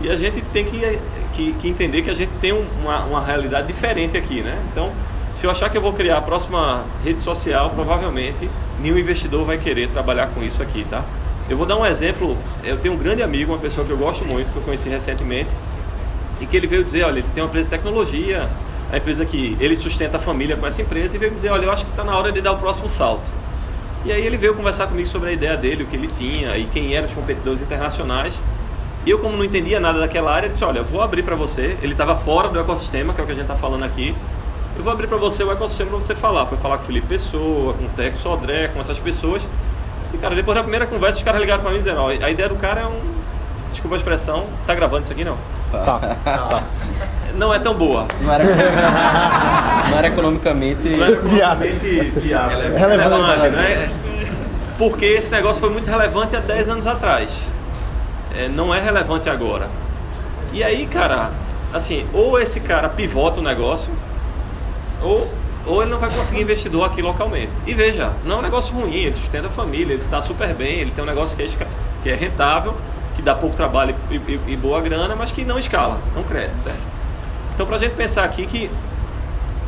E 0.00 0.10
a 0.10 0.16
gente 0.16 0.40
tem 0.52 0.64
que 0.64 0.98
que, 1.36 1.52
que 1.52 1.68
entender 1.68 2.02
que 2.02 2.10
a 2.10 2.14
gente 2.14 2.32
tem 2.40 2.52
uma, 2.52 3.04
uma 3.04 3.24
realidade 3.24 3.66
diferente 3.66 4.16
aqui, 4.16 4.40
né? 4.40 4.58
Então, 4.72 4.90
se 5.34 5.46
eu 5.46 5.50
achar 5.50 5.68
que 5.68 5.76
eu 5.76 5.82
vou 5.82 5.92
criar 5.92 6.16
a 6.16 6.22
próxima 6.22 6.84
rede 7.04 7.20
social, 7.20 7.70
provavelmente 7.70 8.48
nenhum 8.80 8.98
investidor 8.98 9.44
vai 9.44 9.58
querer 9.58 9.88
trabalhar 9.88 10.28
com 10.28 10.42
isso 10.42 10.62
aqui, 10.62 10.84
tá? 10.88 11.04
Eu 11.48 11.56
vou 11.56 11.66
dar 11.66 11.76
um 11.76 11.84
exemplo. 11.84 12.36
Eu 12.64 12.78
tenho 12.78 12.94
um 12.94 12.96
grande 12.96 13.22
amigo, 13.22 13.52
uma 13.52 13.58
pessoa 13.58 13.86
que 13.86 13.92
eu 13.92 13.98
gosto 13.98 14.24
muito, 14.24 14.50
que 14.50 14.56
eu 14.56 14.62
conheci 14.62 14.88
recentemente, 14.88 15.50
e 16.40 16.46
que 16.46 16.56
ele 16.56 16.66
veio 16.66 16.82
dizer, 16.82 17.04
olha, 17.04 17.18
ele 17.18 17.28
tem 17.34 17.42
uma 17.42 17.48
empresa 17.48 17.68
de 17.68 17.76
tecnologia, 17.76 18.48
a 18.90 18.96
empresa 18.96 19.24
que 19.24 19.56
ele 19.60 19.76
sustenta 19.76 20.16
a 20.16 20.20
família 20.20 20.56
com 20.56 20.66
essa 20.66 20.80
empresa, 20.80 21.16
e 21.16 21.18
veio 21.18 21.32
dizer, 21.32 21.50
olha, 21.50 21.66
eu 21.66 21.72
acho 21.72 21.84
que 21.84 21.90
está 21.90 22.02
na 22.02 22.16
hora 22.16 22.32
de 22.32 22.40
dar 22.40 22.52
o 22.52 22.56
próximo 22.56 22.88
salto. 22.88 23.30
E 24.04 24.12
aí 24.12 24.24
ele 24.24 24.36
veio 24.36 24.54
conversar 24.54 24.86
comigo 24.86 25.08
sobre 25.08 25.30
a 25.30 25.32
ideia 25.32 25.56
dele, 25.56 25.82
o 25.82 25.86
que 25.86 25.96
ele 25.96 26.08
tinha 26.18 26.56
e 26.56 26.64
quem 26.64 26.94
eram 26.94 27.06
os 27.06 27.12
competidores 27.12 27.60
internacionais. 27.60 28.34
E 29.06 29.10
eu, 29.10 29.20
como 29.20 29.36
não 29.36 29.44
entendia 29.44 29.78
nada 29.78 30.00
daquela 30.00 30.34
área, 30.34 30.48
disse: 30.48 30.64
Olha, 30.64 30.80
eu 30.80 30.84
vou 30.84 31.00
abrir 31.00 31.22
para 31.22 31.36
você. 31.36 31.78
Ele 31.80 31.92
estava 31.92 32.16
fora 32.16 32.48
do 32.48 32.58
ecossistema, 32.58 33.14
que 33.14 33.20
é 33.20 33.22
o 33.22 33.26
que 33.26 33.32
a 33.32 33.36
gente 33.36 33.44
está 33.44 33.54
falando 33.54 33.84
aqui. 33.84 34.12
Eu 34.76 34.82
vou 34.82 34.92
abrir 34.92 35.06
para 35.06 35.16
você 35.16 35.44
o 35.44 35.52
ecossistema 35.52 35.90
para 35.90 36.00
você 36.00 36.14
falar. 36.16 36.44
Foi 36.46 36.58
falar 36.58 36.78
com 36.78 36.82
o 36.82 36.86
Felipe 36.86 37.06
Pessoa, 37.06 37.72
com 37.72 37.84
o 37.84 37.88
Teco 37.96 38.18
Sodré, 38.18 38.66
com 38.66 38.80
essas 38.80 38.98
pessoas. 38.98 39.46
E, 40.12 40.18
cara, 40.18 40.34
depois 40.34 40.56
da 40.56 40.62
primeira 40.62 40.86
conversa, 40.86 41.18
os 41.18 41.22
caras 41.22 41.40
ligaram 41.40 41.62
para 41.62 41.70
mim 41.70 41.76
e 41.76 41.82
disseram: 41.82 42.02
Ó, 42.02 42.08
a 42.08 42.30
ideia 42.30 42.48
do 42.48 42.56
cara 42.56 42.80
é 42.80 42.86
um. 42.86 43.00
Desculpa 43.70 43.94
a 43.94 43.98
expressão, 43.98 44.46
tá 44.66 44.74
gravando 44.74 45.02
isso 45.02 45.12
aqui 45.12 45.24
não? 45.24 45.38
Tá. 45.70 46.16
tá. 46.24 46.62
Não 47.34 47.52
é 47.52 47.58
tão 47.58 47.74
boa. 47.74 48.06
Não 48.22 48.32
era, 48.32 48.44
não 49.90 49.98
era 49.98 50.06
economicamente, 50.08 50.88
não 50.88 51.04
era 51.04 51.12
economicamente 51.12 52.12
viável. 52.16 52.76
Relevante, 52.76 53.50
né? 53.50 53.90
porque 54.78 55.04
esse 55.04 55.30
negócio 55.30 55.60
foi 55.60 55.70
muito 55.70 55.86
relevante 55.86 56.34
há 56.34 56.40
10 56.40 56.68
anos 56.70 56.86
atrás. 56.86 57.30
É, 58.36 58.48
não 58.48 58.74
é 58.74 58.80
relevante 58.80 59.28
agora. 59.28 59.68
E 60.52 60.62
aí, 60.62 60.86
cara, 60.86 61.30
assim, 61.72 62.06
ou 62.12 62.38
esse 62.40 62.60
cara 62.60 62.88
pivota 62.88 63.40
o 63.40 63.42
negócio, 63.42 63.90
ou, 65.02 65.30
ou 65.66 65.82
ele 65.82 65.90
não 65.90 65.98
vai 65.98 66.10
conseguir 66.10 66.40
investidor 66.42 66.84
aqui 66.84 67.02
localmente. 67.02 67.52
E 67.66 67.74
veja, 67.74 68.12
não 68.24 68.36
é 68.36 68.38
um 68.38 68.42
negócio 68.42 68.74
ruim, 68.74 68.94
ele 68.94 69.14
sustenta 69.14 69.48
a 69.48 69.50
família, 69.50 69.92
ele 69.94 70.02
está 70.02 70.20
super 70.22 70.54
bem, 70.54 70.80
ele 70.80 70.90
tem 70.90 71.02
um 71.02 71.06
negócio 71.06 71.36
que 71.36 71.42
é, 71.42 71.66
que 72.02 72.10
é 72.10 72.14
rentável, 72.14 72.74
que 73.14 73.22
dá 73.22 73.34
pouco 73.34 73.56
trabalho 73.56 73.94
e, 74.10 74.16
e- 74.16 74.40
e 74.48 74.56
boa 74.56 74.80
grana, 74.80 75.14
mas 75.16 75.32
que 75.32 75.44
não 75.44 75.58
escala, 75.58 75.98
não 76.14 76.22
cresce. 76.22 76.60
Né? 76.64 76.74
Então, 77.54 77.66
pra 77.66 77.78
gente 77.78 77.94
pensar 77.94 78.24
aqui 78.24 78.46
que 78.46 78.70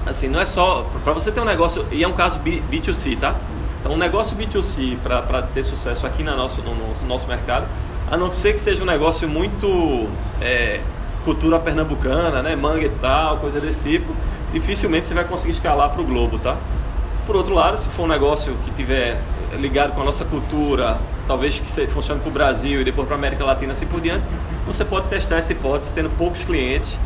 assim, 0.07 0.29
não 0.29 0.41
é 0.41 0.47
só. 0.47 0.87
Para 1.05 1.13
você 1.13 1.31
ter 1.31 1.41
um 1.41 1.45
negócio, 1.45 1.85
e 1.91 2.03
é 2.03 2.09
um 2.09 2.13
caso 2.13 2.39
B- 2.39 2.63
B2C, 2.71 3.19
tá? 3.19 3.35
Então, 3.81 3.93
um 3.93 3.97
negócio 3.97 4.37
B2C 4.37 4.97
para 5.03 5.43
ter 5.43 5.65
sucesso 5.65 6.07
aqui 6.07 6.23
na 6.23 6.35
nosso, 6.35 6.61
no, 6.63 6.75
no 6.75 7.07
nosso 7.07 7.27
mercado, 7.29 7.67
a 8.11 8.17
não 8.17 8.33
ser 8.33 8.55
que 8.55 8.61
seja 8.61 8.83
um 8.83 8.87
negócio 8.87 9.29
muito 9.29 10.09
é, 10.41 10.81
cultura 11.25 11.59
pernambucana, 11.59 12.43
né? 12.43 12.57
Manga 12.57 12.85
e 12.85 12.89
tal, 12.89 13.39
coisa 13.39 13.61
desse 13.61 13.81
tipo, 13.81 14.13
dificilmente 14.53 15.07
você 15.07 15.15
vai 15.15 15.25
conseguir 15.25 15.53
escalar 15.53 15.91
para 15.91 16.01
o 16.01 16.05
globo, 16.05 16.39
tá? 16.39 16.57
Por 17.27 17.37
outro 17.37 17.55
lado, 17.55 17.77
se 17.77 17.89
for 17.89 18.05
um 18.05 18.09
negócio 18.09 18.55
que 18.65 18.71
tiver 18.71 19.21
ligado 19.59 19.93
com 19.93 20.01
a 20.01 20.05
nossa 20.05 20.25
cultura, 20.25 20.99
talvez 21.27 21.59
que 21.59 21.87
funcione 21.89 22.21
para 22.21 22.29
o 22.31 22.33
Brasil 22.33 22.81
e 22.81 22.85
depois 22.85 23.07
para 23.07 23.17
a 23.17 23.19
América 23.19 23.45
Latina 23.45 23.73
assim 23.73 23.87
por 23.87 24.01
diante, 24.01 24.25
você 24.67 24.85
pode 24.85 25.09
testar 25.09 25.37
essa 25.37 25.53
hipótese 25.53 25.93
tendo 25.93 26.11
poucos 26.17 26.43
clientes 26.43 26.99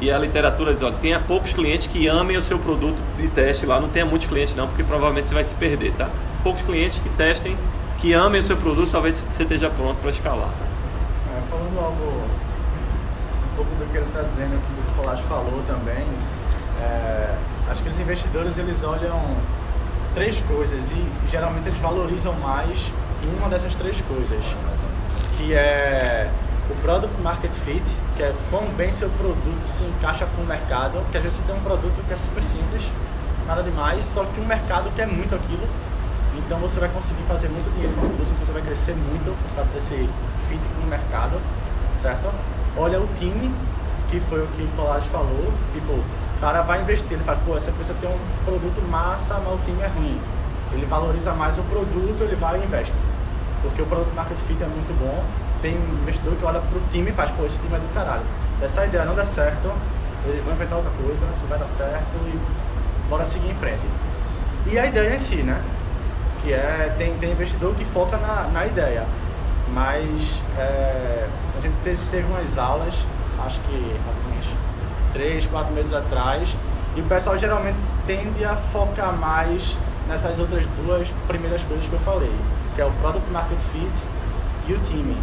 e 0.00 0.10
a 0.10 0.18
literatura 0.18 0.74
diz, 0.74 0.82
olha, 0.82 0.94
tenha 1.00 1.20
poucos 1.20 1.52
clientes 1.52 1.86
que 1.86 2.06
amem 2.06 2.36
o 2.36 2.42
seu 2.42 2.58
produto 2.58 2.96
de 3.18 3.28
teste 3.28 3.64
lá, 3.64 3.80
não 3.80 3.88
tenha 3.88 4.04
muitos 4.04 4.26
clientes 4.26 4.54
não, 4.54 4.66
porque 4.66 4.82
provavelmente 4.82 5.26
você 5.26 5.34
vai 5.34 5.44
se 5.44 5.54
perder, 5.54 5.92
tá? 5.92 6.10
Poucos 6.42 6.62
clientes 6.62 6.98
que 6.98 7.08
testem, 7.10 7.56
que 7.98 8.12
amem 8.12 8.40
o 8.40 8.44
seu 8.44 8.56
produto, 8.56 8.90
talvez 8.90 9.16
você 9.16 9.42
esteja 9.42 9.70
pronto 9.70 9.98
para 10.00 10.10
escalar, 10.10 10.48
tá? 10.48 10.66
É, 11.36 11.42
falando 11.50 11.78
algo 11.78 12.24
um 13.52 13.56
pouco 13.56 13.70
do 13.76 13.90
que 13.90 13.96
ele 13.96 14.06
está 14.06 14.22
dizendo, 14.22 14.60
que 14.60 14.90
o 14.90 15.02
Colage 15.02 15.22
falou 15.24 15.62
também, 15.66 16.04
é, 16.80 17.34
acho 17.70 17.82
que 17.82 17.88
os 17.88 17.98
investidores 17.98 18.58
eles 18.58 18.82
olham 18.82 19.20
três 20.14 20.40
coisas 20.42 20.90
e 20.92 21.30
geralmente 21.30 21.68
eles 21.68 21.80
valorizam 21.80 22.32
mais 22.34 22.90
uma 23.38 23.48
dessas 23.48 23.74
três 23.74 24.00
coisas, 24.02 24.44
que 25.36 25.54
é 25.54 26.30
o 26.70 26.74
Product 26.82 27.20
Market 27.22 27.50
Fit, 27.50 27.84
que 28.16 28.22
é 28.22 28.34
quão 28.50 28.66
bem 28.70 28.92
seu 28.92 29.08
produto 29.10 29.62
se 29.62 29.84
encaixa 29.84 30.26
com 30.34 30.42
o 30.42 30.46
mercado, 30.46 31.00
porque 31.02 31.16
às 31.16 31.22
vezes 31.22 31.38
você 31.38 31.44
tem 31.44 31.56
um 31.56 31.62
produto 31.62 32.04
que 32.06 32.12
é 32.12 32.16
super 32.16 32.42
simples, 32.42 32.82
nada 33.46 33.62
demais, 33.62 34.04
só 34.04 34.24
que 34.24 34.40
o 34.40 34.44
mercado 34.44 34.90
quer 34.96 35.06
muito 35.06 35.34
aquilo, 35.34 35.66
então 36.46 36.58
você 36.58 36.78
vai 36.78 36.88
conseguir 36.88 37.22
fazer 37.24 37.48
muito 37.48 37.68
dinheiro 37.74 37.92
com 37.96 38.06
aquilo, 38.06 38.24
você 38.38 38.52
vai 38.52 38.62
crescer 38.62 38.94
muito 38.94 39.36
para 39.52 39.64
ter 39.64 39.78
esse 39.78 40.08
fit 40.48 40.60
com 40.78 40.86
o 40.86 40.88
mercado, 40.88 41.40
certo? 41.96 42.32
Olha 42.76 43.00
o 43.00 43.08
time, 43.16 43.52
que 44.08 44.20
foi 44.20 44.44
o 44.44 44.46
que 44.48 44.62
o 44.62 44.68
Polaris 44.76 45.04
falou, 45.06 45.52
tipo, 45.72 45.92
o 45.92 46.40
cara 46.40 46.62
vai 46.62 46.82
investir, 46.82 47.14
ele 47.14 47.24
fala, 47.24 47.38
pô, 47.44 47.56
essa 47.56 47.72
pessoa 47.72 47.98
tem 48.00 48.08
um 48.08 48.18
produto 48.44 48.80
massa, 48.88 49.40
mas 49.44 49.54
o 49.54 49.58
time 49.64 49.82
é 49.82 49.88
ruim. 49.88 50.20
Ele 50.72 50.86
valoriza 50.86 51.32
mais 51.32 51.58
o 51.58 51.62
produto, 51.62 52.22
ele 52.22 52.36
vai 52.36 52.60
e 52.60 52.64
investe. 52.64 52.94
Porque 53.62 53.82
o 53.82 53.86
produto 53.86 54.14
market 54.14 54.38
fit 54.46 54.62
é 54.62 54.66
muito 54.66 54.96
bom. 55.00 55.24
Tem 55.60 55.74
um 55.74 56.02
investidor 56.02 56.36
que 56.36 56.44
olha 56.44 56.60
pro 56.60 56.80
time 56.92 57.10
e 57.10 57.12
faz, 57.12 57.32
pô, 57.32 57.44
esse 57.44 57.58
time 57.58 57.74
é 57.74 57.78
do 57.78 57.92
caralho. 57.92 58.22
Essa 58.62 58.84
ideia 58.84 59.04
não 59.04 59.16
der 59.16 59.26
certo, 59.26 59.72
eles 60.26 60.44
vão 60.44 60.54
inventar 60.54 60.78
outra 60.78 60.92
coisa 61.02 61.26
que 61.40 61.46
vai 61.48 61.58
dar 61.58 61.66
certo 61.66 62.14
e 62.26 62.38
bora 63.08 63.24
seguir 63.24 63.50
em 63.50 63.54
frente. 63.54 63.82
E 64.66 64.78
a 64.78 64.86
ideia 64.86 65.16
em 65.16 65.18
si, 65.18 65.36
né? 65.36 65.60
Que 66.46 66.52
é, 66.52 66.94
tem, 66.96 67.12
tem 67.18 67.32
investidor 67.32 67.74
que 67.74 67.84
foca 67.86 68.16
na, 68.18 68.44
na 68.52 68.64
ideia. 68.66 69.04
Mas 69.74 70.40
é, 70.56 71.26
a 71.58 71.60
gente 71.60 71.74
teve, 71.82 71.98
teve 72.12 72.22
umas 72.28 72.56
aulas, 72.56 72.94
acho 73.44 73.58
que 73.62 73.96
alguns 74.06 74.46
três, 75.12 75.44
quatro 75.46 75.74
meses 75.74 75.92
atrás, 75.92 76.56
e 76.94 77.00
o 77.00 77.04
pessoal 77.06 77.36
geralmente 77.36 77.76
tende 78.06 78.44
a 78.44 78.54
focar 78.54 79.12
mais 79.14 79.76
nessas 80.08 80.38
outras 80.38 80.64
duas 80.84 81.08
primeiras 81.26 81.62
coisas 81.62 81.84
que 81.84 81.92
eu 81.92 81.98
falei, 81.98 82.32
que 82.76 82.80
é 82.80 82.84
o 82.84 82.92
Product 82.92 83.28
Market 83.32 83.58
Fit 83.72 83.90
e 84.68 84.72
o 84.74 84.78
time. 84.78 85.16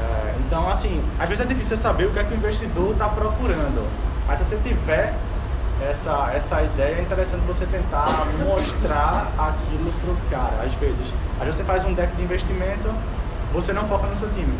É, 0.00 0.34
então, 0.46 0.66
assim, 0.66 1.04
às 1.18 1.28
vezes 1.28 1.44
é 1.44 1.46
difícil 1.46 1.76
saber 1.76 2.06
o 2.06 2.10
que 2.10 2.20
é 2.20 2.24
que 2.24 2.32
o 2.32 2.36
investidor 2.38 2.92
está 2.92 3.06
procurando, 3.10 3.86
mas 4.26 4.38
se 4.38 4.46
você 4.46 4.56
tiver 4.64 5.14
essa, 5.82 6.30
essa 6.34 6.62
ideia, 6.62 6.96
é 6.96 7.02
interessante 7.02 7.42
você 7.46 7.64
tentar 7.66 8.08
mostrar 8.44 9.32
aquilo 9.38 9.92
pro 10.00 10.16
cara, 10.30 10.64
às 10.64 10.72
vezes. 10.74 11.12
Vezes 11.38 11.56
você 11.56 11.64
faz 11.64 11.84
um 11.84 11.94
deck 11.94 12.14
de 12.16 12.22
investimento, 12.22 12.92
você 13.52 13.72
não 13.72 13.86
foca 13.86 14.06
no 14.06 14.16
seu 14.16 14.28
time. 14.30 14.58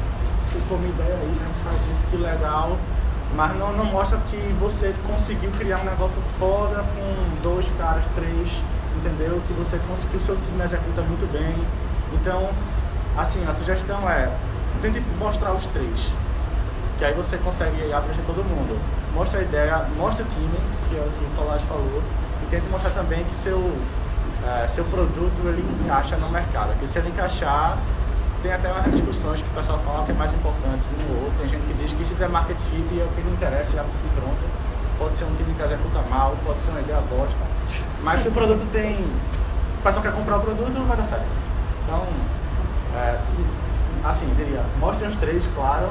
Pô, 0.69 0.77
minha 0.77 0.91
ideia 0.91 1.19
isso, 1.31 1.41
a 1.41 1.45
gente 1.45 1.65
faz 1.65 1.97
isso, 1.97 2.07
que 2.11 2.17
legal, 2.17 2.77
mas 3.35 3.57
não, 3.57 3.73
não 3.73 3.85
mostra 3.85 4.19
que 4.31 4.37
você 4.59 4.95
conseguiu 5.07 5.51
criar 5.59 5.79
um 5.79 5.85
negócio 5.85 6.23
foda 6.39 6.83
com 6.83 7.43
dois 7.43 7.67
caras, 7.77 8.05
três, 8.15 8.63
entendeu? 8.97 9.41
Que 9.47 9.53
você 9.55 9.79
conseguiu, 9.89 10.21
seu 10.21 10.37
time 10.37 10.63
executa 10.65 11.03
muito 11.03 11.31
bem. 11.33 11.55
Então, 12.15 12.49
assim, 13.17 13.45
a 13.47 13.53
sugestão 13.53 14.09
é, 14.09 14.31
tente 14.81 15.01
mostrar 15.19 15.53
os 15.53 15.67
três, 15.67 16.13
que 16.99 17.05
aí 17.05 17.15
você 17.15 17.39
consegue 17.39 17.93
abranger 17.93 18.25
todo 18.27 18.45
mundo. 18.45 18.79
Mostra 19.15 19.39
a 19.39 19.43
ideia, 19.43 19.87
mostra 19.97 20.25
o 20.25 20.29
time, 20.29 20.59
que 20.89 20.97
é 20.97 21.01
o 21.01 21.11
que 21.11 21.25
o 21.25 21.29
Tolage 21.37 21.65
falou, 21.67 22.03
e 22.43 22.47
tente 22.51 22.67
mostrar 22.69 22.91
também 22.91 23.25
que 23.25 23.37
seu, 23.37 23.73
eh, 24.45 24.67
seu 24.69 24.85
produto 24.85 25.39
ele 25.47 25.65
encaixa 25.85 26.17
no 26.17 26.29
mercado. 26.29 26.71
Porque 26.71 26.89
se 26.89 26.99
ele 26.99 27.11
encaixar, 27.11 27.79
tem 28.43 28.53
até 28.53 28.71
umas 28.71 28.91
discussões 28.93 29.41
que 29.41 29.49
o 29.49 29.55
pessoal 29.55 29.79
fala 29.85 30.05
que 30.05 30.11
é 30.11 30.15
mais 30.15 30.33
importante 30.33 30.83
um 30.99 31.15
ou 31.15 31.25
outro. 31.25 31.39
Tem 31.39 31.49
gente 31.49 31.67
que 31.67 31.75
diz 31.75 31.93
que 31.93 32.05
se 32.05 32.15
tiver 32.15 32.29
market 32.29 32.59
fit 32.59 33.01
é 33.01 33.05
o 33.05 33.09
que 33.09 33.21
lhe 33.21 33.31
interessa 33.31 33.77
e 33.77 34.21
pronto. 34.21 34.69
Pode 34.99 35.15
ser 35.15 35.25
um 35.25 35.35
time 35.37 35.55
que 35.55 35.63
executa 35.63 36.03
mal, 36.11 36.35
pode 36.45 36.59
ser 36.61 36.71
uma 36.73 36.81
ideia 36.81 37.01
bosta. 37.09 37.39
Mas 38.03 38.21
se 38.21 38.29
o 38.29 38.33
produto 38.33 38.67
tem. 38.73 38.97
O 39.79 39.83
pessoal 39.83 40.03
quer 40.03 40.13
comprar 40.13 40.39
o 40.39 40.41
produto, 40.41 40.87
vai 40.89 40.97
dar 40.97 41.05
certo. 41.05 41.27
Então, 41.85 42.05
é, 42.97 43.19
assim, 44.05 44.27
diria, 44.37 44.63
mostrem 44.81 45.09
os 45.09 45.17
três, 45.17 45.45
claro, 45.55 45.89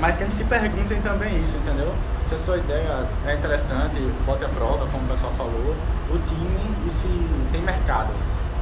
mas 0.00 0.14
sempre 0.14 0.34
se 0.34 0.44
perguntem 0.44 1.00
também 1.00 1.40
isso, 1.42 1.56
entendeu? 1.56 1.92
Se 2.28 2.34
a 2.34 2.38
sua 2.38 2.56
ideia 2.58 3.06
é 3.26 3.34
interessante, 3.34 4.00
bote 4.26 4.44
à 4.44 4.48
prova, 4.48 4.86
como 4.90 5.04
o 5.04 5.08
pessoal 5.08 5.32
falou, 5.36 5.74
o 6.10 6.18
time 6.26 6.60
e 6.86 6.90
se 6.90 7.08
tem 7.52 7.62
mercado. 7.62 8.08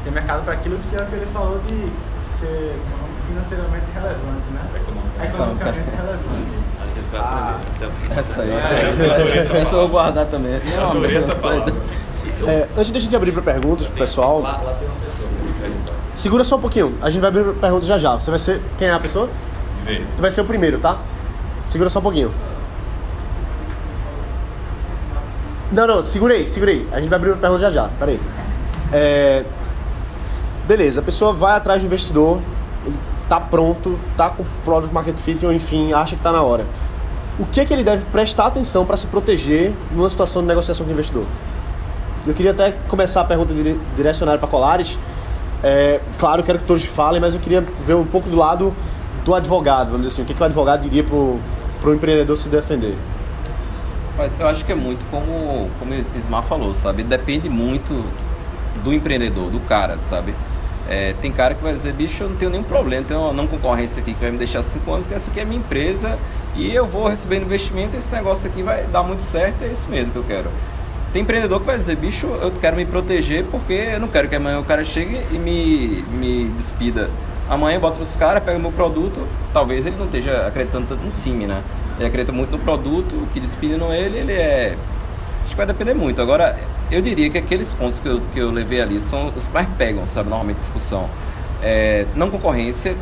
Tem 0.04 0.12
mercado 0.12 0.44
para 0.44 0.52
aquilo 0.54 0.78
que, 0.78 0.96
é 0.96 1.02
o 1.02 1.06
que 1.06 1.14
ele 1.14 1.26
falou 1.32 1.58
de 1.66 1.86
ser 2.38 2.76
financeiramente 3.26 3.86
relevante, 3.94 4.46
né? 4.52 4.60
Economicamente 5.24 5.90
relevante. 5.96 6.64
A 6.82 6.86
gente 6.86 7.10
vai 7.10 7.20
Ah. 7.20 7.56
aprender. 7.58 8.18
Essa 8.20 8.42
aí, 8.42 8.50
É, 8.52 9.38
essa, 9.40 9.56
essa 9.56 9.74
eu 9.74 9.80
vou 9.80 9.88
guardar 9.88 10.26
também. 10.26 10.60
Não, 10.76 10.90
Adorei 10.90 11.16
essa 11.16 11.34
palavra. 11.34 11.72
É, 12.46 12.68
antes 12.76 12.90
de 12.92 12.98
a 12.98 13.00
gente 13.00 13.16
abrir 13.16 13.32
para 13.32 13.40
perguntas 13.42 13.86
pro 13.86 13.96
pessoal, 13.96 14.40
Lá, 14.42 14.60
lá 14.62 14.74
tem 14.74 14.86
uma 14.88 14.96
pessoa 15.06 15.28
segura 16.12 16.44
só 16.44 16.56
um 16.56 16.60
pouquinho. 16.60 16.94
A 17.00 17.08
gente 17.08 17.22
vai 17.22 17.28
abrir 17.30 17.44
pra 17.44 17.52
perguntas 17.54 17.88
já 17.88 17.98
já. 17.98 18.14
Você 18.20 18.28
vai 18.28 18.38
ser. 18.38 18.60
Quem 18.76 18.88
é 18.88 18.92
a 18.92 19.00
pessoa? 19.00 19.30
Vê. 19.86 20.02
Tu 20.16 20.20
vai 20.20 20.30
ser 20.30 20.42
o 20.42 20.44
primeiro, 20.44 20.78
tá? 20.78 20.98
Segura 21.64 21.90
só 21.90 21.98
um 21.98 22.02
pouquinho. 22.02 22.32
Não, 25.72 25.86
não, 25.86 26.02
segurei, 26.02 26.46
segurei. 26.46 26.86
A 26.92 27.00
gente 27.00 27.08
vai 27.08 27.18
abrir 27.18 27.30
pra 27.30 27.40
pergunta 27.40 27.60
já 27.60 27.70
já. 27.70 27.88
Pera 27.98 28.12
aí. 28.12 28.20
É... 28.92 29.44
Beleza, 30.68 31.00
a 31.00 31.02
pessoa 31.02 31.32
vai 31.32 31.56
atrás 31.56 31.82
do 31.82 31.86
investidor, 31.86 32.38
ele 32.86 32.98
tá 33.28 33.38
pronto, 33.38 33.98
tá 34.16 34.30
com 34.30 34.42
o 34.42 34.46
product 34.64 34.94
market 34.94 35.16
fit 35.16 35.44
ou 35.44 35.52
enfim, 35.52 35.92
acha 35.92 36.16
que 36.16 36.22
tá 36.22 36.32
na 36.32 36.42
hora. 36.42 36.64
O 37.38 37.44
que 37.44 37.60
é 37.60 37.64
que 37.64 37.72
ele 37.74 37.82
deve 37.84 38.04
prestar 38.06 38.46
atenção 38.46 38.86
para 38.86 38.96
se 38.96 39.06
proteger 39.08 39.72
numa 39.90 40.08
situação 40.08 40.40
de 40.40 40.48
negociação 40.48 40.86
com 40.86 40.90
o 40.90 40.94
investidor? 40.94 41.24
Eu 42.26 42.32
queria 42.32 42.52
até 42.52 42.72
começar 42.88 43.20
a 43.20 43.24
pergunta 43.24 43.52
dire- 43.52 43.78
direcionada 43.94 44.38
para 44.38 44.48
Colares. 44.48 44.98
É, 45.62 46.00
claro, 46.18 46.42
quero 46.42 46.58
que 46.60 46.64
todos 46.64 46.84
falem, 46.84 47.20
mas 47.20 47.34
eu 47.34 47.40
queria 47.40 47.62
ver 47.84 47.94
um 47.94 48.04
pouco 48.06 48.30
do 48.30 48.36
lado 48.36 48.74
do 49.24 49.34
advogado, 49.34 49.86
vamos 49.90 50.02
dizer 50.02 50.14
assim. 50.14 50.22
O 50.22 50.24
que, 50.24 50.32
que 50.32 50.40
o 50.40 50.44
advogado 50.46 50.80
diria 50.82 51.02
pro, 51.02 51.38
pro 51.84 51.94
empreendedor 51.94 52.34
se 52.34 52.48
defender? 52.48 52.96
Mas 54.16 54.32
eu 54.40 54.48
acho 54.48 54.64
que 54.64 54.72
é 54.72 54.74
muito 54.74 55.04
como, 55.10 55.68
como 55.78 55.92
o 55.92 56.18
Ismar 56.18 56.42
falou, 56.42 56.72
sabe? 56.72 57.02
Depende 57.02 57.50
muito 57.50 58.02
do 58.82 58.90
empreendedor, 58.90 59.50
do 59.50 59.60
cara, 59.60 59.98
sabe? 59.98 60.34
É, 60.88 61.14
tem 61.20 61.30
cara 61.30 61.54
que 61.54 61.62
vai 61.62 61.74
dizer, 61.74 61.92
bicho, 61.92 62.22
eu 62.22 62.30
não 62.30 62.36
tenho 62.36 62.50
nenhum 62.50 62.62
problema, 62.62 63.04
tenho 63.06 63.20
uma 63.20 63.32
não 63.34 63.46
concorrência 63.46 64.00
aqui 64.00 64.14
que 64.14 64.20
vai 64.20 64.30
me 64.30 64.38
deixar 64.38 64.62
cinco 64.62 64.92
anos, 64.92 65.06
que 65.06 65.12
essa 65.12 65.30
aqui 65.30 65.40
é 65.40 65.44
minha 65.44 65.58
empresa 65.58 66.18
e 66.56 66.74
eu 66.74 66.86
vou 66.86 67.06
receber 67.06 67.36
investimento, 67.36 67.96
esse 67.96 68.14
negócio 68.14 68.48
aqui 68.48 68.62
vai 68.62 68.84
dar 68.84 69.02
muito 69.02 69.22
certo, 69.22 69.62
é 69.62 69.68
isso 69.68 69.88
mesmo 69.88 70.12
que 70.12 70.18
eu 70.18 70.24
quero. 70.24 70.50
Tem 71.12 71.22
empreendedor 71.22 71.60
que 71.60 71.66
vai 71.66 71.76
dizer, 71.76 71.96
bicho, 71.96 72.26
eu 72.26 72.50
quero 72.50 72.76
me 72.76 72.86
proteger 72.86 73.44
porque 73.50 73.72
eu 73.72 74.00
não 74.00 74.08
quero 74.08 74.28
que 74.28 74.36
amanhã 74.36 74.58
o 74.58 74.64
cara 74.64 74.84
chegue 74.84 75.20
e 75.32 75.38
me, 75.38 76.02
me 76.16 76.50
despida. 76.56 77.10
Amanhã 77.48 77.78
bota 77.78 78.02
os 78.02 78.16
caras, 78.16 78.42
pega 78.42 78.58
meu 78.58 78.72
produto, 78.72 79.26
talvez 79.52 79.84
ele 79.84 79.96
não 79.96 80.06
esteja 80.06 80.46
acreditando 80.46 80.86
tanto 80.88 81.02
no 81.02 81.12
time, 81.12 81.46
né? 81.46 81.62
Ele 81.98 82.06
acredita 82.06 82.32
muito 82.32 82.52
no 82.52 82.58
produto, 82.58 83.14
o 83.14 83.26
que 83.32 83.38
despediram 83.38 83.92
ele, 83.92 84.18
ele 84.18 84.32
é. 84.32 84.76
Acho 85.42 85.50
que 85.50 85.56
vai 85.56 85.66
depender 85.66 85.94
muito. 85.94 86.22
Agora, 86.22 86.58
eu 86.90 87.02
diria 87.02 87.28
que 87.28 87.36
aqueles 87.36 87.72
pontos 87.72 88.00
que 88.00 88.08
eu, 88.08 88.20
que 88.32 88.38
eu 88.38 88.50
levei 88.50 88.80
ali 88.80 89.00
são 89.00 89.32
os 89.36 89.46
que 89.46 89.52
mais 89.52 89.68
pegam, 89.76 90.06
sabe, 90.06 90.28
normalmente 90.28 90.58
discussão. 90.58 91.08
É, 91.62 92.06
não 92.14 92.30
concorrência, 92.30 92.96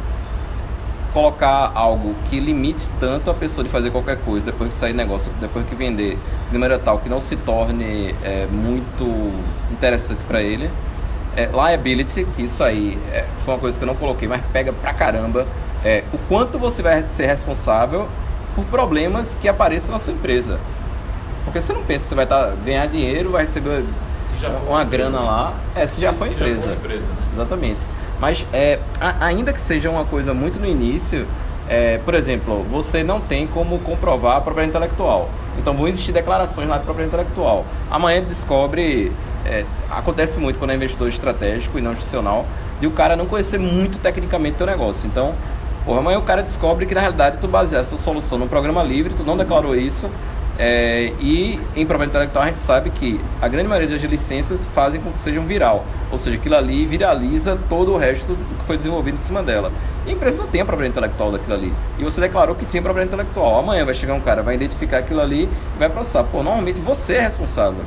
colocar 1.13 1.71
algo 1.75 2.15
que 2.29 2.41
limite 2.41 2.89
tanto 2.99 3.31
a 3.31 3.35
pessoa 3.35 3.63
de 3.63 3.71
fazer 3.71 3.91
qualquer 3.91 4.17
coisa 4.19 4.47
depois 4.47 4.71
que 4.71 4.79
sair 4.79 4.93
negócio, 4.93 5.31
depois 5.41 5.65
que 5.67 5.75
vender, 5.75 6.19
de 6.51 6.59
maneira 6.59 6.83
tal 6.83 6.99
que 6.99 7.09
não 7.09 7.21
se 7.21 7.37
torne 7.37 8.15
é, 8.23 8.47
muito 8.51 9.33
interessante 9.71 10.23
para 10.25 10.43
ele. 10.43 10.71
É, 11.37 11.47
liability, 11.47 12.27
que 12.37 12.43
isso 12.43 12.63
aí 12.63 12.99
é, 13.11 13.25
foi 13.45 13.55
uma 13.55 13.61
coisa 13.61 13.79
que 13.79 13.85
eu 13.85 13.87
não 13.87 13.95
coloquei, 13.95 14.29
mas 14.29 14.43
pega 14.53 14.73
pra 14.73 14.93
caramba. 14.93 15.47
É, 15.85 16.05
o 16.13 16.19
quanto 16.29 16.59
você 16.59 16.83
vai 16.83 17.03
ser 17.03 17.27
responsável 17.27 18.07
por 18.55 18.65
problemas 18.67 19.37
que 19.41 19.49
apareçam 19.49 19.93
na 19.93 19.99
sua 19.99 20.13
empresa. 20.13 20.61
Porque 21.45 21.61
você 21.61 21.73
não 21.73 21.83
pensa 21.83 22.05
que 22.05 22.09
você 22.11 22.15
vai 22.15 22.27
tá, 22.27 22.53
ganhar 22.65 22.87
dinheiro, 22.87 23.31
vai 23.31 23.43
receber 23.43 23.85
uma 24.69 24.85
grana 24.85 25.21
lá. 25.21 25.55
É, 25.75 25.87
se, 25.87 25.97
se 25.97 26.01
já 26.01 26.13
foi 26.13 26.29
se 26.29 26.35
empresa. 26.35 26.63
Já 26.63 26.73
empresa 26.73 27.07
né? 27.07 27.17
Exatamente. 27.33 27.81
Mas 28.21 28.47
é, 28.53 28.79
a, 29.01 29.27
ainda 29.27 29.53
que 29.53 29.61
seja 29.61 29.91
uma 29.91 30.05
coisa 30.05 30.33
muito 30.33 30.61
no 30.61 30.67
início, 30.67 31.27
é, 31.69 31.99
por 31.99 32.15
exemplo, 32.15 32.65
você 32.71 33.03
não 33.03 33.21
tem 33.21 33.47
como 33.47 33.79
comprovar 33.81 34.37
a 34.37 34.41
propriedade 34.41 34.77
intelectual. 34.77 35.29
Então 35.59 35.75
vão 35.75 35.89
existir 35.89 36.13
declarações 36.13 36.69
lá 36.69 36.79
de 36.79 36.85
propriedade 36.85 37.17
intelectual. 37.17 37.65
Amanhã 37.91 38.23
descobre. 38.23 39.13
É, 39.45 39.65
acontece 39.91 40.39
muito 40.39 40.59
quando 40.59 40.71
é 40.71 40.75
investidor 40.75 41.09
estratégico 41.09 41.79
e 41.79 41.83
não 41.83 41.93
institucional, 41.93 42.47
de 42.81 42.87
o 42.87 42.91
cara 42.91 43.17
não 43.17 43.27
conhecer 43.27 43.59
muito 43.59 43.99
tecnicamente 43.99 44.55
o 44.55 44.59
teu 44.59 44.67
negócio. 44.67 45.07
Então, 45.07 45.35
porra, 45.85 46.01
amanhã 46.01 46.19
o 46.19 46.23
cara 46.23 46.43
descobre 46.43 46.87
que 46.87 46.95
na 46.95 47.01
realidade 47.01 47.39
tu 47.39 47.49
baseaste 47.49 47.89
tua 47.89 47.99
solução 47.99 48.39
num 48.39 48.49
programa 48.49 48.83
livre, 48.83 49.15
tu 49.15 49.25
não 49.25 49.37
declarou 49.37 49.75
isso, 49.75 50.09
é, 50.59 51.13
e 51.19 51.59
em 51.75 51.87
propriedade 51.87 52.11
intelectual 52.11 52.45
a 52.45 52.49
gente 52.49 52.61
sabe 52.61 52.91
que 52.91 53.19
a 53.41 53.49
grande 53.49 53.69
maioria 53.69 53.89
das 53.89 54.03
licenças 54.03 54.67
fazem 54.67 55.01
com 55.01 55.11
que 55.11 55.21
sejam 55.21 55.45
viral, 55.45 55.85
ou 56.11 56.19
seja, 56.19 56.37
aquilo 56.37 56.55
ali 56.55 56.85
viraliza 56.85 57.59
todo 57.69 57.93
o 57.93 57.97
resto 57.97 58.35
do 58.35 58.59
que 58.59 58.65
foi 58.67 58.77
desenvolvido 58.77 59.15
em 59.15 59.21
cima 59.21 59.43
dela. 59.43 59.73
E 60.07 60.11
a 60.11 60.13
empresa 60.13 60.39
não 60.39 60.47
tem 60.47 60.61
a 60.61 60.65
propriedade 60.65 60.99
intelectual 60.99 61.33
daquilo 61.33 61.55
ali. 61.55 61.73
E 61.99 62.05
você 62.05 62.21
declarou 62.21 62.55
que 62.55 62.65
tinha 62.65 62.83
propriedade 62.83 63.15
intelectual. 63.15 63.59
Amanhã 63.59 63.85
vai 63.85 63.95
chegar 63.95 64.15
um 64.15 64.21
cara, 64.21 64.43
vai 64.43 64.57
identificar 64.57 64.99
aquilo 64.99 65.21
ali 65.21 65.45
e 65.45 65.79
vai 65.79 65.89
processar. 65.89 66.25
Pô, 66.25 66.43
normalmente 66.43 66.81
você 66.81 67.15
é 67.15 67.21
responsável. 67.21 67.85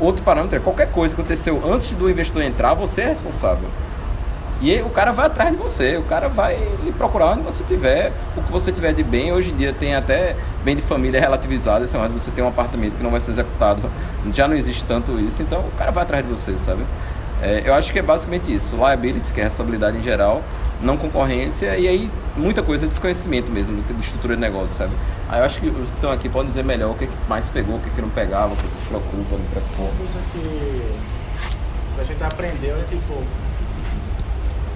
Outro 0.00 0.22
parâmetro 0.22 0.56
é 0.56 0.60
qualquer 0.60 0.90
coisa 0.90 1.14
que 1.14 1.20
aconteceu 1.20 1.60
antes 1.66 1.92
do 1.92 2.08
investidor 2.08 2.42
entrar, 2.42 2.74
você 2.74 3.02
é 3.02 3.08
responsável. 3.08 3.68
E 4.60 4.80
o 4.82 4.90
cara 4.90 5.12
vai 5.12 5.26
atrás 5.26 5.50
de 5.50 5.56
você, 5.56 5.96
o 5.96 6.02
cara 6.02 6.28
vai 6.28 6.56
lhe 6.82 6.90
procurar 6.90 7.32
onde 7.32 7.42
você 7.42 7.62
tiver, 7.62 8.12
o 8.36 8.42
que 8.42 8.50
você 8.50 8.72
tiver 8.72 8.92
de 8.92 9.04
bem. 9.04 9.32
Hoje 9.32 9.52
em 9.52 9.56
dia 9.56 9.72
tem 9.72 9.94
até 9.94 10.34
bem 10.64 10.74
de 10.74 10.82
família 10.82 11.20
relativizado, 11.20 11.84
de 11.84 12.12
você 12.12 12.30
tem 12.32 12.42
um 12.42 12.48
apartamento 12.48 12.96
que 12.96 13.02
não 13.02 13.10
vai 13.10 13.20
ser 13.20 13.30
executado, 13.30 13.88
já 14.34 14.48
não 14.48 14.56
existe 14.56 14.84
tanto 14.84 15.18
isso, 15.20 15.42
então 15.42 15.60
o 15.60 15.70
cara 15.78 15.92
vai 15.92 16.02
atrás 16.02 16.24
de 16.24 16.30
você, 16.30 16.58
sabe? 16.58 16.84
É, 17.40 17.62
eu 17.64 17.72
acho 17.72 17.92
que 17.92 18.00
é 18.00 18.02
basicamente 18.02 18.52
isso, 18.52 18.76
liability, 18.76 19.32
que 19.32 19.40
é 19.40 19.44
responsabilidade 19.44 19.98
em 19.98 20.02
geral, 20.02 20.42
não 20.80 20.96
concorrência, 20.96 21.76
e 21.76 21.88
aí 21.88 22.10
muita 22.36 22.62
coisa 22.62 22.86
de 22.86 22.90
desconhecimento 22.90 23.50
mesmo, 23.50 23.82
de 23.82 24.00
estrutura 24.00 24.34
de 24.34 24.40
negócio, 24.40 24.76
sabe? 24.76 24.92
Aí 25.28 25.40
eu 25.40 25.44
acho 25.44 25.60
que 25.60 25.68
os 25.68 25.90
que 25.90 25.96
estão 25.96 26.12
aqui 26.12 26.28
podem 26.28 26.48
dizer 26.48 26.64
melhor 26.64 26.92
o 26.92 26.94
que 26.94 27.08
mais 27.28 27.48
pegou, 27.48 27.76
o 27.76 27.80
que 27.80 28.00
não 28.00 28.10
pegava, 28.10 28.52
o 28.52 28.56
que 28.56 28.62
se 28.62 28.86
preocupa, 28.86 29.36
não 29.36 29.46
preocupa. 29.50 29.82
Uma 29.82 29.90
coisa 29.98 30.18
que 30.32 32.00
a 32.00 32.04
gente 32.04 32.22
aprendeu 32.22 32.76
é 32.76 32.84
tipo 32.84 33.22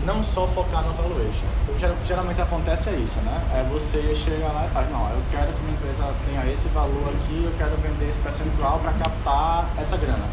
não 0.04 0.22
só 0.22 0.46
focar 0.48 0.82
no 0.82 0.92
valuation. 0.92 1.46
O 1.68 1.74
que 1.74 2.06
geralmente 2.06 2.40
acontece 2.40 2.90
é 2.90 2.94
isso, 2.94 3.20
né? 3.20 3.40
É 3.54 3.62
você 3.72 4.14
chega 4.14 4.46
lá 4.48 4.66
e 4.68 4.74
fala, 4.74 4.88
não, 4.90 5.08
eu 5.10 5.22
quero 5.30 5.52
que 5.52 5.60
minha 5.62 5.74
empresa 5.74 6.12
tenha 6.26 6.52
esse 6.52 6.68
valor 6.68 7.08
aqui, 7.08 7.44
eu 7.44 7.52
quero 7.56 7.76
vender 7.76 8.08
esse 8.08 8.18
percentual 8.18 8.80
para 8.80 8.92
captar 8.92 9.70
essa 9.78 9.96
grana. 9.96 10.24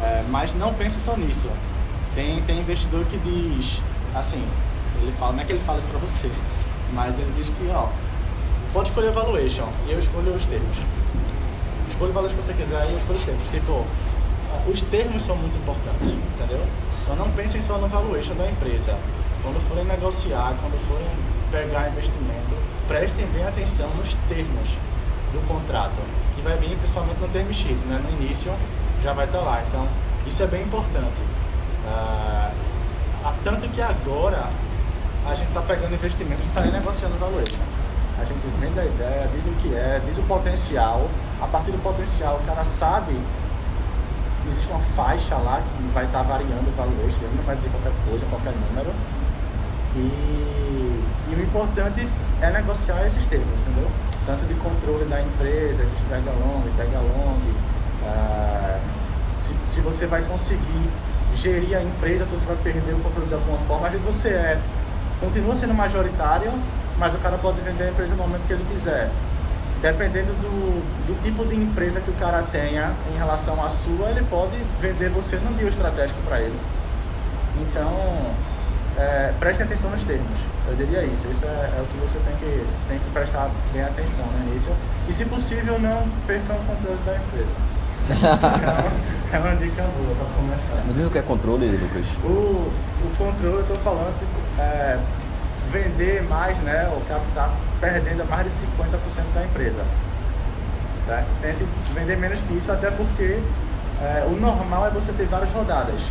É, 0.00 0.22
mas 0.30 0.54
não 0.54 0.72
pense 0.74 1.00
só 1.00 1.16
nisso. 1.16 1.48
Tem, 2.14 2.40
tem 2.42 2.60
investidor 2.60 3.04
que 3.06 3.18
diz, 3.18 3.80
assim, 4.14 4.44
ele 5.02 5.12
fala, 5.18 5.32
não 5.32 5.42
é 5.42 5.44
que 5.44 5.52
ele 5.52 5.64
fala 5.64 5.78
isso 5.78 5.86
para 5.88 5.98
você, 5.98 6.30
mas 6.92 7.18
ele 7.18 7.32
diz 7.36 7.48
que, 7.48 7.70
ó, 7.70 7.88
pode 8.72 8.88
escolher 8.88 9.12
valuation 9.12 9.68
e 9.86 9.92
eu 9.92 9.98
escolho 9.98 10.34
os 10.34 10.46
termos. 10.46 10.78
Escolha 11.88 12.10
o 12.10 12.14
valor 12.14 12.30
que 12.30 12.36
você 12.36 12.52
quiser 12.54 12.86
e 12.86 12.92
eu 12.92 12.98
escolho 12.98 13.18
os 13.18 13.24
termos. 13.24 13.48
Tipo, 13.50 13.84
os 14.68 14.80
termos 14.82 15.22
são 15.22 15.36
muito 15.36 15.56
importantes, 15.56 16.08
entendeu? 16.08 16.64
Então 17.02 17.16
não 17.16 17.30
pensem 17.32 17.62
só 17.62 17.78
no 17.78 17.88
valuation 17.88 18.34
da 18.34 18.48
empresa. 18.48 18.96
Quando 19.42 19.60
forem 19.68 19.84
negociar, 19.84 20.54
quando 20.60 20.78
forem 20.88 21.06
pegar 21.50 21.88
investimento, 21.88 22.54
prestem 22.86 23.26
bem 23.26 23.44
atenção 23.44 23.88
nos 23.96 24.14
termos 24.28 24.76
do 25.32 25.46
contrato, 25.46 26.00
que 26.34 26.42
vai 26.42 26.56
vir 26.56 26.76
principalmente 26.76 27.18
no 27.20 27.28
term 27.28 27.50
sheet, 27.52 27.78
né? 27.86 28.00
no 28.02 28.22
início 28.22 28.52
já 29.02 29.12
vai 29.12 29.26
estar 29.26 29.40
lá. 29.40 29.62
Então 29.66 29.86
isso 30.26 30.42
é 30.42 30.46
bem 30.46 30.62
importante. 30.62 31.22
Ah, 31.86 32.52
tanto 33.44 33.68
que 33.68 33.80
agora 33.80 34.48
a 35.26 35.34
gente 35.34 35.48
está 35.48 35.62
pegando 35.62 35.94
investimento, 35.94 36.42
gente 36.42 36.48
está 36.48 36.62
negociando 36.62 37.16
valuation. 37.18 37.56
A 38.20 38.24
gente 38.24 38.40
vende 38.60 38.80
a 38.80 38.84
ideia, 38.84 39.28
diz 39.32 39.46
o 39.46 39.50
que 39.50 39.74
é, 39.74 40.00
diz 40.04 40.18
o 40.18 40.22
potencial. 40.22 41.08
A 41.40 41.46
partir 41.46 41.70
do 41.70 41.78
potencial, 41.82 42.40
o 42.42 42.46
cara 42.46 42.64
sabe 42.64 43.14
existe 44.48 44.70
uma 44.70 44.80
faixa 44.96 45.36
lá 45.36 45.60
que 45.60 45.82
vai 45.92 46.04
estar 46.04 46.24
tá 46.24 46.24
variando 46.24 46.68
o 46.68 46.72
valuation, 46.72 47.18
ele 47.22 47.36
não 47.36 47.44
vai 47.44 47.56
dizer 47.56 47.70
qualquer 47.70 47.92
coisa, 48.08 48.26
qualquer 48.26 48.52
número. 48.52 48.92
E, 49.94 51.02
e 51.30 51.34
o 51.34 51.42
importante 51.42 52.08
é 52.40 52.50
negociar 52.50 53.04
esses 53.06 53.26
termos, 53.26 53.60
entendeu? 53.62 53.90
Tanto 54.26 54.44
de 54.44 54.54
controle 54.54 55.04
da 55.06 55.20
empresa, 55.20 55.82
existe 55.82 56.04
tag 56.08 56.28
along, 56.28 56.62
tag 56.76 56.94
along, 56.94 57.40
uh, 58.02 58.80
se, 59.32 59.54
se 59.64 59.80
você 59.80 60.06
vai 60.06 60.22
conseguir 60.22 60.90
gerir 61.34 61.76
a 61.76 61.82
empresa, 61.82 62.24
se 62.24 62.36
você 62.36 62.46
vai 62.46 62.56
perder 62.56 62.94
o 62.94 63.00
controle 63.00 63.28
de 63.28 63.34
alguma 63.34 63.58
forma, 63.60 63.86
às 63.86 63.92
vezes 63.92 64.06
você 64.06 64.28
é, 64.28 64.60
continua 65.20 65.54
sendo 65.54 65.74
majoritário, 65.74 66.52
mas 66.98 67.14
o 67.14 67.18
cara 67.18 67.38
pode 67.38 67.60
vender 67.60 67.84
a 67.84 67.90
empresa 67.90 68.14
no 68.14 68.22
momento 68.22 68.46
que 68.46 68.52
ele 68.52 68.64
quiser 68.70 69.10
dependendo 69.80 70.32
do, 70.34 71.06
do 71.06 71.22
tipo 71.22 71.44
de 71.44 71.56
empresa 71.56 72.00
que 72.00 72.10
o 72.10 72.14
cara 72.14 72.42
tenha 72.42 72.92
em 73.12 73.16
relação 73.16 73.64
à 73.64 73.68
sua, 73.68 74.10
ele 74.10 74.24
pode 74.28 74.56
vender 74.80 75.08
você 75.08 75.36
num 75.36 75.52
deal 75.52 75.68
estratégico 75.68 76.20
para 76.22 76.40
ele. 76.40 76.58
Então, 77.60 77.92
é, 78.96 79.32
preste 79.38 79.62
atenção 79.62 79.90
nos 79.90 80.04
termos. 80.04 80.38
Eu 80.68 80.74
diria 80.74 81.04
isso. 81.04 81.28
Isso 81.28 81.44
é, 81.46 81.48
é, 81.48 81.82
o 81.82 81.86
que 81.86 81.96
você 81.98 82.18
tem 82.18 82.36
que, 82.36 82.66
tem 82.88 82.98
que 82.98 83.10
prestar 83.10 83.50
bem 83.72 83.82
atenção 83.82 84.24
início. 84.46 84.72
E, 85.08 85.12
se 85.12 85.24
possível, 85.24 85.78
não 85.78 86.08
percam 86.26 86.56
o 86.56 86.64
controle 86.64 86.98
da 87.06 87.16
empresa. 87.16 87.54
é, 89.32 89.38
uma, 89.38 89.56
dica 89.56 89.82
boa 89.82 90.14
para 90.16 90.34
começar. 90.34 90.82
Me 90.86 90.94
diz 90.94 91.06
o 91.06 91.10
que 91.10 91.18
é 91.18 91.22
controle, 91.22 91.68
Lucas. 91.68 92.06
O, 92.24 92.28
o 92.28 93.16
controle, 93.16 93.56
eu 93.56 93.60
estou 93.60 93.76
falando, 93.76 94.18
tipo, 94.18 94.37
é, 94.58 94.98
vender 95.70 96.22
mais, 96.22 96.58
né, 96.58 96.90
ou 96.92 97.00
captar 97.02 97.50
perdendo 97.80 98.24
mais 98.28 98.44
de 98.44 98.66
50% 98.66 99.34
da 99.34 99.44
empresa. 99.44 99.82
Certo? 101.04 101.26
Tente 101.40 101.66
vender 101.94 102.16
menos 102.16 102.40
que 102.42 102.54
isso, 102.54 102.70
até 102.70 102.90
porque 102.90 103.40
é, 104.00 104.26
o 104.26 104.32
normal 104.32 104.86
é 104.86 104.90
você 104.90 105.12
ter 105.12 105.26
várias 105.26 105.52
rodadas. 105.52 106.02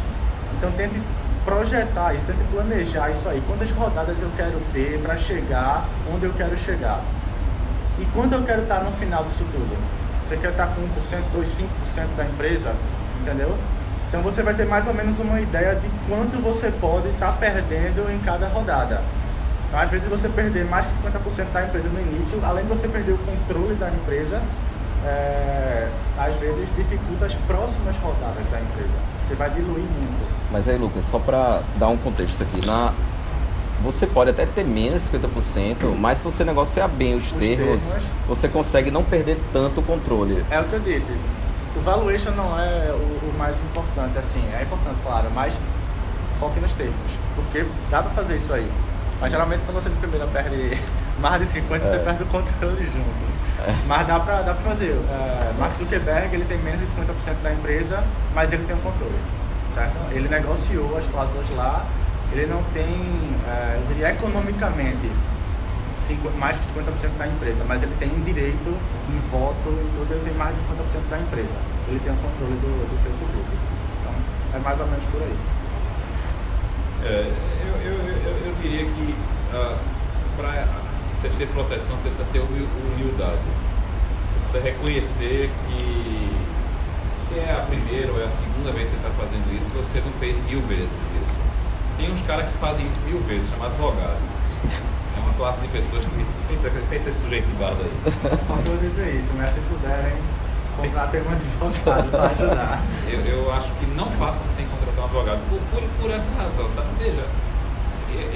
Então 0.57 0.72
tente 0.72 1.01
projetar 1.45 2.13
isso, 2.13 2.26
tente 2.26 2.43
planejar 2.45 3.09
isso 3.09 3.27
aí. 3.30 3.41
Quantas 3.47 3.69
rodadas 3.72 4.22
eu 4.22 4.30
quero 4.35 4.59
ter 4.73 4.99
para 5.01 5.15
chegar 5.15 5.85
onde 6.13 6.26
eu 6.26 6.34
quero 6.34 6.57
chegar? 6.57 7.01
E 7.99 8.05
quanto 8.13 8.34
eu 8.34 8.43
quero 8.43 8.63
estar 8.63 8.81
no 8.81 8.91
final 8.91 9.23
disso 9.23 9.45
tudo? 9.51 9.77
Você 10.26 10.35
quer 10.38 10.51
estar 10.51 10.67
com 10.67 10.81
1%, 10.81 10.88
2%, 11.35 11.67
5% 11.84 12.15
da 12.17 12.26
empresa? 12.26 12.73
Entendeu? 13.22 13.57
Então 14.07 14.21
você 14.21 14.41
vai 14.41 14.53
ter 14.53 14.65
mais 14.65 14.88
ou 14.88 14.93
menos 14.93 15.19
uma 15.19 15.39
ideia 15.41 15.75
de 15.75 15.89
quanto 16.07 16.41
você 16.41 16.71
pode 16.71 17.09
estar 17.09 17.34
perdendo 17.34 18.09
em 18.11 18.19
cada 18.19 18.47
rodada. 18.47 19.01
Então, 19.67 19.79
às 19.79 19.89
vezes, 19.89 20.07
você 20.07 20.29
perder 20.29 20.63
mais 20.65 20.85
que 20.85 20.93
50% 20.93 21.51
da 21.51 21.65
empresa 21.65 21.89
no 21.89 21.99
início, 21.99 22.39
além 22.43 22.63
de 22.63 22.69
você 22.69 22.88
perder 22.88 23.11
o 23.11 23.17
controle 23.17 23.75
da 23.75 23.89
empresa, 23.89 24.41
é, 25.05 25.89
às 26.17 26.35
vezes 26.38 26.69
dificulta 26.75 27.25
as 27.25 27.35
próximas 27.35 27.95
rodadas 27.97 28.45
da 28.49 28.59
empresa. 28.61 28.93
Você 29.23 29.35
vai 29.35 29.49
diluir 29.49 29.84
muito. 29.84 30.25
Mas 30.51 30.69
aí, 30.69 30.77
Lucas, 30.77 31.03
só 31.05 31.19
para 31.19 31.61
dar 31.77 31.89
um 31.89 31.97
contexto 31.97 32.43
aqui, 32.43 32.65
na, 32.65 32.93
você 33.81 34.07
pode 34.07 34.29
até 34.29 34.45
ter 34.45 34.63
menos 34.63 35.09
de 35.09 35.17
50%, 35.17 35.95
mas 35.97 36.19
se 36.19 36.23
você 36.23 36.45
negociar 36.45 36.88
bem 36.88 37.15
os, 37.15 37.25
os 37.25 37.31
termos, 37.34 37.84
termos, 37.84 38.03
você 38.27 38.47
consegue 38.47 38.89
não 38.89 39.03
perder 39.03 39.38
tanto 39.51 39.81
o 39.81 39.84
controle. 39.84 40.45
É 40.49 40.59
o 40.61 40.63
que 40.63 40.73
eu 40.73 40.79
disse. 40.79 41.13
O 41.77 41.81
valuation 41.81 42.31
não 42.31 42.59
é 42.59 42.91
o, 42.91 43.29
o 43.29 43.35
mais 43.37 43.59
importante, 43.59 44.17
assim, 44.17 44.43
é 44.53 44.63
importante, 44.63 44.97
claro, 45.03 45.29
mas 45.33 45.59
foque 46.39 46.59
nos 46.59 46.73
termos, 46.73 47.11
porque 47.35 47.65
dá 47.89 48.01
para 48.01 48.11
fazer 48.11 48.35
isso 48.35 48.51
aí. 48.51 48.69
Mas 49.21 49.31
geralmente 49.31 49.61
quando 49.63 49.81
você 49.81 49.89
de 49.89 49.95
primeira 49.97 50.27
perde 50.27 50.77
mais 51.19 51.39
de 51.39 51.47
50, 51.47 51.85
é. 51.85 51.87
você 51.87 51.99
perde 51.99 52.23
o 52.23 52.25
controle 52.27 52.85
junto. 52.85 53.27
É. 53.65 53.75
Mas 53.87 54.07
dá 54.07 54.19
pra, 54.19 54.41
dá 54.41 54.53
pra 54.53 54.69
fazer. 54.69 54.91
É, 54.91 55.53
Mark 55.57 55.75
Zuckerberg 55.75 56.35
ele 56.35 56.45
tem 56.45 56.57
menos 56.59 56.79
de 56.79 56.95
50% 56.95 57.41
da 57.41 57.53
empresa, 57.53 58.03
mas 58.33 58.51
ele 58.51 58.63
tem 58.65 58.75
o 58.75 58.79
um 58.79 58.81
controle. 58.81 59.15
Certo? 59.69 59.97
Ele 60.11 60.27
negociou 60.27 60.97
as 60.97 61.05
cláusulas 61.05 61.49
lá, 61.51 61.85
ele 62.31 62.45
não 62.47 62.63
tem, 62.73 62.85
é, 63.47 63.79
eu 63.79 63.87
diria 63.87 64.09
economicamente, 64.09 65.09
mais 66.38 66.57
que 66.57 66.65
50% 66.65 67.18
da 67.18 67.28
empresa, 67.28 67.64
mas 67.68 67.84
ele 67.84 67.95
tem 67.99 68.10
direito 68.24 68.69
em 69.10 69.19
voto 69.30 69.69
e 69.69 69.91
tudo, 69.98 70.11
ele 70.11 70.24
tem 70.30 70.34
mais 70.38 70.56
de 70.56 70.61
50% 70.64 71.10
da 71.10 71.19
empresa. 71.19 71.57
Ele 71.88 71.99
tem 71.99 72.14
o 72.14 72.18
controle 72.18 72.53
do, 72.56 72.90
do 72.90 73.03
Facebook. 73.03 73.48
Então, 74.02 74.14
é 74.56 74.60
mais 74.60 74.80
ou 74.80 74.88
menos 74.88 75.06
por 75.06 75.22
aí. 75.22 75.36
É, 77.03 77.32
eu, 77.65 77.91
eu, 77.91 77.98
eu, 78.07 78.48
eu 78.48 78.56
diria 78.61 78.86
que 78.86 79.15
para 80.36 80.57
você 81.14 81.30
ter 81.30 81.48
proteção, 81.48 81.98
você 81.98 82.10
precisa 82.10 82.28
ter 82.32 82.40
humil- 82.40 82.68
humildade. 82.94 83.40
Você 84.30 84.40
precisa 84.40 84.64
reconhecer 84.64 85.49
que 85.68 86.32
se 87.24 87.36
é 87.40 87.52
a 87.57 87.65
primeira 87.65 88.11
ou 88.11 88.22
é 88.22 88.26
a 88.26 88.30
segunda 88.30 88.72
vez 88.72 88.90
que 88.90 88.95
você 88.95 89.07
está 89.07 89.10
fazendo 89.19 89.61
isso, 89.61 89.69
você 89.72 89.99
não 90.02 90.11
fez 90.19 90.36
mil 90.49 90.61
vezes 90.61 90.90
isso. 91.26 91.40
Tem 91.98 92.11
uns 92.11 92.22
caras 92.22 92.48
que 92.49 92.57
fazem 92.57 92.86
isso 92.86 93.02
mil 93.02 93.19
vezes, 93.22 93.49
chamado 93.49 93.72
advogado. 93.72 94.18
Uma 95.27 95.33
classe 95.33 95.59
de 95.59 95.67
pessoas 95.67 96.05
que 96.05 96.25
feita, 96.47 96.71
feita 96.87 97.09
esse 97.09 97.19
sujeito 97.19 97.47
aí. 97.59 98.37
Faltou 98.47 98.77
dizer 98.77 99.13
isso, 99.15 99.33
né? 99.33 99.45
Se 99.47 99.59
puderem, 99.59 100.13
contratem 100.77 101.21
um 101.21 101.31
advogado 101.31 102.11
para 102.11 102.27
ajudar. 102.27 102.83
Eu, 103.11 103.19
eu 103.19 103.51
acho 103.53 103.71
que 103.73 103.85
não 103.87 104.09
façam 104.11 104.47
sem 104.55 104.65
contratar 104.67 105.01
um 105.01 105.05
advogado. 105.05 105.39
Por, 105.49 105.59
por, 105.71 105.89
por 106.01 106.11
essa 106.11 106.31
razão, 106.37 106.69
sabe? 106.69 106.87
Veja, 106.99 107.23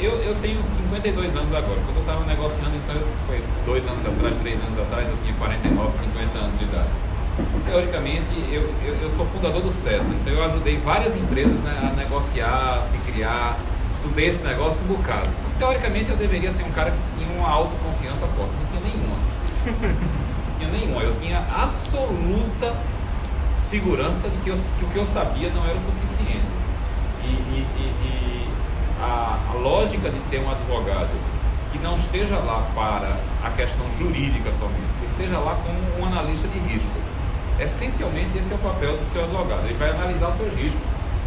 eu, 0.01 0.11
eu 0.19 0.35
tenho 0.41 0.61
52 0.63 1.35
anos 1.35 1.53
agora. 1.53 1.79
Quando 1.85 1.95
eu 1.95 2.01
estava 2.01 2.25
negociando, 2.25 2.75
então 2.75 2.95
foi 3.25 3.41
dois 3.65 3.87
anos 3.87 4.05
atrás, 4.05 4.37
três 4.39 4.59
anos 4.61 4.77
atrás, 4.77 5.09
eu 5.09 5.17
tinha 5.23 5.33
49, 5.35 5.97
50 5.97 6.37
anos 6.37 6.59
de 6.59 6.65
idade. 6.65 6.89
Teoricamente, 7.65 8.27
eu, 8.51 8.69
eu, 8.85 8.95
eu 9.01 9.09
sou 9.09 9.25
fundador 9.27 9.61
do 9.61 9.71
César, 9.71 10.11
então 10.21 10.33
eu 10.33 10.43
ajudei 10.43 10.77
várias 10.77 11.15
empresas 11.15 11.57
né, 11.61 11.91
a 11.91 11.95
negociar, 11.95 12.79
a 12.81 12.83
se 12.83 12.97
criar, 12.97 13.57
estudei 14.01 14.27
esse 14.27 14.41
negócio 14.43 14.83
um 14.83 14.87
bocado. 14.87 15.29
Então, 15.55 15.69
teoricamente, 15.69 16.09
eu 16.09 16.17
deveria 16.17 16.51
ser 16.51 16.63
um 16.63 16.71
cara 16.71 16.91
que 16.91 16.97
tinha 17.17 17.37
uma 17.37 17.49
autoconfiança 17.49 18.25
forte. 18.27 18.51
Não 18.59 18.65
tinha 18.67 18.81
nenhuma. 18.81 19.17
Não 19.65 20.57
tinha 20.57 20.69
nenhuma. 20.71 21.01
Eu 21.01 21.15
tinha 21.21 21.37
absoluta 21.55 22.75
segurança 23.53 24.27
de 24.29 24.37
que, 24.39 24.49
eu, 24.49 24.55
que 24.55 24.85
o 24.85 24.87
que 24.89 24.97
eu 24.97 25.05
sabia 25.05 25.49
não 25.51 25.63
era 25.65 25.77
o 25.77 25.81
suficiente. 25.81 26.45
E, 27.23 27.27
e- 27.27 27.67
e- 27.77 28.07
e 28.07 28.49
a, 29.01 29.37
a 29.51 29.53
lógica 29.53 30.09
de 30.09 30.19
ter 30.31 30.39
um 30.41 30.49
advogado 30.49 31.09
que 31.71 31.77
não 31.79 31.95
esteja 31.95 32.35
lá 32.37 32.67
para 32.75 33.17
a 33.47 33.51
questão 33.51 33.85
jurídica 33.97 34.51
somente, 34.53 34.81
que 34.99 35.05
esteja 35.11 35.39
lá 35.39 35.55
como 35.63 35.79
um 36.03 36.05
analista 36.11 36.47
de 36.47 36.59
risco. 36.59 36.89
Essencialmente, 37.59 38.37
esse 38.37 38.51
é 38.51 38.55
o 38.55 38.59
papel 38.59 38.97
do 38.97 39.03
seu 39.03 39.23
advogado. 39.23 39.65
Ele 39.65 39.75
vai 39.77 39.91
analisar 39.91 40.29
os 40.29 40.35
seus 40.35 40.51
riscos 40.55 40.81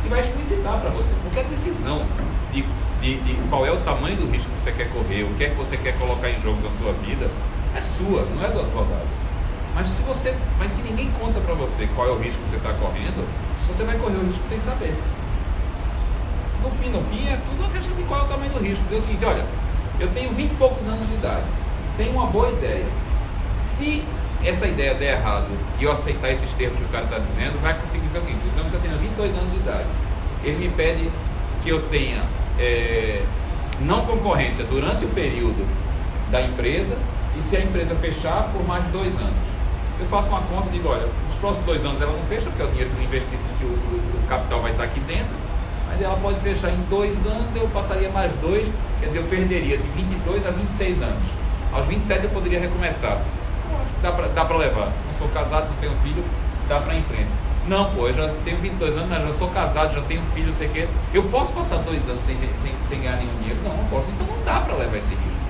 e 0.05 0.09
vai 0.09 0.21
explicitar 0.21 0.81
para 0.81 0.91
você. 0.91 1.13
Porque 1.23 1.41
a 1.41 1.43
decisão 1.45 2.05
de, 2.53 2.63
de- 3.01 3.21
de 3.23 3.35
qual 3.49 3.65
é 3.67 3.71
o 3.73 3.79
tamanho 3.79 4.17
do 4.17 4.31
risco 4.31 4.51
que 4.53 4.61
você 4.61 4.73
quer 4.73 4.89
correr, 4.91 5.23
o 5.25 5.35
que 5.35 5.45
é 5.45 5.51
que 5.51 5.57
você 5.57 5.77
quer 5.77 5.99
colocar 5.99 6.29
em 6.31 6.41
jogo 6.41 6.61
na 6.63 6.71
sua 6.71 6.93
vida, 6.93 7.31
é 7.75 7.81
sua, 7.81 8.25
não 8.35 8.45
é 8.45 8.51
do 8.51 8.61
advogado. 8.61 9.07
Mas 9.75 9.89
se 9.89 10.03
você, 10.03 10.37
mas 10.59 10.71
se 10.73 10.83
ninguém 10.83 11.11
conta 11.21 11.41
para 11.41 11.55
você 11.55 11.89
qual 11.97 12.07
é 12.09 12.13
o 12.13 12.19
risco 12.19 12.41
que 12.45 12.51
você 12.51 12.57
está 12.57 12.73
correndo, 12.75 13.27
você 13.67 13.83
vai 13.85 13.97
correr 13.99 14.17
o 14.17 14.27
risco 14.27 14.47
sem 14.47 14.61
saber. 14.61 14.95
No 16.63 16.71
fim, 16.71 16.89
no 16.91 17.03
fim, 17.05 17.27
é 17.29 17.39
tudo 17.49 17.61
uma 17.63 17.71
questão 17.73 17.95
de 17.95 18.03
qual 18.05 18.21
é 18.21 18.25
o 18.25 18.29
tamanho 18.29 18.53
do 18.53 18.59
risco. 18.61 18.83
Dizer 18.85 18.97
o 18.97 19.01
seguinte, 19.01 19.25
olha, 19.25 19.45
eu 20.01 20.09
tenho 20.15 20.31
20 20.33 20.51
e 20.53 20.55
poucos 20.55 20.87
anos 20.87 21.07
de 21.09 21.15
idade, 21.15 21.45
tenho 21.97 22.13
uma 22.13 22.27
boa 22.27 22.51
ideia. 22.51 22.87
Se 23.57 24.05
essa 24.45 24.67
ideia 24.67 24.95
der 24.95 25.19
errado 25.19 25.47
e 25.81 25.85
eu 25.85 25.91
aceitar 25.93 26.31
esses 26.31 26.53
termos 26.53 26.79
que 26.79 26.85
o 26.85 26.89
cara 26.89 27.05
está 27.05 27.19
dizendo, 27.19 27.61
vai 27.63 27.75
significar 27.85 28.19
assim, 28.23 28.37
digamos 28.45 28.71
que 28.71 28.77
eu 28.77 28.81
tenha 28.81 28.97
22 28.97 29.35
anos 29.37 29.51
de 29.53 29.57
idade. 29.59 29.87
Ele 30.45 30.59
me 30.59 30.69
pede 30.75 31.11
que 31.63 31.71
eu 31.71 31.83
tenha 31.89 32.23
é, 32.59 33.23
não 33.81 34.05
concorrência 34.05 34.65
durante 34.65 35.05
o 35.05 35.09
período 35.09 35.67
da 36.31 36.43
empresa 36.43 36.97
e 37.39 37.43
se 37.43 37.57
a 37.57 37.61
empresa 37.61 37.95
fechar 37.97 38.51
por 38.53 38.67
mais 38.67 38.85
de 38.85 38.91
dois 38.91 39.15
anos. 39.17 39.35
Eu 39.99 40.07
faço 40.07 40.29
uma 40.29 40.41
conta 40.43 40.69
e 40.69 40.73
digo, 40.73 40.89
olha, 40.89 41.07
nos 41.29 41.37
próximos 41.39 41.67
dois 41.67 41.85
anos 41.85 42.01
ela 42.01 42.13
não 42.13 42.25
fecha, 42.27 42.43
porque 42.51 42.63
é 42.63 42.65
o 42.65 42.69
dinheiro 42.69 42.91
que 42.91 42.99
eu 43.01 43.05
investi, 43.05 43.39
que 43.59 43.65
o- 43.65 43.69
o 43.69 44.27
capital 44.29 44.61
vai 44.61 44.73
estar 44.73 44.85
aqui 44.85 45.01
dentro, 45.01 45.35
mas 45.89 46.03
ela 46.03 46.17
pode 46.17 46.41
fechar 46.41 46.71
em 46.71 46.81
dois 46.91 47.25
anos, 47.27 47.47
eu 47.55 47.69
passaria 47.69 48.09
mais 48.11 48.33
dois, 48.43 48.67
quer 49.01 49.07
dizer, 49.07 49.19
eu 49.21 49.25
perderia 49.25 49.79
de 49.79 49.89
22 49.97 50.45
a 50.47 50.51
26 50.51 51.01
anos. 51.01 51.25
Aos 51.73 51.87
27 51.87 52.25
eu 52.25 52.31
poderia 52.31 52.61
recomeçar. 52.61 53.21
Dá 54.03 54.13
pra, 54.13 54.29
dá 54.29 54.45
pra 54.45 54.57
levar. 54.57 54.87
Não 55.07 55.15
sou 55.19 55.29
casado, 55.29 55.69
não 55.69 55.77
tenho 55.77 55.93
filho, 56.03 56.25
dá 56.69 56.81
pra 56.81 56.93
frente. 56.93 57.29
Não, 57.67 57.91
pô, 57.93 58.09
eu 58.09 58.15
já 58.15 58.29
tenho 58.45 58.59
22 58.59 58.97
anos, 58.97 59.09
mas 59.09 59.23
já 59.23 59.33
sou 59.33 59.49
casado, 59.49 59.95
já 59.95 60.03
tenho 60.03 60.23
filho, 60.35 60.49
não 60.49 60.55
sei 60.55 60.69
o 60.69 60.71
quê. 60.71 60.89
Eu 61.15 61.23
posso 61.25 61.53
passar 61.53 61.79
dois 61.79 62.07
anos 62.09 62.23
sem, 62.23 62.37
sem, 62.57 62.73
sem 62.85 63.01
ganhar 63.01 63.17
nenhum 63.17 63.35
dinheiro? 63.39 63.59
Não, 63.65 63.75
não 63.75 63.85
posso. 63.85 64.11
Então 64.11 64.27
não 64.27 64.45
dá 64.45 64.61
pra 64.61 64.75
levar 64.75 64.97
esse 64.99 65.15
risco. 65.15 65.45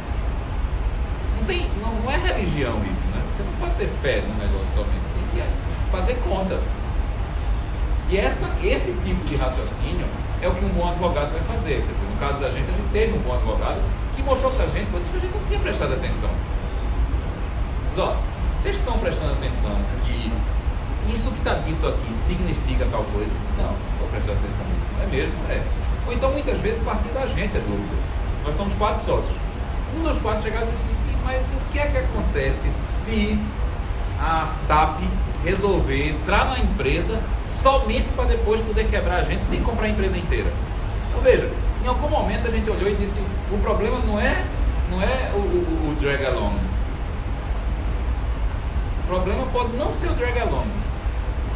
Não, 1.36 1.44
tem, 1.44 1.66
não, 1.82 1.92
não 1.92 2.10
é 2.10 2.16
religião 2.16 2.80
isso, 2.84 3.02
né? 3.08 3.20
Você 3.32 3.42
não 3.42 3.52
pode 3.58 3.74
ter 3.74 3.88
fé 4.00 4.22
no 4.22 4.34
negócio 4.34 4.66
somente, 4.74 5.02
tem 5.14 5.42
que 5.42 5.90
fazer 5.90 6.14
conta. 6.22 6.60
E 8.08 8.16
essa, 8.16 8.48
esse 8.62 8.92
tipo 9.04 9.24
de 9.24 9.34
raciocínio 9.34 10.06
é 10.40 10.46
o 10.46 10.52
que 10.52 10.64
um 10.64 10.68
bom 10.68 10.88
advogado 10.88 11.32
vai 11.32 11.42
fazer. 11.56 11.80
Dizer, 11.80 12.06
no 12.12 12.20
caso 12.20 12.38
da 12.38 12.50
gente, 12.50 12.68
a 12.70 12.76
gente 12.76 12.92
teve 12.92 13.16
um 13.16 13.22
bom 13.22 13.34
advogado 13.34 13.80
que 14.14 14.22
mostrou 14.22 14.52
pra 14.52 14.66
gente 14.66 14.90
coisas 14.90 15.08
que 15.10 15.16
a 15.16 15.20
gente 15.20 15.34
não 15.34 15.44
tinha 15.48 15.58
prestado 15.58 15.94
atenção. 15.94 16.30
Ó, 17.96 18.16
vocês 18.58 18.76
estão 18.76 18.98
prestando 18.98 19.32
atenção 19.34 19.70
que 20.04 20.32
isso 21.12 21.30
que 21.30 21.38
está 21.38 21.54
dito 21.54 21.86
aqui 21.86 22.14
significa 22.16 22.86
tal 22.90 23.04
coisa? 23.04 23.30
Não, 23.56 23.76
estou 23.92 24.08
prestando 24.10 24.38
atenção 24.38 24.66
nisso, 24.74 24.90
não 24.96 25.04
é 25.04 25.06
mesmo? 25.06 25.34
É. 25.48 25.62
Ou 26.06 26.12
então 26.12 26.32
muitas 26.32 26.58
vezes 26.60 26.82
partir 26.82 27.08
da 27.10 27.26
gente 27.26 27.56
é 27.56 27.60
dúvida. 27.60 27.94
Nós 28.44 28.54
somos 28.54 28.74
quatro 28.74 29.00
sócios. 29.00 29.36
Um 29.96 30.02
dos 30.02 30.18
quatro 30.18 30.42
chegava 30.42 30.66
e 30.66 30.72
disse 30.72 30.88
assim, 30.90 31.08
sim, 31.08 31.16
mas 31.24 31.46
o 31.46 31.72
que 31.72 31.78
é 31.78 31.86
que 31.86 31.98
acontece 31.98 32.70
se 32.70 33.38
a 34.20 34.46
SAP 34.46 35.00
resolver 35.44 36.10
entrar 36.10 36.46
na 36.46 36.58
empresa 36.58 37.20
somente 37.46 38.08
para 38.16 38.24
depois 38.24 38.60
poder 38.60 38.88
quebrar 38.88 39.16
a 39.16 39.22
gente 39.22 39.44
sem 39.44 39.62
comprar 39.62 39.86
a 39.86 39.90
empresa 39.90 40.18
inteira? 40.18 40.52
Então 41.10 41.22
veja, 41.22 41.48
em 41.84 41.86
algum 41.86 42.08
momento 42.08 42.48
a 42.48 42.50
gente 42.50 42.68
olhou 42.68 42.90
e 42.90 42.94
disse, 42.96 43.20
o 43.52 43.58
problema 43.58 44.00
não 44.00 44.18
é, 44.18 44.44
não 44.90 45.00
é 45.00 45.30
o, 45.32 45.38
o, 45.38 45.90
o 45.90 45.96
drag 46.00 46.24
along. 46.26 46.73
Problema 49.14 49.46
pode 49.52 49.76
não 49.76 49.92
ser 49.92 50.08
o 50.10 50.14
drag 50.14 50.36
along. 50.40 50.66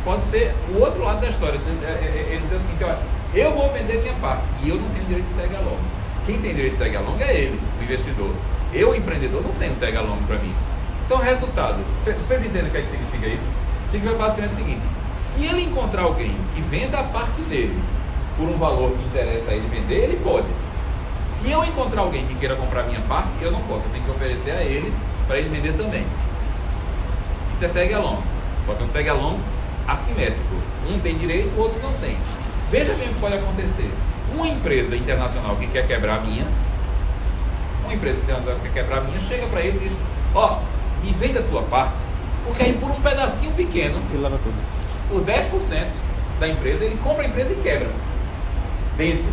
Pode 0.04 0.22
ser 0.22 0.54
o 0.72 0.78
outro 0.80 1.02
lado 1.02 1.20
da 1.20 1.28
história. 1.28 1.58
É- 1.58 1.88
é- 1.90 2.28
Ele 2.34 2.46
diz 2.48 2.62
seguinte, 2.62 2.84
olha, 2.84 2.98
eu 3.34 3.52
vou 3.52 3.72
vender 3.72 4.00
minha 4.00 4.14
parte 4.14 4.44
e 4.62 4.68
eu 4.68 4.76
não 4.76 4.88
tenho 4.90 5.04
direito 5.06 5.26
de 5.26 5.34
tag 5.42 5.56
along. 5.56 5.78
Quem 6.24 6.38
tem 6.38 6.54
direito 6.54 6.74
de 6.74 6.78
tag 6.78 6.96
along 6.96 7.20
é 7.20 7.34
ele, 7.34 7.60
o 7.80 7.82
investidor. 7.82 8.30
Eu, 8.72 8.94
empreendedor, 8.94 9.42
não 9.42 9.50
tenho 9.54 9.74
tag 9.74 9.96
along 9.96 10.18
para 10.28 10.36
mim. 10.38 10.54
Então, 11.04 11.18
resultado, 11.18 11.78
cê- 12.04 12.12
vocês 12.12 12.40
entendem 12.44 12.68
o 12.68 12.70
que, 12.70 12.76
é 12.78 12.80
que 12.82 12.86
significa 12.86 13.26
isso? 13.26 13.46
Significa 13.86 14.16
basicamente 14.18 14.52
o 14.52 14.54
seguinte: 14.54 14.82
se 15.16 15.44
ele 15.46 15.62
encontrar 15.64 16.02
alguém 16.02 16.36
que 16.54 16.60
venda 16.62 17.00
a 17.00 17.02
parte 17.02 17.40
dele 17.42 17.76
por 18.36 18.48
um 18.48 18.56
valor 18.56 18.92
que 18.92 19.04
interessa 19.04 19.50
a 19.50 19.54
ele 19.54 19.66
vender, 19.66 20.04
ele 20.04 20.16
pode. 20.22 20.46
Se 21.20 21.50
eu 21.50 21.64
encontrar 21.64 22.02
alguém 22.02 22.24
que 22.24 22.34
queira 22.36 22.54
comprar 22.54 22.84
minha 22.84 23.00
parte, 23.00 23.28
eu 23.42 23.50
não 23.50 23.60
posso. 23.62 23.86
Eu 23.86 23.90
tenho 23.90 24.04
que 24.04 24.10
oferecer 24.12 24.52
a 24.52 24.62
ele 24.62 24.92
para 25.26 25.38
ele 25.38 25.48
vender 25.48 25.72
também. 25.76 26.04
Isso 27.58 27.64
é 27.64 27.68
tag 27.70 27.92
along. 27.92 28.22
Só 28.64 28.72
que 28.72 28.84
é 28.84 28.86
um 28.86 28.88
tag 28.90 29.08
along 29.08 29.40
assimétrico. 29.84 30.54
Um 30.88 31.00
tem 31.00 31.18
direito, 31.18 31.52
o 31.56 31.58
outro 31.58 31.80
não 31.82 31.92
tem. 31.94 32.16
Veja 32.70 32.94
bem 32.94 33.08
o 33.08 33.14
que 33.14 33.18
pode 33.18 33.34
acontecer. 33.34 33.90
Uma 34.32 34.46
empresa 34.46 34.94
internacional 34.94 35.56
que 35.56 35.66
quer 35.66 35.84
quebrar 35.84 36.18
a 36.18 36.20
minha, 36.20 36.46
uma 37.82 37.92
empresa 37.92 38.20
internacional 38.20 38.60
que 38.60 38.68
quer 38.68 38.82
quebrar 38.84 38.98
a 38.98 39.00
minha, 39.00 39.20
chega 39.22 39.44
para 39.48 39.60
ele 39.60 39.76
e 39.78 39.88
diz: 39.88 39.98
Ó, 40.36 40.60
me 41.02 41.10
vende 41.14 41.38
a 41.38 41.42
tua 41.42 41.62
parte, 41.62 41.98
porque 42.44 42.62
aí 42.62 42.74
por 42.74 42.92
um 42.92 43.00
pedacinho 43.00 43.52
pequeno, 43.54 44.00
Ele 44.12 44.22
leva 44.22 44.38
tudo. 44.38 44.54
por 45.08 45.24
10% 45.24 45.86
da 46.38 46.46
empresa, 46.46 46.84
ele 46.84 46.96
compra 47.02 47.24
a 47.24 47.26
empresa 47.26 47.54
e 47.54 47.56
quebra. 47.56 47.90
Dentro. 48.96 49.26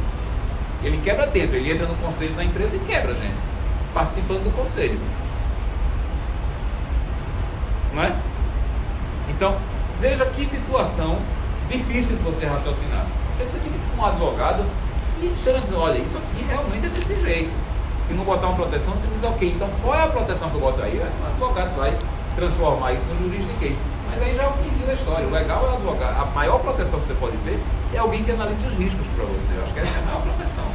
Ele 0.84 0.98
quebra 0.98 1.28
dentro, 1.28 1.58
ele 1.58 1.72
entra 1.72 1.86
no 1.86 1.96
conselho 1.98 2.34
da 2.34 2.44
empresa 2.44 2.76
e 2.76 2.80
quebra, 2.80 3.14
gente. 3.14 3.38
Participando 3.94 4.46
do 4.46 4.52
conselho. 4.52 5.00
Não 7.96 8.04
é? 8.04 8.14
Então, 9.30 9.56
veja 10.00 10.26
que 10.26 10.46
situação 10.46 11.18
difícil 11.70 12.18
de 12.18 12.24
você 12.24 12.46
raciocinar. 12.46 13.06
Você 13.34 13.44
precisa 13.44 13.64
de 13.64 14.00
um 14.00 14.06
advogado 14.06 14.66
e 15.22 15.34
chega 15.42 15.58
e 15.58 15.62
diz, 15.62 15.74
olha, 15.74 15.98
isso 15.98 16.18
aqui 16.18 16.46
realmente 16.48 16.86
é 16.86 16.90
desse 16.90 17.16
jeito. 17.22 17.52
Se 18.04 18.14
não 18.14 18.24
botar 18.24 18.48
uma 18.48 18.56
proteção, 18.56 18.94
você 18.94 19.08
diz, 19.08 19.24
ok, 19.24 19.54
então 19.56 19.70
qual 19.82 19.96
é 19.96 20.04
a 20.04 20.08
proteção 20.08 20.50
que 20.50 20.56
eu 20.56 20.62
boto 20.62 20.82
aí? 20.82 21.00
O 21.00 21.28
advogado 21.28 21.76
vai 21.76 21.98
transformar 22.36 22.94
isso 22.94 23.06
no 23.06 23.32
juridiquês. 23.32 23.76
Mas 24.12 24.22
aí 24.22 24.36
já 24.36 24.44
é 24.44 24.48
o 24.48 24.52
fim 24.54 24.86
da 24.86 24.94
história. 24.94 25.26
O 25.26 25.32
legal 25.32 25.66
é 25.66 25.70
o 25.70 25.74
advogado. 25.74 26.22
A 26.22 26.26
maior 26.26 26.60
proteção 26.60 27.00
que 27.00 27.08
você 27.08 27.14
pode 27.16 27.38
ter 27.38 27.60
é 27.94 27.98
alguém 27.98 28.24
que 28.24 28.32
analise 28.32 28.66
os 28.68 28.74
riscos 28.78 29.06
para 29.16 29.26
você. 29.26 29.54
Eu 29.58 29.64
acho 29.64 29.74
que 29.74 29.80
essa 29.80 29.98
é 29.98 30.00
a 30.00 30.06
maior 30.06 30.22
proteção. 30.22 30.66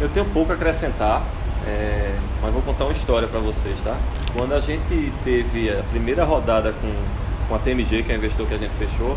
Eu 0.00 0.08
tenho 0.08 0.26
pouco 0.26 0.52
a 0.52 0.56
acrescentar, 0.56 1.22
é, 1.66 2.14
mas 2.42 2.50
vou 2.50 2.62
contar 2.62 2.84
uma 2.84 2.92
história 2.92 3.26
para 3.28 3.40
vocês, 3.40 3.80
tá? 3.80 3.96
Quando 4.32 4.52
a 4.52 4.60
gente 4.60 5.12
teve 5.24 5.70
a 5.70 5.82
primeira 5.90 6.24
rodada 6.24 6.72
com, 6.72 6.92
com 7.48 7.54
a 7.54 7.58
TMG, 7.58 8.02
que 8.02 8.12
é 8.12 8.14
o 8.14 8.18
investidor 8.18 8.46
que 8.46 8.54
a 8.54 8.58
gente 8.58 8.74
fechou, 8.74 9.16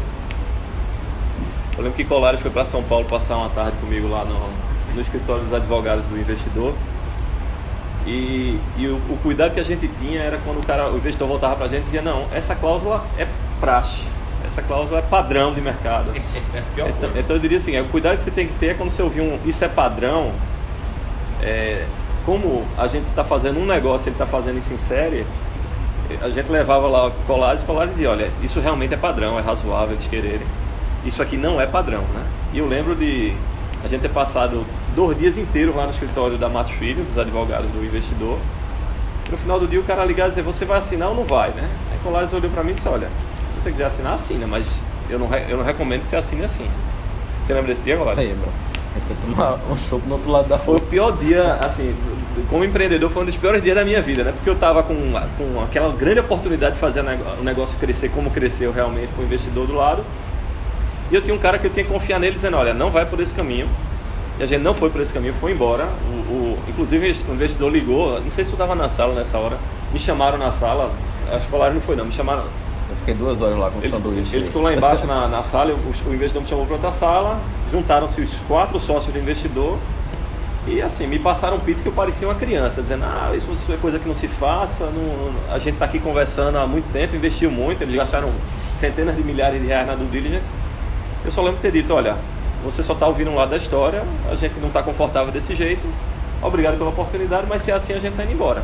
eu 1.78 1.84
lembro 1.84 1.96
que 1.96 2.04
Colares 2.04 2.42
foi 2.42 2.52
para 2.52 2.66
São 2.66 2.84
Paulo 2.84 3.06
passar 3.06 3.38
uma 3.38 3.50
tarde 3.50 3.78
comigo 3.78 4.08
lá 4.08 4.26
no, 4.26 4.38
no 4.94 5.02
escritório 5.02 5.44
dos 5.44 5.54
advogados 5.54 6.06
do 6.08 6.20
investidor. 6.20 6.74
E, 8.06 8.60
e 8.78 8.88
o, 8.88 8.96
o 8.96 9.18
cuidado 9.22 9.54
que 9.54 9.60
a 9.60 9.64
gente 9.64 9.88
tinha 9.88 10.20
era 10.20 10.38
quando 10.40 10.60
o 10.60 10.66
cara, 10.66 10.90
o 10.90 10.98
investidor 10.98 11.28
voltava 11.28 11.56
para 11.56 11.66
a 11.68 11.70
gente 11.70 11.82
e 11.82 11.86
dizia, 11.86 12.02
não, 12.02 12.26
essa 12.34 12.56
cláusula 12.56 13.06
é 13.18 13.28
praxe, 13.60 14.04
essa 14.46 14.62
cláusula 14.62 15.00
é 15.00 15.02
padrão 15.04 15.54
de 15.54 15.62
mercado. 15.62 16.12
então, 16.76 17.12
então 17.16 17.36
eu 17.36 17.40
diria 17.40 17.58
assim, 17.58 17.76
é, 17.76 17.82
o 17.82 17.86
cuidado 17.86 18.18
que 18.18 18.24
você 18.24 18.32
tem 18.32 18.48
que 18.48 18.54
ter 18.56 18.68
é 18.68 18.74
quando 18.74 18.90
você 18.90 19.02
ouvir 19.02 19.22
um 19.22 19.40
isso 19.46 19.64
é 19.64 19.68
padrão, 19.68 20.34
é, 21.42 21.86
como 22.30 22.64
a 22.78 22.86
gente 22.86 23.08
está 23.10 23.24
fazendo 23.24 23.60
um 23.60 23.66
negócio, 23.66 24.08
ele 24.08 24.14
está 24.14 24.28
fazendo 24.28 24.60
isso 24.60 24.72
em 24.72 24.78
série, 24.78 25.26
a 26.22 26.30
gente 26.30 26.48
levava 26.48 26.88
lá 26.88 27.12
colares 27.26 27.64
e 27.64 27.66
colares 27.66 27.94
dizia, 27.94 28.12
olha, 28.12 28.30
isso 28.44 28.60
realmente 28.60 28.94
é 28.94 28.98
padrão, 28.98 29.40
é 29.40 29.42
razoável 29.42 29.96
eles 29.96 30.06
quererem. 30.06 30.46
Isso 31.04 31.24
aqui 31.24 31.36
não 31.36 31.60
é 31.60 31.66
padrão, 31.66 32.02
né? 32.14 32.24
E 32.54 32.60
eu 32.60 32.68
lembro 32.68 32.96
de 32.96 33.36
a 33.84 33.88
gente 33.88 34.02
ter 34.02 34.10
passado 34.10 34.64
dois 34.96 35.18
dias 35.18 35.40
inteiros 35.40 35.76
lá 35.76 35.86
no 35.86 35.90
escritório 35.90 36.38
da 36.38 36.48
Matos 36.48 36.74
Filho, 36.74 37.04
dos 37.04 37.18
advogados 37.18 37.72
do 37.72 37.84
investidor. 37.84 38.38
E 39.28 39.32
no 39.32 39.38
final 39.38 39.60
do 39.60 39.68
dia 39.68 39.80
o 39.80 39.84
cara 39.84 40.06
ligar 40.06 40.28
e 40.28 40.30
dizer, 40.30 40.44
você 40.44 40.66
vai 40.66 40.78
assinar 40.78 41.10
ou 41.10 41.16
não 41.16 41.24
vai, 41.24 41.50
né? 41.50 41.68
Aí 41.92 41.98
Colares 42.04 42.32
olhou 42.32 42.52
para 42.52 42.64
mim 42.64 42.72
e 42.72 42.74
disse, 42.76 42.88
olha, 42.88 43.08
se 43.56 43.64
você 43.64 43.72
quiser 43.72 43.86
assinar, 43.86 44.14
assina, 44.14 44.46
mas 44.46 44.84
eu 45.10 45.18
não, 45.18 45.28
eu 45.34 45.58
não 45.58 45.66
recomendo 45.66 46.02
que 46.02 46.08
você 46.08 46.16
assine 46.16 46.44
assim. 46.44 46.68
Você 47.44 47.56
lembra 47.56 47.70
desse 47.70 47.84
dia, 47.84 47.98
Colares? 47.98 48.24
Lembro. 48.24 48.50
A 48.92 49.00
gente 49.00 49.08
foi 49.08 49.16
tomar 49.16 49.60
um 49.70 49.78
chopp 49.78 50.08
no 50.08 50.16
outro 50.16 50.32
lado 50.32 50.48
da 50.48 50.58
Foi 50.58 50.76
rua. 50.76 50.84
o 50.84 50.88
pior 50.88 51.12
dia, 51.18 51.54
assim, 51.62 51.96
como 52.50 52.64
empreendedor, 52.64 53.10
foi 53.10 53.24
um 53.24 53.26
dos 53.26 53.36
piores 53.36 53.62
dias 53.62 53.76
da 53.76 53.84
minha 53.86 54.02
vida, 54.02 54.24
né? 54.24 54.32
Porque 54.32 54.50
eu 54.50 54.56
tava 54.56 54.84
com, 54.84 54.96
com 55.38 55.62
aquela 55.64 55.92
grande 55.94 56.20
oportunidade 56.20 56.74
de 56.76 56.80
fazer 56.80 57.02
o 57.40 57.44
negócio 57.44 57.78
crescer 57.80 58.10
como 58.10 58.30
cresceu 58.32 58.72
realmente 58.72 59.14
com 59.14 59.22
o 59.22 59.26
investidor 59.26 59.68
do 59.68 59.74
lado. 59.76 60.04
E 61.12 61.16
eu 61.16 61.22
tinha 61.22 61.36
um 61.36 61.40
cara 61.40 61.58
que 61.58 61.66
eu 61.68 61.72
tinha 61.72 61.84
que 61.84 61.92
confiar 61.92 62.20
nele 62.20 62.36
dizendo, 62.36 62.58
olha, 62.58 62.74
não 62.74 62.92
vai 62.92 63.06
por 63.06 63.20
esse 63.20 63.34
caminho. 63.34 63.68
E 64.40 64.44
a 64.44 64.46
gente 64.46 64.62
não 64.62 64.74
foi 64.74 64.90
por 64.90 65.02
esse 65.02 65.14
caminho, 65.14 65.34
foi 65.34 65.52
embora. 65.52 65.86
O, 66.08 66.34
o- 66.34 66.60
inclusive 66.68 67.12
o 67.28 67.34
investidor 67.34 67.72
ligou, 67.72 68.22
não 68.22 68.32
sei 68.32 68.44
se 68.46 68.52
eu 68.52 68.54
estava 68.56 68.76
na 68.76 68.88
sala 68.90 69.14
nessa 69.16 69.38
hora, 69.38 69.58
me 69.92 70.00
chamaram 70.00 70.38
na 70.38 70.52
sala, 70.52 70.92
a 71.32 71.38
escolar 71.38 71.74
não 71.74 71.82
foi 71.82 71.96
não, 71.96 72.06
me 72.06 72.12
chamaram. 72.12 72.44
Eu 72.90 72.96
fiquei 72.98 73.14
duas 73.14 73.42
horas 73.42 73.58
lá 73.58 73.70
com 73.70 73.80
o 73.80 73.82
Ele, 73.84 73.90
sanduíche. 73.92 74.36
ele 74.36 74.46
ficou 74.46 74.62
lá 74.62 74.74
embaixo 74.74 75.06
na, 75.06 75.28
na 75.28 75.44
sala, 75.44 75.74
o, 75.74 76.10
o 76.10 76.14
investidor 76.14 76.42
me 76.42 76.48
chamou 76.48 76.66
para 76.66 76.76
outra 76.76 76.92
sala, 76.92 77.40
juntaram-se 77.72 78.22
os 78.22 78.36
quatro 78.48 78.80
sócios 78.80 79.12
do 79.14 79.20
investidor 79.20 79.78
e 80.70 80.82
assim, 80.82 81.08
me 81.08 81.18
passaram 81.20 81.58
um 81.58 81.60
pito 81.60 81.82
que 81.82 81.90
eu 81.90 81.94
parecia 81.94 82.28
uma 82.28 82.36
criança, 82.36 82.82
dizendo, 82.82 83.04
ah, 83.06 83.32
isso 83.36 83.52
é 83.72 83.78
coisa 83.78 83.98
que 84.00 84.08
não 84.08 84.14
se 84.16 84.28
faça, 84.28 84.86
não- 84.86 85.54
a 85.54 85.58
gente 85.58 85.74
está 85.74 85.86
aqui 85.86 86.00
conversando 86.00 86.58
há 86.58 86.68
muito 86.68 86.92
tempo, 86.92 87.16
investiu 87.16 87.50
muito, 87.52 87.82
eles 87.84 87.96
gastaram 87.96 88.32
centenas 88.74 89.16
de 89.16 89.24
milhares 89.24 89.62
de 89.62 89.68
reais 89.68 89.88
na 89.88 89.96
due 89.96 90.08
diligence. 90.08 90.50
Eu 91.26 91.32
só 91.32 91.42
lembro 91.42 91.58
de 91.58 91.62
ter 91.62 91.72
dito, 91.72 91.94
olha, 91.94 92.16
você 92.64 92.84
só 92.84 92.94
está 92.94 93.08
ouvindo 93.08 93.32
um 93.32 93.36
lado 93.36 93.50
da 93.50 93.58
história, 93.58 94.04
a 94.32 94.36
gente 94.36 94.60
não 94.60 94.68
está 94.68 94.82
confortável 94.84 95.32
desse 95.32 95.56
jeito, 95.56 95.88
obrigado 96.42 96.78
pela 96.78 96.90
oportunidade, 96.90 97.46
mas 97.50 97.62
se 97.62 97.72
é 97.72 97.74
assim 97.74 97.94
a 97.94 98.00
gente 98.00 98.12
está 98.12 98.24
indo 98.24 98.34
embora. 98.34 98.64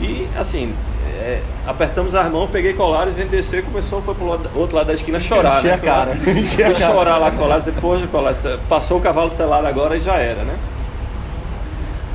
E 0.00 0.26
assim, 0.36 0.74
é, 1.20 1.40
apertamos 1.66 2.14
as 2.14 2.30
mãos, 2.30 2.50
peguei 2.50 2.74
colares, 2.74 3.14
vem 3.14 3.26
descer, 3.28 3.62
começou, 3.64 4.02
foi 4.02 4.14
pro 4.14 4.26
lado- 4.26 4.50
outro 4.56 4.76
lado 4.76 4.88
da 4.88 4.94
esquina 4.94 5.20
chorar. 5.20 5.58
Encher 5.58 5.68
né? 5.68 5.74
a 5.74 5.78
cara, 5.78 6.16
Foi, 6.16 6.34
foi 6.44 6.74
chorar 6.74 7.18
lá 7.18 7.30
colares, 7.30 7.64
poxa, 7.80 8.06
colares, 8.08 8.40
passou 8.68 8.98
o 8.98 9.00
cavalo 9.00 9.30
selado 9.30 9.66
agora 9.66 9.96
e 9.96 10.00
já 10.00 10.14
era, 10.16 10.42
né? 10.42 10.54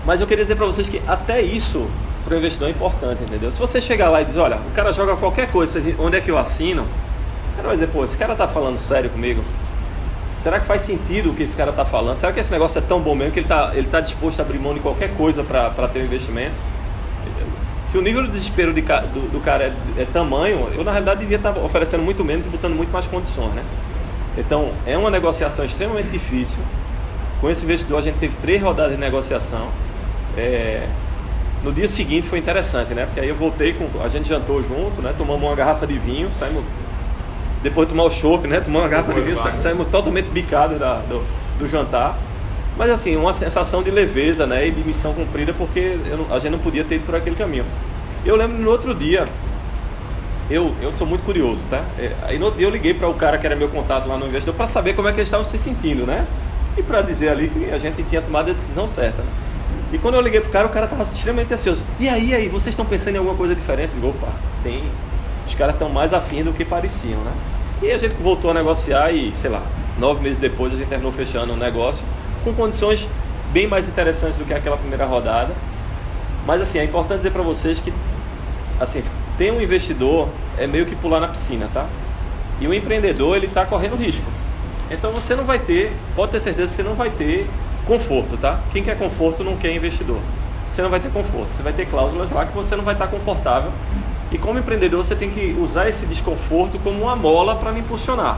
Mas 0.09 0.19
eu 0.19 0.25
queria 0.25 0.43
dizer 0.43 0.55
para 0.55 0.65
vocês 0.65 0.89
que 0.89 0.99
até 1.07 1.39
isso 1.39 1.87
para 2.25 2.33
o 2.33 2.37
investidor 2.39 2.67
é 2.67 2.71
importante, 2.71 3.21
entendeu? 3.21 3.51
Se 3.51 3.59
você 3.59 3.79
chegar 3.79 4.09
lá 4.09 4.23
e 4.23 4.25
dizer, 4.25 4.39
olha, 4.39 4.55
o 4.55 4.71
cara 4.71 4.91
joga 4.91 5.15
qualquer 5.15 5.51
coisa, 5.51 5.79
onde 5.99 6.17
é 6.17 6.19
que 6.19 6.31
eu 6.31 6.37
assino? 6.39 6.81
O 6.81 7.55
cara 7.55 7.67
vai 7.67 7.77
dizer, 7.77 7.89
pô, 7.89 8.03
esse 8.03 8.17
cara 8.17 8.35
tá 8.35 8.47
falando 8.47 8.79
sério 8.79 9.11
comigo? 9.11 9.43
Será 10.41 10.59
que 10.59 10.65
faz 10.65 10.81
sentido 10.81 11.29
o 11.29 11.35
que 11.35 11.43
esse 11.43 11.55
cara 11.55 11.71
tá 11.71 11.85
falando? 11.85 12.17
Será 12.17 12.31
que 12.31 12.39
esse 12.39 12.51
negócio 12.51 12.79
é 12.79 12.81
tão 12.81 12.99
bom 12.99 13.13
mesmo 13.13 13.33
que 13.33 13.41
ele 13.41 13.47
tá, 13.47 13.69
ele 13.75 13.85
tá 13.85 14.01
disposto 14.01 14.39
a 14.39 14.41
abrir 14.41 14.57
mão 14.57 14.73
de 14.73 14.79
qualquer 14.79 15.15
coisa 15.15 15.43
para 15.43 15.87
ter 15.89 15.99
um 15.99 16.05
investimento? 16.05 16.55
Se 17.85 17.95
o 17.95 18.01
nível 18.01 18.23
de 18.23 18.29
desespero 18.29 18.73
de 18.73 18.81
do, 18.81 19.31
do 19.31 19.39
cara 19.41 19.65
é, 19.95 20.01
é 20.01 20.05
tamanho, 20.05 20.69
eu 20.75 20.83
na 20.83 20.89
realidade 20.89 21.19
devia 21.19 21.37
estar 21.37 21.55
oferecendo 21.59 22.01
muito 22.01 22.25
menos 22.25 22.47
e 22.47 22.49
botando 22.49 22.73
muito 22.73 22.91
mais 22.91 23.05
condições, 23.05 23.53
né? 23.53 23.63
Então, 24.39 24.71
é 24.87 24.97
uma 24.97 25.11
negociação 25.11 25.63
extremamente 25.63 26.09
difícil. 26.09 26.57
Com 27.39 27.47
esse 27.47 27.63
investidor, 27.63 27.99
a 27.99 28.01
gente 28.01 28.17
teve 28.17 28.35
três 28.41 28.59
rodadas 28.59 28.93
de 28.93 28.97
negociação. 28.97 29.67
É, 30.39 30.87
No 31.63 31.71
dia 31.73 31.87
seguinte 31.89 32.25
foi 32.27 32.39
interessante, 32.39 32.93
né? 32.93 33.05
Porque 33.05 33.19
aí 33.19 33.27
eu 33.29 33.35
voltei 33.35 33.73
com. 33.73 33.87
A 34.01 34.07
gente 34.07 34.29
jantou 34.29 34.61
junto, 34.63 35.01
né? 35.01 35.13
Tomamos 35.17 35.43
uma 35.43 35.55
garrafa 35.55 35.85
de 35.85 35.97
vinho, 35.97 36.29
saímos. 36.31 36.63
Depois 37.61 37.85
de 37.87 37.93
tomar 37.93 38.05
o 38.05 38.11
chopp, 38.11 38.47
né? 38.47 38.61
Tomamos 38.61 38.83
uma 38.83 38.89
garrafa 38.89 39.11
de 39.13 39.19
vinho, 39.21 39.35
sa- 39.35 39.57
saímos 39.57 39.87
totalmente 39.87 40.27
bicados 40.29 40.79
da- 40.79 40.99
do, 41.09 41.21
do 41.59 41.67
jantar. 41.67 42.17
Mas 42.77 42.89
assim, 42.89 43.17
uma 43.17 43.33
sensação 43.33 43.83
de 43.83 43.91
leveza, 43.91 44.47
né? 44.47 44.65
E 44.67 44.71
de 44.71 44.81
missão 44.85 45.13
cumprida, 45.13 45.53
porque 45.53 45.99
não- 46.17 46.33
a 46.33 46.39
gente 46.39 46.51
não 46.51 46.59
podia 46.59 46.85
ter 46.85 46.95
ido 46.95 47.05
por 47.05 47.15
aquele 47.15 47.35
caminho. 47.35 47.65
Eu 48.25 48.37
lembro 48.37 48.57
no 48.57 48.69
outro 48.71 48.95
dia, 48.95 49.25
eu, 50.49 50.73
eu 50.81 50.91
sou 50.91 51.05
muito 51.05 51.23
curioso, 51.23 51.61
tá? 51.69 51.83
É, 51.99 52.13
aí 52.23 52.39
no 52.39 52.49
dia 52.51 52.65
eu 52.67 52.71
liguei 52.71 52.93
para 52.93 53.07
o 53.09 53.13
cara 53.13 53.37
que 53.37 53.45
era 53.45 53.55
meu 53.55 53.67
contato 53.69 54.07
lá 54.07 54.17
no 54.17 54.25
investidor 54.27 54.55
para 54.55 54.67
saber 54.67 54.93
como 54.93 55.07
é 55.07 55.11
que 55.11 55.17
eles 55.19 55.27
estavam 55.27 55.45
se 55.45 55.57
sentindo, 55.57 56.05
né? 56.05 56.25
E 56.77 56.81
para 56.81 57.01
dizer 57.01 57.29
ali 57.29 57.49
que 57.49 57.69
a 57.71 57.77
gente 57.77 58.01
tinha 58.03 58.21
tomado 58.21 58.49
a 58.49 58.53
decisão 58.53 58.87
certa. 58.87 59.21
Né? 59.21 59.29
E 59.91 59.97
quando 59.97 60.15
eu 60.15 60.21
liguei 60.21 60.39
pro 60.39 60.49
cara, 60.49 60.67
o 60.67 60.69
cara 60.69 60.85
estava 60.85 61.03
extremamente 61.03 61.53
ansioso. 61.53 61.83
E 61.99 62.07
aí, 62.07 62.33
aí, 62.33 62.47
vocês 62.47 62.67
estão 62.67 62.85
pensando 62.85 63.15
em 63.15 63.17
alguma 63.17 63.35
coisa 63.35 63.55
diferente? 63.55 63.95
Eu 63.95 64.01
digo, 64.01 64.09
opa, 64.09 64.27
tem. 64.63 64.83
Os 65.47 65.55
caras 65.55 65.73
estão 65.73 65.89
mais 65.89 66.13
afins 66.13 66.45
do 66.45 66.53
que 66.53 66.63
pareciam, 66.63 67.21
né? 67.21 67.31
E 67.81 67.91
a 67.91 67.97
gente 67.97 68.13
voltou 68.15 68.51
a 68.51 68.53
negociar 68.53 69.11
e, 69.11 69.31
sei 69.35 69.49
lá, 69.49 69.63
nove 69.97 70.21
meses 70.21 70.37
depois 70.37 70.73
a 70.73 70.75
gente 70.75 70.87
terminou 70.87 71.11
fechando 71.11 71.53
um 71.53 71.57
negócio 71.57 72.05
com 72.43 72.53
condições 72.53 73.07
bem 73.51 73.67
mais 73.67 73.87
interessantes 73.87 74.37
do 74.37 74.45
que 74.45 74.53
aquela 74.53 74.77
primeira 74.77 75.05
rodada. 75.05 75.53
Mas 76.45 76.61
assim, 76.61 76.77
é 76.77 76.83
importante 76.83 77.17
dizer 77.17 77.31
para 77.31 77.41
vocês 77.41 77.79
que 77.79 77.91
assim, 78.79 79.03
ter 79.37 79.51
um 79.51 79.61
investidor 79.61 80.29
é 80.57 80.65
meio 80.65 80.85
que 80.85 80.95
pular 80.95 81.19
na 81.19 81.27
piscina, 81.27 81.69
tá? 81.73 81.87
E 82.59 82.67
o 82.67 82.73
empreendedor, 82.73 83.35
ele 83.35 83.45
está 83.45 83.65
correndo 83.65 83.95
risco. 83.95 84.25
Então 84.89 85.11
você 85.11 85.35
não 85.35 85.43
vai 85.43 85.59
ter, 85.59 85.91
pode 86.15 86.31
ter 86.31 86.39
certeza 86.39 86.67
que 86.67 86.73
você 86.75 86.83
não 86.83 86.95
vai 86.95 87.09
ter 87.09 87.47
conforto, 87.89 88.37
tá? 88.37 88.59
Quem 88.71 88.83
quer 88.83 88.95
conforto 88.97 89.43
não 89.43 89.57
quer 89.57 89.75
investidor. 89.75 90.19
Você 90.71 90.83
não 90.83 90.89
vai 90.89 90.99
ter 90.99 91.11
conforto, 91.11 91.53
você 91.53 91.63
vai 91.63 91.73
ter 91.73 91.87
cláusulas 91.87 92.29
lá 92.29 92.45
que 92.45 92.53
você 92.53 92.75
não 92.75 92.83
vai 92.83 92.93
estar 92.93 93.07
confortável. 93.07 93.71
E 94.31 94.37
como 94.37 94.59
empreendedor, 94.59 95.03
você 95.03 95.15
tem 95.15 95.31
que 95.31 95.57
usar 95.59 95.89
esse 95.89 96.05
desconforto 96.05 96.77
como 96.79 97.01
uma 97.01 97.15
mola 97.15 97.55
para 97.55 97.71
lhe 97.71 97.79
impulsionar. 97.79 98.37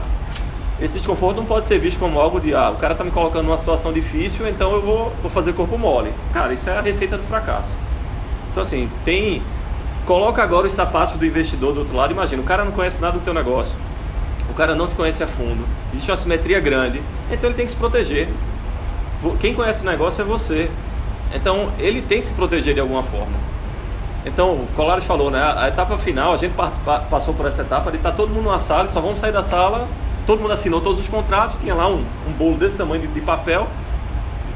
Esse 0.80 0.94
desconforto 0.94 1.36
não 1.36 1.44
pode 1.44 1.66
ser 1.66 1.78
visto 1.78 2.00
como 2.00 2.18
algo 2.18 2.40
de, 2.40 2.54
ah, 2.54 2.70
o 2.70 2.76
cara 2.76 2.92
está 2.92 3.04
me 3.04 3.10
colocando 3.10 3.44
numa 3.44 3.58
situação 3.58 3.92
difícil, 3.92 4.48
então 4.48 4.72
eu 4.72 4.80
vou, 4.80 5.12
vou 5.20 5.30
fazer 5.30 5.52
corpo 5.52 5.76
mole. 5.76 6.12
Cara, 6.32 6.54
isso 6.54 6.68
é 6.70 6.78
a 6.78 6.80
receita 6.80 7.18
do 7.18 7.22
fracasso. 7.22 7.76
Então, 8.50 8.62
assim, 8.62 8.90
tem. 9.04 9.42
Coloca 10.06 10.42
agora 10.42 10.66
os 10.66 10.72
sapatos 10.72 11.14
do 11.14 11.24
investidor 11.24 11.74
do 11.74 11.80
outro 11.80 11.94
lado. 11.94 12.10
Imagina, 12.12 12.42
o 12.42 12.44
cara 12.44 12.64
não 12.64 12.72
conhece 12.72 13.00
nada 13.00 13.18
do 13.18 13.22
teu 13.22 13.32
negócio. 13.32 13.74
O 14.50 14.54
cara 14.54 14.74
não 14.74 14.88
te 14.88 14.94
conhece 14.94 15.22
a 15.22 15.26
fundo. 15.26 15.64
Existe 15.92 16.10
uma 16.10 16.16
simetria 16.16 16.58
grande. 16.58 17.02
Então 17.30 17.48
ele 17.48 17.54
tem 17.54 17.64
que 17.64 17.70
se 17.70 17.76
proteger. 17.76 18.28
Quem 19.38 19.54
conhece 19.54 19.82
o 19.82 19.84
negócio 19.86 20.22
é 20.22 20.24
você. 20.24 20.70
Então 21.34 21.70
ele 21.78 22.02
tem 22.02 22.20
que 22.20 22.26
se 22.26 22.32
proteger 22.32 22.74
de 22.74 22.80
alguma 22.80 23.02
forma. 23.02 23.52
Então, 24.24 24.52
o 24.52 24.68
Colares 24.76 25.04
falou, 25.04 25.30
né? 25.30 25.42
A 25.56 25.68
etapa 25.68 25.98
final, 25.98 26.32
a 26.32 26.36
gente 26.36 26.54
passou 27.10 27.34
por 27.34 27.46
essa 27.46 27.62
etapa 27.62 27.90
de 27.90 27.96
estar 27.96 28.12
todo 28.12 28.30
mundo 28.30 28.48
na 28.48 28.58
sala, 28.58 28.88
só 28.88 29.00
vamos 29.00 29.18
sair 29.18 29.32
da 29.32 29.42
sala, 29.42 29.88
todo 30.26 30.40
mundo 30.40 30.52
assinou 30.52 30.80
todos 30.80 31.00
os 31.00 31.08
contratos, 31.08 31.56
tinha 31.56 31.74
lá 31.74 31.88
um, 31.88 32.04
um 32.28 32.32
bolo 32.38 32.56
desse 32.56 32.78
tamanho 32.78 33.02
de, 33.02 33.08
de 33.08 33.20
papel, 33.20 33.66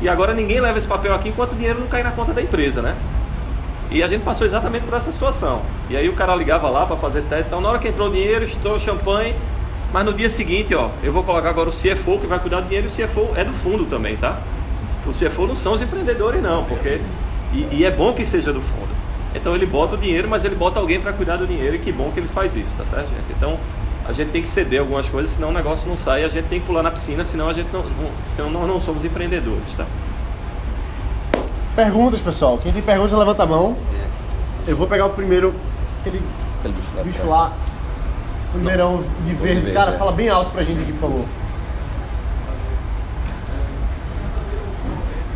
e 0.01 0.09
agora 0.09 0.35
ninguém 0.35 0.61
leva 0.61 0.79
esse 0.79 0.87
papel 0.87 1.13
aqui 1.13 1.31
enquanto 1.31 1.53
o 1.53 1.55
dinheiro 1.57 1.81
não 1.81 1.89
cai 1.89 2.03
na 2.03 2.13
conta 2.13 2.33
da 2.33 2.41
empresa, 2.41 2.81
né? 2.81 2.95
E 3.91 4.03
a 4.03 4.09
gente 4.09 4.23
passou 4.23 4.47
exatamente 4.47 4.85
por 4.85 4.95
essa 4.95 5.11
situação. 5.11 5.63
E 5.89 5.97
aí 5.97 6.09
o 6.09 6.13
cara 6.13 6.35
ligava 6.35 6.69
lá 6.69 6.87
para 6.87 6.97
fazer 6.97 7.23
teste, 7.23 7.47
então 7.49 7.61
na 7.61 7.69
hora 7.69 7.79
que 7.81 7.89
entrou 7.89 8.09
o 8.09 8.11
dinheiro, 8.13 8.45
estourou 8.45 8.79
champanhe, 8.79 9.35
mas 9.93 10.05
no 10.05 10.13
dia 10.13 10.31
seguinte, 10.31 10.77
ó, 10.77 10.91
eu 11.03 11.13
vou 11.13 11.25
colocar 11.25 11.49
agora 11.49 11.69
o 11.69 11.73
CFO 11.73 12.19
que 12.21 12.27
vai 12.29 12.39
cuidar 12.39 12.61
do 12.61 12.69
dinheiro, 12.69 12.87
e 12.87 13.03
o 13.03 13.07
CFO 13.07 13.31
é 13.35 13.45
do 13.45 13.53
fundo 13.53 13.85
também, 13.85 14.17
tá? 14.17 14.39
O 15.07 15.11
CFO 15.13 15.47
não 15.47 15.55
são 15.55 15.73
os 15.73 15.81
empreendedores 15.83 16.43
não, 16.43 16.65
porque 16.65 17.01
e, 17.53 17.69
e 17.73 17.85
é 17.85 17.91
bom 17.91 18.13
que 18.13 18.25
seja 18.25 18.53
do 18.53 18.61
fundo. 18.61 18.89
Então 19.35 19.55
ele 19.55 19.67
bota 19.67 19.95
o 19.95 19.99
dinheiro, 19.99 20.29
mas 20.29 20.45
ele 20.45 20.55
bota 20.55 20.81
alguém 20.81 21.01
para 21.01 21.13
cuidar 21.13 21.37
do 21.37 21.47
dinheiro 21.47 21.77
e 21.77 21.79
que 21.79 21.93
bom 21.93 22.11
que 22.11 22.19
ele 22.21 22.29
faz 22.29 22.57
isso, 22.57 22.75
tá 22.77 22.85
certo, 22.85 23.09
gente? 23.09 23.33
Então 23.37 23.59
a 24.09 24.13
gente 24.13 24.31
tem 24.31 24.41
que 24.43 24.49
ceder 24.49 24.81
algumas 24.81 25.09
coisas, 25.09 25.33
senão 25.33 25.49
o 25.51 25.53
negócio 25.53 25.89
não 25.89 25.97
sai, 25.97 26.25
a 26.25 26.29
gente 26.29 26.47
tem 26.47 26.61
que 26.61 26.67
pular 26.67 26.83
na 26.83 26.91
piscina, 26.91 27.23
senão 27.25 27.49
a 27.49 27.53
gente 27.53 27.69
não, 27.73 27.83
não 27.83 28.11
senão 28.35 28.51
nós 28.51 28.67
não 28.69 28.81
somos 28.81 29.05
empreendedores, 29.05 29.73
tá? 29.77 29.85
Perguntas, 31.75 32.21
pessoal. 32.21 32.59
Quem 32.59 32.73
tem 32.73 32.83
perguntas, 32.83 33.13
levanta 33.19 33.43
a 33.43 33.47
mão. 33.47 33.77
Eu 34.67 34.77
vou 34.77 34.87
pegar 34.87 35.07
o 35.07 35.11
primeiro, 35.11 35.55
aquele 36.01 36.23
Aquele 36.61 36.75
bicho 36.75 36.97
lá. 36.97 37.03
bicho 37.03 37.27
lá. 37.27 37.53
Primeirão 38.53 39.03
de 39.25 39.35
verde. 39.35 39.61
verde, 39.61 39.73
Cara, 39.73 39.93
é. 39.93 39.99
fala 39.99 40.13
bem 40.13 40.29
alto 40.29 40.51
pra 40.51 40.63
gente 40.65 40.81
aqui, 40.81 40.93
por 40.93 41.11
favor. 41.11 41.25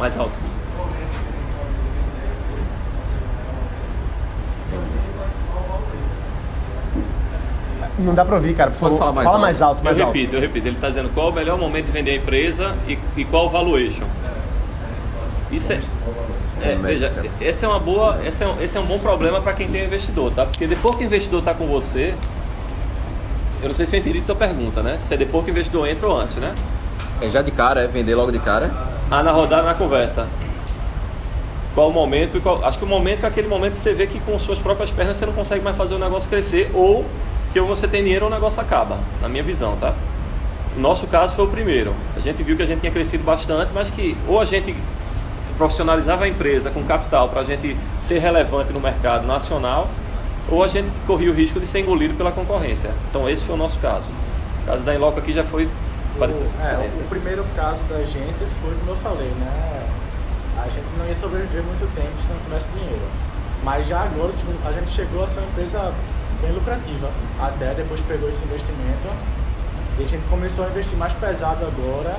Mais 0.01 0.17
alto. 0.17 0.39
Não 7.99 8.15
dá 8.15 8.25
pra 8.25 8.37
ouvir, 8.37 8.55
cara. 8.55 8.71
Por 8.71 8.79
Pode 8.79 8.97
favor, 8.97 8.99
falar 8.99 9.13
mais 9.13 9.25
fala 9.25 9.37
alto. 9.37 9.43
mais 9.43 9.63
alto, 9.63 9.85
mais 9.85 9.99
eu 9.99 10.07
alto. 10.07 10.15
repito, 10.17 10.37
eu 10.37 10.41
repito. 10.41 10.67
Ele 10.69 10.77
está 10.77 10.89
dizendo 10.89 11.11
qual 11.15 11.29
é 11.29 11.31
o 11.31 11.35
melhor 11.35 11.59
momento 11.59 11.87
de 11.87 11.93
vender 11.93 12.13
a 12.13 12.17
empresa 12.17 12.75
e, 12.89 12.99
e 13.17 13.25
qual 13.25 13.47
o 13.47 13.51
valuation. 13.51 14.07
Isso 15.51 15.73
é. 15.73 15.81
É, 16.63 16.75
veja, 16.77 17.13
esse 17.41 17.65
é 17.65 17.69
uma 17.69 17.81
boa, 17.81 18.19
esse 18.25 18.45
é, 18.45 18.47
um- 18.47 18.63
esse 18.63 18.77
é 18.77 18.81
um 18.81 18.85
bom 18.85 18.99
problema 18.99 19.41
para 19.41 19.55
quem 19.55 19.67
tem 19.69 19.85
investidor, 19.85 20.31
tá? 20.31 20.45
Porque 20.45 20.67
depois 20.67 20.95
que 20.95 21.03
o 21.05 21.07
investidor 21.07 21.39
está 21.41 21.55
com 21.55 21.67
você, 21.67 22.15
eu 23.63 23.69
não 23.69 23.75
sei 23.75 23.87
se 23.87 23.97
eu 23.97 24.01
entendi 24.01 24.19
a 24.19 24.23
tua 24.23 24.37
pergunta, 24.37 24.83
né? 24.83 24.99
Se 24.99 25.15
é 25.15 25.17
depois 25.17 25.43
que 25.45 25.51
o 25.51 25.53
investidor 25.53 25.89
entra 25.89 26.07
ou 26.07 26.19
antes, 26.19 26.37
né? 26.37 26.55
É 27.21 27.29
já 27.31 27.41
de 27.41 27.51
cara, 27.51 27.81
é 27.83 27.87
vender 27.87 28.15
logo 28.15 28.31
de 28.31 28.39
cara. 28.39 28.71
Na 29.11 29.33
rodada, 29.33 29.65
na 29.65 29.75
conversa. 29.75 30.29
Qual 31.75 31.89
o 31.89 31.93
momento 31.93 32.41
qual... 32.41 32.65
Acho 32.65 32.79
que 32.79 32.85
o 32.85 32.89
momento 32.89 33.25
é 33.25 33.29
aquele 33.29 33.49
momento 33.49 33.73
que 33.73 33.81
você 33.81 33.93
vê 33.93 34.07
que 34.07 34.21
com 34.21 34.39
suas 34.39 34.61
próprias 34.61 34.93
pernas 34.93 35.17
você 35.17 35.27
não 35.27 35.33
consegue 35.33 35.65
mais 35.65 35.77
fazer 35.77 35.97
o 35.97 35.99
negócio 35.99 36.31
crescer 36.31 36.71
ou 36.73 37.05
que 37.53 37.61
você 37.61 37.89
tem 37.89 38.05
dinheiro 38.05 38.25
ou 38.27 38.31
o 38.31 38.35
negócio 38.35 38.61
acaba, 38.63 38.99
na 39.21 39.29
minha 39.29 39.43
visão, 39.43 39.77
tá? 39.77 39.95
No 40.77 40.83
nosso 40.83 41.09
caso 41.09 41.35
foi 41.35 41.45
o 41.45 41.49
primeiro. 41.49 41.93
A 42.17 42.21
gente 42.21 42.41
viu 42.45 42.57
que 42.57 42.63
a 42.63 42.67
gente 42.67 42.81
tinha 42.81 42.93
crescido 42.93 43.25
bastante, 43.25 43.73
mas 43.73 43.91
que 43.91 44.17
ou 44.29 44.41
a 44.41 44.45
gente 44.45 44.77
profissionalizava 45.59 46.25
a 46.25 46.29
empresa 46.29 46.71
com 46.71 46.85
capital 46.85 47.29
para 47.29 47.41
a 47.41 47.45
gente 47.45 47.77
ser 47.99 48.21
relevante 48.21 48.73
no 48.73 48.81
mercado 48.81 49.27
nacional, 49.27 49.89
ou 50.49 50.63
a 50.63 50.69
gente 50.69 50.89
corria 51.07 51.31
o 51.31 51.35
risco 51.35 51.59
de 51.59 51.67
ser 51.67 51.81
engolido 51.81 52.15
pela 52.15 52.31
concorrência. 52.31 52.91
Então 53.11 53.29
esse 53.29 53.45
foi 53.45 53.57
o 53.57 53.59
nosso 53.59 53.79
caso. 53.81 54.09
O 54.63 54.67
caso 54.67 54.85
da 54.85 54.95
Inloco 54.95 55.19
aqui 55.19 55.33
já 55.33 55.43
foi 55.43 55.69
pareceu 56.21 56.47
ser 56.47 56.55
O, 56.55 56.61
é, 56.61 56.71
diferente. 56.71 57.01
o 57.01 57.09
primeiro 57.09 57.45
caso 57.57 57.83
da 57.85 58.05
gente 58.05 58.39
foi 58.61 58.75
como 58.79 58.93
eu 58.93 58.97
falei, 58.97 59.29
né? 59.41 59.89
A 60.63 60.69
gente 60.69 60.87
não 60.99 61.07
ia 61.07 61.15
sobreviver 61.15 61.63
muito 61.63 61.89
tempo 61.95 62.13
se 62.21 62.29
não 62.29 62.39
tivesse 62.45 62.69
dinheiro. 62.71 63.09
Mas 63.65 63.89
já 63.89 64.03
agora 64.03 64.31
o 64.31 64.69
a 64.69 64.73
gente 64.73 64.91
chegou 64.91 65.25
a 65.25 65.27
ser 65.27 65.41
uma 65.41 65.49
empresa 65.49 65.93
bem 66.41 66.53
lucrativa. 66.53 67.11
Até 67.41 67.75
depois 67.75 68.01
pegou 68.03 68.29
esse 68.29 68.43
investimento. 68.45 69.09
E 69.99 70.05
a 70.05 70.07
gente 70.07 70.25
começou 70.29 70.65
a 70.65 70.69
investir 70.69 70.97
mais 70.97 71.13
pesado 71.15 71.65
agora, 71.65 72.17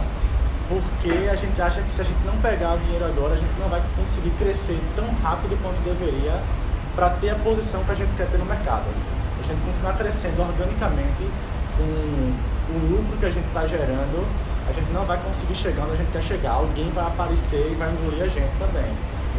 porque 0.70 1.30
a 1.30 1.36
gente 1.36 1.60
acha 1.62 1.82
que 1.82 1.96
se 1.96 2.02
a 2.02 2.06
gente 2.06 2.20
não 2.26 2.38
pegar 2.38 2.76
o 2.76 2.80
dinheiro 2.80 3.06
agora, 3.06 3.34
a 3.34 3.38
gente 3.38 3.54
não 3.60 3.70
vai 3.70 3.82
conseguir 3.96 4.30
crescer 4.32 4.80
tão 4.96 5.06
rápido 5.24 5.58
quanto 5.64 5.80
deveria 5.84 6.40
para 6.96 7.10
ter 7.10 7.30
a 7.30 7.36
posição 7.36 7.84
que 7.84 7.92
a 7.92 7.96
gente 7.96 8.14
quer 8.16 8.28
ter 8.28 8.38
no 8.38 8.46
mercado. 8.46 8.86
A 9.40 9.48
gente 9.48 9.60
continuar 9.62 9.98
crescendo 9.98 10.42
organicamente 10.42 11.26
com 11.78 12.34
o 12.72 12.96
lucro 12.96 13.18
que 13.18 13.26
a 13.26 13.30
gente 13.30 13.48
está 13.48 13.66
gerando, 13.68 14.26
a 14.68 14.72
gente 14.72 14.92
não 14.94 15.04
vai 15.04 15.18
conseguir 15.18 15.56
chegar 15.56 15.84
onde 15.84 15.94
a 15.94 15.96
gente 15.96 16.12
quer 16.12 16.24
chegar. 16.24 16.52
Alguém 16.52 16.90
vai 16.92 17.06
aparecer 17.06 17.70
e 17.72 17.76
vai 17.76 17.90
engolir 17.92 18.24
a 18.24 18.28
gente 18.28 18.52
também. 18.58 18.92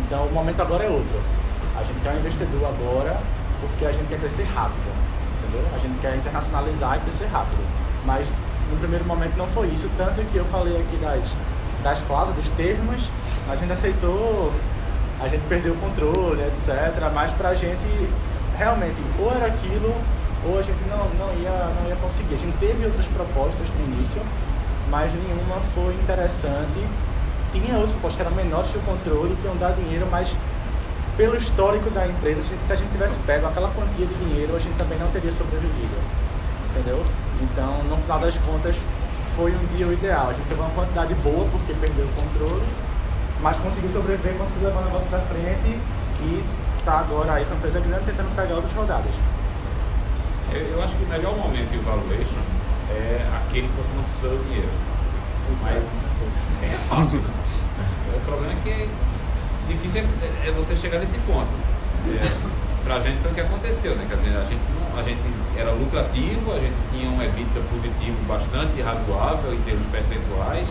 Então 0.05 0.27
o 0.27 0.33
momento 0.33 0.61
agora 0.61 0.85
é 0.85 0.89
outro. 0.89 1.19
A 1.77 1.83
gente 1.83 2.01
quer 2.01 2.13
um 2.13 2.19
investidor 2.19 2.69
agora 2.69 3.19
porque 3.61 3.85
a 3.87 3.93
gente 3.93 4.09
quer 4.09 4.19
crescer 4.19 4.45
rápido, 4.55 4.91
entendeu? 5.39 5.67
A 5.75 5.79
gente 5.79 5.99
quer 6.01 6.17
internacionalizar 6.17 6.99
e 6.99 7.01
crescer 7.01 7.27
rápido. 7.27 7.63
Mas 8.05 8.29
no 8.71 8.77
primeiro 8.79 9.05
momento 9.05 9.37
não 9.37 9.47
foi 9.49 9.69
isso, 9.69 9.89
tanto 9.97 10.21
que 10.31 10.37
eu 10.37 10.45
falei 10.47 10.77
aqui 10.77 10.97
das, 10.97 11.37
das 11.83 12.03
cláusulas, 12.03 12.37
dos 12.37 12.49
termos, 12.51 13.09
a 13.49 13.57
gente 13.57 13.73
aceitou, 13.73 14.53
a 15.21 15.29
gente 15.29 15.43
perdeu 15.49 15.75
o 15.75 15.77
controle, 15.77 16.43
etc. 16.43 17.11
Mas 17.15 17.33
pra 17.33 17.55
gente 17.55 17.87
realmente 18.59 18.97
ou 19.19 19.31
era 19.31 19.47
aquilo 19.47 19.95
ou 20.45 20.59
a 20.59 20.63
gente 20.63 20.83
não, 20.89 21.09
não, 21.15 21.33
ia, 21.41 21.51
não 21.51 21.89
ia 21.89 21.97
conseguir. 21.97 22.35
A 22.35 22.39
gente 22.39 22.57
teve 22.59 22.85
outras 22.87 23.07
propostas 23.09 23.67
no 23.69 23.95
início, 23.95 24.21
mas 24.91 25.13
nenhuma 25.13 25.61
foi 25.75 25.95
interessante. 25.95 26.87
Tinha 27.53 27.75
outras 27.75 27.93
propostas 27.93 28.17
que 28.17 28.23
eram 28.23 28.37
menores 28.37 28.71
que 28.71 28.79
o 28.79 28.83
controle, 28.83 29.37
que 29.37 29.47
iam 29.47 29.57
dar 29.57 29.73
dinheiro, 29.73 30.07
mas 30.11 30.35
pelo 31.17 31.37
histórico 31.37 31.91
da 31.91 32.07
empresa, 32.07 32.41
se 32.43 32.73
a 32.73 32.77
gente 32.77 32.91
tivesse 32.91 33.19
pego 33.19 33.47
aquela 33.47 33.69
quantia 33.71 34.07
de 34.07 34.15
dinheiro, 34.15 34.57
a 34.57 34.59
gente 34.59 34.77
também 34.77 34.99
não 34.99 35.11
teria 35.11 35.31
sobrevivido. 35.31 35.95
Entendeu? 36.71 37.05
Então, 37.43 37.85
no 37.85 37.97
final 37.99 38.19
das 38.19 38.37
contas, 38.39 38.77
foi 39.37 39.53
um 39.53 39.67
dia 39.77 39.87
ideal. 39.87 40.31
A 40.31 40.33
gente 40.33 40.49
teve 40.49 40.61
uma 40.61 40.71
quantidade 40.71 41.15
boa 41.17 41.47
porque 41.51 41.75
perdeu 41.75 42.07
o 42.07 42.09
controle, 42.09 42.65
mas 43.41 43.57
conseguiu 43.59 43.91
sobreviver, 43.91 44.35
conseguiu 44.35 44.69
levar 44.69 44.81
o 44.81 44.85
negócio 44.85 45.09
pra 45.09 45.21
frente 45.21 45.79
e 46.21 46.45
tá 46.85 47.01
agora 47.01 47.35
aí 47.35 47.45
com 47.45 47.55
a 47.55 47.57
empresa 47.57 47.81
grande 47.81 48.05
tentando 48.07 48.35
pegar 48.35 48.55
outras 48.55 48.73
rodadas. 48.75 49.13
Eu, 50.55 50.77
eu 50.77 50.83
acho 50.83 50.95
que 50.97 51.05
o 51.05 51.09
melhor 51.09 51.37
momento 51.37 51.75
em 51.75 51.79
valuation 51.79 52.41
é 52.91 53.27
aquele 53.37 53.69
que 53.69 53.77
você 53.77 53.93
não 53.95 54.03
precisa 54.05 54.29
do 54.29 54.45
dinheiro. 54.47 54.69
Mas 55.63 56.45
é 56.63 56.77
fácil, 56.89 57.19
né? 57.21 57.31
O 58.15 58.21
problema 58.25 58.53
é 58.53 58.57
que 58.63 58.89
difícil 59.69 60.03
é, 60.45 60.49
é 60.49 60.53
você 60.53 60.77
chegar 60.77 60.99
nesse 60.99 61.19
ponto. 61.19 61.49
É, 62.07 62.21
pra 62.85 63.01
gente 63.01 63.19
foi 63.21 63.31
o 63.31 63.35
que 63.35 63.41
aconteceu, 63.41 63.97
né? 63.97 64.07
Quer 64.09 64.17
dizer, 64.17 64.37
a 64.37 64.45
gente, 64.45 64.61
não- 64.75 64.99
a 64.99 65.03
gente 65.03 65.21
era 65.57 65.71
lucrativo, 65.73 66.53
a 66.53 66.59
gente 66.59 66.75
tinha 66.91 67.11
um 67.11 67.21
EBITDA 67.23 67.61
positivo 67.71 68.17
bastante 68.29 68.81
razoável 68.83 69.53
em 69.55 69.61
termos 69.63 69.87
percentuais, 69.91 70.67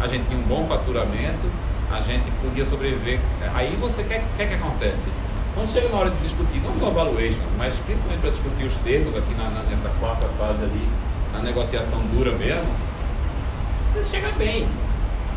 a 0.00 0.06
gente 0.06 0.26
tinha 0.28 0.38
um 0.38 0.42
bom 0.42 0.66
faturamento, 0.66 1.46
a 1.90 2.00
gente 2.00 2.30
podia 2.42 2.64
sobreviver. 2.64 3.18
Aí 3.54 3.76
você 3.80 4.02
quer, 4.04 4.22
quer 4.36 4.48
que 4.48 4.54
acontece? 4.54 5.08
Quando 5.54 5.70
chega 5.70 5.88
na 5.90 5.98
hora 5.98 6.10
de 6.10 6.16
discutir, 6.22 6.60
não 6.60 6.72
só 6.72 6.90
valuation, 6.90 7.42
mas 7.58 7.74
principalmente 7.84 8.20
para 8.20 8.30
discutir 8.30 8.64
os 8.64 8.74
termos 8.78 9.14
aqui 9.16 9.34
na, 9.34 9.50
na- 9.50 9.62
nessa 9.64 9.88
quarta 10.00 10.26
fase 10.38 10.62
ali, 10.62 10.88
na 11.32 11.40
negociação 11.40 11.98
dura 12.14 12.32
mesmo, 12.32 12.66
você 13.92 14.04
chega 14.04 14.28
bem. 14.38 14.66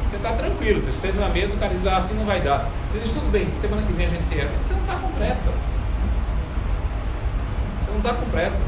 Você 0.10 0.16
está 0.18 0.32
tranquilo, 0.34 0.80
você 0.80 0.94
senta 0.94 1.20
na 1.20 1.28
mesa, 1.30 1.56
o 1.56 1.58
cara 1.60 1.74
diz, 1.74 1.86
ah, 1.86 1.98
assim 1.98 2.14
não 2.14 2.26
vai 2.26 2.40
dar. 2.40 2.70
Você 2.92 3.00
diz, 3.00 3.12
tudo 3.12 3.30
bem, 3.32 3.50
semana 3.60 3.82
que 3.82 3.92
vem 3.92 4.06
a 4.06 4.10
gente 4.10 4.24
se 4.24 4.40
erra. 4.40 4.52
Você 4.64 4.74
não 4.74 4.82
está 4.82 4.96
com 4.96 5.10
pressa. 5.12 5.50
Você 7.82 7.92
não 7.92 7.98
está 7.98 8.14
com 8.14 8.26
pressa. 8.30 8.62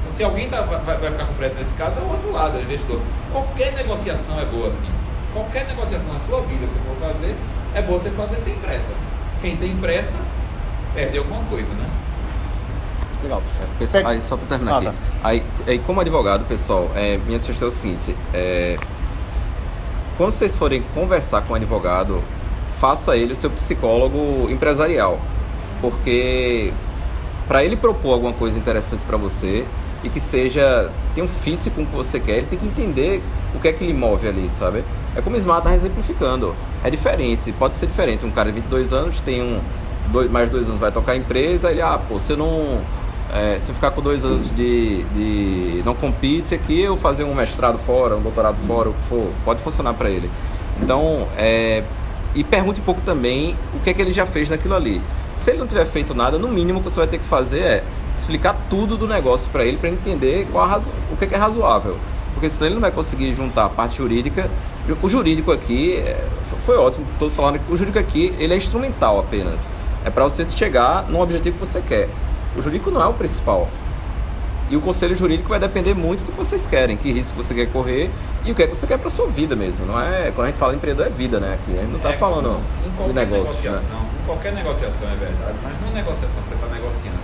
Então, 0.00 0.12
se 0.12 0.22
alguém 0.22 0.48
tá, 0.48 0.60
vai, 0.60 0.96
vai 0.98 1.10
ficar 1.10 1.24
com 1.26 1.34
pressa 1.34 1.56
nesse 1.56 1.74
caso, 1.74 1.98
é 1.98 2.02
o 2.02 2.08
outro 2.10 2.30
lado, 2.30 2.56
é 2.56 2.60
o 2.60 2.62
investidor. 2.62 3.00
Qualquer 3.32 3.72
negociação 3.72 4.38
é 4.38 4.44
boa 4.44 4.68
assim. 4.68 4.86
Qualquer 5.32 5.66
negociação 5.66 6.12
na 6.12 6.20
sua 6.20 6.40
vida 6.42 6.66
que 6.66 6.72
você 6.72 6.78
for 6.86 7.12
fazer, 7.12 7.34
é 7.74 7.82
boa 7.82 7.98
você 7.98 8.10
fazer 8.10 8.40
sem 8.40 8.54
pressa. 8.56 8.92
Quem 9.40 9.56
tem 9.56 9.76
pressa, 9.76 10.16
perde 10.94 11.18
alguma 11.18 11.42
coisa, 11.44 11.72
né? 11.74 11.86
Legal. 13.22 13.42
É, 13.60 13.66
pessoal, 13.78 14.02
Pe- 14.04 14.08
aí 14.10 14.20
só 14.20 14.36
para 14.36 14.46
terminar 14.46 14.72
Ah, 14.74 14.76
aqui. 14.78 14.86
tá. 14.86 14.94
Aí, 15.22 15.42
aí, 15.66 15.78
como 15.78 16.00
advogado, 16.00 16.44
pessoal, 16.46 16.90
é, 16.94 17.18
minha 17.26 17.38
sugestão 17.38 17.68
é 17.68 17.70
o 17.70 17.74
seguinte: 17.74 18.14
é, 18.34 18.76
quando 20.16 20.32
vocês 20.32 20.56
forem 20.56 20.82
conversar 20.94 21.42
com 21.42 21.54
um 21.54 21.56
advogado, 21.56 22.22
faça 22.76 23.16
ele 23.16 23.32
o 23.32 23.36
seu 23.36 23.50
psicólogo 23.50 24.48
empresarial, 24.50 25.18
porque 25.80 26.72
para 27.48 27.64
ele 27.64 27.76
propor 27.76 28.12
alguma 28.14 28.32
coisa 28.32 28.58
interessante 28.58 29.04
para 29.04 29.16
você 29.16 29.66
e 30.02 30.08
que 30.08 30.20
seja 30.20 30.90
tem 31.14 31.24
um 31.24 31.28
fit 31.28 31.70
com 31.70 31.82
o 31.82 31.86
que 31.86 31.94
você 31.96 32.20
quer, 32.20 32.38
ele 32.38 32.46
tem 32.46 32.58
que 32.58 32.66
entender 32.66 33.22
o 33.54 33.58
que 33.58 33.68
é 33.68 33.72
que 33.72 33.86
lhe 33.86 33.94
move 33.94 34.28
ali, 34.28 34.48
sabe? 34.50 34.84
É 35.16 35.22
como 35.22 35.36
o 35.36 35.38
Smart 35.38 35.60
está 35.66 35.74
exemplificando. 35.74 36.54
É 36.82 36.90
diferente, 36.90 37.52
pode 37.52 37.74
ser 37.74 37.86
diferente. 37.86 38.26
Um 38.26 38.30
cara 38.30 38.50
de 38.50 38.60
22 38.60 38.92
anos 38.92 39.20
tem 39.20 39.40
um 39.42 39.60
dois, 40.10 40.30
mais 40.30 40.50
dois 40.50 40.66
anos 40.68 40.80
vai 40.80 40.92
tocar 40.92 41.12
a 41.12 41.16
empresa, 41.16 41.70
ele 41.70 41.82
ah, 41.82 41.98
pô, 41.98 42.18
você 42.18 42.36
não 42.36 42.80
é, 43.32 43.58
se 43.58 43.72
ficar 43.72 43.90
com 43.90 44.00
dois 44.00 44.24
anos 44.24 44.54
de, 44.54 45.02
de 45.04 45.82
não 45.84 45.94
compete 45.94 46.54
aqui, 46.54 46.80
eu 46.80 46.96
fazer 46.96 47.24
um 47.24 47.34
mestrado 47.34 47.78
fora, 47.78 48.16
um 48.16 48.22
doutorado 48.22 48.56
fora, 48.66 48.90
o 48.90 48.94
que 48.94 49.02
for, 49.08 49.30
pode 49.44 49.60
funcionar 49.60 49.94
para 49.94 50.08
ele. 50.08 50.30
Então, 50.80 51.26
é, 51.36 51.82
e 52.34 52.44
pergunte 52.44 52.80
um 52.80 52.84
pouco 52.84 53.00
também 53.00 53.56
o 53.74 53.80
que 53.80 53.90
é 53.90 53.94
que 53.94 54.02
ele 54.02 54.12
já 54.12 54.26
fez 54.26 54.48
naquilo 54.50 54.74
ali. 54.74 55.00
Se 55.34 55.50
ele 55.50 55.58
não 55.58 55.66
tiver 55.66 55.84
feito 55.84 56.14
nada, 56.14 56.38
no 56.38 56.48
mínimo 56.48 56.80
que 56.80 56.90
você 56.90 57.00
vai 57.00 57.08
ter 57.08 57.18
que 57.18 57.24
fazer 57.24 57.60
é 57.60 57.84
explicar 58.16 58.56
tudo 58.70 58.96
do 58.96 59.08
negócio 59.08 59.50
para 59.50 59.64
ele, 59.64 59.76
para 59.76 59.88
entender 59.88 60.46
qual 60.52 60.66
razo- 60.66 60.92
o 61.12 61.16
que 61.16 61.24
é, 61.24 61.26
que 61.26 61.34
é 61.34 61.38
razoável. 61.38 61.96
Porque 62.32 62.48
senão 62.50 62.66
ele 62.66 62.74
não 62.74 62.82
vai 62.82 62.90
conseguir 62.90 63.32
juntar 63.34 63.64
a 63.64 63.68
parte 63.68 63.96
jurídica. 63.96 64.48
O 65.02 65.08
jurídico 65.08 65.50
aqui 65.50 65.96
é, 65.96 66.24
foi 66.64 66.76
ótimo, 66.76 67.06
todos 67.18 67.34
falando 67.34 67.60
o 67.68 67.76
jurídico 67.76 67.98
aqui 67.98 68.32
ele 68.38 68.54
é 68.54 68.56
instrumental 68.56 69.18
apenas. 69.18 69.68
É 70.04 70.10
para 70.10 70.24
você 70.24 70.44
chegar 70.44 71.04
num 71.08 71.20
objetivo 71.20 71.58
que 71.58 71.66
você 71.66 71.80
quer. 71.80 72.08
O 72.56 72.62
jurídico 72.62 72.90
não 72.90 73.02
é 73.02 73.06
o 73.06 73.14
principal. 73.14 73.68
E 74.70 74.76
o 74.76 74.80
conselho 74.80 75.14
jurídico 75.14 75.48
vai 75.48 75.58
depender 75.58 75.94
muito 75.94 76.24
do 76.24 76.32
que 76.32 76.38
vocês 76.38 76.66
querem, 76.66 76.96
que 76.96 77.12
risco 77.12 77.36
você 77.36 77.54
quer 77.54 77.66
correr 77.66 78.10
e 78.44 78.50
o 78.50 78.54
que 78.54 78.62
é 78.62 78.66
que 78.66 78.74
você 78.74 78.86
quer 78.86 78.98
para 78.98 79.10
sua 79.10 79.26
vida 79.26 79.54
mesmo. 79.54 79.84
Não 79.86 80.00
é 80.00 80.30
quando 80.34 80.46
a 80.46 80.50
gente 80.50 80.58
fala 80.58 80.74
empreendedor 80.74 81.06
é 81.06 81.10
vida, 81.10 81.38
né? 81.38 81.54
Aqui 81.54 81.76
a 81.76 81.80
gente 81.80 81.90
não 81.90 81.96
está 81.98 82.10
É, 82.10 82.12
falando 82.14 82.60
em 82.84 83.08
de 83.08 83.12
negócio, 83.12 83.14
né? 83.14 83.24
negociação, 83.24 84.00
em 84.22 84.26
qualquer 84.26 84.52
negociação 84.52 85.08
é 85.10 85.14
verdade, 85.16 85.54
mas 85.62 85.80
numa 85.80 85.92
negociação 85.92 86.42
que 86.42 86.48
você 86.48 86.54
está 86.54 86.66
negociando 86.66 87.18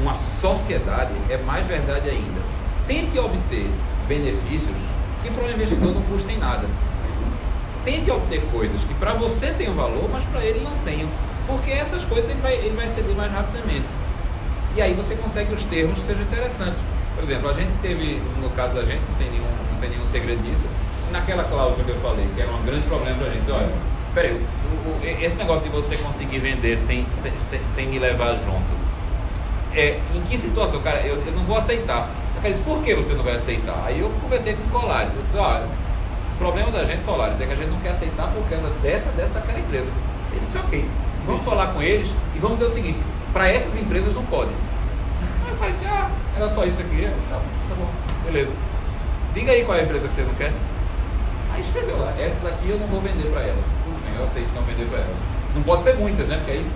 uma 0.00 0.14
sociedade 0.14 1.12
é 1.30 1.36
mais 1.38 1.66
verdade 1.66 2.10
ainda. 2.10 2.40
Tente 2.86 3.18
obter 3.18 3.70
benefícios 4.08 4.76
que 5.22 5.30
para 5.30 5.44
o 5.44 5.50
investidor 5.50 5.94
não 5.94 6.02
custem 6.02 6.38
nada. 6.38 6.66
Tente 7.84 8.10
obter 8.10 8.42
coisas 8.52 8.80
que 8.82 8.94
para 8.94 9.14
você 9.14 9.52
tenham 9.52 9.74
valor, 9.74 10.08
mas 10.12 10.24
para 10.24 10.44
ele 10.44 10.60
não 10.60 10.72
tenham. 10.84 11.08
Porque 11.46 11.70
essas 11.70 12.04
coisas 12.04 12.30
ele 12.30 12.40
vai, 12.40 12.54
ele 12.54 12.74
vai 12.76 12.88
ceder 12.88 13.14
mais 13.14 13.30
rapidamente. 13.32 13.86
E 14.76 14.82
aí 14.82 14.92
você 14.94 15.14
consegue 15.14 15.54
os 15.54 15.62
termos 15.64 15.98
que 15.98 16.04
sejam 16.06 16.22
interessantes. 16.22 16.78
Por 17.14 17.24
exemplo, 17.24 17.48
a 17.48 17.52
gente 17.54 17.72
teve, 17.80 18.20
no 18.42 18.50
caso 18.50 18.74
da 18.74 18.84
gente, 18.84 19.00
não 19.08 19.16
tem 19.16 19.30
nenhum, 19.30 19.46
não 19.72 19.80
tem 19.80 19.90
nenhum 19.90 20.06
segredo 20.06 20.42
disso, 20.42 20.66
naquela 21.10 21.44
cláusula 21.44 21.82
que 21.84 21.90
eu 21.90 22.00
falei, 22.00 22.26
que 22.34 22.40
era 22.42 22.50
um 22.52 22.62
grande 22.62 22.86
problema 22.86 23.16
pra 23.16 23.32
gente, 23.32 23.50
olha, 23.50 23.70
peraí, 24.12 24.32
o- 24.34 24.36
o- 24.90 25.00
esse 25.24 25.36
negócio 25.36 25.70
de 25.70 25.74
você 25.74 25.96
conseguir 25.96 26.40
vender 26.40 26.78
sem, 26.78 27.06
sem, 27.10 27.32
sem, 27.38 27.86
me 27.86 27.98
levar 27.98 28.32
junto, 28.36 28.76
é, 29.74 29.98
em 30.14 30.20
que 30.22 30.36
situação, 30.36 30.80
cara, 30.82 31.00
eu, 31.00 31.16
eu 31.26 31.32
não 31.32 31.44
vou 31.44 31.56
aceitar. 31.56 32.10
O 32.36 32.40
disse, 32.50 32.62
por 32.62 32.82
que 32.82 32.94
você 32.94 33.14
não 33.14 33.24
vai 33.24 33.36
aceitar? 33.36 33.82
Aí 33.86 33.98
eu 34.00 34.10
conversei 34.20 34.54
com 34.54 34.64
o 34.64 34.80
Colares, 34.80 35.10
eu 35.16 35.22
disse, 35.22 35.36
olha, 35.38 35.64
o 36.34 36.38
problema 36.38 36.70
da 36.70 36.84
gente, 36.84 37.02
Colares, 37.02 37.40
é 37.40 37.46
que 37.46 37.52
a 37.52 37.56
gente 37.56 37.70
não 37.70 37.80
quer 37.80 37.90
aceitar 37.90 38.28
por 38.28 38.42
causa 38.48 38.68
dessa, 38.82 39.08
dessa 39.12 39.34
daquela 39.34 39.58
empresa. 39.58 39.90
Ele 40.32 40.42
disse, 40.44 40.58
ok, 40.58 40.84
vamos 41.26 41.44
falar 41.44 41.68
com 41.68 41.82
eles 41.82 42.14
e 42.34 42.38
vamos 42.38 42.58
dizer 42.58 42.70
o 42.70 42.74
seguinte, 42.74 43.00
para 43.32 43.48
essas 43.48 43.76
empresas 43.76 44.14
não 44.14 44.24
pode. 44.24 44.50
Aí 45.46 45.52
o 45.52 45.56
cara 45.56 45.70
disse, 45.70 45.84
ah, 45.86 46.10
era 46.36 46.48
só 46.48 46.64
isso 46.64 46.80
aqui. 46.80 47.04
É, 47.04 47.14
tá, 47.28 47.36
tá 47.36 47.74
bom, 47.74 47.88
beleza. 48.24 48.54
Diga 49.34 49.52
aí 49.52 49.64
qual 49.64 49.76
é 49.76 49.80
a 49.80 49.84
empresa 49.84 50.08
que 50.08 50.14
você 50.14 50.22
não 50.22 50.34
quer. 50.34 50.52
Aí 51.52 51.60
escreveu 51.60 51.98
lá, 51.98 52.14
essa 52.18 52.40
daqui 52.40 52.70
eu 52.70 52.78
não 52.78 52.86
vou 52.86 53.00
vender 53.00 53.30
para 53.30 53.42
ela. 53.42 53.62
Eu 54.16 54.24
aceito 54.24 54.48
não 54.54 54.62
vender 54.62 54.86
para 54.88 55.00
ela. 55.00 55.14
Não 55.54 55.62
pode 55.62 55.82
ser 55.82 55.96
muitas, 55.96 56.26
né? 56.28 56.36
Porque 56.36 56.52
aí 56.52 56.66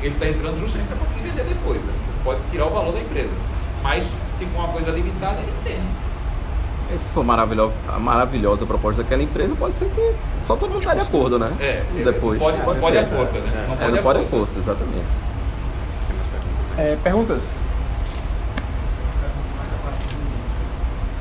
ele 0.00 0.14
está 0.14 0.28
entrando 0.28 0.58
justamente 0.58 0.88
para 0.88 0.96
conseguir 0.96 1.22
vender 1.22 1.44
depois. 1.44 1.80
Né? 1.80 1.92
Você 1.92 2.24
pode 2.24 2.40
tirar 2.50 2.66
o 2.66 2.70
valor 2.70 2.92
da 2.92 3.00
empresa. 3.00 3.34
Mas 3.82 4.04
se 4.30 4.46
for 4.46 4.58
uma 4.58 4.68
coisa 4.68 4.90
limitada, 4.90 5.40
ele 5.40 5.52
entende. 5.60 5.86
E 6.92 6.98
se 6.98 7.08
for 7.10 7.24
maravilhosa, 7.24 7.72
a 7.88 7.98
maravilhosa 7.98 8.66
proposta 8.66 9.02
daquela 9.02 9.22
empresa, 9.22 9.54
pode 9.56 9.74
ser 9.74 9.88
que 9.90 10.14
só 10.42 10.56
todo 10.56 10.70
mundo 10.70 10.80
está 10.80 10.94
de 10.94 11.00
acordo, 11.02 11.38
né? 11.38 11.50
É, 11.58 11.82
Depois. 12.04 12.38
Pode, 12.38 12.58
pode, 12.62 12.80
pode 12.80 12.98
a 12.98 13.06
força, 13.06 13.38
né? 13.38 13.64
Não 13.68 13.74
É, 13.74 13.78
pode 13.78 13.92
não 13.92 13.98
a 13.98 14.02
pode 14.02 14.18
a 14.18 14.22
força. 14.22 14.36
força, 14.36 14.58
exatamente. 14.58 15.12
É, 16.76 16.96
perguntas? 17.02 17.60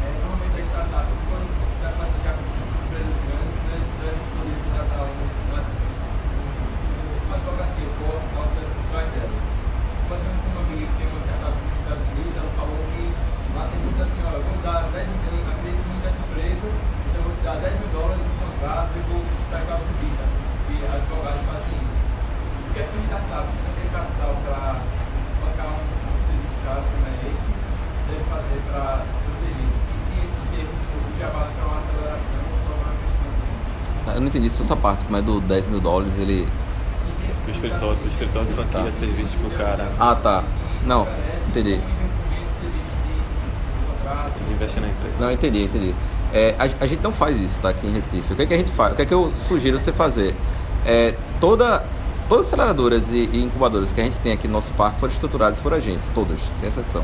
É, 0.02 0.08
normalmente 0.24 0.62
a 0.62 0.66
startup, 0.66 1.08
quando 1.30 1.48
você 1.62 1.76
está 1.78 1.90
passando 2.00 2.24
já 2.24 2.34
com 2.34 2.44
empresas 2.88 3.16
grandes, 3.28 3.56
né, 3.68 3.78
deve 4.02 4.20
poder 4.32 4.56
contratar 4.66 5.00
alguns 5.06 5.32
uma 7.28 7.36
advocacia 7.36 7.88
for 8.00 8.16
uma 8.36 8.46
empresa 8.48 8.72
por 8.76 8.86
trás 8.92 9.08
delas. 9.12 9.44
Passando 10.10 10.36
com 10.42 10.50
uma 10.52 10.62
amiga 10.68 10.86
que 10.88 10.96
tem 11.00 11.08
uma 11.12 11.22
startup 11.24 11.56
nos 11.56 11.76
Estados 11.80 12.06
Unidos, 12.12 12.34
ela 12.36 12.52
falou 12.60 12.80
que 12.92 13.04
lá 13.56 13.64
tem 13.72 13.80
muito 13.84 14.00
assim, 14.02 14.22
ó, 14.28 14.32
vamos 14.36 14.62
dar 14.64 14.82
10 14.92 15.08
mil, 15.08 15.36
eu 15.36 15.48
acredito 15.52 15.84
muito 15.88 16.04
nessa 16.08 16.22
empresa, 16.28 16.68
então 16.72 17.20
eu 17.20 17.26
vou 17.28 17.36
te 17.36 17.44
dar 17.44 17.56
10 17.60 17.76
mil 17.80 17.90
dólares 17.92 18.24
em 18.24 18.36
contratos 18.40 18.92
e 18.96 19.00
vou 19.12 19.22
prestar 19.52 19.76
o 19.76 19.84
serviço. 19.84 20.24
E 20.72 20.76
advogados 20.88 21.44
fazem 21.48 21.76
isso. 21.84 22.00
O 22.00 22.68
que 22.72 22.80
é 22.80 22.84
que 22.88 22.94
uma 22.96 23.04
startup 23.12 23.46
que 23.52 23.60
não 23.68 23.74
tem 23.76 23.88
capital 23.92 24.32
para 24.48 24.62
bancar 25.44 25.68
um, 25.76 25.84
um 25.84 26.20
serviço 26.28 26.58
caro 26.64 26.84
como 26.88 27.06
é 27.08 27.16
esse, 27.32 27.52
deve 28.08 28.24
fazer 28.32 28.60
para 28.72 29.04
se 29.12 29.20
proteger? 29.28 29.68
E 29.68 29.96
se 30.00 30.14
esses 30.24 30.44
termos 30.52 30.80
já 31.20 31.28
valem 31.32 31.52
para 31.56 31.66
uma 31.68 31.78
aceleração 31.80 32.40
ou 32.52 32.58
só 32.64 32.72
para 32.72 32.88
uma 32.88 32.98
questão 33.04 33.28
de. 33.36 33.52
Tá, 34.08 34.12
Essa 34.62 34.76
parte, 34.76 35.06
como 35.06 35.18
é 35.18 35.22
do 35.22 35.42
10 35.42 35.68
mil 35.68 35.80
dólares, 35.80 36.18
ele. 36.18 36.48
o 37.48 37.50
escritório, 37.52 37.98
o 38.04 38.08
escritório 38.08 38.48
de 38.48 38.54
franquia 38.54 38.84
Tá. 38.84 38.92
serviços 38.92 39.36
pro 39.36 39.50
cara. 39.58 39.92
Ah, 40.00 40.16
tá. 40.16 40.44
Não, 40.86 41.08
entendi. 41.48 41.80
na 44.80 44.88
empresa. 44.88 45.16
Não, 45.20 45.32
entendi, 45.32 45.64
entendi. 45.64 45.96
É, 46.34 46.56
a, 46.58 46.64
a 46.84 46.86
gente 46.86 47.02
não 47.02 47.12
faz 47.12 47.40
isso, 47.40 47.60
tá? 47.60 47.70
Aqui 47.70 47.88
em 47.88 47.92
Recife. 47.92 48.34
O 48.34 48.36
que, 48.36 48.44
é 48.44 48.46
que 48.46 48.54
a 48.54 48.58
gente 48.58 48.72
faz? 48.72 48.94
O 48.94 48.96
que 48.96 49.02
é 49.02 49.06
que 49.06 49.14
eu 49.14 49.32
sugiro 49.36 49.78
você 49.78 49.92
fazer? 49.92 50.36
É, 50.86 51.16
toda, 51.40 51.84
todas 52.30 52.46
as 52.46 52.54
aceleradoras 52.54 53.12
e, 53.12 53.30
e 53.34 53.44
incubadoras 53.44 53.92
que 53.92 54.00
a 54.00 54.04
gente 54.04 54.20
tem 54.20 54.32
aqui 54.32 54.48
no 54.48 54.54
nosso 54.54 54.74
parque 54.74 55.00
foram 55.00 55.12
estruturadas 55.12 55.60
por 55.60 55.74
a 55.74 55.80
gente, 55.80 56.10
todas, 56.12 56.40
sem 56.56 56.70
exceção. 56.70 57.04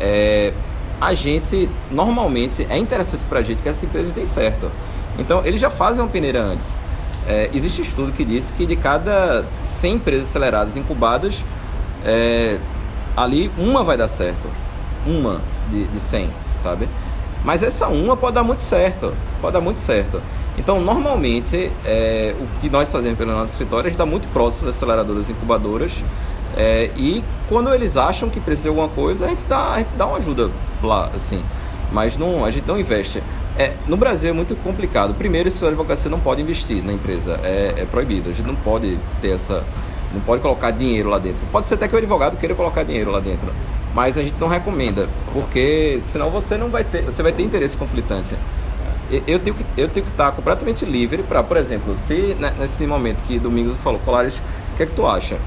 É, 0.00 0.52
a 1.00 1.12
gente, 1.12 1.68
normalmente, 1.90 2.66
é 2.70 2.78
interessante 2.78 3.24
pra 3.26 3.42
gente 3.42 3.62
que 3.62 3.68
essas 3.68 3.84
empresas 3.84 4.12
deem 4.12 4.26
certo. 4.26 4.70
Então, 5.18 5.42
eles 5.44 5.60
já 5.60 5.70
fazem 5.70 6.02
uma 6.02 6.10
peneira 6.10 6.42
antes. 6.42 6.80
É, 7.26 7.50
existe 7.52 7.82
estudo 7.82 8.12
que 8.12 8.24
diz 8.24 8.52
que 8.52 8.64
de 8.66 8.76
cada 8.76 9.44
100 9.60 9.94
empresas 9.94 10.28
aceleradas 10.28 10.76
incubadas, 10.76 11.44
é, 12.04 12.58
ali 13.16 13.50
uma 13.58 13.82
vai 13.82 13.96
dar 13.96 14.08
certo. 14.08 14.48
Uma 15.06 15.40
de, 15.70 15.86
de 15.86 16.00
100, 16.00 16.30
sabe? 16.52 16.88
Mas 17.44 17.62
essa 17.62 17.88
uma 17.88 18.16
pode 18.16 18.34
dar 18.34 18.42
muito 18.42 18.62
certo. 18.62 19.12
Pode 19.40 19.54
dar 19.54 19.60
muito 19.60 19.78
certo. 19.78 20.20
Então, 20.58 20.80
normalmente, 20.80 21.70
é, 21.84 22.34
o 22.40 22.60
que 22.60 22.70
nós 22.70 22.90
fazemos 22.90 23.18
pelo 23.18 23.32
nosso 23.32 23.52
escritório, 23.52 23.86
a 23.86 23.88
gente 23.88 23.94
está 23.94 24.06
muito 24.06 24.28
próximo 24.28 24.66
das 24.66 24.76
aceleradoras 24.76 25.28
incubadoras. 25.28 26.02
é, 26.56 26.90
e 26.96 27.22
quando 27.48 27.72
eles 27.74 27.96
acham 27.96 28.30
que 28.30 28.40
precisa 28.40 28.64
de 28.64 28.68
alguma 28.70 28.88
coisa, 28.88 29.26
a 29.26 29.28
gente 29.28 29.44
dá, 29.46 29.72
a 29.72 29.78
gente 29.78 29.94
dá 29.94 30.06
uma 30.06 30.16
ajuda 30.16 30.50
lá, 30.82 31.10
assim. 31.14 31.42
Mas 31.92 32.16
não, 32.16 32.44
a 32.44 32.50
gente 32.50 32.66
não 32.66 32.78
investe. 32.78 33.22
É, 33.58 33.72
no 33.86 33.96
Brasil 33.96 34.28
é 34.28 34.32
muito 34.32 34.54
complicado. 34.56 35.14
Primeiro, 35.14 35.46
o 35.46 35.48
escritório 35.48 35.74
de 35.74 35.80
advocacia 35.80 36.10
não 36.10 36.20
pode 36.20 36.42
investir 36.42 36.84
na 36.84 36.92
empresa. 36.92 37.40
É, 37.42 37.74
é 37.78 37.84
proibido. 37.86 38.28
A 38.28 38.32
gente 38.32 38.46
não 38.46 38.54
pode 38.54 38.98
ter 39.20 39.30
essa. 39.30 39.64
Não 40.12 40.20
pode 40.20 40.42
colocar 40.42 40.70
dinheiro 40.70 41.08
lá 41.08 41.18
dentro. 41.18 41.44
Pode 41.46 41.66
ser 41.66 41.74
até 41.74 41.88
que 41.88 41.94
o 41.94 41.98
advogado 41.98 42.36
queira 42.36 42.54
colocar 42.54 42.82
dinheiro 42.82 43.10
lá 43.10 43.18
dentro. 43.18 43.48
Mas 43.94 44.18
a 44.18 44.22
gente 44.22 44.38
não 44.38 44.48
recomenda. 44.48 45.08
Porque 45.32 46.00
senão 46.02 46.30
você 46.30 46.58
não 46.58 46.68
vai 46.68 46.84
ter. 46.84 47.02
Você 47.02 47.22
vai 47.22 47.32
ter 47.32 47.42
interesse 47.42 47.78
conflitante. 47.78 48.36
Eu 49.26 49.38
tenho 49.38 49.54
que, 49.54 49.64
eu 49.76 49.88
tenho 49.88 50.04
que 50.04 50.12
estar 50.12 50.32
completamente 50.32 50.84
livre 50.84 51.22
para, 51.22 51.42
por 51.42 51.56
exemplo, 51.56 51.94
se 51.96 52.36
né, 52.40 52.52
nesse 52.58 52.84
momento 52.88 53.22
que 53.22 53.38
Domingos 53.38 53.76
falou, 53.76 54.00
Colares, 54.00 54.34
o 54.74 54.76
que 54.76 54.82
é 54.82 54.86
que 54.86 54.92
tu 54.92 55.06
acha? 55.06 55.38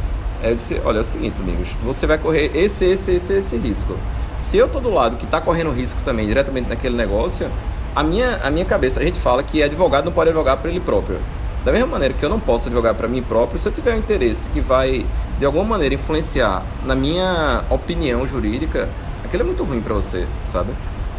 Eu 0.42 0.56
disse, 0.56 0.80
olha, 0.86 1.00
é 1.00 1.02
o 1.02 1.04
seguinte, 1.04 1.34
Domingos, 1.38 1.76
você 1.84 2.08
vai 2.08 2.18
correr 2.18 2.52
esse, 2.56 2.86
esse, 2.86 3.12
esse, 3.12 3.34
esse 3.34 3.58
risco. 3.58 3.98
Se 4.38 4.58
eu 4.58 4.70
tô 4.70 4.80
do 4.80 4.90
lado 4.90 5.18
que 5.18 5.26
está 5.26 5.42
correndo 5.42 5.72
risco 5.72 6.02
também 6.04 6.26
diretamente 6.26 6.70
naquele 6.70 6.96
negócio, 6.96 7.52
a 7.96 8.04
minha, 8.04 8.38
a 8.44 8.50
minha 8.50 8.66
cabeça, 8.66 9.00
a 9.00 9.04
gente 9.04 9.20
fala 9.20 9.44
que 9.44 9.62
advogado 9.64 10.06
não 10.06 10.12
pode 10.12 10.30
advogar 10.30 10.58
para 10.58 10.70
ele 10.70 10.80
próprio. 10.80 11.18
Da 11.66 11.72
mesma 11.72 11.88
maneira 11.88 12.14
que 12.14 12.24
eu 12.24 12.30
não 12.30 12.40
posso 12.40 12.68
advogar 12.68 12.96
para 12.96 13.08
mim 13.08 13.22
próprio, 13.22 13.60
se 13.60 13.68
eu 13.68 13.72
tiver 13.72 13.94
um 13.94 13.98
interesse 13.98 14.50
que 14.50 14.62
vai, 14.62 15.06
de 15.38 15.46
alguma 15.46 15.66
maneira, 15.66 15.94
influenciar 15.96 16.64
na 16.86 16.96
minha 16.96 17.64
opinião 17.70 18.26
jurídica, 18.26 18.88
aquilo 19.26 19.44
é 19.44 19.46
muito 19.46 19.64
ruim 19.64 19.82
para 19.82 19.94
você, 19.94 20.26
sabe? 20.44 20.72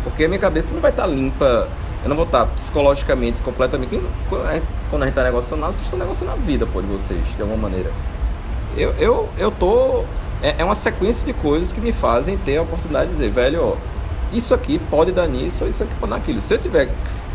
Porque 0.03 0.25
a 0.25 0.29
minha 0.29 0.41
cabeça 0.41 0.73
não 0.73 0.81
vai 0.81 0.91
estar 0.91 1.07
limpa, 1.07 1.69
eu 2.03 2.09
não 2.09 2.17
vou 2.17 2.25
estar 2.25 2.47
psicologicamente 2.47 3.43
completamente. 3.43 4.01
Quando 4.31 4.47
a 4.47 4.55
gente- 4.55 4.67
quando 4.89 5.03
a 5.03 5.07
gente 5.07 5.13
está 5.13 5.25
negociando, 5.25 5.67
vocês 5.67 5.83
estão 5.85 5.99
negociando 5.99 6.33
a 6.33 6.37
vida 6.37 6.67
pô, 6.67 6.81
de 6.81 6.89
vocês, 6.89 7.21
de 7.37 7.43
alguma 7.43 7.69
maneira. 7.69 7.91
Eu, 8.77 8.93
eu, 8.93 9.29
eu 9.37 9.51
tô. 9.51 10.05
É, 10.43 10.55
é 10.59 10.65
uma 10.65 10.75
sequência 10.75 11.27
de 11.27 11.35
coisas 11.35 11.71
que 11.71 11.81
me 11.83 11.93
fazem 11.93 12.39
ter 12.39 12.57
a 12.57 12.63
oportunidade 12.63 13.09
de 13.09 13.13
dizer, 13.13 13.29
velho, 13.31 13.63
ó, 13.63 13.77
isso 14.33 14.55
aqui 14.55 14.79
pode 14.91 15.13
dar 15.13 15.27
nisso, 15.27 15.67
isso 15.67 15.83
aqui 15.83 15.95
pode 15.99 16.11
dar 16.11 16.19
naquilo. 16.19 16.41
Se 16.41 16.55
eu 16.55 16.59
tiver 16.59 16.89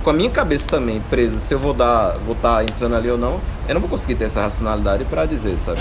com 0.04 0.10
a 0.12 0.14
minha 0.14 0.30
cabeça 0.30 0.68
também 0.68 1.02
presa, 1.10 1.40
se 1.40 1.54
eu 1.54 1.60
vou 1.60 1.74
dar, 1.74 2.18
vou 2.26 2.36
estar 2.36 2.64
entrando 2.64 2.96
ali 2.96 3.10
ou 3.10 3.18
não, 3.18 3.40
eu 3.68 3.74
não 3.74 3.82
vou 3.82 3.90
conseguir 3.90 4.16
ter 4.16 4.26
essa 4.26 4.42
racionalidade 4.42 5.04
para 5.06 5.26
dizer, 5.26 5.58
sabe? 5.58 5.80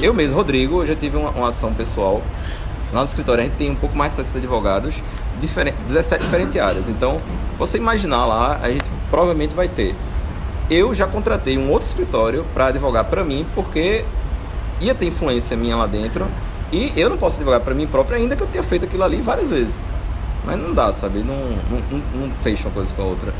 Eu 0.00 0.12
mesmo, 0.12 0.36
Rodrigo, 0.36 0.82
eu 0.82 0.86
já 0.86 0.94
tive 0.94 1.16
uma, 1.16 1.30
uma 1.30 1.48
ação 1.48 1.72
pessoal. 1.72 2.20
Lá 2.92 3.00
no 3.00 3.06
escritório 3.06 3.40
a 3.42 3.46
gente 3.46 3.56
tem 3.56 3.70
um 3.70 3.74
pouco 3.74 3.96
mais 3.96 4.10
de 4.12 4.16
60 4.16 4.38
advogados, 4.38 5.02
diferen- 5.40 5.72
17 5.88 6.22
diferentes 6.24 6.60
áreas. 6.60 6.88
Então, 6.90 7.18
você 7.58 7.78
imaginar 7.78 8.26
lá, 8.26 8.58
a 8.62 8.68
gente 8.68 8.90
provavelmente 9.10 9.54
vai 9.54 9.68
ter. 9.68 9.94
Eu 10.70 10.94
já 10.94 11.06
contratei 11.06 11.56
um 11.56 11.70
outro 11.70 11.88
escritório 11.88 12.44
para 12.52 12.66
advogar 12.66 13.04
para 13.04 13.24
mim, 13.24 13.46
porque 13.54 14.04
ia 14.80 14.94
ter 14.94 15.06
influência 15.06 15.56
minha 15.56 15.76
lá 15.76 15.86
dentro 15.86 16.26
e 16.70 16.92
eu 16.94 17.08
não 17.08 17.16
posso 17.16 17.36
advogar 17.36 17.60
para 17.60 17.74
mim 17.74 17.86
próprio, 17.86 18.16
ainda 18.18 18.36
que 18.36 18.42
eu 18.42 18.46
tenha 18.46 18.62
feito 18.64 18.84
aquilo 18.84 19.02
ali 19.04 19.22
várias 19.22 19.48
vezes. 19.50 19.86
Mas 20.44 20.58
não 20.58 20.74
dá, 20.74 20.92
sabe? 20.92 21.20
Não, 21.20 21.36
não, 21.70 22.02
não, 22.14 22.30
fecha 22.36 22.68
uma 22.68 22.74
coisa 22.74 22.94
com 22.94 23.02
a 23.02 23.04
outra. 23.04 23.32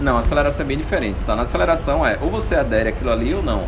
Não, 0.00 0.16
a 0.16 0.20
aceleração 0.20 0.64
é 0.64 0.68
bem 0.68 0.78
diferente, 0.78 1.22
tá? 1.24 1.36
Na 1.36 1.42
aceleração 1.42 2.06
é 2.06 2.18
ou 2.20 2.30
você 2.30 2.54
adere 2.54 2.90
àquilo 2.90 3.10
ali 3.10 3.34
ou 3.34 3.42
não. 3.42 3.64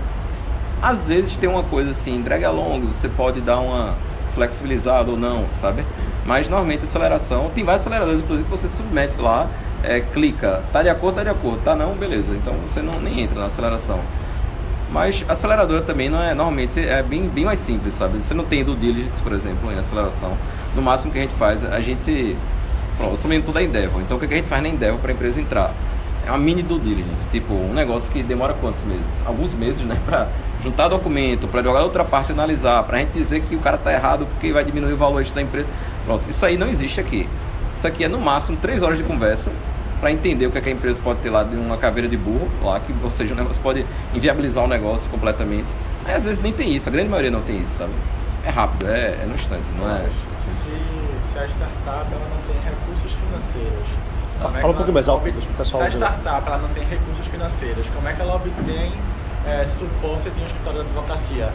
Às 0.81 1.09
vezes 1.09 1.36
tem 1.36 1.49
uma 1.49 1.62
coisa 1.62 1.90
assim, 1.90 2.20
drag 2.23 2.45
along, 2.45 2.81
você 2.81 3.09
pode 3.09 3.40
dar 3.40 3.59
uma 3.59 3.95
flexibilizada 4.35 5.11
ou 5.11 5.16
não, 5.16 5.47
sabe? 5.53 5.85
Mas 6.24 6.49
normalmente 6.49 6.85
aceleração, 6.85 7.51
tem 7.55 7.65
vários 7.65 7.81
aceleradores, 7.81 8.20
inclusive, 8.20 8.49
que 8.49 8.57
você 8.57 8.69
submete 8.69 9.19
lá, 9.19 9.49
é, 9.82 10.01
clica, 10.01 10.62
tá 10.73 10.82
de 10.82 10.89
acordo, 10.89 11.16
tá 11.16 11.24
de 11.24 11.31
acordo, 11.31 11.62
tá 11.65 11.74
não, 11.74 11.95
beleza. 11.95 12.32
Então 12.32 12.55
você 12.65 12.81
não 12.81 13.01
nem 13.01 13.20
entra 13.20 13.39
na 13.39 13.47
aceleração. 13.47 14.01
Mas 14.90 15.24
a 15.28 15.32
aceleradora 15.32 15.82
também 15.82 16.09
não 16.09 16.23
é, 16.23 16.35
normalmente 16.35 16.81
é 16.81 17.02
bem, 17.02 17.28
bem 17.28 17.44
mais 17.44 17.59
simples, 17.59 17.94
sabe? 17.94 18.19
Você 18.19 18.32
não 18.32 18.44
tem 18.44 18.65
do 18.65 18.74
diligence, 18.74 19.20
por 19.20 19.32
exemplo, 19.32 19.70
em 19.70 19.78
aceleração. 19.78 20.32
No 20.74 20.81
máximo 20.81 21.12
que 21.12 21.19
a 21.19 21.23
gente 21.23 21.35
faz, 21.35 21.65
a 21.65 21.81
gente. 21.81 22.36
Pronto, 22.97 23.12
eu 23.12 23.16
sou 23.19 23.28
mentor 23.28 23.55
da 23.55 23.62
Endeavor, 23.62 24.01
então 24.01 24.16
o 24.16 24.20
que 24.20 24.27
a 24.27 24.36
gente 24.36 24.48
faz 24.48 24.62
na 24.62 24.69
Endeavor 24.69 24.98
para 24.98 25.10
a 25.10 25.15
empresa 25.15 25.40
entrar? 25.40 25.73
É 26.27 26.31
uma 26.31 26.39
mini 26.39 26.62
due 26.62 26.78
diligence, 26.81 27.28
tipo, 27.31 27.55
um 27.55 27.73
negócio 27.73 28.10
que 28.10 28.23
demora 28.23 28.55
quantos 28.55 28.82
meses? 28.85 29.05
Alguns 29.24 29.55
meses, 29.55 29.81
né? 29.82 29.97
Pra 30.05 30.28
juntar 30.62 30.89
documento, 30.89 31.47
para 31.47 31.62
jogar 31.62 31.82
outra 31.82 32.05
parte 32.05 32.32
analisar, 32.32 32.82
pra 32.82 32.98
gente 32.98 33.12
dizer 33.12 33.40
que 33.43 33.55
o 33.55 33.60
cara 33.60 33.78
tá 33.78 33.93
errado 33.93 34.27
porque 34.27 34.52
vai 34.52 34.65
diminuir 34.65 34.93
o 34.93 34.97
valor 34.97 35.24
da 35.24 35.43
empresa. 35.43 35.69
Pronto, 36.05 36.28
isso 36.28 36.44
aí 36.44 36.56
não 36.56 36.69
existe 36.69 36.98
aqui. 36.98 37.28
Isso 37.73 37.86
aqui 37.86 38.02
é 38.02 38.09
no 38.09 38.19
máximo 38.19 38.56
três 38.56 38.82
horas 38.82 38.98
de 38.98 39.05
conversa 39.05 39.52
para 40.01 40.12
entender 40.12 40.47
o 40.47 40.51
que, 40.53 40.59
é 40.59 40.61
que 40.61 40.69
a 40.69 40.73
empresa 40.73 41.01
pode 41.03 41.20
ter 41.20 41.31
lá 41.31 41.43
de 41.43 41.57
uma 41.57 41.77
caveira 41.77 42.09
de 42.09 42.16
burro, 42.16 42.49
lá, 42.62 42.79
que, 42.81 42.95
ou 43.03 43.11
seja, 43.11 43.35
o 43.35 43.37
negócio 43.37 43.61
pode 43.62 43.85
inviabilizar 44.15 44.65
o 44.65 44.69
negócio 44.69 45.11
completamente. 45.11 45.73
Aí 46.05 46.15
às 46.15 46.25
vezes 46.25 46.41
nem 46.43 46.53
tem 46.53 46.75
isso, 46.75 46.89
a 46.89 46.93
grande 46.93 47.09
maioria 47.09 47.31
não 47.31 47.43
tem 47.43 47.61
isso, 47.61 47.77
sabe? 47.79 47.93
É 48.45 48.51
rápido, 48.51 48.89
é, 48.89 49.19
é 49.23 49.25
no 49.27 49.35
instante, 49.35 49.65
não 49.79 49.89
é? 49.91 49.95
assim. 49.95 50.09
Se, 50.35 51.33
se 51.33 51.39
a 51.39 51.47
startup 51.47 52.07
ela 52.12 52.29
não 52.31 52.41
tem 52.53 52.57
recursos 52.65 53.12
financeiros. 53.12 53.89
como 54.41 54.57
é 54.57 54.61
Fala 54.61 54.73
um 54.73 54.77
que 54.77 54.77
pouquinho 54.77 54.85
ela 54.85 54.93
mais 54.93 55.09
alto, 55.09 55.23
ob- 55.27 55.33
deixa 55.33 55.49
o 55.49 55.53
pessoal 55.55 55.83
Se 55.83 55.89
a 55.89 55.91
startup 55.91 56.47
ela 56.47 56.59
não 56.59 56.69
tem 56.70 56.85
recursos 56.85 57.27
financeiros, 57.27 57.87
como 57.95 58.09
é 58.09 58.12
que 58.12 58.20
ela 58.23 58.37
obtém 58.37 58.93
é, 59.47 59.65
suporte 59.66 60.31
de 60.31 60.41
um 60.41 60.47
escritório 60.47 60.83
de 60.85 60.87
advocacia? 60.89 61.53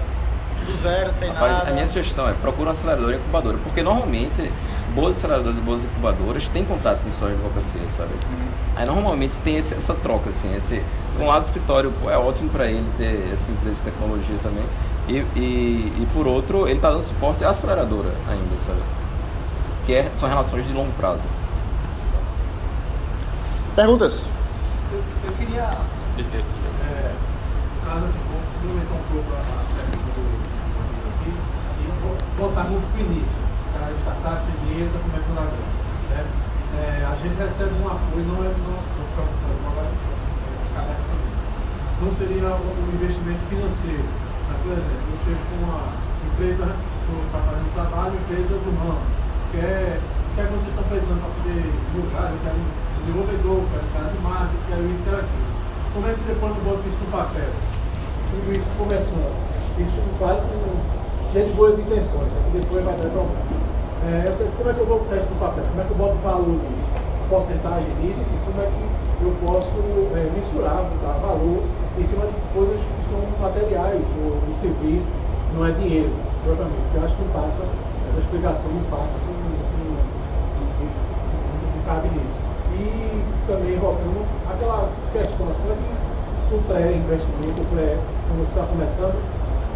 Do 0.63 0.75
zero, 0.75 1.07
não 1.07 1.13
tem 1.15 1.29
Rapaz, 1.31 1.57
nada. 1.59 1.69
a 1.69 1.73
minha 1.73 1.87
sugestão 1.87 2.27
é 2.27 2.33
procura 2.33 2.69
um 2.69 2.71
acelerador 2.71 3.11
e 3.13 3.15
incubadora, 3.17 3.57
porque 3.63 3.81
normalmente 3.83 4.51
boas 4.95 5.17
aceleradoras 5.17 5.57
e 5.57 5.61
boas 5.61 5.83
incubadoras 5.83 6.47
têm 6.49 6.63
contato 6.65 6.99
com 7.03 7.11
sua 7.11 7.29
advocacia, 7.29 7.81
sabe? 7.97 8.11
Aí 8.75 8.85
normalmente 8.85 9.35
tem 9.43 9.57
esse- 9.57 9.73
essa 9.75 9.93
troca, 9.95 10.29
assim, 10.29 10.55
esse, 10.55 10.81
por 11.15 11.23
um 11.23 11.27
lado 11.27 11.43
o 11.43 11.45
escritório 11.45 11.91
pô, 12.01 12.09
é 12.09 12.17
ótimo 12.17 12.49
para 12.49 12.65
ele 12.67 12.85
ter 12.97 13.29
essa 13.33 13.51
empresa 13.51 13.75
de 13.75 13.81
tecnologia 13.81 14.35
também, 14.43 14.63
e, 15.07 15.13
e, 15.37 16.01
e 16.03 16.07
por 16.13 16.27
outro 16.27 16.67
ele 16.67 16.77
está 16.77 16.89
dando 16.91 17.03
suporte 17.03 17.43
à 17.43 17.49
aceleradora 17.49 18.09
ainda, 18.29 18.55
sabe? 18.65 18.79
Que 19.85 19.93
é, 19.95 20.11
são 20.17 20.29
relações 20.29 20.65
de 20.65 20.73
longo 20.73 20.91
prazo. 20.93 21.21
Perguntas? 23.75 24.27
Eu, 24.91 25.01
eu 25.27 25.33
queria, 25.37 25.63
é, 25.63 27.11
caso 27.85 28.05
assim, 28.05 28.19
complementar 28.61 28.93
um 28.97 29.13
pouco 29.13 29.31
a 29.33 29.72
voltar 32.37 32.65
muito 32.65 32.85
para 32.93 33.01
o 33.01 33.05
início. 33.05 33.37
A 33.73 33.89
startup 34.01 34.45
sem 34.45 34.53
dinheiro 34.65 34.89
está 34.89 34.99
começando 34.99 35.37
agora. 35.37 35.55
Né? 36.09 36.25
É, 36.73 37.05
a 37.05 37.13
gente 37.21 37.37
recebe 37.37 37.69
um 37.77 37.85
apoio, 37.85 38.25
não 38.25 38.41
é 38.41 38.49
não, 38.49 38.73
é, 38.73 38.81
também. 40.73 40.97
não 42.01 42.09
seria 42.11 42.57
um 42.57 42.89
investimento 42.93 43.45
financeiro. 43.49 44.05
Mas, 44.49 44.57
por 44.61 44.71
exemplo, 44.73 45.05
eu 45.13 45.17
chego 45.21 45.37
com 45.49 45.57
uma 45.65 45.81
empresa 46.33 46.65
que 46.65 47.13
está 47.25 47.39
fazendo 47.39 47.67
um 47.69 47.73
trabalho, 47.77 48.15
empresa 48.17 48.57
do 48.57 48.71
ramo, 48.81 49.01
quer, 49.51 49.99
quer 50.35 50.47
que 50.47 50.53
vocês 50.53 50.69
estão 50.73 50.83
precisando 50.89 51.21
para 51.21 51.29
poder 51.37 51.61
divulgar, 51.61 52.31
eu 52.33 52.39
quero 52.41 52.57
um 52.57 52.65
desenvolvedor, 53.05 53.61
eu 53.61 53.69
quero 53.69 53.85
um 53.85 53.93
cara 53.93 54.09
de 54.09 54.17
marketing, 54.23 54.63
quero 54.69 54.83
isso, 54.89 55.03
quero 55.05 55.17
aquilo. 55.21 55.53
Como 55.93 56.09
é 56.09 56.13
que 56.13 56.23
depois 56.25 56.57
eu 56.57 56.63
boto 56.65 56.81
isso 56.89 56.97
no 56.97 57.11
papel? 57.13 57.53
Tudo 58.33 58.49
isso 58.57 58.69
conversando. 58.77 59.29
Isso 59.77 60.01
vai 60.17 60.41
com 60.41 60.92
cheio 61.33 61.49
de 61.49 61.53
boas 61.53 61.79
intenções, 61.79 62.29
né? 62.29 62.39
que 62.45 62.59
depois 62.59 62.85
vai 62.85 62.93
dar 62.93 63.09
problema. 63.09 63.41
É, 64.05 64.29
como 64.55 64.69
é 64.69 64.73
que 64.73 64.79
eu 64.79 64.85
vou 64.85 64.99
botar 64.99 65.15
isso 65.17 65.29
no 65.33 65.39
papel? 65.41 65.63
Como 65.65 65.81
é 65.81 65.83
que 65.83 65.91
eu 65.91 65.97
boto 65.97 66.19
valor 66.21 66.61
nisso? 66.61 66.93
Porcentagem 67.29 67.89
nisso? 67.97 68.21
E 68.21 68.37
como 68.45 68.61
é 68.61 68.69
que 68.69 68.85
eu 69.25 69.33
posso 69.41 69.81
é, 70.13 70.29
mensurar, 70.29 70.85
botar 70.93 71.17
valor 71.25 71.65
em 71.97 72.05
cima 72.05 72.29
de 72.29 72.37
coisas 72.53 72.77
que 72.77 73.01
são 73.09 73.17
materiais 73.41 74.05
ou 74.21 74.37
de 74.45 74.53
serviços, 74.61 75.09
não 75.57 75.65
é 75.65 75.71
dinheiro, 75.73 76.13
propriamente. 76.45 76.93
Eu 76.93 77.01
acho 77.01 77.15
que 77.15 77.23
não 77.25 77.33
passa, 77.33 77.65
essa 77.65 78.19
explicação 78.21 78.69
não 78.69 78.85
passa 78.93 79.17
com, 79.25 79.33
com, 79.33 79.97
cabe 81.89 82.13
nisso. 82.13 82.37
E 82.77 82.85
também 83.47 83.77
voltando 83.81 84.21
aquela 84.49 84.89
questão, 85.13 85.49
como 85.49 85.73
é 85.73 85.77
que 85.81 86.53
o 86.53 86.61
pré-investimento, 86.69 87.57
o 87.57 87.65
pré, 87.73 87.97
quando 88.27 88.45
você 88.45 88.53
está 88.53 88.69
começando, 88.69 89.17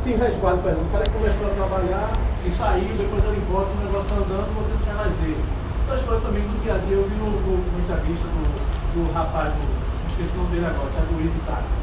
se 0.04 0.12
resguarda, 0.14 0.62
por 0.62 0.72
exemplo, 0.72 0.88
o 0.88 0.92
cara 0.92 1.04
que 1.04 1.12
começou 1.12 1.48
a 1.48 1.54
trabalhar 1.56 2.12
e 2.46 2.52
saiu, 2.52 2.94
depois 2.98 3.24
ele 3.26 3.44
volta, 3.50 3.72
o 3.72 3.84
negócio 3.84 4.08
está 4.08 4.16
andando, 4.16 4.50
você 4.56 4.74
não 4.74 4.84
quer 4.88 4.96
mais 4.96 5.14
ver. 5.20 5.38
Essas 5.84 6.02
coisas 6.04 6.24
também 6.24 6.44
do 6.44 6.56
dia 6.64 6.76
a 6.76 6.78
dia, 6.78 6.96
eu 6.96 7.08
vi 7.08 7.16
no, 7.16 7.32
no, 7.32 7.54
no 7.60 7.78
entrevista 7.80 8.28
do, 8.28 8.44
do 8.96 9.14
rapaz, 9.14 9.52
do, 9.52 9.64
esqueci 10.12 10.32
o 10.34 10.38
nome 10.44 10.50
dele 10.56 10.68
agora, 10.68 10.90
que 10.92 10.98
é 10.98 11.06
do 11.08 11.16
Easy 11.24 11.42
Taxi. 11.48 11.78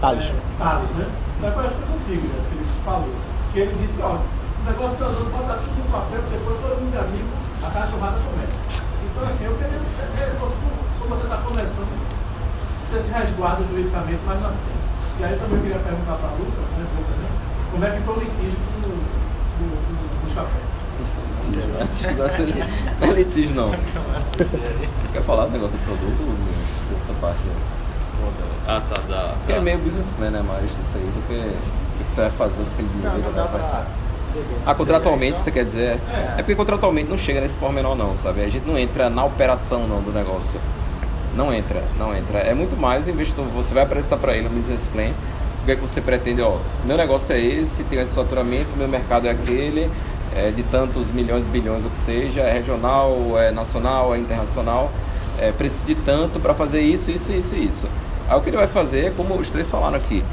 Thales. 0.00 0.26
É, 0.32 0.40
Thales, 0.56 0.90
né? 0.96 1.06
Mas 1.40 1.54
foi 1.54 1.66
acho 1.66 1.74
que 1.74 1.82
foi 1.84 1.92
contigo, 1.92 2.24
né, 2.28 2.38
que 2.40 2.54
ele 2.56 2.66
falou. 2.84 3.14
Que 3.52 3.58
ele 3.60 3.74
disse 3.80 3.94
que, 3.96 4.02
ó, 4.02 4.16
o 4.16 4.64
negócio 4.64 4.94
está 4.96 5.06
andando, 5.08 5.30
bota 5.32 5.60
tudo 5.60 5.76
no 5.76 5.90
papel, 5.92 6.20
depois 6.30 6.56
todo 6.60 6.80
mundo 6.80 6.94
é 6.96 7.00
amigo, 7.00 7.30
a 7.60 7.68
cachorrada 7.68 8.16
começa. 8.20 8.56
Então, 8.80 9.22
assim, 9.28 9.44
eu 9.44 9.54
queria, 9.60 9.76
é, 9.76 10.04
é, 10.20 10.36
você, 10.40 10.56
quando 11.00 11.10
você 11.10 11.24
está 11.28 11.38
começando, 11.44 11.92
você 11.92 12.96
se 13.02 13.10
resguarda 13.12 13.64
juridicamente 13.64 14.20
mais 14.24 14.40
na 14.40 14.52
frente. 14.52 14.84
E 15.20 15.24
aí 15.24 15.36
também 15.36 15.56
eu 15.56 15.64
queria 15.64 15.80
perguntar 15.84 16.16
para 16.16 16.28
a 16.28 16.36
Lucas, 16.40 16.68
né, 16.76 16.84
Lucas, 16.96 17.16
né, 17.20 17.28
como 17.70 17.84
é 17.84 17.90
que 17.90 18.00
foi 18.02 18.14
o 18.16 18.20
litígio 18.20 18.58
do, 18.82 18.88
do, 18.88 19.66
do, 19.86 20.26
do 20.26 20.34
chapéu. 20.34 20.70
Negócio 22.06 22.44
ali- 22.44 22.64
Não 23.00 23.08
é 23.08 23.12
litígio 23.12 23.54
não. 23.54 23.70
Quer 25.12 25.22
falar 25.22 25.46
do 25.46 25.52
negócio 25.52 25.76
do 25.76 25.84
produto, 25.84 26.22
dessa 26.90 27.12
parte? 27.20 27.38
Ah, 28.68 28.80
tá, 28.88 29.00
da. 29.08 29.34
Porque 29.38 29.52
é 29.52 29.60
meio 29.60 29.78
businessman, 29.78 30.30
né? 30.30 30.42
Mais 30.46 30.64
isso 30.64 30.76
aí 30.94 31.02
do 31.02 31.26
que 31.26 31.34
o 31.34 32.04
que 32.04 32.10
você 32.12 32.20
vai 32.22 32.30
fazer 32.30 32.62
com 32.76 33.32
dá 33.34 33.42
rapaz? 33.42 33.62
beber. 34.32 34.46
Ah, 34.64 34.74
contratualmente 34.74 35.38
Você 35.38 35.50
quer 35.50 35.64
dizer? 35.64 35.98
É 36.36 36.36
porque 36.36 36.54
contratualmente 36.54 37.10
não 37.10 37.18
chega 37.18 37.40
nesse 37.40 37.58
pormenor 37.58 37.96
não, 37.96 38.14
sabe? 38.14 38.44
A 38.44 38.48
gente 38.48 38.64
não 38.66 38.78
entra 38.78 39.10
na 39.10 39.24
operação 39.24 39.88
não 39.88 40.00
do 40.00 40.12
negócio. 40.12 40.60
Não 41.34 41.52
entra, 41.52 41.82
não 41.98 42.14
entra. 42.14 42.38
É 42.38 42.54
muito 42.54 42.76
mais 42.76 43.06
o 43.06 43.10
investidor, 43.10 43.46
você 43.46 43.72
vai 43.74 43.82
apresentar 43.84 44.16
para 44.18 44.36
ele 44.36 44.46
um 44.48 44.50
business 44.50 44.86
plan, 44.92 45.10
o 45.62 45.64
que 45.66 45.72
é 45.72 45.76
que 45.76 45.80
você 45.82 46.00
pretende, 46.00 46.40
ó, 46.40 46.58
meu 46.84 46.96
negócio 46.96 47.34
é 47.34 47.38
esse, 47.38 47.84
tem 47.84 48.00
esse 48.00 48.14
faturamento, 48.14 48.76
meu 48.76 48.88
mercado 48.88 49.26
é 49.26 49.30
aquele, 49.30 49.90
é 50.34 50.50
de 50.50 50.62
tantos 50.62 51.08
milhões, 51.08 51.44
bilhões, 51.46 51.84
o 51.84 51.90
que 51.90 51.98
seja, 51.98 52.40
é 52.40 52.52
regional, 52.52 53.38
é 53.38 53.50
nacional, 53.50 54.14
é 54.14 54.18
internacional, 54.18 54.90
é, 55.38 55.52
preciso 55.52 55.84
de 55.84 55.94
tanto 55.96 56.40
para 56.40 56.54
fazer 56.54 56.80
isso, 56.80 57.10
isso, 57.10 57.30
isso 57.32 57.54
isso. 57.54 57.88
Aí 58.28 58.38
o 58.38 58.40
que 58.40 58.48
ele 58.48 58.56
vai 58.56 58.68
fazer 58.68 59.12
como 59.14 59.34
os 59.34 59.50
três 59.50 59.70
falaram 59.70 59.96
aqui, 59.96 60.24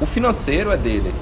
o 0.00 0.06
financeiro 0.06 0.72
é 0.72 0.76
dele, 0.76 1.14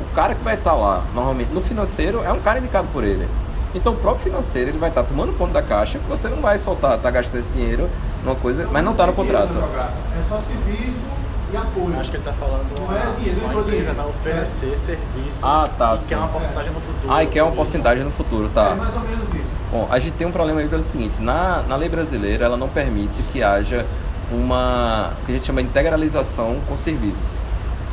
o 0.00 0.14
cara 0.14 0.34
que 0.34 0.44
vai 0.44 0.54
estar 0.54 0.74
lá, 0.74 1.02
normalmente 1.12 1.52
no 1.52 1.60
financeiro, 1.60 2.22
é 2.22 2.32
um 2.32 2.40
cara 2.40 2.60
indicado 2.60 2.86
por 2.92 3.02
ele. 3.02 3.28
Então 3.74 3.94
o 3.94 3.96
próprio 3.96 4.22
financeiro 4.24 4.70
ele 4.70 4.78
vai 4.78 4.90
estar 4.90 5.02
tomando 5.02 5.36
conta 5.36 5.54
da 5.54 5.62
caixa, 5.62 5.98
que 5.98 6.08
você 6.08 6.28
não 6.28 6.40
vai 6.40 6.56
soltar, 6.58 6.96
tá 6.98 7.10
gastando 7.10 7.40
esse 7.40 7.52
dinheiro 7.52 7.90
numa 8.24 8.36
coisa, 8.36 8.68
mas 8.70 8.84
não 8.84 8.92
está 8.92 9.06
no 9.06 9.12
contrato. 9.12 9.58
É 9.58 10.22
só 10.28 10.40
serviço 10.40 11.17
e 11.52 11.56
apoio. 11.56 11.98
Acho 11.98 12.10
que 12.10 12.16
ele 12.16 12.28
está 12.28 12.32
falando 12.32 12.66
Não 12.78 12.96
é 12.96 13.14
dinheiro, 13.16 13.40
uma 13.40 13.52
não 13.52 13.58
é 13.60 13.62
empresa 13.62 13.92
vai 13.92 14.06
oferecer 14.06 14.78
serviço 14.78 15.40
Ah, 15.46 15.68
tá, 15.78 15.94
e 15.94 15.98
sim. 15.98 16.06
quer 16.08 16.16
uma 16.18 16.28
porcentagem 16.28 16.72
no 16.72 16.80
futuro. 16.80 17.12
Ah, 17.14 17.22
e 17.22 17.26
quer 17.26 17.42
uma 17.42 17.52
porcentagem 17.52 18.04
no 18.04 18.10
futuro, 18.10 18.46
É 18.46 18.48
tá? 18.54 18.74
mais 18.74 18.94
ou 18.94 19.00
menos 19.00 19.28
isso. 19.28 19.58
Bom, 19.70 19.88
a 19.90 19.98
gente 19.98 20.14
tem 20.14 20.26
um 20.26 20.32
problema 20.32 20.60
aí 20.60 20.68
pelo 20.68 20.82
seguinte, 20.82 21.20
na, 21.20 21.62
na 21.62 21.76
lei 21.76 21.88
brasileira 21.88 22.44
ela 22.44 22.56
não 22.56 22.68
permite 22.68 23.22
que 23.24 23.42
haja 23.42 23.84
uma, 24.32 25.12
o 25.22 25.24
que 25.26 25.32
a 25.32 25.34
gente 25.34 25.46
chama 25.46 25.62
de 25.62 25.68
integralização 25.68 26.60
com 26.68 26.76
serviços. 26.76 27.38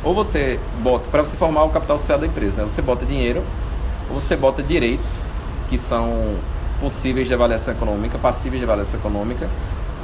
Ou 0.04 0.14
você 0.14 0.60
bota, 0.80 1.08
para 1.10 1.22
você 1.24 1.36
formar 1.36 1.64
o 1.64 1.70
capital 1.70 1.98
social 1.98 2.18
da 2.18 2.26
empresa, 2.26 2.58
né? 2.58 2.68
Você 2.68 2.80
bota 2.80 3.04
dinheiro, 3.04 3.42
ou 4.10 4.20
você 4.20 4.36
bota 4.36 4.62
direitos, 4.62 5.08
que 5.68 5.76
são 5.76 6.34
possíveis 6.80 7.26
de 7.26 7.34
avaliação 7.34 7.74
econômica, 7.74 8.18
passíveis 8.18 8.60
de 8.60 8.64
avaliação 8.64 9.00
econômica, 9.00 9.48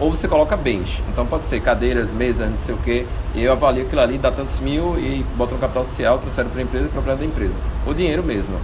ou 0.03 0.11
você 0.11 0.27
coloca 0.27 0.57
bens. 0.57 1.01
Então 1.09 1.25
pode 1.25 1.45
ser 1.45 1.61
cadeiras, 1.61 2.13
mesas, 2.13 2.51
não 2.51 2.57
sei 2.57 2.75
o 2.75 2.79
quê, 2.79 3.07
e 3.37 3.45
eu 3.45 3.53
avalio 3.53 3.85
aquilo 3.85 4.01
ali, 4.01 4.19
dá 4.19 4.33
tantos 4.33 4.59
mil 4.59 4.99
e 4.99 5.25
boto 5.37 5.55
no 5.55 5.61
capital 5.61 5.85
social, 5.85 6.19
transfero 6.19 6.49
para 6.49 6.59
a 6.59 6.65
empresa 6.65 6.87
e 6.87 6.89
problema 6.89 7.21
da 7.21 7.25
empresa. 7.25 7.55
O 7.87 7.95
dinheiro 7.95 8.25
mesmo. 8.25 8.57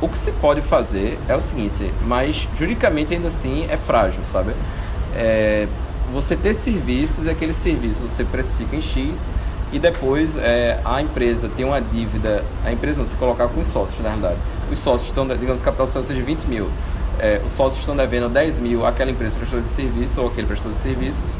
O 0.00 0.08
que 0.08 0.16
se 0.16 0.30
pode 0.30 0.62
fazer 0.62 1.18
é 1.28 1.34
o 1.34 1.40
seguinte, 1.40 1.92
mas 2.06 2.48
juridicamente 2.56 3.12
ainda 3.12 3.26
assim 3.26 3.66
é 3.68 3.76
frágil, 3.76 4.22
sabe? 4.24 4.52
É, 5.16 5.66
você 6.12 6.36
ter 6.36 6.54
serviços 6.54 7.26
e 7.26 7.30
aqueles 7.30 7.56
serviços 7.56 8.12
você 8.12 8.22
precifica 8.22 8.76
em 8.76 8.80
X 8.80 9.28
e 9.72 9.80
depois 9.80 10.36
é, 10.36 10.78
a 10.84 11.02
empresa 11.02 11.50
tem 11.56 11.66
uma 11.66 11.80
dívida, 11.80 12.44
a 12.64 12.70
empresa 12.70 13.00
não, 13.00 13.08
se 13.08 13.16
colocar 13.16 13.48
com 13.48 13.60
os 13.60 13.66
sócios 13.66 13.98
na 13.98 14.10
realidade. 14.10 14.38
Os 14.70 14.78
sócios 14.78 15.08
estão, 15.08 15.26
digamos, 15.26 15.60
capital 15.60 15.86
social 15.86 16.04
seja 16.04 16.22
20 16.22 16.44
mil. 16.44 16.70
É, 17.18 17.40
os 17.44 17.52
sócios 17.52 17.80
estão 17.80 17.96
devendo 17.96 18.28
10 18.28 18.58
mil 18.58 18.86
àquela 18.86 19.10
empresa 19.10 19.36
prestadora 19.36 19.66
de 19.66 19.72
serviço 19.72 20.20
ou 20.20 20.28
aquele 20.28 20.46
prestador 20.46 20.76
de 20.76 20.82
serviços. 20.82 21.36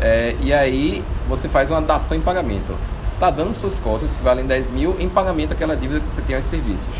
É, 0.00 0.36
e 0.40 0.52
aí 0.52 1.04
você 1.28 1.48
faz 1.48 1.70
uma 1.70 1.82
dação 1.82 2.16
em 2.16 2.20
pagamento. 2.20 2.74
Você 3.04 3.14
está 3.14 3.30
dando 3.30 3.52
suas 3.54 3.78
cotas 3.78 4.14
que 4.14 4.22
valem 4.22 4.46
10 4.46 4.70
mil 4.70 4.96
em 4.98 5.08
pagamento 5.08 5.50
daquela 5.50 5.76
dívida 5.76 6.00
que 6.00 6.10
você 6.10 6.22
tem 6.22 6.36
aos 6.36 6.44
serviços. 6.44 6.94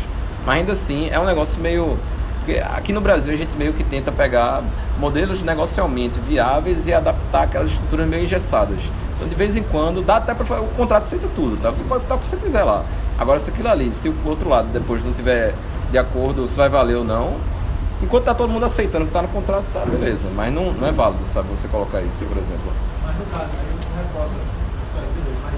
Mas 0.45 0.59
ainda 0.59 0.73
assim 0.73 1.09
é 1.09 1.19
um 1.19 1.25
negócio 1.25 1.59
meio. 1.61 1.97
Aqui 2.73 2.91
no 2.91 2.99
Brasil 2.99 3.31
a 3.31 3.37
gente 3.37 3.55
meio 3.55 3.73
que 3.73 3.83
tenta 3.83 4.11
pegar 4.11 4.63
modelos 4.97 5.43
negocialmente 5.43 6.19
viáveis 6.19 6.87
e 6.87 6.93
adaptar 6.93 7.43
aquelas 7.43 7.71
estruturas 7.71 8.07
meio 8.07 8.23
engessadas. 8.23 8.79
Então 9.15 9.27
de 9.27 9.35
vez 9.35 9.55
em 9.55 9.63
quando 9.63 10.01
dá 10.01 10.17
até 10.17 10.33
para 10.33 10.61
o 10.61 10.67
contrato 10.69 11.03
aceita 11.03 11.27
tudo, 11.35 11.61
tá? 11.61 11.69
Você 11.69 11.83
pode 11.83 12.03
botar 12.03 12.15
o 12.15 12.19
que 12.19 12.27
você 12.27 12.37
quiser 12.37 12.63
lá. 12.63 12.83
Agora 13.17 13.39
se 13.39 13.49
aquilo 13.49 13.69
ali, 13.69 13.93
se 13.93 14.09
o 14.09 14.15
outro 14.25 14.49
lado 14.49 14.69
depois 14.69 15.03
não 15.03 15.11
tiver 15.11 15.53
de 15.91 15.97
acordo 15.97 16.47
se 16.47 16.55
vai 16.55 16.69
valer 16.69 16.95
ou 16.95 17.03
não, 17.03 17.35
enquanto 18.01 18.23
tá 18.25 18.33
todo 18.33 18.49
mundo 18.49 18.65
aceitando 18.65 19.05
que 19.05 19.11
tá 19.11 19.21
no 19.21 19.27
contrato, 19.27 19.65
tá 19.73 19.85
beleza. 19.85 20.27
Mas 20.35 20.53
não, 20.53 20.71
não 20.73 20.87
é 20.87 20.91
válido, 20.91 21.25
sabe, 21.25 21.49
você 21.49 21.67
colocar 21.67 22.01
isso, 22.01 22.25
por 22.25 22.37
exemplo. 22.37 22.71
Mas 23.05 23.15
no 23.17 23.25
caso, 23.25 23.49
aí 23.59 23.67
eu 23.69 24.03
reforço 24.03 24.35
isso 24.35 24.97
aí, 24.97 25.07
beleza. 25.15 25.39
Mas 25.43 25.53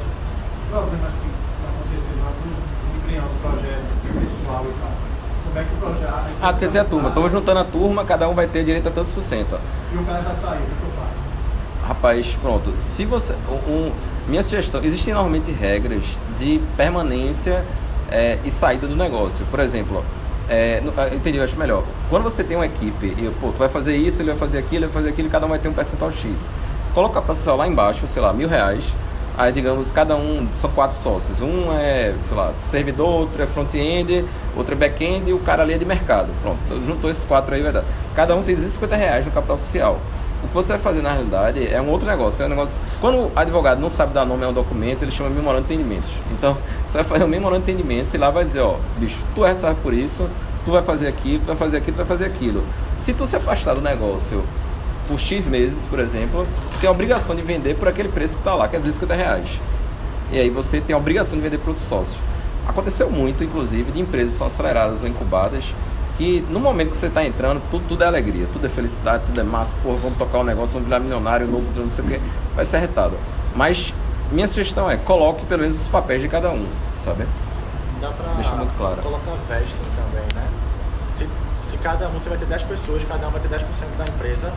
problemas 0.70 1.14
que 1.14 1.30
aconteceram 1.68 2.24
lá 2.24 2.32
no 2.42 2.72
um 3.22 3.38
projeto 3.42 3.86
pessoal 4.20 4.66
e 4.66 4.74
tal. 4.80 4.92
Como 5.44 5.60
é 5.60 5.64
que 5.64 5.74
o 5.74 5.78
projeto. 5.78 6.12
Ah, 6.42 6.54
tu 6.54 6.60
quer 6.60 6.68
dizer 6.68 6.80
a 6.80 6.86
turma, 6.86 7.10
estamos 7.10 7.32
juntando 7.32 7.60
a 7.60 7.66
turma, 7.66 8.06
cada 8.06 8.30
um 8.30 8.34
vai 8.34 8.48
ter 8.48 8.64
direito 8.64 8.88
a 8.88 8.92
tantos 8.92 9.14
por 9.14 9.22
cento. 9.22 9.56
ó. 9.56 9.60
E 9.94 9.98
o 9.98 10.06
cara 10.06 10.22
já 10.22 10.36
saiu, 10.36 10.62
o 10.62 10.66
que 10.66 10.84
eu 10.84 10.92
faço? 10.98 11.88
Rapaz, 11.88 12.38
pronto. 12.42 12.74
Se 12.82 13.06
você. 13.06 13.36
Um, 13.68 13.92
minha 14.28 14.44
sugestão, 14.44 14.82
existem 14.84 15.14
normalmente 15.14 15.52
regras 15.52 16.20
de 16.38 16.62
permanência 16.78 17.66
é, 18.10 18.38
e 18.46 18.50
saída 18.52 18.88
do 18.88 18.96
negócio. 18.96 19.46
Por 19.48 19.60
exemplo, 19.60 20.06
é, 20.54 20.84
ah, 20.98 21.08
entendi, 21.16 21.38
eu 21.38 21.46
acho 21.46 21.58
melhor. 21.58 21.82
Quando 22.10 22.24
você 22.24 22.44
tem 22.44 22.58
uma 22.58 22.66
equipe 22.66 23.06
e, 23.06 23.34
pô, 23.40 23.54
tu 23.54 23.60
vai 23.60 23.70
fazer 23.70 23.96
isso, 23.96 24.22
ele 24.22 24.32
vai 24.32 24.38
fazer 24.38 24.58
aquilo, 24.58 24.84
ele 24.84 24.88
vai 24.88 24.96
fazer 24.96 25.10
aquilo, 25.10 25.30
cada 25.30 25.46
um 25.46 25.50
vai 25.50 25.60
ter 25.60 25.70
um 25.70 25.74
percentual 25.74 26.12
X. 26.12 26.50
Coloca 26.94 27.20
a 27.20 27.26
social 27.34 27.56
lá 27.56 27.66
embaixo, 27.66 28.06
sei 28.06 28.22
lá, 28.22 28.34
mil 28.34 28.50
reais. 28.50 28.94
Aí, 29.38 29.50
digamos, 29.54 29.94
cada 29.94 30.14
um 30.18 30.46
são 30.52 30.70
quatro 30.72 30.98
sócios. 30.98 31.40
Um 31.42 31.72
é, 31.72 32.14
sei 32.22 32.36
lá, 32.36 32.52
servidor, 32.70 33.08
outro 33.08 33.42
é 33.42 33.48
front-end, 33.48 34.26
outro 34.54 34.76
é 34.76 34.78
back-end 34.78 35.30
e 35.30 35.34
o 35.34 35.40
cara 35.40 35.64
ali 35.64 35.74
é 35.74 35.78
de 35.78 35.86
mercado. 35.86 36.28
Pronto, 36.42 36.86
juntou 36.86 37.10
esses 37.10 37.24
quatro 37.24 37.56
aí, 37.56 37.62
verdade. 37.62 37.86
Cada 38.14 38.36
um 38.36 38.44
tem 38.44 38.54
250 38.54 38.94
reais 38.94 39.26
no 39.26 39.32
capital 39.32 39.58
social. 39.58 40.02
O 40.44 40.48
que 40.48 40.54
você 40.54 40.74
vai 40.74 40.82
fazer 40.82 41.02
na 41.02 41.12
realidade 41.12 41.68
é 41.68 41.80
um 41.80 41.90
outro 41.90 42.08
negócio. 42.08 42.44
É 42.44 42.46
um 42.46 42.50
negócio. 42.50 42.80
Quando 43.00 43.18
o 43.18 43.32
advogado 43.36 43.80
não 43.80 43.90
sabe 43.90 44.14
dar 44.14 44.26
nome 44.26 44.44
a 44.44 44.50
um 44.50 44.54
documento, 44.54 45.04
ele 45.04 45.12
chama 45.12 45.30
de 45.30 45.36
memorando 45.36 45.68
de 45.68 45.74
entendimentos. 45.74 46.10
Então, 46.32 46.58
você 46.88 46.98
vai 46.98 47.04
fazer 47.04 47.24
um 47.24 47.28
memorando 47.28 47.64
de 47.64 47.72
entendimentos 47.72 48.14
e 48.14 48.18
lá 48.18 48.30
vai 48.30 48.44
dizer, 48.44 48.62
ó, 48.62 48.78
bicho, 48.98 49.24
tu 49.36 49.46
é 49.46 49.50
responsável 49.50 49.78
por 49.84 49.94
isso, 49.94 50.28
tu 50.66 50.72
vai 50.72 50.82
fazer 50.82 51.08
aquilo, 51.08 51.40
tu 51.40 51.48
vai 51.48 51.56
fazer 51.56 51.78
aquilo, 51.78 51.94
tu 51.94 51.98
vai 51.98 52.06
fazer 52.06 52.26
aquilo. 52.26 52.64
Se 53.00 53.14
tu 53.14 53.28
se 53.28 53.36
afastar 53.36 53.76
do 53.76 53.82
negócio 53.82 54.44
por 55.08 55.20
X 55.20 55.48
meses, 55.48 55.86
por 55.86 56.00
exemplo, 56.00 56.48
tem 56.80 56.88
a 56.88 56.92
obrigação 56.92 57.36
de 57.36 57.42
vender 57.42 57.76
por 57.76 57.88
aquele 57.88 58.10
preço 58.10 58.36
que 58.36 58.42
está 58.42 58.56
lá, 58.56 58.68
que 58.68 58.76
é 58.76 58.80
250 58.80 59.14
reais. 59.14 59.60
E 60.32 60.40
aí 60.40 60.50
você 60.50 60.80
tem 60.80 60.94
a 60.94 60.98
obrigação 60.98 61.38
de 61.38 61.44
vender 61.44 61.58
para 61.58 61.70
outros 61.70 61.88
sócios. 61.88 62.18
Aconteceu 62.68 63.10
muito, 63.10 63.44
inclusive, 63.44 63.92
de 63.92 64.00
empresas 64.00 64.34
que 64.34 64.38
são 64.38 64.48
aceleradas 64.48 65.04
ou 65.04 65.10
incubadas, 65.10 65.76
que 66.22 66.46
no 66.52 66.60
momento 66.60 66.92
que 66.92 66.98
você 66.98 67.08
está 67.08 67.26
entrando, 67.26 67.60
tudo, 67.72 67.84
tudo 67.88 68.04
é 68.04 68.08
alegria, 68.08 68.48
tudo 68.54 68.68
é 68.68 68.70
felicidade, 68.70 69.24
tudo 69.26 69.42
é 69.42 69.44
massa, 69.44 69.76
pô, 69.82 69.96
vamos 69.96 70.20
tocar 70.20 70.38
o 70.38 70.42
um 70.42 70.44
negócio, 70.44 70.74
vamos 70.74 70.88
virar 70.88 71.00
milionário, 71.00 71.48
novo, 71.48 71.68
não 71.76 71.90
sei 71.90 72.06
o 72.06 72.08
que, 72.08 72.22
vai 72.56 72.64
ser 72.64 72.78
arretado. 72.78 73.18
Mas 73.56 73.92
minha 74.32 74.48
sugestão 74.48 74.90
é, 74.90 74.98
coloque 74.98 75.44
pelo 75.48 75.64
menos 75.64 75.82
os 75.82 75.88
papéis 75.88 76.22
de 76.22 76.28
cada 76.28 76.52
um, 76.52 76.68
sabe? 77.00 77.26
Dá 78.00 78.10
pra 78.10 78.34
Deixa 78.34 78.56
muito 78.56 78.72
claro. 78.78 79.02
colocar 79.02 79.32
vesting 79.50 79.80
também, 79.96 80.28
né? 80.36 80.48
Se, 81.10 81.28
se 81.68 81.78
cada 81.78 82.08
um, 82.08 82.12
você 82.12 82.30
vai 82.30 82.38
ter 82.38 82.46
10 82.46 82.64
pessoas, 82.66 83.04
cada 83.04 83.28
um 83.28 83.32
vai 83.32 83.42
ter 83.42 83.50
10% 83.50 83.58
da 83.98 84.04
empresa, 84.04 84.54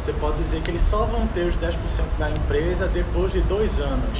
você 0.00 0.12
pode 0.12 0.38
dizer 0.38 0.60
que 0.60 0.72
eles 0.72 0.82
só 0.82 1.04
vão 1.04 1.24
ter 1.28 1.42
os 1.42 1.54
10% 1.54 1.72
da 2.18 2.30
empresa 2.32 2.88
depois 2.88 3.32
de 3.32 3.42
dois 3.42 3.78
anos, 3.78 4.18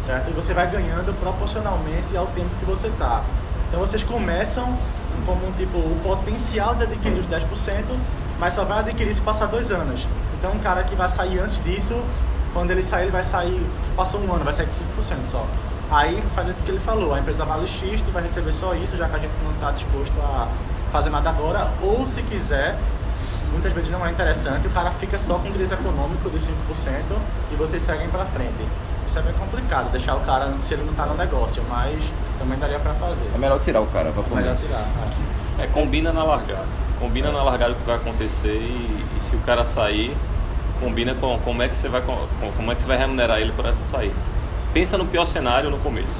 certo? 0.00 0.30
E 0.30 0.32
você 0.32 0.54
vai 0.54 0.70
ganhando 0.70 1.14
proporcionalmente 1.20 2.16
ao 2.16 2.26
tempo 2.28 2.48
que 2.58 2.64
você 2.64 2.86
está. 2.86 3.22
Então 3.68 3.80
vocês 3.80 4.02
começam 4.02 4.78
como 5.24 5.52
tipo 5.52 5.78
o 5.78 6.00
potencial 6.02 6.74
de 6.74 6.84
adquirir 6.84 7.18
os 7.18 7.26
10%, 7.26 7.44
mas 8.38 8.54
só 8.54 8.64
vai 8.64 8.80
adquirir 8.80 9.14
se 9.14 9.20
passar 9.20 9.46
dois 9.46 9.70
anos. 9.70 10.06
Então 10.38 10.52
um 10.52 10.58
cara 10.58 10.82
que 10.82 10.94
vai 10.94 11.08
sair 11.08 11.38
antes 11.38 11.62
disso, 11.62 12.00
quando 12.52 12.70
ele 12.70 12.82
sair, 12.82 13.04
ele 13.04 13.12
vai 13.12 13.24
sair, 13.24 13.64
passou 13.96 14.20
um 14.20 14.32
ano, 14.32 14.44
vai 14.44 14.52
sair 14.52 14.66
com 14.66 15.02
5% 15.02 15.24
só. 15.24 15.46
Aí 15.90 16.22
faz 16.34 16.48
isso 16.48 16.62
que 16.62 16.70
ele 16.70 16.80
falou, 16.80 17.14
a 17.14 17.20
empresa 17.20 17.44
vale 17.44 17.66
X, 17.66 18.02
tu 18.02 18.10
vai 18.10 18.22
receber 18.22 18.52
só 18.52 18.74
isso, 18.74 18.96
já 18.96 19.08
que 19.08 19.16
a 19.16 19.18
gente 19.18 19.32
não 19.44 19.52
está 19.52 19.70
disposto 19.70 20.14
a 20.20 20.48
fazer 20.90 21.10
nada 21.10 21.30
agora, 21.30 21.70
ou 21.82 22.06
se 22.06 22.22
quiser, 22.22 22.76
muitas 23.50 23.72
vezes 23.72 23.90
não 23.90 24.04
é 24.04 24.10
interessante, 24.10 24.66
o 24.66 24.70
cara 24.70 24.90
fica 24.92 25.18
só 25.18 25.34
com 25.34 25.50
direito 25.50 25.74
econômico 25.74 26.28
dos 26.30 26.42
5% 26.42 26.48
e 27.52 27.56
vocês 27.56 27.82
seguem 27.82 28.08
para 28.08 28.24
frente. 28.24 28.64
Isso 29.12 29.18
é 29.18 29.22
bem 29.24 29.34
complicado, 29.34 29.92
deixar 29.92 30.14
o 30.14 30.20
cara, 30.20 30.56
se 30.56 30.72
ele 30.72 30.84
não 30.84 30.92
está 30.92 31.04
no 31.04 31.14
negócio, 31.14 31.62
mas 31.68 32.02
também 32.38 32.58
daria 32.58 32.78
para 32.78 32.94
fazer. 32.94 33.30
É 33.34 33.36
melhor 33.36 33.60
tirar 33.60 33.82
o 33.82 33.86
cara, 33.88 34.10
vai 34.10 34.24
por 34.24 34.38
É 34.38 34.40
melhor 34.40 34.56
tirar. 34.56 34.88
é. 35.58 35.64
É, 35.64 35.66
combina 35.66 36.14
na 36.14 36.24
largada. 36.24 36.64
Combina 36.98 37.30
na 37.30 37.42
largada 37.42 37.72
o 37.72 37.74
que 37.74 37.82
vai 37.84 37.96
acontecer 37.96 38.54
e, 38.54 39.04
e 39.18 39.20
se 39.20 39.36
o 39.36 39.40
cara 39.40 39.66
sair, 39.66 40.16
combina 40.80 41.14
com 41.14 41.38
como 41.40 41.62
é 41.62 41.68
que 41.68 41.76
você 41.76 41.90
vai 41.90 42.00
com, 42.00 42.16
como 42.56 42.72
é 42.72 42.74
que 42.74 42.80
você 42.80 42.88
vai 42.88 42.96
remunerar 42.96 43.38
ele 43.38 43.52
por 43.52 43.66
essa 43.66 43.84
saída. 43.84 44.14
Pensa 44.72 44.96
no 44.96 45.04
pior 45.04 45.26
cenário 45.26 45.68
no 45.68 45.76
começo. 45.80 46.16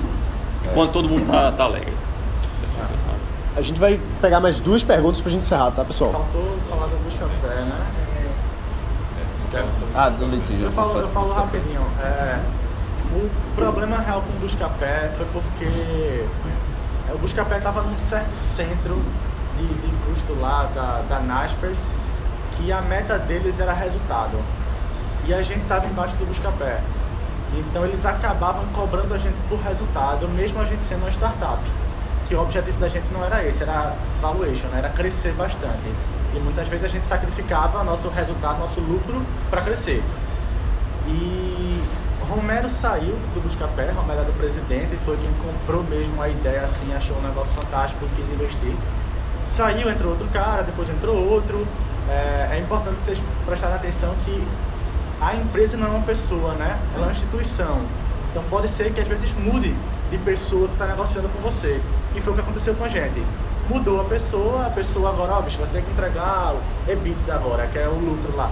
Enquanto 0.63 0.93
todo 0.93 1.09
mundo 1.09 1.25
tá, 1.33 1.51
tá 1.51 1.65
alegre. 1.65 1.95
É. 1.95 3.59
A 3.59 3.63
gente 3.63 3.81
vai 3.81 3.99
pegar 4.21 4.39
mais 4.39 4.61
duas 4.61 4.83
perguntas 4.83 5.23
pra 5.23 5.31
gente 5.31 5.45
encerrar, 5.45 5.71
tá, 5.71 5.83
pessoal? 5.83 6.13
Faltou 6.13 6.59
falar 6.69 6.89
da 6.89 6.97
busca 6.97 7.27
fé, 7.41 7.55
né? 7.55 7.87
Ah, 9.95 10.11
do 10.11 10.27
litígio. 10.27 10.67
Eu 10.67 10.73
falo, 10.73 10.99
eu 11.01 11.09
falo 11.09 11.33
rapidinho. 11.33 11.87
É, 12.03 12.39
o 13.15 13.31
problema 13.55 13.99
real 13.99 14.23
com 14.23 14.33
o 14.37 14.41
Buscapé 14.41 15.11
foi 15.15 15.27
porque 15.27 16.27
é, 17.09 17.13
o 17.13 17.19
Buscapé 17.19 17.59
estava 17.59 17.83
num 17.83 17.99
certo 17.99 18.35
centro 18.37 19.03
de, 19.57 19.67
de 19.67 19.97
custo 20.07 20.35
lá 20.41 20.69
da, 20.75 21.03
da 21.09 21.21
Naspers, 21.21 21.87
que 22.57 22.73
a 22.73 22.81
meta 22.81 23.19
deles 23.19 23.61
era 23.61 23.73
resultado. 23.73 24.39
E 25.27 25.35
a 25.35 25.43
gente 25.43 25.61
estava 25.61 25.87
embaixo 25.87 26.17
do 26.17 26.27
Buscapé. 26.27 26.81
Então 27.55 27.85
eles 27.85 28.05
acabavam 28.07 28.65
cobrando 28.75 29.13
a 29.13 29.19
gente 29.19 29.37
por 29.49 29.59
resultado, 29.61 30.27
mesmo 30.29 30.61
a 30.61 30.65
gente 30.65 30.83
sendo 30.83 31.03
uma 31.03 31.11
startup. 31.11 31.61
Que 32.27 32.35
o 32.35 32.41
objetivo 32.41 32.79
da 32.79 32.89
gente 32.89 33.13
não 33.13 33.25
era 33.25 33.45
esse, 33.45 33.63
era 33.63 33.95
valuation, 34.21 34.67
né? 34.69 34.79
era 34.79 34.89
crescer 34.89 35.33
bastante. 35.33 35.93
E 36.35 36.39
muitas 36.39 36.67
vezes 36.67 36.87
a 36.87 36.89
gente 36.89 37.05
sacrificava 37.05 37.85
nosso 37.85 38.09
resultado, 38.09 38.59
nosso 38.59 38.81
lucro 38.81 39.23
para 39.51 39.61
crescer. 39.61 40.03
E 41.07 41.82
Romero 42.33 42.71
saiu 42.71 43.15
do 43.35 43.43
Buscapé, 43.43 43.91
Romero 43.91 44.21
era 44.21 44.31
o 44.31 44.33
presidente, 44.33 44.97
foi 45.05 45.19
quem 45.19 45.31
comprou 45.35 45.85
mesmo 45.85 46.21
a 46.23 46.31
ideia 46.31 46.63
assim, 46.63 46.91
achou 46.95 47.15
um 47.19 47.21
negócio 47.21 47.53
fantástico, 47.53 48.07
quis 48.17 48.31
investir. 48.31 48.75
Saiu, 49.47 49.91
entrou 49.91 50.13
outro 50.13 50.27
cara, 50.29 50.63
depois 50.63 50.89
entrou 50.89 51.15
outro. 51.15 51.67
É, 52.09 52.57
é 52.57 52.59
importante 52.59 53.05
vocês 53.05 53.19
prestarem 53.45 53.77
atenção 53.77 54.15
que 54.25 54.43
a 55.21 55.35
empresa 55.35 55.77
não 55.77 55.89
é 55.89 55.91
uma 55.91 56.07
pessoa, 56.07 56.55
né? 56.55 56.79
Ela 56.95 57.05
é 57.05 57.07
uma 57.09 57.13
instituição. 57.13 57.83
Então 58.31 58.43
pode 58.49 58.69
ser 58.69 58.95
que 58.95 59.01
às 59.03 59.07
vezes 59.07 59.31
mude 59.35 59.77
de 60.11 60.17
pessoa 60.17 60.69
que 60.69 60.73
está 60.73 60.87
negociando 60.87 61.29
com 61.29 61.39
você. 61.41 61.83
E 62.17 62.21
foi 62.23 62.33
o 62.33 62.37
que 62.37 62.41
aconteceu 62.41 62.75
com 62.75 62.85
a 62.85 62.89
gente. 62.89 63.23
Mudou 63.69 64.01
a 64.01 64.05
pessoa, 64.05 64.69
a 64.69 64.71
pessoa 64.71 65.11
agora, 65.11 65.35
ó, 65.35 65.43
bicho, 65.43 65.59
você 65.59 65.73
tem 65.73 65.83
que 65.83 65.91
entregar 65.91 66.55
o 66.55 66.91
EBITDA 66.91 67.35
agora, 67.35 67.67
que 67.67 67.79
é 67.79 67.87
o 67.87 67.95
lucro 67.95 68.35
lá. 68.35 68.51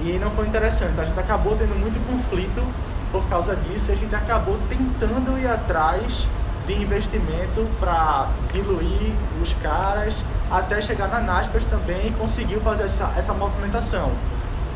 E 0.00 0.18
não 0.18 0.30
foi 0.30 0.46
interessante. 0.46 1.00
A 1.00 1.04
gente 1.04 1.18
acabou 1.18 1.56
tendo 1.56 1.74
muito 1.78 1.98
conflito 2.06 2.62
por 3.10 3.26
causa 3.28 3.56
disso 3.56 3.90
e 3.90 3.92
a 3.92 3.96
gente 3.96 4.14
acabou 4.14 4.58
tentando 4.68 5.38
ir 5.38 5.46
atrás 5.46 6.28
de 6.66 6.74
investimento 6.74 7.66
para 7.78 8.28
diluir 8.52 9.12
os 9.40 9.54
caras 9.62 10.14
até 10.50 10.82
chegar 10.82 11.08
na 11.08 11.20
Naspers 11.20 11.64
também 11.66 12.08
e 12.08 12.10
conseguiu 12.12 12.60
fazer 12.60 12.84
essa, 12.84 13.12
essa 13.16 13.32
movimentação. 13.32 14.10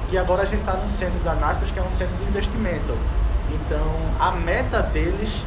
Que 0.08 0.16
agora 0.16 0.42
a 0.42 0.44
gente 0.44 0.60
está 0.60 0.74
no 0.74 0.88
centro 0.88 1.18
da 1.20 1.34
Naspers, 1.34 1.70
que 1.70 1.78
é 1.78 1.82
um 1.82 1.90
centro 1.90 2.16
de 2.16 2.24
investimento. 2.24 2.96
Então 3.52 3.84
a 4.18 4.30
meta 4.32 4.80
deles, 4.82 5.44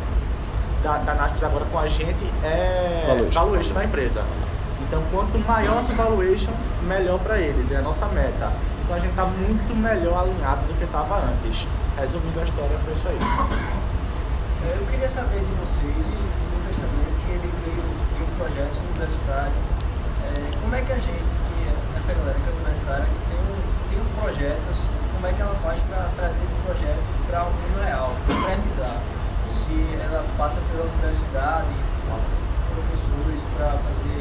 da, 0.83 0.97
da 0.97 1.13
agora 1.13 1.65
com 1.65 1.79
a 1.79 1.87
gente, 1.87 2.23
é 2.43 3.05
Valuation. 3.07 3.31
valuation 3.39 3.73
da 3.73 3.85
empresa. 3.85 4.23
Então 4.87 5.01
quanto 5.11 5.37
maior 5.39 5.75
nossa 5.75 5.93
valuation, 5.93 6.51
melhor 6.83 7.19
para 7.19 7.39
eles, 7.39 7.71
é 7.71 7.77
a 7.77 7.81
nossa 7.81 8.05
meta. 8.07 8.51
Então 8.83 8.95
a 8.95 8.99
gente 8.99 9.11
está 9.11 9.25
muito 9.25 9.71
melhor 9.75 10.23
alinhado 10.27 10.65
do 10.67 10.73
que 10.77 10.83
estava 10.83 11.17
antes. 11.23 11.67
Resumindo 11.97 12.39
a 12.39 12.43
história, 12.43 12.77
foi 12.83 12.93
isso 12.93 13.07
aí. 13.07 13.19
É, 14.65 14.77
Eu 14.79 14.85
queria 14.87 15.07
saber 15.09 15.39
de 15.39 15.53
vocês 15.61 15.93
e 16.03 16.15
do 16.19 16.55
investimento 16.63 17.15
que 17.25 17.31
ele 17.31 17.49
veio 17.63 17.83
de 17.83 18.21
um 18.23 18.31
projeto 18.37 18.75
universitário. 18.91 19.53
É, 20.25 20.57
como 20.61 20.75
é 20.75 20.81
que 20.81 20.91
a 20.91 20.95
gente, 20.99 21.21
que 21.23 21.57
é- 21.69 21.97
essa 21.97 22.13
galera 22.13 22.37
que 22.39 22.49
é 22.49 22.53
universitária, 22.53 23.05
que 23.05 23.21
tem 23.29 23.39
um, 23.39 23.59
tem 23.89 23.97
um 24.01 24.09
projeto, 24.19 24.63
assim, 24.71 24.89
como 25.13 25.27
é 25.27 25.31
que 25.33 25.41
ela 25.41 25.55
faz 25.63 25.79
para 25.87 26.09
trazer 26.17 26.41
esse 26.43 26.55
projeto 26.65 27.03
para 27.29 27.39
o 27.43 27.51
mundo 27.53 27.77
real, 27.83 28.09
concretizar? 28.25 28.97
Se 29.53 29.75
ela 30.01 30.25
passa 30.37 30.57
pela 30.71 30.83
universidade, 30.89 31.69
professores 32.73 33.41
para 33.55 33.77
fazer, 33.77 34.12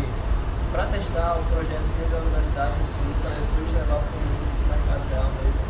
para 0.72 0.86
testar 0.86 1.38
o 1.38 1.44
projeto 1.52 1.84
dentro 1.98 2.16
da 2.16 2.22
universidade, 2.22 2.72
assim, 2.80 3.14
para 3.20 3.30
depois 3.30 3.72
levar 3.72 4.00
para 4.00 4.16
o 4.16 4.68
mercado 4.68 5.08
real 5.10 5.30
mesmo. 5.36 5.60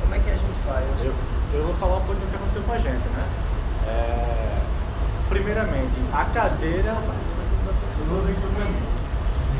Como 0.00 0.14
é 0.14 0.18
que 0.18 0.30
a 0.30 0.32
gente 0.32 0.58
faz? 0.66 1.04
Eu, 1.04 1.14
eu 1.52 1.66
vou 1.66 1.74
falar 1.74 1.96
um 1.98 2.00
pouquinho 2.00 2.26
do 2.26 2.30
que 2.30 2.36
aconteceu 2.36 2.62
com 2.62 2.72
a 2.72 2.78
gente, 2.78 3.08
né? 3.12 3.24
É, 3.86 4.58
primeiramente, 5.28 6.00
a 6.12 6.24
cadeira. 6.24 6.96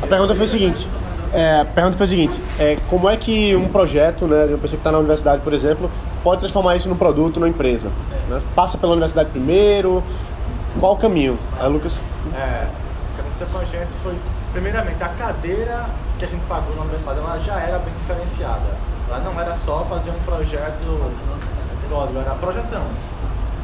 A 0.03 0.07
pergunta 0.07 0.35
foi 0.35 0.44
o 0.44 0.49
seguinte. 0.49 0.89
É, 1.35 1.61
a 1.61 1.65
pergunta 1.65 1.97
foi 1.97 2.07
o 2.07 2.09
seguinte: 2.09 2.40
é, 2.59 2.77
como 2.89 3.09
é 3.09 3.16
que 3.16 3.55
um 3.55 3.69
projeto, 3.69 4.27
né, 4.27 4.47
de 4.47 4.55
uma 4.55 4.59
pessoa 4.59 4.78
que 4.78 4.81
está 4.81 4.90
na 4.90 4.99
universidade, 4.99 5.43
por 5.43 5.53
exemplo, 5.53 5.90
pode 6.24 6.40
transformar 6.40 6.77
isso 6.77 6.89
num 6.89 6.97
produto, 6.97 7.39
numa 7.39 7.49
empresa? 7.49 7.90
né? 8.28 8.40
Passa 8.55 8.78
pela 8.78 8.93
universidade 8.93 9.28
primeiro? 9.31 10.03
Qual 10.81 10.94
o 10.94 10.97
caminho? 10.97 11.39
Aí, 11.61 11.69
Lucas. 11.69 12.01
É, 12.35 12.66
o 12.66 13.15
que 13.15 13.20
aconteceu 13.20 13.47
com 13.49 13.59
a 13.59 13.65
gente 13.65 13.90
foi, 14.03 14.15
primeiramente, 14.53 15.03
a 15.03 15.09
cadeira 15.09 15.87
que 16.19 16.24
a 16.24 16.29
gente 16.29 16.45
pagou 16.47 16.74
na 16.77 16.83
universidade 16.83 17.19
ela 17.19 17.39
já 17.39 17.59
era 17.59 17.79
bem 17.79 17.93
diferenciada. 17.95 18.77
Ela 19.09 19.20
não 19.20 19.41
era 19.41 19.55
só 19.55 19.85
fazer 19.85 20.11
um 20.11 20.20
projeto 20.20 21.12
código, 21.89 22.19
era 22.19 22.35
projetão 22.35 22.85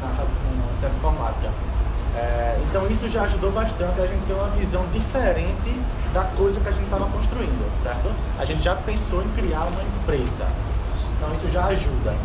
na 0.01 0.15
certa 0.79 0.95
informática. 0.95 1.49
É, 2.15 2.59
então 2.67 2.87
isso 2.87 3.07
já 3.07 3.23
ajudou 3.23 3.51
bastante 3.51 4.01
a 4.01 4.05
gente 4.05 4.25
ter 4.25 4.33
uma 4.33 4.49
visão 4.49 4.85
diferente 4.91 5.79
da 6.13 6.23
coisa 6.35 6.59
que 6.59 6.67
a 6.67 6.71
gente 6.71 6.85
estava 6.85 7.05
construindo, 7.05 7.81
certo? 7.81 8.11
A 8.37 8.45
gente 8.45 8.63
já 8.63 8.75
pensou 8.75 9.23
em 9.23 9.29
criar 9.29 9.65
uma 9.65 9.81
empresa. 9.81 10.45
Então 11.17 11.33
isso 11.33 11.49
já 11.51 11.65
ajuda. 11.65 12.15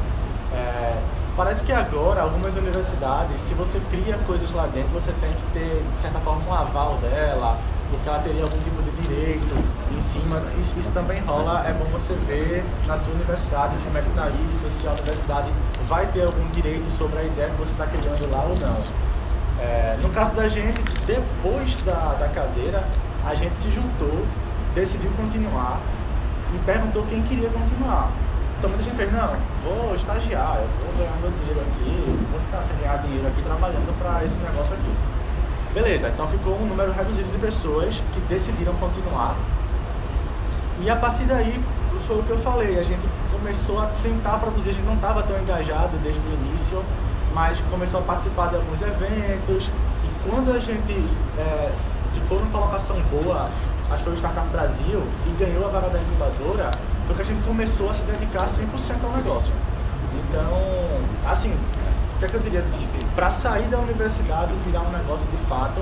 É, 0.52 0.98
parece 1.36 1.64
que 1.64 1.72
agora 1.72 2.22
algumas 2.22 2.56
universidades, 2.56 3.40
se 3.40 3.54
você 3.54 3.80
cria 3.90 4.16
coisas 4.26 4.52
lá 4.52 4.66
dentro, 4.66 4.90
você 4.90 5.12
tem 5.20 5.30
que 5.30 5.52
ter, 5.52 5.84
de 5.94 6.00
certa 6.00 6.18
forma, 6.20 6.42
um 6.48 6.54
aval 6.54 6.96
dela, 6.96 7.58
porque 7.90 8.08
ela 8.08 8.18
teria 8.20 8.42
algum 8.42 8.58
tipo 8.58 8.82
de 8.82 8.90
direito 9.02 9.94
em 9.96 10.00
cima, 10.00 10.42
isso, 10.60 10.78
isso 10.78 10.92
também 10.92 11.20
rola, 11.20 11.64
é 11.66 11.72
bom 11.72 11.84
você 11.84 12.14
ver 12.26 12.64
na 12.86 12.98
sua 12.98 13.12
universidade 13.14 13.76
como 13.84 13.96
é 13.96 14.02
que 14.02 14.08
está 14.08 14.28
isso, 14.50 14.70
se 14.70 14.86
a 14.86 14.92
universidade 14.92 15.50
vai 15.88 16.06
ter 16.06 16.24
algum 16.24 16.48
direito 16.50 16.90
sobre 16.90 17.18
a 17.18 17.24
ideia 17.24 17.50
que 17.50 17.56
você 17.56 17.72
está 17.72 17.86
criando 17.86 18.30
lá 18.30 18.42
ou 18.42 18.56
não. 18.58 18.78
É, 19.60 19.96
no 20.02 20.10
caso 20.10 20.34
da 20.34 20.48
gente, 20.48 20.80
depois 21.06 21.80
da, 21.82 22.16
da 22.18 22.28
cadeira, 22.28 22.84
a 23.24 23.34
gente 23.34 23.56
se 23.56 23.70
juntou, 23.70 24.26
decidiu 24.74 25.10
continuar 25.12 25.80
e 26.54 26.58
perguntou 26.64 27.04
quem 27.08 27.22
queria 27.22 27.48
continuar. 27.48 28.10
Então 28.58 28.70
muita 28.70 28.84
gente 28.84 28.96
fez, 28.96 29.12
não, 29.12 29.36
vou 29.62 29.94
estagiar, 29.94 30.56
eu 30.56 30.68
vou 30.84 30.94
ganhar 30.96 31.16
meu 31.20 31.30
dinheiro 31.30 31.60
aqui, 31.60 32.26
vou 32.30 32.40
ficar 32.40 32.62
sem 32.62 32.76
ganhar 32.78 32.96
dinheiro 32.98 33.26
aqui 33.28 33.42
trabalhando 33.42 33.98
para 33.98 34.24
esse 34.24 34.38
negócio 34.38 34.74
aqui. 34.74 34.90
Beleza, 35.74 36.08
então 36.08 36.28
ficou 36.28 36.54
um 36.54 36.66
número 36.66 36.92
reduzido 36.92 37.28
de 37.32 37.38
pessoas 37.38 37.96
que 38.12 38.20
decidiram 38.28 38.72
continuar. 38.74 39.34
E 40.80 40.88
a 40.88 40.94
partir 40.94 41.24
daí, 41.24 41.60
foi 42.06 42.20
o 42.20 42.22
que 42.22 42.30
eu 42.30 42.38
falei, 42.38 42.78
a 42.78 42.82
gente 42.84 43.02
começou 43.32 43.80
a 43.80 43.90
tentar 44.00 44.38
produzir, 44.38 44.70
a 44.70 44.72
gente 44.72 44.84
não 44.84 44.94
estava 44.94 45.24
tão 45.24 45.36
engajado 45.36 45.96
desde 45.98 46.20
o 46.20 46.32
início, 46.32 46.80
mas 47.34 47.58
começou 47.72 47.98
a 47.98 48.02
participar 48.04 48.50
de 48.50 48.54
alguns 48.54 48.80
eventos. 48.82 49.64
E 50.04 50.30
quando 50.30 50.54
a 50.54 50.60
gente 50.60 51.04
é, 51.38 51.72
ficou 52.14 52.38
numa 52.38 52.52
colocação 52.52 52.96
boa, 53.10 53.48
acho 53.90 53.98
que 53.98 54.04
foi 54.04 54.12
o 54.12 54.16
Startup 54.16 54.48
Brasil, 54.50 55.02
e 55.26 55.30
ganhou 55.40 55.66
a 55.66 55.70
vaga 55.70 55.88
da 55.88 55.98
incubadora, 55.98 56.70
foi 57.08 57.16
que 57.16 57.22
a 57.22 57.24
gente 57.24 57.44
começou 57.44 57.90
a 57.90 57.94
se 57.94 58.02
dedicar 58.02 58.46
100% 58.46 59.02
ao 59.02 59.10
negócio. 59.10 59.52
Então, 60.14 60.56
assim, 61.28 61.52
o 62.14 62.18
que, 62.18 62.24
é 62.24 62.28
que 62.28 62.34
eu 62.34 62.40
diria? 62.40 62.64
Para 63.14 63.30
sair 63.30 63.66
da 63.68 63.78
universidade 63.78 64.52
e 64.52 64.70
virar 64.70 64.82
um 64.82 64.90
negócio 64.90 65.26
de 65.30 65.36
fato, 65.48 65.80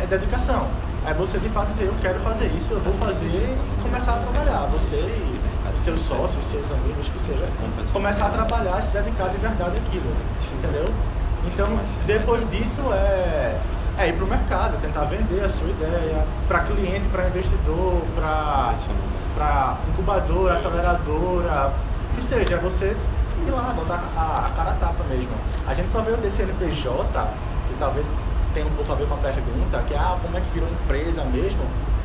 é 0.00 0.06
dedicação. 0.06 0.68
É 1.06 1.14
você 1.14 1.38
de 1.38 1.48
fato 1.48 1.68
dizer, 1.68 1.86
eu 1.86 1.94
quero 2.02 2.20
fazer 2.20 2.46
isso, 2.56 2.72
eu 2.72 2.80
vou 2.80 2.94
fazer 2.94 3.26
e 3.26 3.82
começar 3.82 4.14
a 4.14 4.18
trabalhar. 4.18 4.68
Você 4.72 4.96
e 4.96 5.40
seus 5.78 6.02
sócios, 6.02 6.44
seus 6.50 6.70
amigos, 6.70 7.08
que 7.08 7.20
seja, 7.20 7.46
começar 7.92 8.26
a 8.26 8.30
trabalhar 8.30 8.78
e 8.78 8.82
se 8.82 8.90
dedicar 8.90 9.28
de 9.28 9.38
verdade 9.38 9.78
àquilo. 9.78 10.14
Entendeu? 10.58 10.84
Então, 11.46 11.78
depois 12.06 12.48
disso 12.50 12.82
é, 12.92 13.58
é 13.98 14.08
ir 14.08 14.12
para 14.12 14.24
o 14.24 14.28
mercado, 14.28 14.80
tentar 14.82 15.04
vender 15.04 15.42
a 15.42 15.48
sua 15.48 15.70
ideia 15.70 16.24
para 16.46 16.60
cliente, 16.60 17.08
para 17.10 17.28
investidor, 17.28 18.02
para 18.14 19.78
incubadora, 19.88 20.54
aceleradora, 20.54 21.72
que 22.14 22.22
seja, 22.22 22.56
é 22.56 22.58
você 22.58 22.94
ir 23.48 23.52
lá, 23.52 23.72
botar 23.74 24.02
a, 24.16 24.46
a 24.46 24.50
cara 24.50 24.70
a 24.70 24.74
tapa 24.74 25.04
mesmo. 25.08 25.30
A 25.66 25.74
gente 25.74 25.90
só 25.90 26.00
veio 26.02 26.16
desse 26.18 26.42
NPJ, 26.42 27.28
que 27.68 27.74
talvez 27.78 28.10
tenha 28.54 28.66
um 28.66 28.70
pouco 28.70 28.92
a 28.92 28.94
ver 28.94 29.06
com 29.06 29.14
a 29.14 29.18
pergunta, 29.18 29.82
que 29.86 29.94
é 29.94 29.98
ah, 29.98 30.18
como 30.20 30.36
é 30.36 30.40
que 30.40 30.50
virou 30.50 30.68
empresa 30.68 31.24
mesmo, 31.24 31.62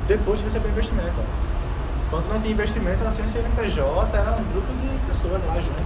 depois 0.07 0.39
de 0.39 0.45
receber 0.45 0.69
investimento. 0.69 1.19
Quando 2.09 2.29
não 2.29 2.39
tinha 2.39 2.53
investimento, 2.53 3.01
era 3.01 3.11
sem 3.11 3.25
CNPJ, 3.25 4.17
era 4.17 4.31
um 4.31 4.43
grupo 4.51 4.67
de 4.73 5.07
pessoas 5.07 5.41
lá 5.45 5.55
juntas 5.55 5.85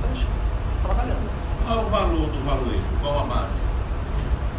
trabalhando. 0.84 1.30
Qual 1.66 1.86
o 1.86 1.90
valor 1.90 2.28
do 2.28 2.46
valuation? 2.46 3.00
Qual 3.02 3.20
a 3.20 3.24
base? 3.24 3.69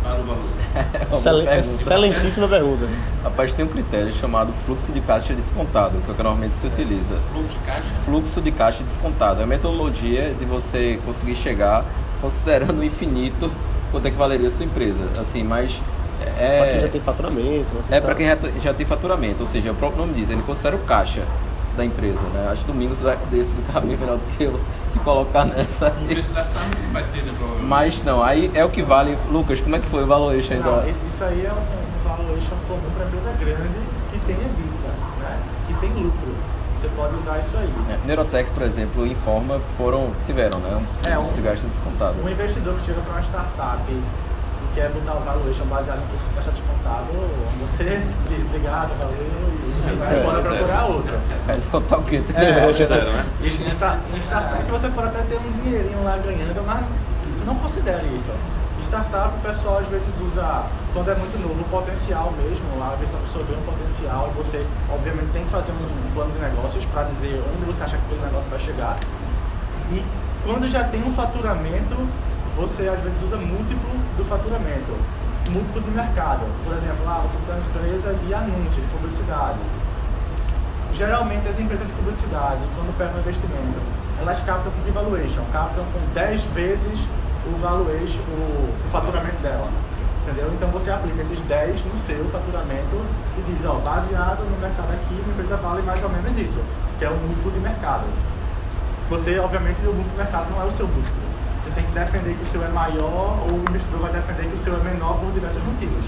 Para 0.03 0.21
o 0.21 0.25
valor. 0.25 0.45
Excelen- 1.13 1.59
excelentíssima 1.59 2.49
pergunta. 2.49 2.87
Rapaz, 3.23 3.53
tem 3.53 3.65
um 3.65 3.69
critério 3.69 4.13
chamado 4.13 4.53
fluxo 4.53 4.93
de 4.93 5.01
caixa 5.01 5.35
descontado, 5.35 5.99
que 6.05 6.09
é 6.11 6.13
o 6.13 6.17
que 6.17 6.23
normalmente 6.23 6.55
se 6.57 6.67
utiliza. 6.67 7.17
Fluxo 7.33 7.49
de 7.59 7.65
caixa? 7.65 7.89
Fluxo 8.05 8.41
de 8.41 8.53
caixa 8.53 8.85
descontado. 8.85 9.41
É 9.41 9.45
a 9.45 9.47
metodologia 9.47 10.35
de 10.39 10.45
você 10.45 10.99
conseguir 11.05 11.35
chegar, 11.35 11.85
considerando 12.21 12.79
o 12.79 12.85
infinito, 12.85 13.51
quanto 13.91 14.07
é 14.07 14.11
que 14.11 14.17
valeria 14.17 14.49
a 14.49 14.51
sua 14.51 14.65
empresa. 14.65 14.99
Assim, 15.19 15.43
mas 15.43 15.81
é... 16.39 16.59
Pra 16.59 16.67
quem 16.71 16.81
já 16.81 16.89
tem 16.89 17.01
faturamento. 17.01 17.73
Tem 17.89 17.99
É 17.99 18.01
para 18.01 18.15
quem 18.15 18.27
já, 18.27 18.39
já 18.63 18.75
tem 18.75 18.87
faturamento, 18.87 19.43
ou 19.43 19.47
seja, 19.49 19.73
o 19.73 19.75
próprio 19.75 20.01
nome 20.01 20.15
diz, 20.15 20.31
ele 20.31 20.43
considera 20.43 20.77
o 20.77 20.81
caixa 20.81 21.23
da 21.77 21.85
empresa, 21.85 22.21
né? 22.35 22.49
Acho 22.51 22.65
que 22.65 22.73
Domingos 22.73 23.01
vai 23.01 23.17
poder 23.17 23.39
explicar 23.39 23.81
bem 23.81 23.97
melhor 23.99 24.17
do 24.17 24.37
que 24.37 24.45
eu 24.45 24.59
te 24.91 24.99
colocar 25.01 25.45
nessa. 25.47 25.93
Mas 27.63 28.03
não, 28.03 28.23
aí 28.23 28.51
é 28.55 28.65
o 28.65 28.69
que 28.69 28.83
vale. 28.83 29.17
Lucas, 29.31 29.61
como 29.61 29.77
é 29.77 29.79
que 29.79 29.87
foi 29.87 30.03
o 30.03 30.07
valuation 30.07 30.57
Não, 30.57 30.81
da... 30.81 30.89
isso, 30.89 31.05
isso 31.07 31.23
aí 31.25 31.45
é 31.47 31.53
um, 31.53 31.57
um 31.57 32.09
valuation 32.09 32.57
comum 32.67 32.91
para 32.97 33.07
empresa 33.07 33.31
grande 33.39 33.69
que 34.13 34.19
tem 34.21 34.35
EBITDA, 34.37 34.89
né? 35.21 35.39
que 35.69 35.75
tem 35.75 35.91
lucro. 35.91 36.35
Você 36.81 36.89
pode 36.97 37.15
usar 37.17 37.39
isso 37.39 37.57
aí. 37.59 37.69
É, 37.91 38.07
Neurotech, 38.07 38.51
por 38.53 38.63
exemplo, 38.63 39.07
Informa 39.07 39.61
foram, 39.77 40.11
tiveram, 40.25 40.59
né? 40.61 40.83
É, 41.09 41.19
um- 41.19 41.27
esse 41.27 41.41
gasto 41.43 41.67
descontado. 41.67 42.17
Um 42.25 42.29
investidor 42.29 42.75
que 42.77 42.87
chega 42.87 43.01
para 43.03 43.13
uma 43.13 43.23
startup 43.23 43.83
e 43.93 44.03
quer 44.75 44.89
botar 44.91 45.17
o 45.19 45.21
valuation 45.21 45.65
baseado 45.67 46.01
no 46.01 46.07
fluxo 46.09 46.29
de 46.29 46.35
caixa 46.37 46.51
descontado, 46.53 47.07
você 47.61 48.03
diz 48.29 48.41
obrigado, 48.47 48.91
valeu, 49.01 49.17
e 49.17 49.83
você 49.83 49.93
vai 49.97 50.15
É, 50.17 50.21
embora 50.21 50.43
zero. 50.43 50.55
procurar 50.57 50.85
outra. 50.87 51.19
Vai 51.47 51.57
descontar 51.57 51.99
o 51.99 52.03
quê? 52.05 52.23
É, 52.35 52.73
Zero, 52.73 53.11
né? 53.13 53.27
Em 53.43 53.47
sta- 53.49 53.99
em 54.15 54.19
startup 54.21 54.65
você 54.71 54.89
pode 54.89 55.09
até 55.09 55.23
ter 55.23 55.37
um 55.39 55.53
dinheirinho 55.63 56.05
lá 56.05 56.17
ganhando, 56.19 56.65
mas 56.67 56.85
não 57.47 57.55
considere 57.57 58.07
isso. 58.15 58.31
Startup 58.83 59.29
o 59.37 59.41
pessoal 59.47 59.79
às 59.79 59.89
vezes 59.89 60.09
usa, 60.27 60.65
quando 60.95 61.11
é 61.11 61.15
muito 61.15 61.39
novo, 61.41 61.61
o 61.61 61.65
potencial 61.65 62.33
mesmo, 62.39 62.79
lá, 62.79 62.93
às 62.95 62.99
vezes 63.01 63.15
a 63.15 63.19
pessoa 63.19 63.45
vê 63.45 63.55
um 63.55 63.63
potencial 63.63 64.31
e 64.33 64.37
você 64.37 64.67
obviamente 64.91 65.31
tem 65.33 65.45
que 65.45 65.51
fazer 65.51 65.71
um 65.73 66.15
plano 66.15 66.33
de 66.33 66.39
negócios 66.41 66.85
para 66.87 67.05
dizer 67.05 67.41
onde 67.55 67.65
você 67.67 67.83
acha 67.85 67.97
que 67.97 68.03
aquele 68.07 68.23
negócio 68.27 68.51
vai 68.51 68.59
chegar. 68.61 68.97
E 69.93 70.03
quando 70.45 70.69
já 70.71 70.83
tem 70.85 71.03
um 71.05 71.13
faturamento, 71.13 71.95
você 72.57 72.89
às 72.89 72.99
vezes 73.01 73.23
usa 73.23 73.37
múltiplo 73.37 73.91
do 74.21 74.25
faturamento, 74.29 74.93
múltiplo 75.49 75.81
de 75.81 75.91
mercado. 75.91 76.45
Por 76.65 76.77
exemplo, 76.77 77.05
lá 77.05 77.25
você 77.25 77.39
tem 77.41 77.57
uma 77.57 77.65
empresa 77.65 78.15
de 78.15 78.35
anúncio, 78.35 78.81
de 78.81 78.89
publicidade. 78.89 79.59
Geralmente 80.95 81.49
as 81.49 81.59
empresas 81.59 81.87
de 81.87 81.93
publicidade, 81.95 82.61
quando 82.77 82.97
pegam 82.99 83.19
investimento, 83.19 83.81
elas 84.21 84.39
captam 84.45 84.71
com 84.73 84.93
valuation, 84.93 85.43
captam 85.53 85.85
com 85.93 86.01
10 86.13 86.45
vezes 86.53 86.99
o 87.47 87.57
valuation, 87.59 88.21
o, 88.29 88.69
o 88.69 88.91
faturamento 88.91 89.41
dela. 89.41 89.69
Entendeu? 90.23 90.53
Então 90.53 90.69
você 90.69 90.91
aplica 90.91 91.23
esses 91.23 91.41
10 91.41 91.85
no 91.87 91.97
seu 91.97 92.23
faturamento 92.29 93.01
e 93.39 93.53
diz, 93.53 93.65
ó, 93.65 93.75
baseado 93.77 94.45
no 94.45 94.61
mercado 94.61 94.93
aqui, 94.93 95.15
uma 95.15 95.33
empresa 95.33 95.57
vale 95.57 95.81
mais 95.81 96.03
ou 96.05 96.11
menos 96.11 96.37
isso, 96.37 96.61
que 96.99 97.05
é 97.07 97.09
o 97.09 97.15
múltiplo 97.15 97.51
de 97.53 97.61
mercado. 97.61 98.05
Você, 99.09 99.39
obviamente, 99.39 99.81
o 99.81 99.95
múltiplo 99.95 100.13
de 100.13 100.19
mercado 100.19 100.51
não 100.51 100.61
é 100.63 100.67
o 100.67 100.71
seu 100.71 100.87
múltiplo. 100.87 101.30
Você 101.71 101.77
tem 101.77 101.85
que 101.85 101.93
defender 101.93 102.35
que 102.35 102.43
o 102.43 102.47
seu 102.47 102.65
é 102.65 102.69
maior 102.69 103.39
ou 103.47 103.53
o 103.53 103.61
investidor 103.69 104.01
vai 104.01 104.11
defender 104.11 104.49
que 104.49 104.55
o 104.55 104.59
seu 104.59 104.75
é 104.75 104.79
menor 104.83 105.21
por 105.21 105.31
diversos 105.31 105.63
motivos. 105.63 106.05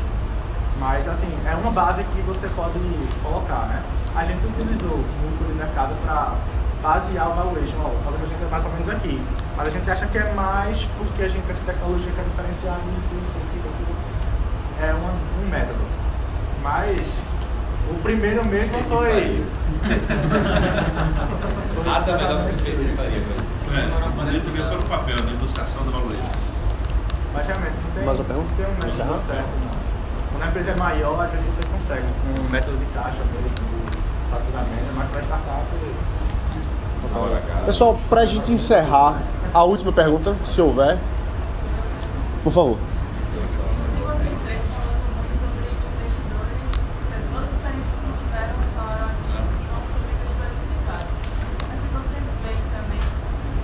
Mas, 0.81 1.07
assim, 1.07 1.29
é 1.47 1.55
uma 1.55 1.71
base 1.71 2.03
que 2.03 2.21
você 2.23 2.49
pode 2.49 2.81
colocar, 3.23 3.69
né? 3.69 3.81
A 4.17 4.25
gente 4.25 4.45
utilizou 4.45 4.91
o 4.91 5.05
múltiplo 5.23 5.47
de 5.47 5.53
mercado 5.55 5.95
para 6.05 6.35
basear 6.83 7.31
o 7.31 7.35
valuation. 7.35 7.77
Ó, 7.79 7.91
o 7.91 7.99
valuation 8.03 8.35
é 8.45 8.49
mais 8.51 8.65
ou 8.65 8.73
menos 8.73 8.89
aqui. 8.89 9.23
Mas 9.57 9.69
a 9.69 9.71
gente 9.71 9.89
acha 9.89 10.05
que 10.09 10.19
é 10.19 10.35
mais 10.35 10.83
porque 10.99 11.23
a 11.23 11.29
gente 11.29 11.45
tem 11.45 11.55
essa 11.55 11.65
tecnologia 11.65 12.11
que 12.11 12.21
é 12.21 12.25
diferenciar 12.25 12.81
isso, 12.99 13.07
isso, 13.07 13.37
aquilo, 13.47 13.71
aquilo. 13.71 13.95
É 14.83 14.93
uma, 14.95 15.13
um 15.13 15.47
método. 15.49 15.85
Mas 16.61 17.01
o 17.89 17.95
primeiro 18.03 18.45
mesmo 18.49 18.83
foi... 18.83 19.47
Nada 21.87 22.17
melhor 22.17 22.49
do 22.49 22.57
que 22.57 22.63
feitiçaria 22.71 23.21
pra 23.73 23.81
isso. 23.81 23.89
É, 23.89 24.25
bonito 24.25 24.53
ver 24.53 24.65
só 24.65 24.77
no 24.77 24.83
papel, 24.85 25.17
na 25.25 25.31
ilustração 25.33 25.83
do 25.85 25.91
valor. 25.91 26.13
Mas 27.33 27.47
realmente 27.47 27.75
não 27.85 27.91
tem, 27.95 28.05
Mais 28.05 28.19
uma 28.19 28.25
pergunta? 28.25 28.51
não 28.51 28.57
tem 28.57 28.67
um 28.67 28.75
método 28.75 29.27
certo, 29.27 29.49
não. 29.65 29.83
Quando 30.33 30.43
a 30.43 30.47
empresa 30.49 30.71
é 30.71 30.77
maior, 30.79 31.25
às 31.25 31.31
vezes 31.31 31.47
você 31.47 31.63
consegue 31.73 32.07
com 32.07 32.43
um 32.43 32.49
método 32.51 32.77
de 32.77 32.85
caixa 32.87 33.19
mesmo, 33.33 33.49
de 33.49 33.99
faturamento, 34.31 34.93
mas 34.95 35.09
para 35.11 35.23
startup... 35.23 35.67
Pessoal, 37.67 37.99
pra 38.09 38.25
gente 38.25 38.53
encerrar, 38.53 39.19
a 39.53 39.65
última 39.65 39.93
pergunta, 39.93 40.35
se 40.47 40.61
houver. 40.61 40.99
Por 42.45 42.53
favor. 42.53 42.79
Vocês 44.01 44.39
três 44.47 44.63
falam 44.73 44.97
um 44.97 45.03
pouco 45.13 45.35
sobre 45.43 45.67
investidores, 45.69 46.69
todas 47.31 47.49
as 47.49 47.55
experiências 47.55 48.01
que 48.01 48.11
tiveram 48.23 48.55
falaram 48.75 49.07
aqui 49.13 49.35
são 49.67 49.79
sobre 49.93 50.11
investidores 50.15 50.57
privados. 50.63 51.11
Mas 51.69 51.77
se 51.83 51.89
vocês 51.93 52.25
veem 52.43 52.63
também 52.73 53.03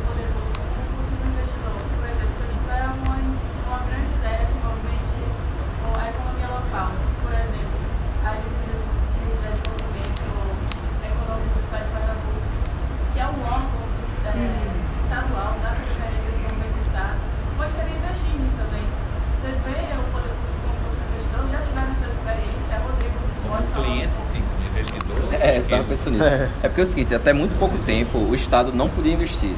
sobre 0.05 0.23
o 0.29 0.35
um 0.35 0.93
possível 0.99 1.27
investidor, 1.33 1.79
por 1.79 2.07
exemplo, 2.11 2.35
se 2.37 2.43
eu 2.45 2.51
tiver 2.59 2.85
uma, 2.87 3.17
uma 3.19 3.81
grande 3.89 4.13
ideia 4.19 4.43
que 4.45 4.57
movimente 4.61 5.21
a 5.89 6.05
economia 6.11 6.49
local, 6.53 6.89
por 7.23 7.33
exemplo, 7.33 7.79
a 8.23 8.29
Agência 8.31 8.61
de 8.63 9.27
Desenvolvimento 9.43 10.27
Econômico 11.03 11.55
do 11.57 11.63
Estado 11.65 11.83
de 11.83 11.91
Pernambuco, 11.97 12.47
que 13.11 13.19
é 13.19 13.27
um 13.27 13.41
órgão 13.43 13.83
é, 14.29 14.71
estadual 15.03 15.51
da 15.65 15.71
Secretaria 15.75 16.21
de 16.23 16.31
Desenvolvimento 16.31 16.75
do 16.79 16.83
Estado, 16.87 17.19
pode 17.59 17.73
querer 17.75 17.91
investir 17.99 18.31
em 18.31 18.39
mim 18.39 18.53
também. 18.55 18.87
Vocês 19.39 19.57
veem 19.65 19.91
o 19.99 20.05
poder 20.13 20.31
público 20.31 20.63
como 20.63 20.79
possível 20.87 21.09
investidor? 21.09 21.43
Já 21.51 21.59
tiveram 21.65 21.91
essa 21.91 22.07
experiência? 22.07 22.75
Rodrigo, 22.79 23.19
pode 23.49 23.67
falar? 23.67 23.87
Cliente, 23.89 24.19
sim, 24.23 24.43
como 24.45 24.63
investidor. 24.69 25.19
É, 25.35 25.59
eu 25.59 25.63
tava 25.65 25.83
esqueço. 25.83 25.89
pensando 25.89 26.15
nisso. 26.15 26.29
É. 26.29 26.51
porque 26.79 26.81
é 26.81 26.85
o 26.85 26.87
seguinte, 26.87 27.15
até 27.15 27.33
muito 27.33 27.59
pouco 27.59 27.77
tempo 27.79 28.19
o 28.19 28.35
Estado 28.35 28.73
não 28.73 28.89
podia 28.89 29.13
investir. 29.13 29.51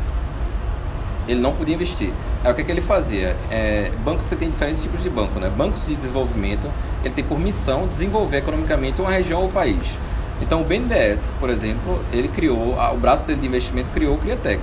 Ele 1.29 1.39
não 1.39 1.53
podia 1.53 1.75
investir. 1.75 2.13
Aí 2.43 2.51
o 2.51 2.55
que, 2.55 2.63
é 2.63 2.65
que 2.65 2.73
ele 2.73 2.81
fazia? 2.81 3.37
É, 3.51 3.91
bancos, 4.03 4.25
você 4.25 4.37
tem 4.37 4.49
diferentes 4.49 4.83
tipos 4.83 5.03
de 5.03 5.11
banco, 5.11 5.39
né? 5.39 5.51
Bancos 5.55 5.87
de 5.87 5.97
desenvolvimento, 5.97 6.67
ele 7.05 7.13
tem 7.13 7.23
por 7.23 7.39
missão 7.39 7.87
desenvolver 7.87 8.39
economicamente 8.39 9.03
uma 9.03 9.11
região 9.11 9.43
ou 9.43 9.49
país. 9.51 9.99
Então 10.41 10.63
o 10.63 10.65
BNDES, 10.65 11.31
por 11.39 11.51
exemplo, 11.51 12.01
ele 12.11 12.29
criou, 12.29 12.75
o 12.75 12.97
braço 12.97 13.27
dele 13.27 13.41
de 13.41 13.47
investimento 13.47 13.91
criou 13.91 14.15
o 14.15 14.19
Criatec. 14.19 14.63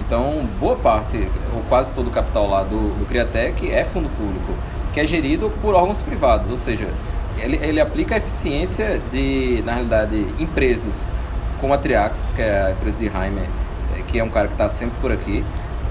Então, 0.00 0.48
boa 0.58 0.74
parte, 0.74 1.28
ou 1.54 1.62
quase 1.68 1.92
todo 1.92 2.08
o 2.08 2.10
capital 2.10 2.48
lá 2.48 2.64
do, 2.64 2.98
do 2.98 3.06
Criatec 3.06 3.70
é 3.70 3.84
fundo 3.84 4.08
público, 4.16 4.54
que 4.92 4.98
é 4.98 5.06
gerido 5.06 5.52
por 5.62 5.74
órgãos 5.74 6.02
privados, 6.02 6.50
ou 6.50 6.56
seja, 6.56 6.88
ele, 7.38 7.56
ele 7.62 7.80
aplica 7.80 8.16
a 8.16 8.18
eficiência 8.18 9.00
de, 9.12 9.62
na 9.64 9.74
realidade, 9.74 10.26
empresas 10.40 11.06
como 11.64 11.72
a 11.72 11.78
Triaxis, 11.78 12.34
que 12.34 12.42
é 12.42 12.60
a 12.60 12.70
empresa 12.72 12.98
de 12.98 13.08
Jaime, 13.08 13.40
eh, 13.40 14.02
que 14.06 14.18
é 14.18 14.22
um 14.22 14.28
cara 14.28 14.48
que 14.48 14.52
está 14.52 14.68
sempre 14.68 14.96
por 15.00 15.10
aqui, 15.10 15.42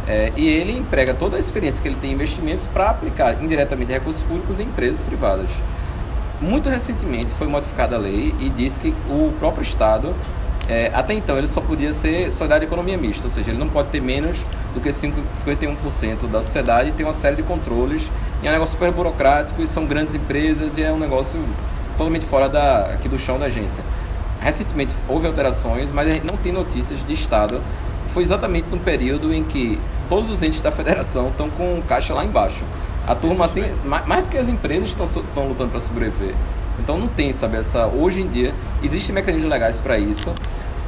eh, 0.08 0.32
e 0.36 0.48
ele 0.48 0.78
emprega 0.78 1.16
toda 1.16 1.36
a 1.36 1.40
experiência 1.40 1.82
que 1.82 1.88
ele 1.88 1.98
tem 2.00 2.12
em 2.12 2.14
investimentos 2.14 2.68
para 2.68 2.92
aplicar 2.92 3.44
indiretamente 3.44 3.92
recursos 3.92 4.22
públicos 4.22 4.60
em 4.60 4.66
empresas 4.66 5.02
privadas. 5.02 5.50
Muito 6.40 6.70
recentemente 6.70 7.34
foi 7.34 7.48
modificada 7.48 7.96
a 7.96 8.00
lei 8.00 8.36
e 8.40 8.52
diz 8.52 8.78
que 8.78 8.94
o 9.10 9.34
próprio 9.40 9.64
Estado, 9.64 10.14
eh, 10.70 10.92
até 10.94 11.16
então, 11.16 11.40
ele 11.40 11.48
só 11.48 11.60
podia 11.60 11.92
ser 11.92 12.30
sociedade 12.30 12.60
de 12.60 12.68
economia 12.68 12.96
mista, 12.96 13.24
ou 13.24 13.34
seja, 13.34 13.50
ele 13.50 13.58
não 13.58 13.70
pode 13.70 13.90
ter 13.90 14.00
menos 14.00 14.46
do 14.76 14.80
que 14.80 14.94
5 14.94 15.24
51% 15.36 16.28
da 16.28 16.44
sociedade 16.44 16.90
e 16.90 16.92
tem 16.92 17.04
uma 17.04 17.16
série 17.16 17.38
de 17.38 17.42
controles. 17.42 18.12
E 18.44 18.48
é 18.48 18.50
um 18.52 18.54
negócio 18.54 18.74
super 18.74 18.92
burocrático 18.92 19.60
e 19.60 19.68
são 19.68 19.88
grandes 19.88 20.14
empresas 20.14 20.78
e 20.78 20.84
é 20.84 20.92
um 20.92 21.00
negócio 21.00 21.44
totalmente 21.98 22.28
fora 22.28 22.48
da, 22.48 22.94
aqui 22.94 23.10
do 23.10 23.18
chão 23.18 23.40
da 23.40 23.50
gente. 23.50 23.82
Recentemente 24.44 24.96
houve 25.08 25.26
alterações, 25.28 25.92
mas 25.92 26.08
a 26.10 26.14
gente 26.14 26.26
não 26.30 26.38
tem 26.38 26.52
notícias 26.52 27.06
de 27.06 27.14
Estado. 27.14 27.62
Foi 28.14 28.24
exatamente 28.24 28.70
no 28.70 28.78
período 28.78 29.34
em 29.34 29.44
que 29.44 29.80
todos 30.10 30.30
os 30.30 30.44
entes 30.44 30.62
da 30.62 30.72
federação 30.72 31.30
estão 31.30 31.50
com 31.50 31.82
caixa 31.88 32.14
lá 32.14 32.24
embaixo. 32.24 32.64
A 33.08 33.16
turma, 33.16 33.46
assim, 33.46 33.64
mais, 33.84 34.24
do 34.24 34.30
que 34.30 34.38
as 34.38 34.48
empresas 34.48 34.90
estão, 34.90 35.48
lutando 35.48 35.72
para 35.72 35.80
sobreviver. 35.80 36.36
Então 36.80 36.98
não 36.98 37.08
tem, 37.08 37.34
sabe, 37.34 37.58
essa. 37.58 37.88
Hoje 37.88 38.22
em 38.22 38.28
dia, 38.28 38.54
existem 38.84 39.14
mecanismos 39.16 39.50
legais 39.52 39.80
para 39.80 39.98
isso. 39.98 40.32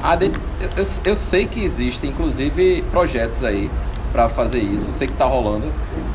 A 0.03 0.15
de- 0.15 0.26
eu, 0.26 0.69
eu, 0.77 0.88
eu 1.06 1.15
sei 1.15 1.45
que 1.45 1.64
existem, 1.64 2.10
inclusive, 2.11 2.84
projetos 2.91 3.44
aí 3.44 3.69
para 4.11 4.30
fazer 4.30 4.60
isso. 4.60 4.91
Sei 4.94 5.07
que 5.07 5.14
está 5.14 5.26
rolando. 5.26 5.68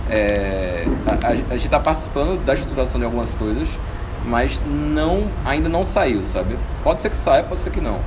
É, 0.09 0.87
a, 1.07 1.27
a- 1.27 1.31
a 1.31 1.35
gente 1.57 1.67
está 1.67 1.79
participando 1.79 2.45
da 2.45 2.55
estruturação 2.55 2.99
de 2.99 3.05
algumas 3.05 3.35
coisas, 3.35 3.69
mas 4.27 4.61
não, 4.67 5.31
ainda 5.45 5.69
não 5.69 5.85
saiu, 5.85 6.25
sabe? 6.27 6.59
Pode 6.85 7.01
ser 7.01 7.11
que 7.11 7.17
saia, 7.17 7.43
pode 7.45 7.61
ser 7.61 7.71
que 7.71 7.81
não. 7.81 7.99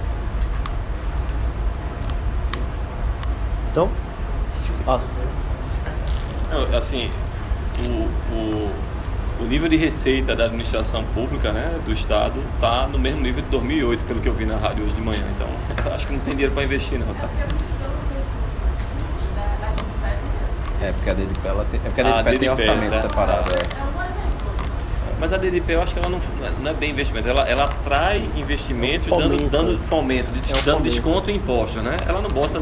Então? 3.71 3.89
Ah, 4.87 4.99
Não, 6.51 6.77
assim, 6.77 7.09
o, 7.87 8.33
o, 8.35 8.71
o 9.41 9.45
nível 9.45 9.67
de 9.67 9.75
receita 9.77 10.35
da 10.35 10.45
administração 10.45 11.03
pública, 11.15 11.51
né, 11.51 11.79
do 11.85 11.91
Estado, 11.93 12.39
está 12.55 12.85
no 12.87 12.99
mesmo 12.99 13.21
nível 13.21 13.41
de 13.41 13.49
2008, 13.49 14.03
pelo 14.03 14.21
que 14.21 14.27
eu 14.29 14.33
vi 14.33 14.45
na 14.45 14.57
rádio 14.57 14.83
hoje 14.85 14.93
de 14.93 15.01
manhã. 15.01 15.23
Então, 15.35 15.47
acho 15.93 16.05
que 16.05 16.13
não 16.13 16.19
tem 16.19 16.31
dinheiro 16.31 16.53
para 16.53 16.63
investir, 16.63 16.99
não, 16.99 17.13
tá? 17.15 17.27
É, 20.81 20.91
porque 20.91 21.09
a 21.09 21.13
DDP, 21.13 21.47
ela 21.47 21.65
tem, 21.71 21.79
é 21.79 21.83
porque 21.87 22.01
a 22.01 22.05
Ah, 22.19 22.21
DDP 22.21 22.39
tem 22.39 22.49
DDP, 22.49 22.69
orçamento 22.69 22.91
né? 22.91 23.01
separado. 23.01 23.51
é. 23.51 23.92
Mas 25.23 25.31
a 25.31 25.37
DDP 25.37 25.75
eu 25.75 25.81
acho 25.81 25.93
que 25.93 25.99
ela 26.01 26.09
não, 26.09 26.19
não 26.61 26.71
é 26.71 26.73
bem 26.73 26.91
investimento, 26.91 27.29
ela, 27.29 27.43
ela 27.47 27.63
atrai 27.63 28.29
investimentos 28.35 29.07
É 29.07 29.09
um 29.09 29.21
fomento. 29.21 29.43
dando, 29.45 29.67
dando 29.67 29.79
fomento, 29.79 30.29
de- 30.29 30.39
É 30.39 30.57
um 30.57 30.57
dando 30.57 30.63
fomento. 30.65 30.83
desconto 30.83 31.31
em 31.31 31.35
impostos, 31.37 31.81
né? 31.81 31.95
Ela 32.05 32.19
não 32.21 32.27
bota. 32.29 32.61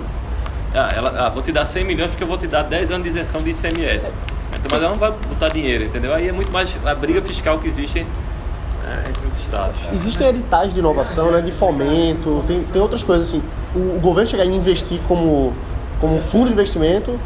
Ah, 0.71 0.89
ela, 0.95 1.25
ah, 1.25 1.29
vou 1.29 1.41
te 1.41 1.51
dar 1.51 1.65
100 1.65 1.83
milhões 1.83 2.11
porque 2.11 2.23
eu 2.23 2.27
vou 2.27 2.37
te 2.37 2.45
dar 2.45 2.61
10 2.61 2.91
anos 2.91 3.01
de 3.01 3.09
isenção 3.09 3.41
de 3.41 3.49
ICMS. 3.49 4.13
Então, 4.49 4.67
mas 4.69 4.79
ela 4.79 4.91
não 4.91 4.99
vai 4.99 5.09
botar 5.11 5.47
dinheiro, 5.47 5.85
entendeu? 5.85 6.13
Aí 6.13 6.29
é 6.29 6.31
muito 6.31 6.53
mais 6.53 6.77
a 6.85 6.93
briga 6.93 7.19
fiscal 7.23 7.57
que 7.57 7.67
existe 7.67 8.01
né, 8.01 9.05
entre 9.09 9.25
os 9.25 9.39
estados. 9.41 9.75
Existem 9.91 10.27
editais 10.27 10.75
de 10.75 10.81
inovação, 10.81 11.31
né, 11.31 11.41
de 11.41 11.51
fomento, 11.51 12.43
tem, 12.45 12.61
tem 12.71 12.79
outras 12.79 13.01
coisas 13.01 13.27
assim. 13.27 13.41
O, 13.75 13.97
o 13.97 13.99
governo 13.99 14.29
chegar 14.29 14.43
a 14.43 14.45
investir 14.45 14.99
como, 15.07 15.51
como 15.99 16.15
um 16.17 16.21
fundo 16.21 16.45
de 16.45 16.53
investimento. 16.53 17.19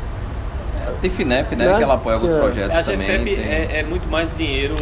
Tem 1.05 1.09
FINEP, 1.11 1.55
né? 1.55 1.65
Né? 1.67 1.77
Que 1.77 1.83
ela 1.83 1.93
apoia 1.93 2.15
alguns 2.15 2.31
Sim, 2.31 2.37
é. 2.37 2.39
projetos 2.41 2.75
A 2.77 2.83
também. 2.83 3.07
GFEP 3.07 3.35
tem- 3.35 3.45
é, 3.45 3.79
é 3.79 3.83
muito 3.83 4.09
mais 4.09 4.35
dinheiro 4.35 4.75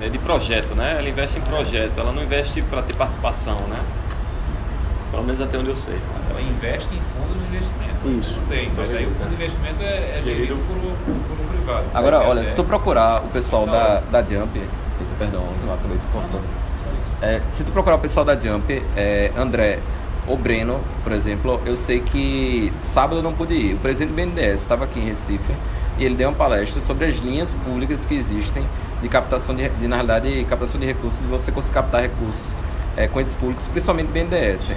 é, 0.00 0.08
de 0.08 0.18
projeto, 0.18 0.74
né? 0.74 0.96
Ela 0.98 1.06
investe 1.08 1.38
em 1.38 1.42
projeto, 1.42 1.92
ela 1.98 2.12
não 2.12 2.22
investe 2.22 2.62
para 2.62 2.80
ter 2.80 2.96
participação, 2.96 3.56
né? 3.68 3.78
Pelo 5.10 5.22
menos 5.22 5.38
até 5.40 5.58
onde 5.58 5.68
eu 5.68 5.76
sei. 5.76 5.96
Ela 6.30 6.40
investe 6.40 6.94
em 6.94 7.00
fundos 7.00 7.42
de 7.42 7.46
investimento. 7.54 8.18
Isso. 8.18 8.34
Tudo 8.36 8.48
bem, 8.48 8.72
mas 8.74 8.94
aí 8.96 9.04
o 9.06 9.10
fundo 9.10 9.28
de 9.28 9.34
investimento 9.34 9.82
é, 9.82 10.18
é 10.18 10.22
gerido 10.24 10.56
por, 10.66 10.76
um- 10.78 11.18
por 11.28 11.38
um 11.44 11.46
privado. 11.48 11.84
Agora, 11.92 12.16
É, 12.24 12.26
olha, 12.26 12.40
é- 12.40 12.44
se 12.44 12.56
tu 12.56 12.64
procurar 12.64 13.22
o 13.22 13.28
pessoal 13.28 13.66
da, 13.66 14.00
da 14.00 14.22
Jump, 14.22 14.58
perdão, 15.18 15.44
eu 15.66 15.74
acabei 15.74 15.98
te 15.98 16.06
cortando. 16.06 16.44
É, 17.20 17.40
se 17.52 17.64
tu 17.64 17.72
procurar 17.72 17.96
o 17.96 17.98
pessoal 17.98 18.24
da 18.24 18.38
Jump, 18.38 18.82
é, 18.96 19.30
André 19.36 19.80
ou 20.26 20.36
Breno, 20.36 20.80
por 21.02 21.12
exemplo, 21.12 21.60
eu 21.64 21.76
sei 21.76 22.00
que 22.00 22.72
sábado 22.80 23.16
eu 23.16 23.22
não 23.22 23.32
pude 23.32 23.54
ir. 23.54 23.74
O 23.74 23.78
presidente 23.78 24.10
do 24.10 24.14
BNDES 24.14 24.60
estava 24.60 24.84
aqui 24.84 24.98
em 24.98 25.04
Recife 25.04 25.52
e 25.98 26.04
ele 26.04 26.14
deu 26.14 26.28
uma 26.28 26.34
palestra 26.36 26.80
sobre 26.80 27.06
as 27.06 27.16
linhas 27.18 27.52
públicas 27.64 28.04
que 28.04 28.14
existem 28.14 28.66
de 29.00 29.08
captação 29.08 29.54
de, 29.54 29.68
de 29.68 29.88
na 29.88 29.96
realidade, 29.96 30.44
captação 30.48 30.80
de 30.80 30.86
recursos, 30.86 31.20
de 31.20 31.26
você 31.26 31.52
conseguir 31.52 31.74
captar 31.74 32.02
recursos 32.02 32.46
é, 32.96 33.06
com 33.06 33.20
entes 33.20 33.34
públicos, 33.34 33.66
principalmente 33.68 34.08
BNDES. 34.08 34.72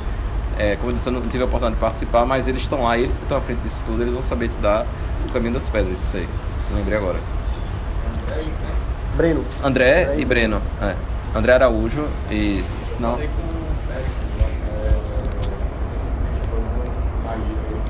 É, 0.57 0.75
como 0.75 0.89
eu 0.91 0.95
disse, 0.95 1.07
eu 1.07 1.13
não 1.13 1.21
tive 1.21 1.43
a 1.43 1.45
oportunidade 1.45 1.75
de 1.75 1.81
participar, 1.81 2.25
mas 2.25 2.47
eles 2.47 2.61
estão 2.61 2.83
lá, 2.83 2.97
eles 2.97 3.17
que 3.17 3.23
estão 3.23 3.37
à 3.37 3.41
frente 3.41 3.59
disso 3.59 3.81
tudo, 3.85 4.01
eles 4.01 4.13
vão 4.13 4.21
saber 4.21 4.49
te 4.49 4.57
dar 4.59 4.85
o 5.27 5.31
caminho 5.31 5.53
das 5.53 5.69
pedras, 5.69 5.97
isso 5.99 6.17
aí. 6.17 6.27
Eu 6.69 6.77
lembrei 6.77 6.97
agora. 6.97 7.17
Breno. 9.15 9.43
André 9.63 10.15
e 10.17 10.25
Breno. 10.25 10.61
É. 10.81 10.95
André 11.35 11.53
Araújo 11.53 12.07
e. 12.29 12.63
Senão. 12.87 13.17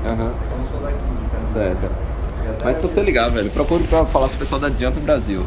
Aham. 0.08 0.32
Certo. 1.52 1.90
Mas 2.64 2.76
se 2.76 2.82
você 2.82 3.00
ligar, 3.02 3.30
velho, 3.30 3.50
procure 3.50 3.84
pra 3.84 4.04
falar 4.06 4.28
com 4.28 4.34
o 4.34 4.38
pessoal 4.38 4.60
da 4.60 4.68
Jump 4.68 4.98
Brasil. 5.00 5.44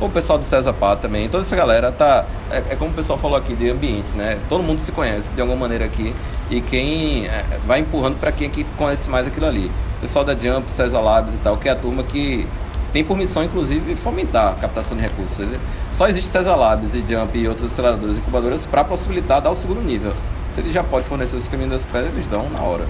Ou 0.00 0.08
o 0.08 0.10
pessoal 0.10 0.38
do 0.38 0.44
César 0.44 0.72
Pá 0.72 0.96
também. 0.96 1.28
Toda 1.28 1.42
essa 1.44 1.54
galera 1.54 1.92
tá. 1.92 2.24
É, 2.50 2.58
é 2.70 2.76
como 2.76 2.90
o 2.90 2.94
pessoal 2.94 3.18
falou 3.18 3.36
aqui 3.36 3.54
de 3.54 3.70
ambiente, 3.70 4.10
né? 4.16 4.38
Todo 4.48 4.62
mundo 4.62 4.80
se 4.80 4.90
conhece 4.90 5.34
de 5.34 5.40
alguma 5.40 5.58
maneira 5.60 5.84
aqui. 5.84 6.14
E 6.50 6.60
quem 6.60 7.26
é, 7.26 7.44
vai 7.66 7.80
empurrando 7.80 8.18
pra 8.18 8.32
quem 8.32 8.46
aqui 8.48 8.64
conhece 8.76 9.08
mais 9.08 9.26
aquilo 9.26 9.46
ali. 9.46 9.70
O 9.98 10.00
pessoal 10.00 10.24
da 10.24 10.36
Jump, 10.36 10.68
César 10.70 11.00
Labs 11.00 11.34
e 11.34 11.38
tal, 11.38 11.56
que 11.56 11.68
é 11.68 11.72
a 11.72 11.76
turma 11.76 12.02
que 12.02 12.46
tem 12.92 13.04
por 13.04 13.16
missão, 13.16 13.44
inclusive, 13.44 13.94
fomentar 13.94 14.52
a 14.52 14.54
captação 14.56 14.96
de 14.96 15.02
recursos. 15.02 15.38
Ele- 15.38 15.58
Só 15.92 16.08
existe 16.08 16.28
César 16.28 16.56
Labs 16.56 16.94
e 16.94 17.04
Jump 17.06 17.38
e 17.38 17.46
outras 17.46 17.70
aceleradoras 17.72 18.16
e 18.16 18.18
incubadoras 18.18 18.66
para 18.66 18.82
possibilitar 18.84 19.40
dar 19.40 19.50
o 19.50 19.54
segundo 19.54 19.80
nível. 19.80 20.12
Se 20.50 20.60
ele 20.60 20.72
já 20.72 20.82
pode 20.82 21.06
fornecer 21.06 21.36
os 21.36 21.46
caminhos 21.48 21.72
das 21.72 21.86
pedras, 21.86 22.12
eles 22.12 22.26
dão 22.26 22.48
na 22.50 22.62
hora. 22.62 22.84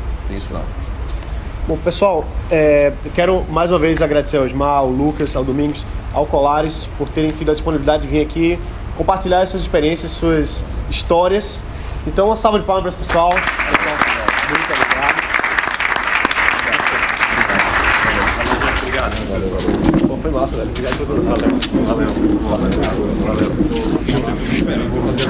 Não. 0.51 0.82
Bom, 1.67 1.77
pessoal, 1.77 2.25
é, 2.51 2.93
eu 3.05 3.11
quero 3.13 3.45
mais 3.49 3.71
uma 3.71 3.79
vez 3.79 4.03
agradecer 4.03 4.37
ao 4.37 4.45
Osmar, 4.45 4.79
ao 4.79 4.89
Lucas, 4.89 5.37
ao 5.37 5.45
Domingos, 5.45 5.87
ao 6.13 6.27
Colares 6.27 6.89
por 6.99 7.09
terem 7.09 7.31
tido 7.31 7.53
a 7.53 7.55
disponibilidade 7.55 8.03
de 8.03 8.09
vir 8.09 8.21
aqui 8.21 8.59
compartilhar 8.97 9.41
essas 9.41 9.63
experiências, 9.63 10.11
suas 10.13 10.65
histórias. 10.91 11.63
Então, 12.07 12.27
uma 12.27 12.37
salva 12.37 12.59
de 12.59 12.65
palmas 12.65 12.95
para 12.95 13.03
esse 13.03 13.13
pessoal. 13.13 13.31
Muito 13.31 13.45
obrigado. 14.73 15.23
Obrigado. 18.83 20.09
Pô, 20.09 20.17
foi 20.17 20.31
massa, 20.31 20.57
velho. 20.57 20.69
Obrigado 20.71 20.99
por 20.99 21.07
tudo. 21.07 21.23
Valeu. 21.23 21.49
Valeu. 21.87 22.09
Valeu. 23.27 23.53